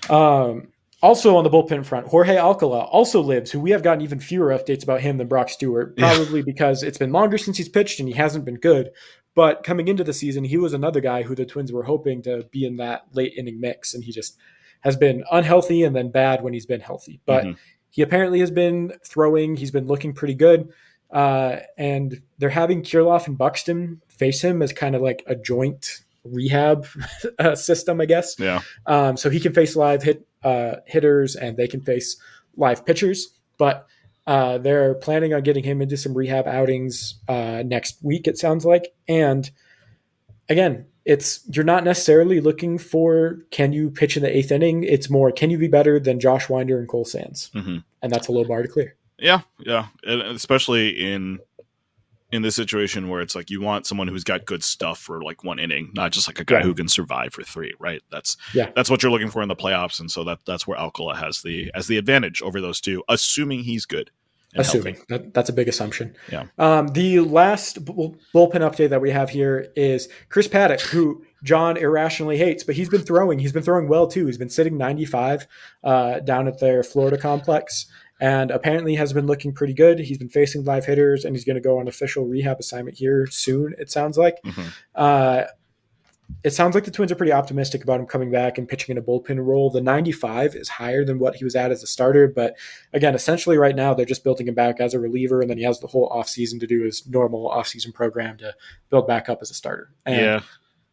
Um, 0.08 0.68
also 1.02 1.36
on 1.36 1.44
the 1.44 1.50
bullpen 1.50 1.84
front, 1.84 2.06
Jorge 2.06 2.36
Alcala 2.36 2.80
also 2.80 3.20
lives, 3.20 3.50
who 3.50 3.60
we 3.60 3.70
have 3.70 3.82
gotten 3.82 4.02
even 4.02 4.20
fewer 4.20 4.48
updates 4.48 4.82
about 4.82 5.00
him 5.00 5.18
than 5.18 5.28
Brock 5.28 5.50
Stewart, 5.50 5.96
probably 5.96 6.40
yeah. 6.40 6.44
because 6.46 6.82
it's 6.82 6.98
been 6.98 7.12
longer 7.12 7.36
since 7.36 7.56
he's 7.56 7.68
pitched 7.68 8.00
and 8.00 8.08
he 8.08 8.14
hasn't 8.14 8.44
been 8.44 8.56
good. 8.56 8.90
But 9.34 9.64
coming 9.64 9.88
into 9.88 10.04
the 10.04 10.12
season, 10.12 10.44
he 10.44 10.56
was 10.56 10.72
another 10.74 11.00
guy 11.00 11.22
who 11.22 11.34
the 11.34 11.44
Twins 11.44 11.72
were 11.72 11.82
hoping 11.82 12.22
to 12.22 12.46
be 12.52 12.64
in 12.64 12.76
that 12.76 13.02
late 13.12 13.34
inning 13.36 13.60
mix, 13.60 13.92
and 13.92 14.04
he 14.04 14.12
just 14.12 14.38
has 14.80 14.96
been 14.96 15.24
unhealthy 15.32 15.82
and 15.82 15.96
then 15.96 16.10
bad 16.10 16.42
when 16.42 16.52
he's 16.52 16.66
been 16.66 16.80
healthy. 16.80 17.20
But 17.26 17.44
mm-hmm. 17.44 17.58
he 17.90 18.02
apparently 18.02 18.40
has 18.40 18.50
been 18.50 18.92
throwing, 19.04 19.56
he's 19.56 19.70
been 19.70 19.86
looking 19.86 20.12
pretty 20.12 20.34
good. 20.34 20.72
Uh, 21.10 21.60
and 21.78 22.20
they're 22.38 22.50
having 22.50 22.82
Kirilloff 22.82 23.26
and 23.26 23.38
Buxton 23.38 24.00
face 24.08 24.42
him 24.42 24.62
as 24.62 24.72
kind 24.72 24.96
of 24.96 25.02
like 25.02 25.22
a 25.26 25.34
joint 25.36 26.02
rehab 26.24 26.86
uh, 27.38 27.54
system, 27.54 28.00
I 28.00 28.06
guess. 28.06 28.38
Yeah. 28.38 28.62
Um, 28.86 29.16
so 29.16 29.30
he 29.30 29.40
can 29.40 29.52
face 29.52 29.76
live 29.76 30.02
hit 30.02 30.26
uh, 30.42 30.76
hitters 30.86 31.36
and 31.36 31.56
they 31.56 31.68
can 31.68 31.80
face 31.80 32.16
live 32.56 32.84
pitchers. 32.84 33.28
But 33.58 33.86
uh, 34.26 34.58
they're 34.58 34.94
planning 34.94 35.34
on 35.34 35.42
getting 35.42 35.64
him 35.64 35.82
into 35.82 35.96
some 35.96 36.14
rehab 36.14 36.46
outings 36.46 37.16
uh, 37.28 37.62
next 37.64 38.02
week. 38.02 38.26
It 38.26 38.38
sounds 38.38 38.64
like. 38.64 38.94
And 39.06 39.50
again, 40.48 40.86
it's 41.04 41.40
you're 41.50 41.64
not 41.64 41.84
necessarily 41.84 42.40
looking 42.40 42.78
for 42.78 43.40
can 43.50 43.72
you 43.72 43.90
pitch 43.90 44.16
in 44.16 44.22
the 44.22 44.34
eighth 44.34 44.50
inning. 44.50 44.84
It's 44.84 45.10
more 45.10 45.30
can 45.30 45.50
you 45.50 45.58
be 45.58 45.68
better 45.68 46.00
than 46.00 46.18
Josh 46.18 46.48
Winder 46.48 46.78
and 46.78 46.88
Cole 46.88 47.04
Sands, 47.04 47.50
mm-hmm. 47.54 47.78
and 48.02 48.12
that's 48.12 48.28
a 48.28 48.32
low 48.32 48.44
bar 48.44 48.62
to 48.62 48.68
clear. 48.68 48.96
Yeah, 49.18 49.42
yeah, 49.60 49.86
and 50.04 50.22
especially 50.22 50.90
in 50.90 51.38
in 52.32 52.42
this 52.42 52.56
situation 52.56 53.08
where 53.08 53.20
it's 53.20 53.36
like 53.36 53.48
you 53.48 53.60
want 53.60 53.86
someone 53.86 54.08
who's 54.08 54.24
got 54.24 54.44
good 54.44 54.64
stuff 54.64 54.98
for 54.98 55.22
like 55.22 55.44
one 55.44 55.60
inning, 55.60 55.92
not 55.94 56.10
just 56.10 56.26
like 56.26 56.40
a 56.40 56.44
guy 56.44 56.62
who 56.62 56.74
can 56.74 56.88
survive 56.88 57.32
for 57.32 57.44
three, 57.44 57.72
right? 57.78 58.02
That's 58.10 58.36
yeah, 58.52 58.70
that's 58.74 58.90
what 58.90 59.02
you're 59.02 59.12
looking 59.12 59.30
for 59.30 59.40
in 59.40 59.48
the 59.48 59.54
playoffs, 59.54 60.00
and 60.00 60.10
so 60.10 60.24
that 60.24 60.40
that's 60.44 60.66
where 60.66 60.76
Alcala 60.76 61.16
has 61.16 61.42
the 61.42 61.70
as 61.74 61.86
the 61.86 61.96
advantage 61.96 62.42
over 62.42 62.60
those 62.60 62.80
two, 62.80 63.04
assuming 63.08 63.62
he's 63.62 63.86
good. 63.86 64.10
Assuming 64.56 64.96
that, 65.08 65.34
that's 65.34 65.48
a 65.48 65.52
big 65.52 65.66
assumption. 65.66 66.14
Yeah. 66.30 66.44
Um, 66.58 66.88
the 66.88 67.20
last 67.20 67.84
bullpen 67.84 68.20
update 68.34 68.90
that 68.90 69.00
we 69.00 69.10
have 69.10 69.30
here 69.30 69.72
is 69.74 70.08
Chris 70.28 70.46
Paddack, 70.46 70.80
who 70.80 71.24
John 71.42 71.76
irrationally 71.76 72.38
hates, 72.38 72.62
but 72.62 72.76
he's 72.76 72.88
been 72.88 73.02
throwing. 73.02 73.40
He's 73.40 73.52
been 73.52 73.64
throwing 73.64 73.88
well 73.88 74.06
too. 74.06 74.26
He's 74.26 74.38
been 74.38 74.50
sitting 74.50 74.78
95 74.78 75.48
uh, 75.82 76.20
down 76.20 76.46
at 76.46 76.60
their 76.60 76.84
Florida 76.84 77.18
complex 77.18 77.86
and 78.20 78.50
apparently 78.50 78.94
has 78.94 79.12
been 79.12 79.26
looking 79.26 79.52
pretty 79.52 79.74
good. 79.74 79.98
He's 79.98 80.18
been 80.18 80.28
facing 80.28 80.64
live 80.64 80.86
hitters, 80.86 81.24
and 81.24 81.34
he's 81.34 81.44
going 81.44 81.56
to 81.56 81.60
go 81.60 81.78
on 81.78 81.88
official 81.88 82.24
rehab 82.24 82.58
assignment 82.60 82.96
here 82.96 83.26
soon. 83.26 83.74
It 83.78 83.90
sounds 83.90 84.16
like. 84.16 84.42
Mm-hmm. 84.42 84.68
Uh, 84.94 85.42
it 86.42 86.50
sounds 86.50 86.74
like 86.74 86.84
the 86.84 86.90
Twins 86.90 87.12
are 87.12 87.16
pretty 87.16 87.32
optimistic 87.32 87.82
about 87.82 88.00
him 88.00 88.06
coming 88.06 88.30
back 88.30 88.56
and 88.56 88.68
pitching 88.68 88.96
in 88.96 88.98
a 88.98 89.04
bullpen 89.04 89.44
role. 89.44 89.70
The 89.70 89.80
95 89.80 90.54
is 90.54 90.68
higher 90.68 91.04
than 91.04 91.18
what 91.18 91.36
he 91.36 91.44
was 91.44 91.54
at 91.54 91.70
as 91.70 91.82
a 91.82 91.86
starter, 91.86 92.28
but 92.28 92.56
again, 92.92 93.14
essentially 93.14 93.58
right 93.58 93.76
now 93.76 93.94
they're 93.94 94.06
just 94.06 94.24
building 94.24 94.48
him 94.48 94.54
back 94.54 94.80
as 94.80 94.94
a 94.94 94.98
reliever, 94.98 95.40
and 95.40 95.50
then 95.50 95.58
he 95.58 95.64
has 95.64 95.80
the 95.80 95.86
whole 95.86 96.08
offseason 96.10 96.60
to 96.60 96.66
do 96.66 96.82
his 96.82 97.06
normal 97.06 97.50
offseason 97.50 97.92
program 97.92 98.36
to 98.38 98.54
build 98.90 99.06
back 99.06 99.28
up 99.28 99.40
as 99.42 99.50
a 99.50 99.54
starter. 99.54 99.90
And, 100.06 100.16
yeah. 100.16 100.40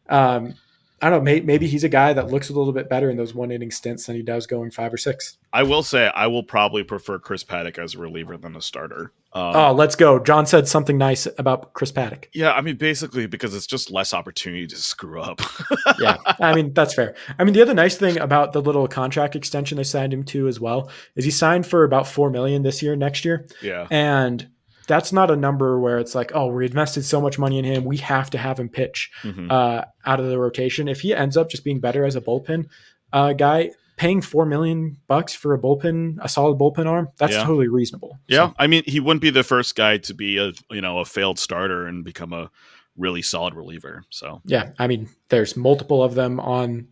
Um, 0.08 0.54
I 1.02 1.10
don't 1.10 1.18
know. 1.18 1.24
Maybe, 1.24 1.44
maybe 1.44 1.66
he's 1.66 1.82
a 1.82 1.88
guy 1.88 2.12
that 2.12 2.28
looks 2.28 2.48
a 2.48 2.52
little 2.52 2.72
bit 2.72 2.88
better 2.88 3.10
in 3.10 3.16
those 3.16 3.34
one 3.34 3.50
inning 3.50 3.72
stints 3.72 4.06
than 4.06 4.14
he 4.14 4.22
does 4.22 4.46
going 4.46 4.70
five 4.70 4.94
or 4.94 4.96
six. 4.96 5.36
I 5.52 5.64
will 5.64 5.82
say 5.82 6.10
I 6.14 6.28
will 6.28 6.44
probably 6.44 6.84
prefer 6.84 7.18
Chris 7.18 7.42
Paddack 7.42 7.76
as 7.76 7.96
a 7.96 7.98
reliever 7.98 8.36
than 8.36 8.54
a 8.54 8.62
starter. 8.62 9.12
Um, 9.32 9.56
oh, 9.56 9.72
let's 9.72 9.96
go. 9.96 10.20
John 10.20 10.46
said 10.46 10.68
something 10.68 10.96
nice 10.96 11.26
about 11.38 11.72
Chris 11.72 11.90
Paddack. 11.90 12.26
Yeah, 12.32 12.52
I 12.52 12.60
mean, 12.60 12.76
basically 12.76 13.26
because 13.26 13.52
it's 13.52 13.66
just 13.66 13.90
less 13.90 14.14
opportunity 14.14 14.68
to 14.68 14.76
screw 14.76 15.20
up. 15.20 15.40
yeah, 15.98 16.18
I 16.38 16.54
mean 16.54 16.72
that's 16.72 16.94
fair. 16.94 17.16
I 17.36 17.42
mean, 17.44 17.54
the 17.54 17.62
other 17.62 17.74
nice 17.74 17.96
thing 17.96 18.18
about 18.20 18.52
the 18.52 18.62
little 18.62 18.86
contract 18.86 19.34
extension 19.34 19.78
they 19.78 19.84
signed 19.84 20.12
him 20.12 20.22
to 20.24 20.46
as 20.46 20.60
well 20.60 20.88
is 21.16 21.24
he 21.24 21.32
signed 21.32 21.66
for 21.66 21.82
about 21.82 22.06
four 22.06 22.30
million 22.30 22.62
this 22.62 22.80
year, 22.80 22.94
next 22.94 23.24
year. 23.24 23.46
Yeah, 23.60 23.88
and 23.90 24.48
that's 24.86 25.12
not 25.12 25.30
a 25.30 25.36
number 25.36 25.78
where 25.78 25.98
it's 25.98 26.14
like, 26.14 26.32
oh, 26.34 26.46
we 26.46 26.66
invested 26.66 27.04
so 27.04 27.20
much 27.20 27.38
money 27.38 27.58
in 27.58 27.64
him, 27.64 27.84
we 27.84 27.98
have 27.98 28.30
to 28.30 28.38
have 28.38 28.58
him 28.58 28.68
pitch 28.68 29.10
mm-hmm. 29.22 29.50
uh, 29.50 29.82
out 30.04 30.20
of 30.20 30.26
the 30.26 30.38
rotation. 30.38 30.88
If 30.88 31.00
he 31.00 31.14
ends 31.14 31.36
up 31.36 31.50
just 31.50 31.64
being 31.64 31.80
better 31.80 32.04
as 32.04 32.16
a 32.16 32.20
bullpen 32.20 32.66
uh, 33.12 33.32
guy, 33.32 33.70
paying 33.96 34.20
four 34.20 34.46
million 34.46 34.96
bucks 35.06 35.34
for 35.34 35.54
a 35.54 35.58
bullpen, 35.58 36.18
a 36.20 36.28
solid 36.28 36.58
bullpen 36.58 36.86
arm, 36.86 37.08
that's 37.18 37.34
yeah. 37.34 37.44
totally 37.44 37.68
reasonable. 37.68 38.18
Yeah, 38.26 38.48
so. 38.48 38.54
I 38.58 38.66
mean, 38.66 38.82
he 38.86 39.00
wouldn't 39.00 39.22
be 39.22 39.30
the 39.30 39.44
first 39.44 39.76
guy 39.76 39.98
to 39.98 40.14
be 40.14 40.38
a 40.38 40.52
you 40.70 40.80
know 40.80 40.98
a 40.98 41.04
failed 41.04 41.38
starter 41.38 41.86
and 41.86 42.04
become 42.04 42.32
a 42.32 42.50
really 42.96 43.22
solid 43.22 43.54
reliever. 43.54 44.04
So 44.10 44.40
yeah, 44.44 44.70
I 44.78 44.86
mean, 44.86 45.08
there's 45.28 45.56
multiple 45.56 46.02
of 46.02 46.14
them 46.14 46.40
on 46.40 46.88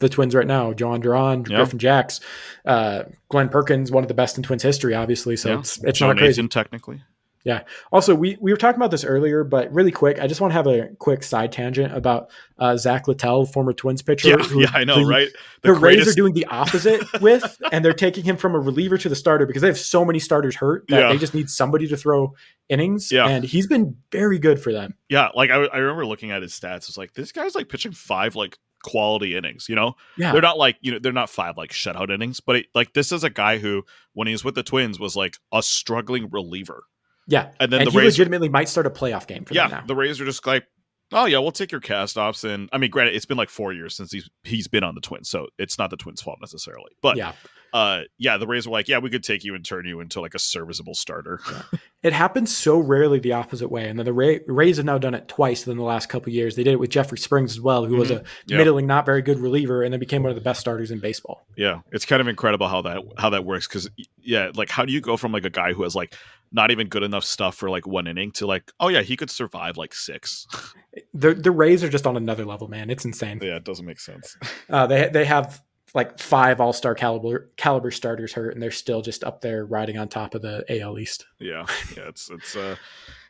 the 0.00 0.08
Twins 0.08 0.34
right 0.34 0.46
now. 0.46 0.72
Jhoan 0.72 1.00
Duran, 1.00 1.40
yep. 1.40 1.46
Griffin 1.46 1.78
Jax, 1.78 2.20
uh, 2.66 3.04
Glenn 3.28 3.48
Perkins, 3.48 3.90
one 3.90 4.04
of 4.04 4.08
the 4.08 4.14
best 4.14 4.36
in 4.36 4.42
Twins 4.42 4.62
history, 4.62 4.94
obviously. 4.94 5.36
So 5.36 5.50
yeah. 5.50 5.58
it's 5.60 5.82
it's 5.84 5.98
Joe 5.98 6.08
not 6.08 6.18
crazy. 6.18 6.46
technically. 6.48 7.02
Yeah. 7.44 7.62
Also, 7.90 8.14
we, 8.14 8.36
we 8.40 8.52
were 8.52 8.56
talking 8.56 8.76
about 8.76 8.90
this 8.90 9.04
earlier, 9.04 9.42
but 9.42 9.72
really 9.72 9.90
quick, 9.90 10.20
I 10.20 10.26
just 10.26 10.40
want 10.40 10.52
to 10.52 10.54
have 10.54 10.66
a 10.66 10.88
quick 10.98 11.22
side 11.22 11.50
tangent 11.50 11.94
about 11.94 12.30
uh, 12.58 12.76
Zach 12.76 13.08
Littell, 13.08 13.46
former 13.46 13.72
Twins 13.72 14.00
pitcher. 14.00 14.28
Yeah, 14.28 14.36
who, 14.36 14.60
yeah 14.60 14.70
I 14.72 14.84
know, 14.84 15.02
right? 15.02 15.28
The, 15.62 15.72
the 15.72 15.78
greatest... 15.78 16.06
Rays 16.06 16.14
are 16.14 16.16
doing 16.16 16.34
the 16.34 16.46
opposite 16.46 17.02
with, 17.20 17.60
and 17.72 17.84
they're 17.84 17.92
taking 17.92 18.24
him 18.24 18.36
from 18.36 18.54
a 18.54 18.60
reliever 18.60 18.96
to 18.98 19.08
the 19.08 19.16
starter 19.16 19.46
because 19.46 19.62
they 19.62 19.68
have 19.68 19.78
so 19.78 20.04
many 20.04 20.20
starters 20.20 20.56
hurt 20.56 20.86
that 20.88 21.00
yeah. 21.00 21.08
they 21.08 21.18
just 21.18 21.34
need 21.34 21.50
somebody 21.50 21.88
to 21.88 21.96
throw 21.96 22.34
innings. 22.68 23.10
Yeah. 23.10 23.26
And 23.26 23.44
he's 23.44 23.66
been 23.66 23.96
very 24.12 24.38
good 24.38 24.62
for 24.62 24.72
them. 24.72 24.94
Yeah. 25.08 25.30
Like 25.34 25.50
I, 25.50 25.56
I 25.56 25.78
remember 25.78 26.06
looking 26.06 26.30
at 26.30 26.42
his 26.42 26.52
stats. 26.52 26.88
It's 26.88 26.96
like, 26.96 27.12
this 27.14 27.32
guy's 27.32 27.54
like 27.54 27.68
pitching 27.68 27.92
five 27.92 28.36
like 28.36 28.56
quality 28.82 29.36
innings. 29.36 29.68
You 29.68 29.76
know, 29.76 29.94
yeah. 30.16 30.32
they're 30.32 30.42
not 30.42 30.58
like 30.58 30.76
you 30.80 30.92
know 30.92 30.98
they're 30.98 31.12
not 31.12 31.30
five 31.30 31.56
like 31.56 31.70
shutout 31.70 32.10
innings, 32.10 32.40
but 32.40 32.56
it, 32.56 32.66
like 32.74 32.92
this 32.92 33.12
is 33.12 33.24
a 33.24 33.30
guy 33.30 33.58
who 33.58 33.84
when 34.12 34.26
he 34.26 34.32
was 34.32 34.44
with 34.44 34.54
the 34.54 34.62
Twins 34.62 35.00
was 35.00 35.16
like 35.16 35.36
a 35.52 35.62
struggling 35.62 36.28
reliever. 36.30 36.84
Yeah, 37.32 37.48
and 37.58 37.72
then 37.72 37.80
and 37.80 37.86
the 37.86 37.92
he 37.92 37.98
Rays 37.98 38.18
legitimately 38.18 38.50
might 38.50 38.68
start 38.68 38.86
a 38.86 38.90
playoff 38.90 39.26
game 39.26 39.46
for 39.46 39.54
yeah. 39.54 39.82
The 39.86 39.96
Rays 39.96 40.20
are 40.20 40.26
just 40.26 40.46
like, 40.46 40.64
oh 41.12 41.24
yeah, 41.24 41.38
we'll 41.38 41.50
take 41.50 41.72
your 41.72 41.80
cast 41.80 42.18
offs. 42.18 42.44
And 42.44 42.68
I 42.74 42.76
mean, 42.76 42.90
granted, 42.90 43.14
it's 43.14 43.24
been 43.24 43.38
like 43.38 43.48
four 43.48 43.72
years 43.72 43.96
since 43.96 44.12
he's 44.12 44.28
he's 44.44 44.68
been 44.68 44.84
on 44.84 44.94
the 44.94 45.00
Twins, 45.00 45.30
so 45.30 45.46
it's 45.58 45.78
not 45.78 45.88
the 45.88 45.96
Twins' 45.96 46.20
fault 46.20 46.40
necessarily. 46.42 46.90
But 47.00 47.16
yeah, 47.16 47.32
uh, 47.72 48.02
yeah, 48.18 48.36
the 48.36 48.46
Rays 48.46 48.66
were 48.66 48.72
like, 48.72 48.86
yeah, 48.86 48.98
we 48.98 49.08
could 49.08 49.24
take 49.24 49.44
you 49.44 49.54
and 49.54 49.64
turn 49.64 49.86
you 49.86 50.00
into 50.00 50.20
like 50.20 50.34
a 50.34 50.38
serviceable 50.38 50.94
starter. 50.94 51.40
Yeah. 51.50 51.62
It 52.02 52.12
happens 52.12 52.54
so 52.54 52.78
rarely 52.78 53.18
the 53.18 53.32
opposite 53.32 53.70
way, 53.70 53.88
and 53.88 53.98
then 53.98 54.04
the 54.04 54.12
Ray, 54.12 54.40
Rays 54.46 54.76
have 54.76 54.84
now 54.84 54.98
done 54.98 55.14
it 55.14 55.26
twice 55.28 55.66
in 55.66 55.78
the 55.78 55.82
last 55.82 56.10
couple 56.10 56.32
years. 56.32 56.54
They 56.54 56.64
did 56.64 56.74
it 56.74 56.80
with 56.80 56.90
Jeffrey 56.90 57.16
Springs 57.16 57.52
as 57.52 57.60
well, 57.62 57.84
who 57.84 57.92
mm-hmm. 57.92 58.00
was 58.00 58.10
a 58.10 58.24
yeah. 58.46 58.58
middling, 58.58 58.86
not 58.86 59.06
very 59.06 59.22
good 59.22 59.38
reliever, 59.38 59.82
and 59.82 59.92
then 59.92 60.00
became 60.00 60.22
one 60.22 60.30
of 60.30 60.36
the 60.36 60.42
best 60.42 60.60
starters 60.60 60.90
in 60.90 60.98
baseball. 60.98 61.46
Yeah, 61.56 61.80
it's 61.92 62.04
kind 62.04 62.20
of 62.20 62.28
incredible 62.28 62.68
how 62.68 62.82
that 62.82 63.02
how 63.16 63.30
that 63.30 63.46
works 63.46 63.66
because 63.66 63.88
yeah, 64.20 64.50
like 64.54 64.68
how 64.68 64.84
do 64.84 64.92
you 64.92 65.00
go 65.00 65.16
from 65.16 65.32
like 65.32 65.44
a 65.44 65.50
guy 65.50 65.72
who 65.72 65.84
has 65.84 65.94
like 65.94 66.14
not 66.52 66.70
even 66.70 66.88
good 66.88 67.02
enough 67.02 67.24
stuff 67.24 67.56
for 67.56 67.70
like 67.70 67.86
one 67.86 68.06
inning 68.06 68.30
to 68.32 68.46
like, 68.46 68.70
oh 68.80 68.88
yeah, 68.88 69.02
he 69.02 69.16
could 69.16 69.30
survive 69.30 69.76
like 69.76 69.94
six. 69.94 70.46
the 71.14 71.34
the 71.34 71.50
Rays 71.50 71.82
are 71.82 71.88
just 71.88 72.06
on 72.06 72.16
another 72.16 72.44
level, 72.44 72.68
man. 72.68 72.90
It's 72.90 73.04
insane. 73.04 73.40
Yeah, 73.42 73.56
it 73.56 73.64
doesn't 73.64 73.86
make 73.86 74.00
sense. 74.00 74.36
Uh, 74.70 74.86
they 74.86 75.08
they 75.08 75.24
have 75.24 75.60
like 75.94 76.18
five 76.18 76.60
All 76.60 76.72
Star 76.72 76.94
caliber 76.94 77.50
caliber 77.56 77.90
starters 77.90 78.32
hurt, 78.32 78.54
and 78.54 78.62
they're 78.62 78.70
still 78.70 79.02
just 79.02 79.22
up 79.22 79.40
there 79.40 79.66
riding 79.66 79.98
on 79.98 80.08
top 80.08 80.34
of 80.34 80.40
the 80.40 80.64
AL 80.68 80.98
East. 80.98 81.26
Yeah, 81.38 81.66
yeah, 81.94 82.08
it's 82.08 82.30
it's 82.30 82.56
uh, 82.56 82.76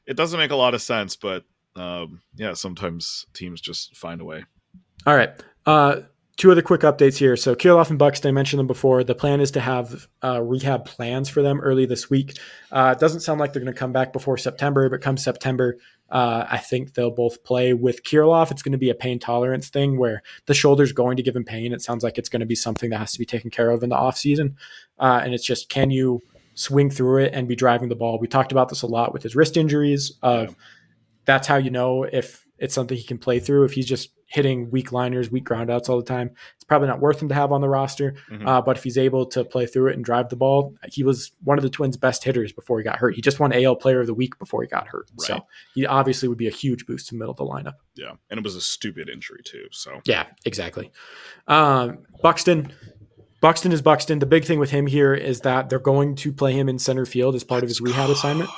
it 0.07 0.17
doesn't 0.17 0.39
make 0.39 0.53
a 0.53 0.57
lot 0.57 0.75
of 0.75 0.83
sense, 0.83 1.17
but 1.17 1.45
um, 1.75 2.21
yeah, 2.37 2.53
sometimes 2.55 3.27
teams 3.33 3.61
just 3.61 3.97
find 3.97 4.21
a 4.21 4.25
way. 4.25 4.45
All 5.07 5.17
right. 5.17 5.31
Uh, 5.67 6.03
two 6.37 6.51
other 6.51 6.63
quick 6.63 6.81
updates 6.81 7.19
here. 7.19 7.37
So 7.37 7.55
Kirilloff 7.55 7.91
and 7.91 7.99
Buxton, 7.99 8.29
I 8.29 8.33
mentioned 8.33 8.59
them 8.59 8.67
before. 8.67 9.05
The 9.05 9.15
plan 9.15 9.41
is 9.41 9.51
to 9.53 9.61
have 9.61 10.09
uh, 10.25 10.43
rehab 10.43 10.87
plans 10.87 11.29
for 11.29 11.43
them 11.43 11.61
early 11.61 11.85
this 11.85 12.09
week. 12.09 12.39
Uh, 12.71 12.95
it 12.97 13.01
doesn't 13.01 13.21
sound 13.21 13.39
like 13.39 13.53
they're 13.53 13.63
going 13.63 13.73
to 13.73 13.79
come 13.79 13.93
back 13.93 14.13
before 14.13 14.39
September, 14.39 14.89
but 14.89 15.03
come 15.03 15.17
September, 15.17 15.77
uh, 16.11 16.47
I 16.51 16.59
think 16.59 16.95
they'll 16.95 17.11
both 17.11 17.45
play 17.45 17.75
with 17.75 18.03
Kirilloff. 18.03 18.51
It's 18.51 18.63
going 18.63 18.73
to 18.73 18.79
be 18.79 18.91
a 18.91 18.95
pain 18.95 19.19
tolerance 19.19 19.69
thing 19.69 19.99
where 19.99 20.23
the 20.47 20.55
shoulder's 20.55 20.93
going 20.93 21.17
to 21.17 21.23
give 21.23 21.37
him 21.37 21.45
pain. 21.45 21.73
It 21.73 21.83
sounds 21.83 22.03
like 22.03 22.19
it's 22.19 22.29
going 22.29 22.41
to 22.41 22.47
be 22.47 22.55
something 22.55 22.91
that 22.91 22.99
has 22.99 23.13
to 23.13 23.19
be 23.19 23.27
taken 23.27 23.51
care 23.51 23.71
of 23.71 23.83
in 23.83 23.91
the 23.91 23.97
offseason. 23.97 24.55
Uh, 24.99 25.21
and 25.23 25.35
it's 25.35 25.45
just, 25.45 25.69
can 25.69 25.91
you 25.91 26.21
swing 26.55 26.91
through 26.91 27.25
it 27.25 27.33
and 27.35 27.47
be 27.47 27.57
driving 27.57 27.89
the 27.89 27.95
ball? 27.95 28.19
We 28.19 28.27
talked 28.27 28.53
about 28.53 28.69
this 28.69 28.83
a 28.83 28.87
lot 28.87 29.13
with 29.13 29.23
his 29.23 29.37
wrist 29.37 29.57
injuries. 29.57 30.13
Of 30.23 30.49
yeah. 30.49 30.55
That's 31.25 31.47
how 31.47 31.57
you 31.57 31.71
know 31.71 32.05
if 32.05 32.47
it's 32.59 32.75
something 32.75 32.97
he 32.97 33.05
can 33.05 33.19
play 33.19 33.39
through. 33.39 33.65
If 33.65 33.73
he's 33.73 33.87
just 33.87 34.11
hitting 34.33 34.71
weak 34.71 34.93
liners, 34.93 35.31
weak 35.31 35.45
groundouts 35.45 35.91
all 35.91 35.99
the 35.99 36.05
time. 36.05 36.31
It's 36.55 36.65
probably 36.65 36.89
not 36.89 37.01
worth 37.01 37.21
him 37.21 37.29
to 37.29 37.35
have 37.35 37.53
on 37.53 37.61
the 37.61 37.69
roster. 37.69 38.15
Mm-hmm. 38.31 38.49
Uh, 38.49 38.63
but 38.63 38.79
if 38.79 38.85
he's 38.85 38.97
able 38.97 39.27
to 39.27 39.45
play 39.45 39.67
through 39.67 39.89
it 39.89 39.95
and 39.95 40.05
drive 40.05 40.31
the 40.31 40.37
ball, 40.37 40.75
he 40.91 41.05
was 41.05 41.33
one 41.45 41.59
of 41.59 41.63
the 41.63 41.69
Twins' 41.69 41.99
best 41.99 42.25
hitters 42.25 42.51
before 42.51 42.79
he 42.79 42.85
got 42.85 42.97
hurt. 42.97 43.15
He 43.15 43.21
just 43.21 43.39
won 43.39 43.53
AL 43.53 43.77
Player 43.77 44.01
of 44.01 44.07
the 44.07 44.15
Week 44.15 44.39
before 44.39 44.63
he 44.63 44.69
got 44.69 44.89
hurt. 44.89 45.11
Right. 45.19 45.27
So 45.27 45.47
he 45.75 45.87
obviously 45.87 46.29
would 46.29 46.39
be 46.39 46.49
a 46.49 46.53
huge 46.53 46.87
boost 46.87 47.09
to 47.09 47.15
the 47.15 47.19
middle 47.19 47.33
of 47.33 47.37
the 47.37 47.45
lineup. 47.45 47.75
Yeah, 47.95 48.13
and 48.31 48.39
it 48.39 48.45
was 48.45 48.57
a 48.57 48.61
stupid 48.63 49.11
injury 49.11 49.43
too. 49.45 49.67
So 49.71 50.01
yeah, 50.07 50.27
exactly. 50.47 50.91
Um, 51.47 51.99
Buxton. 52.23 52.73
Buxton 53.43 53.73
is 53.73 53.83
Buxton. 53.83 54.21
The 54.21 54.27
big 54.27 54.45
thing 54.45 54.61
with 54.61 54.71
him 54.71 54.87
here 54.87 55.13
is 55.13 55.41
that 55.41 55.69
they're 55.69 55.81
going 55.81 56.15
to 56.15 56.33
play 56.33 56.53
him 56.53 56.69
in 56.69 56.79
center 56.79 57.05
field 57.05 57.35
as 57.35 57.43
part 57.43 57.65
of 57.65 57.69
his 57.69 57.81
rehab 57.81 58.09
assignment. 58.09 58.49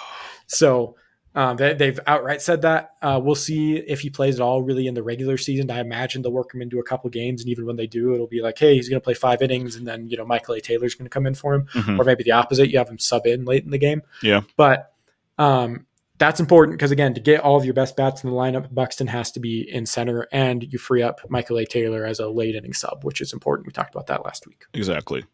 So 0.47 0.97
um, 1.37 1.57
they, 1.57 1.75
have 1.87 2.01
outright 2.07 2.41
said 2.43 2.63
that. 2.63 2.95
Uh, 3.03 3.21
we'll 3.23 3.35
see 3.35 3.77
if 3.77 4.01
he 4.01 4.11
plays 4.11 4.37
at 4.37 4.41
all 4.41 4.63
really 4.63 4.87
in 4.87 4.95
the 4.95 5.03
regular 5.03 5.37
season. 5.37 5.69
I 5.69 5.81
imagine 5.81 6.23
they'll 6.23 6.33
work 6.33 6.55
him 6.55 6.63
into 6.63 6.79
a 6.79 6.85
couple 6.85 7.11
games, 7.11 7.41
and 7.41 7.51
even 7.51 7.67
when 7.67 7.75
they 7.75 7.89
do, 7.89 8.15
it'll 8.15 8.29
be 8.29 8.41
like, 8.41 8.57
hey, 8.57 8.77
he's 8.77 8.89
going 8.89 9.01
to 9.01 9.05
play 9.05 9.15
five 9.15 9.43
innings, 9.43 9.75
and 9.75 9.87
then 9.87 10.09
you 10.09 10.17
know 10.17 10.25
Michael 10.25 10.55
A. 10.55 10.61
Taylor's 10.61 10.95
going 10.95 11.07
to 11.07 11.11
come 11.11 11.27
in 11.27 11.35
for 11.35 11.55
him, 11.55 11.67
mm-hmm. 11.75 12.01
or 12.01 12.05
maybe 12.05 12.23
the 12.23 12.31
opposite. 12.31 12.71
You 12.71 12.79
have 12.79 12.89
him 12.89 13.01
sub 13.01 13.27
in 13.27 13.45
late 13.45 13.65
in 13.65 13.71
the 13.71 13.79
game. 13.79 14.03
Yeah, 14.23 14.43
but 14.57 14.93
um, 15.37 15.87
that's 16.19 16.39
important 16.39 16.79
because 16.79 16.93
again, 16.93 17.15
to 17.15 17.21
get 17.21 17.41
all 17.41 17.57
of 17.57 17.65
your 17.65 17.75
best 17.75 17.97
bats 17.97 18.23
in 18.23 18.31
the 18.31 18.37
lineup, 18.37 18.73
Buxton 18.73 19.09
has 19.09 19.33
to 19.33 19.41
be 19.41 19.69
in 19.69 19.87
center, 19.87 20.29
and 20.31 20.63
you 20.73 20.79
free 20.79 21.03
up 21.03 21.21
Michael 21.29 21.59
A. 21.59 21.67
Taylor 21.67 22.05
as 22.05 22.21
a 22.21 22.29
late 22.29 22.55
inning 22.55 22.75
sub, 22.75 23.05
which 23.05 23.21
is 23.21 23.33
important. 23.33 23.67
We 23.67 23.73
talked 23.73 23.93
about 23.93 24.07
that 24.07 24.25
last 24.25 24.47
week. 24.47 24.67
Exactly. 24.73 25.25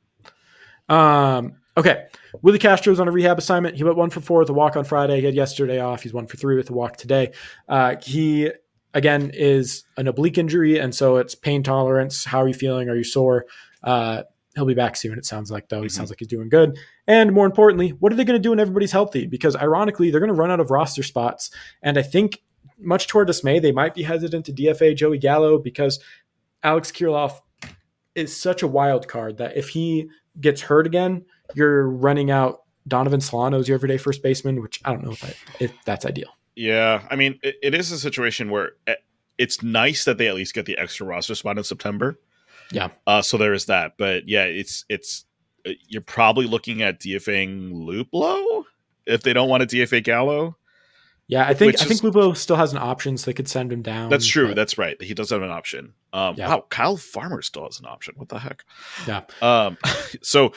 Um, 0.89 1.60
Okay. 1.77 2.07
Willi 2.43 2.59
Castro's 2.59 3.01
on 3.01 3.09
a 3.09 3.13
rehab 3.13 3.39
assignment. 3.39 3.77
He 3.77 3.85
went 3.85 3.97
one 3.97 4.11
for 4.11 4.21
four 4.21 4.41
with 4.41 4.51
a 4.51 4.53
walk 4.53 4.77
on 4.77 4.85
Friday. 4.85 5.21
He 5.21 5.27
had 5.27 5.35
yesterday 5.35 5.81
off. 5.81 6.03
He's 6.03 6.13
one 6.13 6.27
for 6.27 6.37
three 6.37 6.57
with 6.57 6.71
a 6.71 6.73
walk 6.73 6.97
today. 6.97 7.33
Uh, 7.69 7.97
he, 8.03 8.51
again, 8.93 9.31
is 9.35 9.85
an 9.97 10.09
oblique 10.09 10.39
injury, 10.39 10.79
and 10.79 10.95
so 10.95 11.17
it's 11.17 11.35
pain 11.35 11.63
tolerance. 11.63 12.25
How 12.25 12.43
are 12.43 12.49
you 12.49 12.55
feeling? 12.55 12.89
Are 12.89 12.97
you 12.97 13.05
sore? 13.05 13.47
Uh, 13.83 14.25
he'll 14.57 14.67
be 14.67 14.75
back 14.75 14.97
soon, 14.97 15.17
it 15.17 15.25
sounds 15.25 15.51
like, 15.51 15.69
though. 15.69 15.81
He 15.81 15.87
mm-hmm. 15.87 15.97
sounds 15.97 16.11
like 16.11 16.19
he's 16.19 16.29
doing 16.29 16.49
good. 16.49 16.77
And 17.07 17.33
more 17.33 17.47
importantly, 17.47 17.91
what 17.91 18.13
are 18.13 18.17
they 18.17 18.25
going 18.25 18.39
to 18.39 18.43
do 18.43 18.51
when 18.51 18.61
everybody's 18.61 18.93
healthy? 18.93 19.27
Because 19.27 19.55
ironically, 19.55 20.11
they're 20.11 20.21
going 20.21 20.29
to 20.29 20.35
run 20.35 20.51
out 20.51 20.61
of 20.61 20.71
roster 20.71 21.05
spots. 21.05 21.51
And 21.83 21.99
I 21.99 22.03
think, 22.03 22.43
much 22.79 23.07
to 23.09 23.19
our 23.19 23.25
dismay, 23.25 23.59
they 23.59 23.73
might 23.73 23.95
be 23.95 24.03
hesitant 24.03 24.47
to 24.47 24.53
DFA 24.53 24.97
Joey 24.97 25.19
Gallo 25.19 25.59
because 25.59 26.01
Alex 26.63 26.91
Kirilloff 26.91 27.41
is 28.15 28.37
such 28.37 28.63
a 28.63 28.67
wild 28.67 29.07
card 29.07 29.37
that 29.37 29.57
if 29.57 29.69
he 29.69 30.09
gets 30.41 30.63
hurt 30.63 30.87
again– 30.87 31.25
you're 31.55 31.89
running 31.89 32.31
out 32.31 32.63
Donovan 32.89 33.21
Solano 33.21 33.59
as 33.59 33.69
your 33.69 33.77
everyday 33.77 33.99
first 33.99 34.23
baseman, 34.23 34.61
which 34.63 34.81
I 34.85 34.93
don't 34.93 35.05
know 35.05 35.13
if, 35.13 35.25
I, 35.25 35.35
if 35.61 35.73
that's 35.85 36.05
ideal. 36.07 36.31
Yeah, 36.57 37.03
I 37.11 37.17
mean, 37.17 37.39
it, 37.43 37.57
it 37.63 37.75
is 37.75 37.93
a 37.93 37.99
situation 37.99 38.51
where 38.51 38.73
eh, 38.87 38.95
it's 39.39 39.63
nice 39.63 40.05
that 40.05 40.19
they 40.19 40.29
at 40.29 40.35
least 40.35 40.55
get 40.55 40.67
the 40.67 40.77
extra 40.77 41.07
roster 41.07 41.35
spot 41.35 41.57
in 41.57 41.65
September. 41.65 42.19
Yeah. 42.73 42.89
Uh, 43.07 43.23
so 43.23 43.37
there 43.37 43.53
is 43.53 43.67
that, 43.67 43.95
but 43.97 44.29
yeah, 44.29 44.45
it's 44.45 44.85
it's 44.89 45.25
uh, 45.67 45.71
you're 45.89 46.03
probably 46.03 46.47
looking 46.47 46.83
at 46.83 47.01
DFAing 47.01 47.73
Luplow 47.73 48.65
if 49.07 49.23
they 49.23 49.33
don't 49.33 49.49
want 49.49 49.69
to 49.69 49.77
DFA 49.77 50.05
Gallo. 50.05 50.57
Yeah, 51.27 51.47
I 51.47 51.55
think 51.55 51.81
I 51.81 51.85
think 51.85 52.01
Luplow 52.01 52.37
still 52.37 52.57
has 52.57 52.73
an 52.73 52.79
option, 52.79 53.17
so 53.17 53.27
they 53.27 53.33
could 53.33 53.49
send 53.49 53.73
him 53.73 53.83
down. 53.83 54.11
That's 54.11 54.27
true. 54.27 54.49
But... 54.49 54.57
That's 54.57 54.77
right. 54.79 55.01
He 55.01 55.15
does 55.15 55.31
have 55.31 55.43
an 55.43 55.51
option. 55.51 55.95
Um, 56.13 56.35
yeah. 56.37 56.49
Wow, 56.49 56.67
Kyle 56.71 56.97
Farmer 56.97 57.41
still 57.41 57.65
has 57.65 57.79
an 57.79 57.87
option. 57.87 58.15
What 58.17 58.29
the 58.31 58.41
heck? 58.41 58.65
Yeah. 59.07 59.23
Um, 59.41 59.79
so 60.23 60.53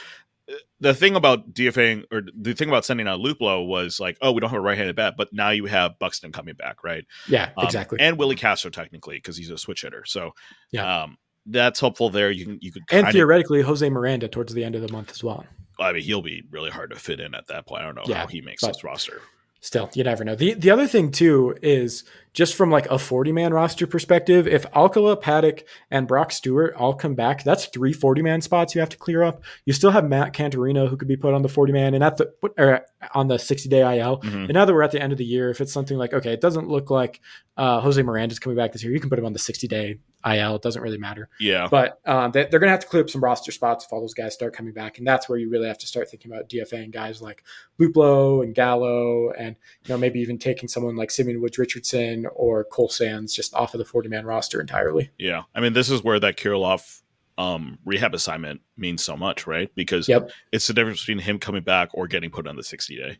the 0.79 0.93
thing 0.93 1.15
about 1.15 1.53
DFAing 1.53 2.03
or 2.11 2.23
the 2.37 2.53
thing 2.53 2.69
about 2.69 2.85
sending 2.85 3.07
out 3.07 3.19
Luplow 3.19 3.65
was 3.65 3.99
like, 3.99 4.17
oh, 4.21 4.31
we 4.31 4.41
don't 4.41 4.49
have 4.49 4.59
a 4.59 4.61
right-handed 4.61 4.95
bat, 4.95 5.15
but 5.17 5.31
now 5.31 5.49
you 5.51 5.65
have 5.65 5.97
Buxton 5.99 6.31
coming 6.31 6.55
back, 6.55 6.83
right? 6.83 7.05
Yeah, 7.27 7.51
um, 7.57 7.65
exactly. 7.65 7.99
And 8.01 8.17
Willi 8.17 8.35
Castro 8.35 8.69
technically 8.69 9.15
because 9.15 9.37
he's 9.37 9.49
a 9.49 9.57
switch 9.57 9.83
hitter, 9.83 10.03
so 10.05 10.31
yeah, 10.71 11.03
um, 11.03 11.17
that's 11.45 11.79
helpful 11.79 12.09
there. 12.09 12.31
You 12.31 12.45
can 12.45 12.59
you 12.61 12.71
could 12.71 12.83
and 12.91 13.07
theoretically 13.07 13.61
Jose 13.61 13.87
Miranda 13.89 14.27
towards 14.27 14.53
the 14.53 14.63
end 14.63 14.75
of 14.75 14.81
the 14.81 14.91
month 14.91 15.11
as 15.11 15.23
well. 15.23 15.45
I 15.79 15.91
mean, 15.91 16.03
he'll 16.03 16.21
be 16.21 16.43
really 16.51 16.69
hard 16.69 16.91
to 16.91 16.97
fit 16.97 17.19
in 17.19 17.33
at 17.33 17.47
that 17.47 17.65
point. 17.65 17.81
I 17.81 17.85
don't 17.85 17.95
know 17.95 18.03
yeah, 18.05 18.19
how 18.19 18.27
he 18.27 18.41
makes 18.41 18.63
this 18.63 18.83
roster. 18.83 19.21
Still, 19.63 19.89
you 19.93 20.03
never 20.03 20.25
know. 20.25 20.35
The 20.35 20.55
the 20.55 20.71
other 20.71 20.87
thing 20.87 21.09
too 21.09 21.55
is 21.61 22.03
just 22.33 22.53
from 22.53 22.69
like 22.69 22.85
a 22.87 22.99
40 22.99 23.31
man 23.31 23.53
roster 23.53 23.87
perspective, 23.87 24.45
if 24.45 24.65
Alcala, 24.75 25.15
Paddack, 25.15 25.63
and 25.89 26.05
Brock 26.05 26.33
Stewart 26.33 26.75
all 26.75 26.93
come 26.93 27.15
back, 27.15 27.45
that's 27.45 27.67
three 27.67 27.93
40 27.93 28.21
man 28.21 28.41
spots 28.41 28.75
you 28.75 28.81
have 28.81 28.89
to 28.89 28.97
clear 28.97 29.23
up. 29.23 29.41
You 29.63 29.71
still 29.71 29.91
have 29.91 30.03
Matt 30.03 30.33
Canterino 30.33 30.89
who 30.89 30.97
could 30.97 31.07
be 31.07 31.15
put 31.15 31.33
on 31.33 31.43
the 31.43 31.47
40 31.47 31.71
man 31.71 31.93
and 31.93 32.03
at 32.03 32.17
the 32.17 32.33
or 32.57 32.85
on 33.15 33.29
the 33.29 33.39
60 33.39 33.69
day 33.69 33.99
IL. 33.99 34.19
Mm-hmm. 34.19 34.37
And 34.37 34.53
now 34.53 34.65
that 34.65 34.73
we're 34.73 34.83
at 34.83 34.91
the 34.91 35.01
end 35.01 35.13
of 35.13 35.17
the 35.17 35.23
year, 35.23 35.49
if 35.49 35.61
it's 35.61 35.71
something 35.71 35.97
like, 35.97 36.11
okay, 36.11 36.33
it 36.33 36.41
doesn't 36.41 36.67
look 36.67 36.89
like 36.89 37.21
uh, 37.55 37.79
Jose 37.81 38.01
Miranda's 38.01 38.39
coming 38.39 38.57
back 38.57 38.71
this 38.71 38.83
year, 38.83 38.91
you 38.91 38.99
can 38.99 39.09
put 39.09 39.19
him 39.19 39.25
on 39.25 39.33
the 39.33 39.39
60 39.39 39.67
day 39.67 39.99
IL. 40.25 40.55
It 40.55 40.61
doesn't 40.61 40.81
really 40.81 40.97
matter. 40.97 41.29
Yeah. 41.39 41.67
But 41.69 41.99
um, 42.05 42.31
they, 42.31 42.41
are 42.41 42.49
going 42.49 42.63
to 42.63 42.69
have 42.69 42.79
to 42.79 42.87
clear 42.87 43.03
up 43.03 43.09
some 43.09 43.23
roster 43.23 43.51
spots 43.51 43.85
if 43.85 43.93
all 43.93 44.01
those 44.01 44.15
guys 44.15 44.33
start 44.33 44.55
coming 44.55 44.73
back. 44.73 44.97
And 44.97 45.05
that's 45.05 45.29
where 45.29 45.37
you 45.37 45.49
really 45.49 45.67
have 45.67 45.77
to 45.79 45.87
start 45.87 46.09
thinking 46.09 46.31
about 46.31 46.49
DFAing 46.49 46.91
guys 46.91 47.21
like 47.21 47.43
Luplow 47.79 48.43
and 48.43 48.55
Gallo 48.55 49.31
and, 49.31 49.55
you 49.85 49.93
know, 49.93 49.97
maybe 49.97 50.19
even 50.19 50.39
taking 50.39 50.67
someone 50.67 50.95
like 50.95 51.11
Simeon 51.11 51.41
Woods 51.41 51.57
Richardson 51.57 52.25
or 52.33 52.63
Cole 52.63 52.89
Sands 52.89 53.33
just 53.33 53.53
off 53.53 53.73
of 53.75 53.77
the 53.77 53.85
40 53.85 54.09
man 54.09 54.25
roster 54.25 54.59
entirely. 54.59 55.11
Yeah. 55.19 55.43
I 55.53 55.61
mean, 55.61 55.73
this 55.73 55.89
is 55.89 56.03
where 56.03 56.19
that 56.19 56.37
Kirilloff 56.37 57.01
um, 57.37 57.77
rehab 57.85 58.15
assignment 58.15 58.61
means 58.77 59.03
so 59.03 59.15
much, 59.15 59.45
right? 59.45 59.69
Because 59.75 60.07
yep. 60.07 60.31
it's 60.51 60.67
the 60.67 60.73
difference 60.73 61.01
between 61.01 61.19
him 61.19 61.37
coming 61.37 61.63
back 61.63 61.89
or 61.93 62.07
getting 62.07 62.31
put 62.31 62.47
on 62.47 62.55
the 62.55 62.63
60 62.63 62.95
day. 62.95 63.17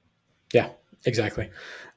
Yeah, 0.53 0.69
exactly. 1.05 1.49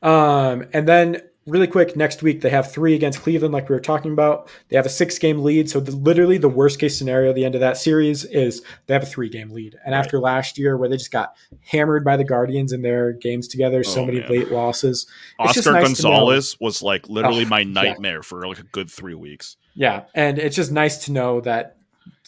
Um, 0.02 0.66
and 0.72 0.88
then 0.88 1.22
really 1.46 1.66
quick, 1.66 1.96
next 1.96 2.22
week 2.22 2.40
they 2.40 2.50
have 2.50 2.70
three 2.70 2.94
against 2.94 3.22
Cleveland, 3.22 3.54
like 3.54 3.68
we 3.68 3.74
were 3.74 3.80
talking 3.80 4.12
about. 4.12 4.50
They 4.68 4.76
have 4.76 4.86
a 4.86 4.90
six 4.90 5.18
game 5.18 5.42
lead. 5.42 5.70
So, 5.70 5.80
the, 5.80 5.92
literally, 5.92 6.38
the 6.38 6.48
worst 6.48 6.78
case 6.78 6.98
scenario 6.98 7.30
at 7.30 7.36
the 7.36 7.44
end 7.44 7.54
of 7.54 7.60
that 7.60 7.76
series 7.76 8.24
is 8.24 8.62
they 8.86 8.94
have 8.94 9.02
a 9.02 9.06
three 9.06 9.28
game 9.28 9.50
lead. 9.50 9.76
And 9.84 9.92
right. 9.92 9.98
after 9.98 10.18
last 10.18 10.58
year, 10.58 10.76
where 10.76 10.88
they 10.88 10.96
just 10.96 11.12
got 11.12 11.34
hammered 11.60 12.04
by 12.04 12.16
the 12.16 12.24
Guardians 12.24 12.72
in 12.72 12.82
their 12.82 13.12
games 13.12 13.48
together, 13.48 13.84
so 13.84 14.02
oh, 14.02 14.06
many 14.06 14.20
man. 14.20 14.30
late 14.30 14.50
losses. 14.50 15.06
Oscar 15.38 15.72
nice 15.72 15.86
Gonzalez 15.86 16.58
was 16.60 16.82
like 16.82 17.08
literally 17.08 17.44
oh, 17.44 17.48
my 17.48 17.62
nightmare 17.62 18.16
yeah. 18.16 18.22
for 18.22 18.46
like 18.46 18.58
a 18.58 18.64
good 18.64 18.90
three 18.90 19.14
weeks. 19.14 19.56
Yeah. 19.74 20.04
And 20.14 20.38
it's 20.38 20.56
just 20.56 20.72
nice 20.72 21.04
to 21.04 21.12
know 21.12 21.40
that 21.42 21.76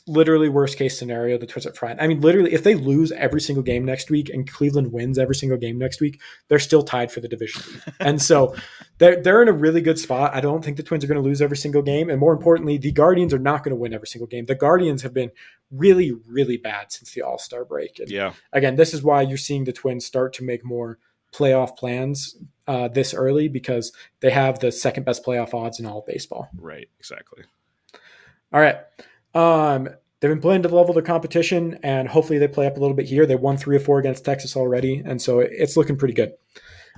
literally 0.09 0.49
worst 0.49 0.79
case 0.79 0.99
scenario, 0.99 1.39
the 1.39 1.47
Twins 1.47 1.67
up 1.67 1.77
front. 1.77 2.01
I 2.01 2.07
mean, 2.07 2.21
literally, 2.21 2.53
if 2.53 2.65
they 2.65 2.75
lose 2.75 3.13
every 3.13 3.41
single 3.41 3.63
game 3.63 3.85
next 3.85 4.11
week 4.11 4.29
and 4.29 4.51
Cleveland 4.51 4.93
wins 4.93 5.19
every 5.19 5.35
single 5.35 5.59
game 5.59 5.79
next 5.79 6.01
week, 6.01 6.21
they're 6.49 6.59
still 6.59 6.83
tied 6.83 7.13
for 7.13 7.21
the 7.21 7.29
division. 7.29 7.63
and 8.01 8.21
so 8.21 8.55
they're 8.99 9.23
they're 9.23 9.43
in 9.43 9.49
a 9.49 9.53
really 9.53 9.81
good 9.81 9.99
spot. 9.99 10.35
I 10.35 10.41
don't 10.41 10.65
think 10.65 10.77
the 10.77 10.83
Twins 10.83 11.05
are 11.05 11.07
going 11.07 11.23
to 11.23 11.29
lose 11.29 11.43
every 11.43 11.57
single 11.57 11.83
game, 11.83 12.11
and 12.11 12.19
more 12.19 12.33
importantly, 12.33 12.79
the 12.79 12.93
Guardians 12.93 13.35
are 13.35 13.39
not 13.39 13.63
going 13.63 13.73
to 13.75 13.81
win 13.81 13.95
every 13.95 14.09
single 14.09 14.27
game. 14.27 14.47
The 14.47 14.55
Guardians 14.55 15.03
have 15.03 15.15
been 15.15 15.31
really, 15.71 16.13
really 16.27 16.57
bad 16.57 16.93
since 16.93 17.13
the 17.13 17.23
All 17.23 17.39
Star 17.39 17.65
break. 17.65 17.99
And 17.99 18.11
yeah. 18.11 18.33
Again, 18.53 18.77
this 18.77 18.95
is 18.95 19.03
why 19.03 19.23
you're 19.23 19.37
seeing 19.37 19.65
the 19.65 19.73
Twins 19.73 20.07
start 20.07 20.33
to 20.35 20.45
make 20.45 20.65
more 20.65 20.99
playoff 21.33 21.77
plans 21.77 22.37
uh, 22.67 22.89
this 22.89 23.15
early 23.15 23.49
because 23.49 23.93
they 24.21 24.31
have 24.31 24.59
the 24.59 24.73
second 24.73 25.05
best 25.05 25.25
playoff 25.25 25.55
odds 25.55 25.79
in 25.79 25.87
all 25.87 26.01
of 26.01 26.07
baseball. 26.07 26.49
Right. 26.57 26.89
Exactly. 26.99 27.45
All 28.53 28.61
right. 28.61 28.79
Um, 29.35 29.89
they've 30.21 30.31
been 30.31 30.41
playing 30.41 30.63
to 30.63 30.69
the 30.69 30.75
level 30.75 30.91
of 30.91 30.97
the 30.97 31.03
competition, 31.03 31.79
and 31.83 32.09
hopefully 32.09 32.39
they 32.39 32.49
play 32.49 32.67
up 32.67 32.77
a 32.77 32.81
little 32.81 32.97
bit 32.97 33.07
here. 33.07 33.27
They 33.27 33.37
won 33.37 33.57
three 33.57 33.77
or 33.77 33.81
four 33.81 33.99
against 33.99 34.25
Texas 34.25 34.57
already, 34.57 35.03
and 35.05 35.21
so 35.21 35.41
it's 35.41 35.77
looking 35.77 35.97
pretty 35.97 36.15
good. 36.15 36.33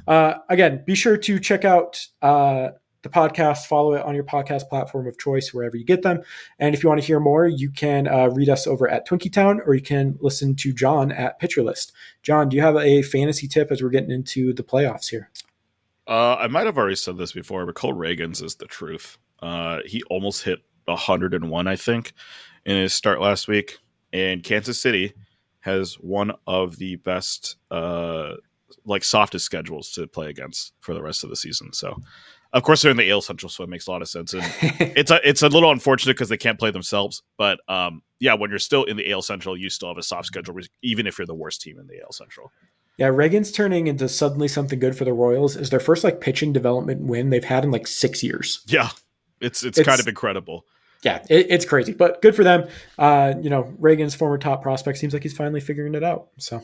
Uh, 0.07 0.35
again, 0.49 0.83
be 0.87 0.95
sure 0.95 1.17
to 1.17 1.39
check 1.39 1.65
out 1.65 2.07
uh, 2.23 2.71
the 3.03 3.09
podcast, 3.09 3.67
follow 3.67 3.95
it 3.95 4.03
on 4.03 4.15
your 4.15 4.25
podcast 4.25 4.69
platform 4.69 5.07
of 5.07 5.19
choice, 5.19 5.53
wherever 5.55 5.77
you 5.77 5.85
get 5.85 6.03
them. 6.03 6.21
And 6.59 6.75
if 6.75 6.83
you 6.83 6.89
want 6.89 7.01
to 7.01 7.07
hear 7.07 7.21
more, 7.21 7.47
you 7.47 7.71
can 7.71 8.07
uh, 8.07 8.29
read 8.29 8.49
us 8.49 8.67
over 8.67 8.89
at 8.89 9.07
Twinkie 9.07 9.33
Town, 9.33 9.61
or 9.67 9.75
you 9.75 9.83
can 9.83 10.19
listen 10.21 10.55
to 10.57 10.73
John 10.73 11.13
at 11.13 11.39
Pitcher 11.39 11.63
List. 11.63 11.93
John, 12.23 12.49
do 12.49 12.57
you 12.57 12.63
have 12.63 12.77
a 12.77 13.03
fantasy 13.03 13.49
tip 13.49 13.71
as 13.71 13.83
we're 13.83 13.91
getting 13.91 14.11
into 14.11 14.53
the 14.53 14.63
playoffs 14.63 15.09
here? 15.09 15.31
Uh, 16.07 16.37
I 16.37 16.49
might 16.49 16.67
have 16.67 16.77
already 16.77 16.97
said 16.97 17.17
this 17.17 17.33
before, 17.33 17.65
but 17.67 17.75
Cole 17.75 17.95
Ragans 17.95 18.43
is 18.43 18.57
the 18.57 18.67
truth. 18.67 19.19
Uh, 19.41 19.79
he 19.87 20.03
almost 20.05 20.45
hit 20.45 20.59
101, 20.91 21.67
I 21.67 21.77
think, 21.77 22.13
in 22.65 22.77
his 22.77 22.95
start 22.95 23.21
last 23.21 23.49
week. 23.49 23.79
And 24.13 24.43
Kansas 24.43 24.81
City 24.81 25.15
has 25.61 25.95
one 25.95 26.33
of 26.47 26.77
the 26.77 26.97
best, 26.97 27.57
uh, 27.71 28.35
like 28.85 29.05
softest 29.05 29.45
schedules 29.45 29.93
to 29.93 30.07
play 30.07 30.31
against 30.31 30.73
for 30.81 30.95
the 30.95 31.03
rest 31.03 31.23
of 31.25 31.31
the 31.31 31.37
season. 31.37 31.73
So, 31.73 32.01
of 32.53 32.63
course, 32.63 32.83
they're 32.83 32.91
in 32.91 32.97
the 32.97 33.11
AL 33.11 33.21
Central, 33.21 33.49
so 33.49 33.63
it 33.63 33.71
makes 33.71 33.87
a 33.87 33.91
lot 33.91 34.03
of 34.03 34.09
sense. 34.09 34.33
And 34.33 34.43
it's 34.63 35.11
a 35.11 35.21
it's 35.29 35.43
a 35.43 35.49
little 35.49 35.71
unfortunate 35.71 36.15
because 36.15 36.29
they 36.29 36.37
can't 36.37 36.59
play 36.59 36.71
themselves. 36.71 37.23
But 37.37 37.61
um, 37.69 38.03
yeah, 38.19 38.35
when 38.35 38.51
you're 38.51 38.59
still 38.59 38.85
in 38.85 38.97
the 38.97 39.11
AL 39.13 39.23
Central, 39.23 39.57
you 39.57 39.71
still 39.71 39.89
have 39.89 39.99
a 39.99 40.03
soft 40.03 40.27
schedule, 40.27 40.59
even 40.83 41.07
if 41.07 41.19
you're 41.19 41.27
the 41.27 41.35
worst 41.35 41.63
team 41.63 41.79
in 41.79 41.87
the 41.87 42.01
AL 42.03 42.13
Central. 42.13 42.51
Yeah, 42.97 43.09
Ragans 43.09 43.55
turning 43.55 43.87
into 43.87 44.09
suddenly 44.09 44.49
something 44.49 44.79
good 44.79 44.97
for 44.97 45.05
the 45.05 45.13
Royals. 45.13 45.57
Is 45.57 45.71
their 45.71 45.81
first 45.81 46.05
like 46.05 46.21
pitching 46.21 46.53
development 46.53 47.03
win 47.03 47.31
they've 47.31 47.45
had 47.45 47.65
in 47.65 47.71
like 47.71 47.87
six 47.87 48.23
years. 48.23 48.61
Yeah, 48.67 48.91
it's 49.41 49.63
it's, 49.63 49.79
it's 49.79 49.87
kind 49.87 50.01
of 50.01 50.09
incredible 50.09 50.67
yeah, 51.03 51.25
it, 51.31 51.47
it's 51.49 51.65
crazy, 51.65 51.93
but 51.93 52.21
good 52.21 52.37
for 52.37 52.45
them. 52.45 52.69
Uh, 52.99 53.35
you 53.41 53.51
know, 53.51 53.75
Ragans 53.81 54.15
former 54.15 54.39
top 54.39 54.63
prospect 54.63 54.99
seems 54.99 55.13
like 55.13 55.23
he's 55.23 55.37
finally 55.37 55.61
figuring 55.61 55.95
it 55.95 56.05
out. 56.05 56.29
So, 56.37 56.63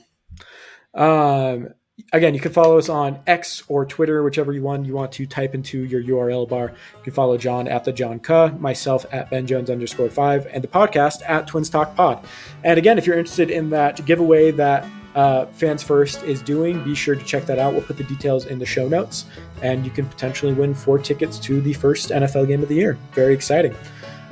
um, 0.95 1.71
again, 2.13 2.35
you 2.35 2.41
can 2.41 2.53
follow 2.53 2.77
us 2.77 2.89
on 2.89 3.21
X 3.27 3.63
or 3.69 3.87
Twitter, 3.87 4.23
whichever 4.23 4.53
one 4.61 4.85
you 4.85 4.95
want 4.95 5.13
to 5.13 5.27
type 5.27 5.55
into 5.55 5.85
your 5.85 6.03
URL 6.03 6.47
bar. 6.49 6.75
You 6.99 7.03
can 7.05 7.13
follow 7.15 7.39
John 7.39 7.67
at 7.67 7.85
the 7.85 7.93
John 7.93 8.21
K, 8.21 8.51
myself 8.59 9.07
at 9.11 9.31
Ben 9.31 9.47
Jones 9.47 9.71
underscore 9.71 10.11
five, 10.11 10.47
and 10.53 10.63
the 10.63 10.69
podcast 10.69 11.23
at 11.27 11.47
Twins 11.47 11.71
Talk 11.71 11.95
Pod. 11.97 12.25
And 12.63 12.79
again, 12.79 12.99
if 12.99 13.07
you're 13.07 13.19
interested 13.19 13.51
in 13.51 13.71
that 13.71 14.05
giveaway 14.05 14.51
that 14.53 14.87
uh, 15.15 15.47
Fans 15.47 15.83
First 15.83 16.23
is 16.25 16.43
doing, 16.43 16.85
be 16.85 16.95
sure 16.95 17.15
to 17.15 17.25
check 17.25 17.47
that 17.47 17.59
out. 17.59 17.73
We'll 17.73 17.83
put 17.83 17.97
the 17.97 18.05
details 18.05 18.45
in 18.45 18.59
the 18.59 18.67
show 18.67 18.87
notes, 18.87 19.25
and 19.63 19.83
you 19.83 19.91
can 19.91 20.07
potentially 20.07 20.53
win 20.53 20.75
four 20.75 20.99
tickets 20.99 21.39
to 21.41 21.63
the 21.63 21.73
first 21.73 22.11
NFL 22.11 22.49
game 22.49 22.63
of 22.63 22.69
the 22.69 22.75
year. 22.75 22.99
Very 23.13 23.33
exciting. 23.33 23.75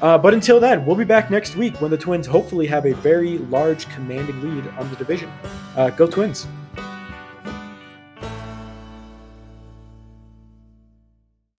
Uh, 0.04 0.18
but 0.18 0.34
until 0.34 0.60
then, 0.60 0.84
we'll 0.84 0.94
be 0.94 1.02
back 1.02 1.30
next 1.30 1.56
week 1.56 1.80
when 1.80 1.90
the 1.90 1.96
Twins 1.96 2.26
hopefully 2.26 2.66
have 2.66 2.84
a 2.84 2.92
very 2.92 3.38
large 3.38 3.88
commanding 3.88 4.38
lead 4.42 4.68
on 4.76 4.90
the 4.90 4.96
division. 4.96 5.32
Uh, 5.74 5.88
go 5.88 6.06
Twins! 6.06 6.46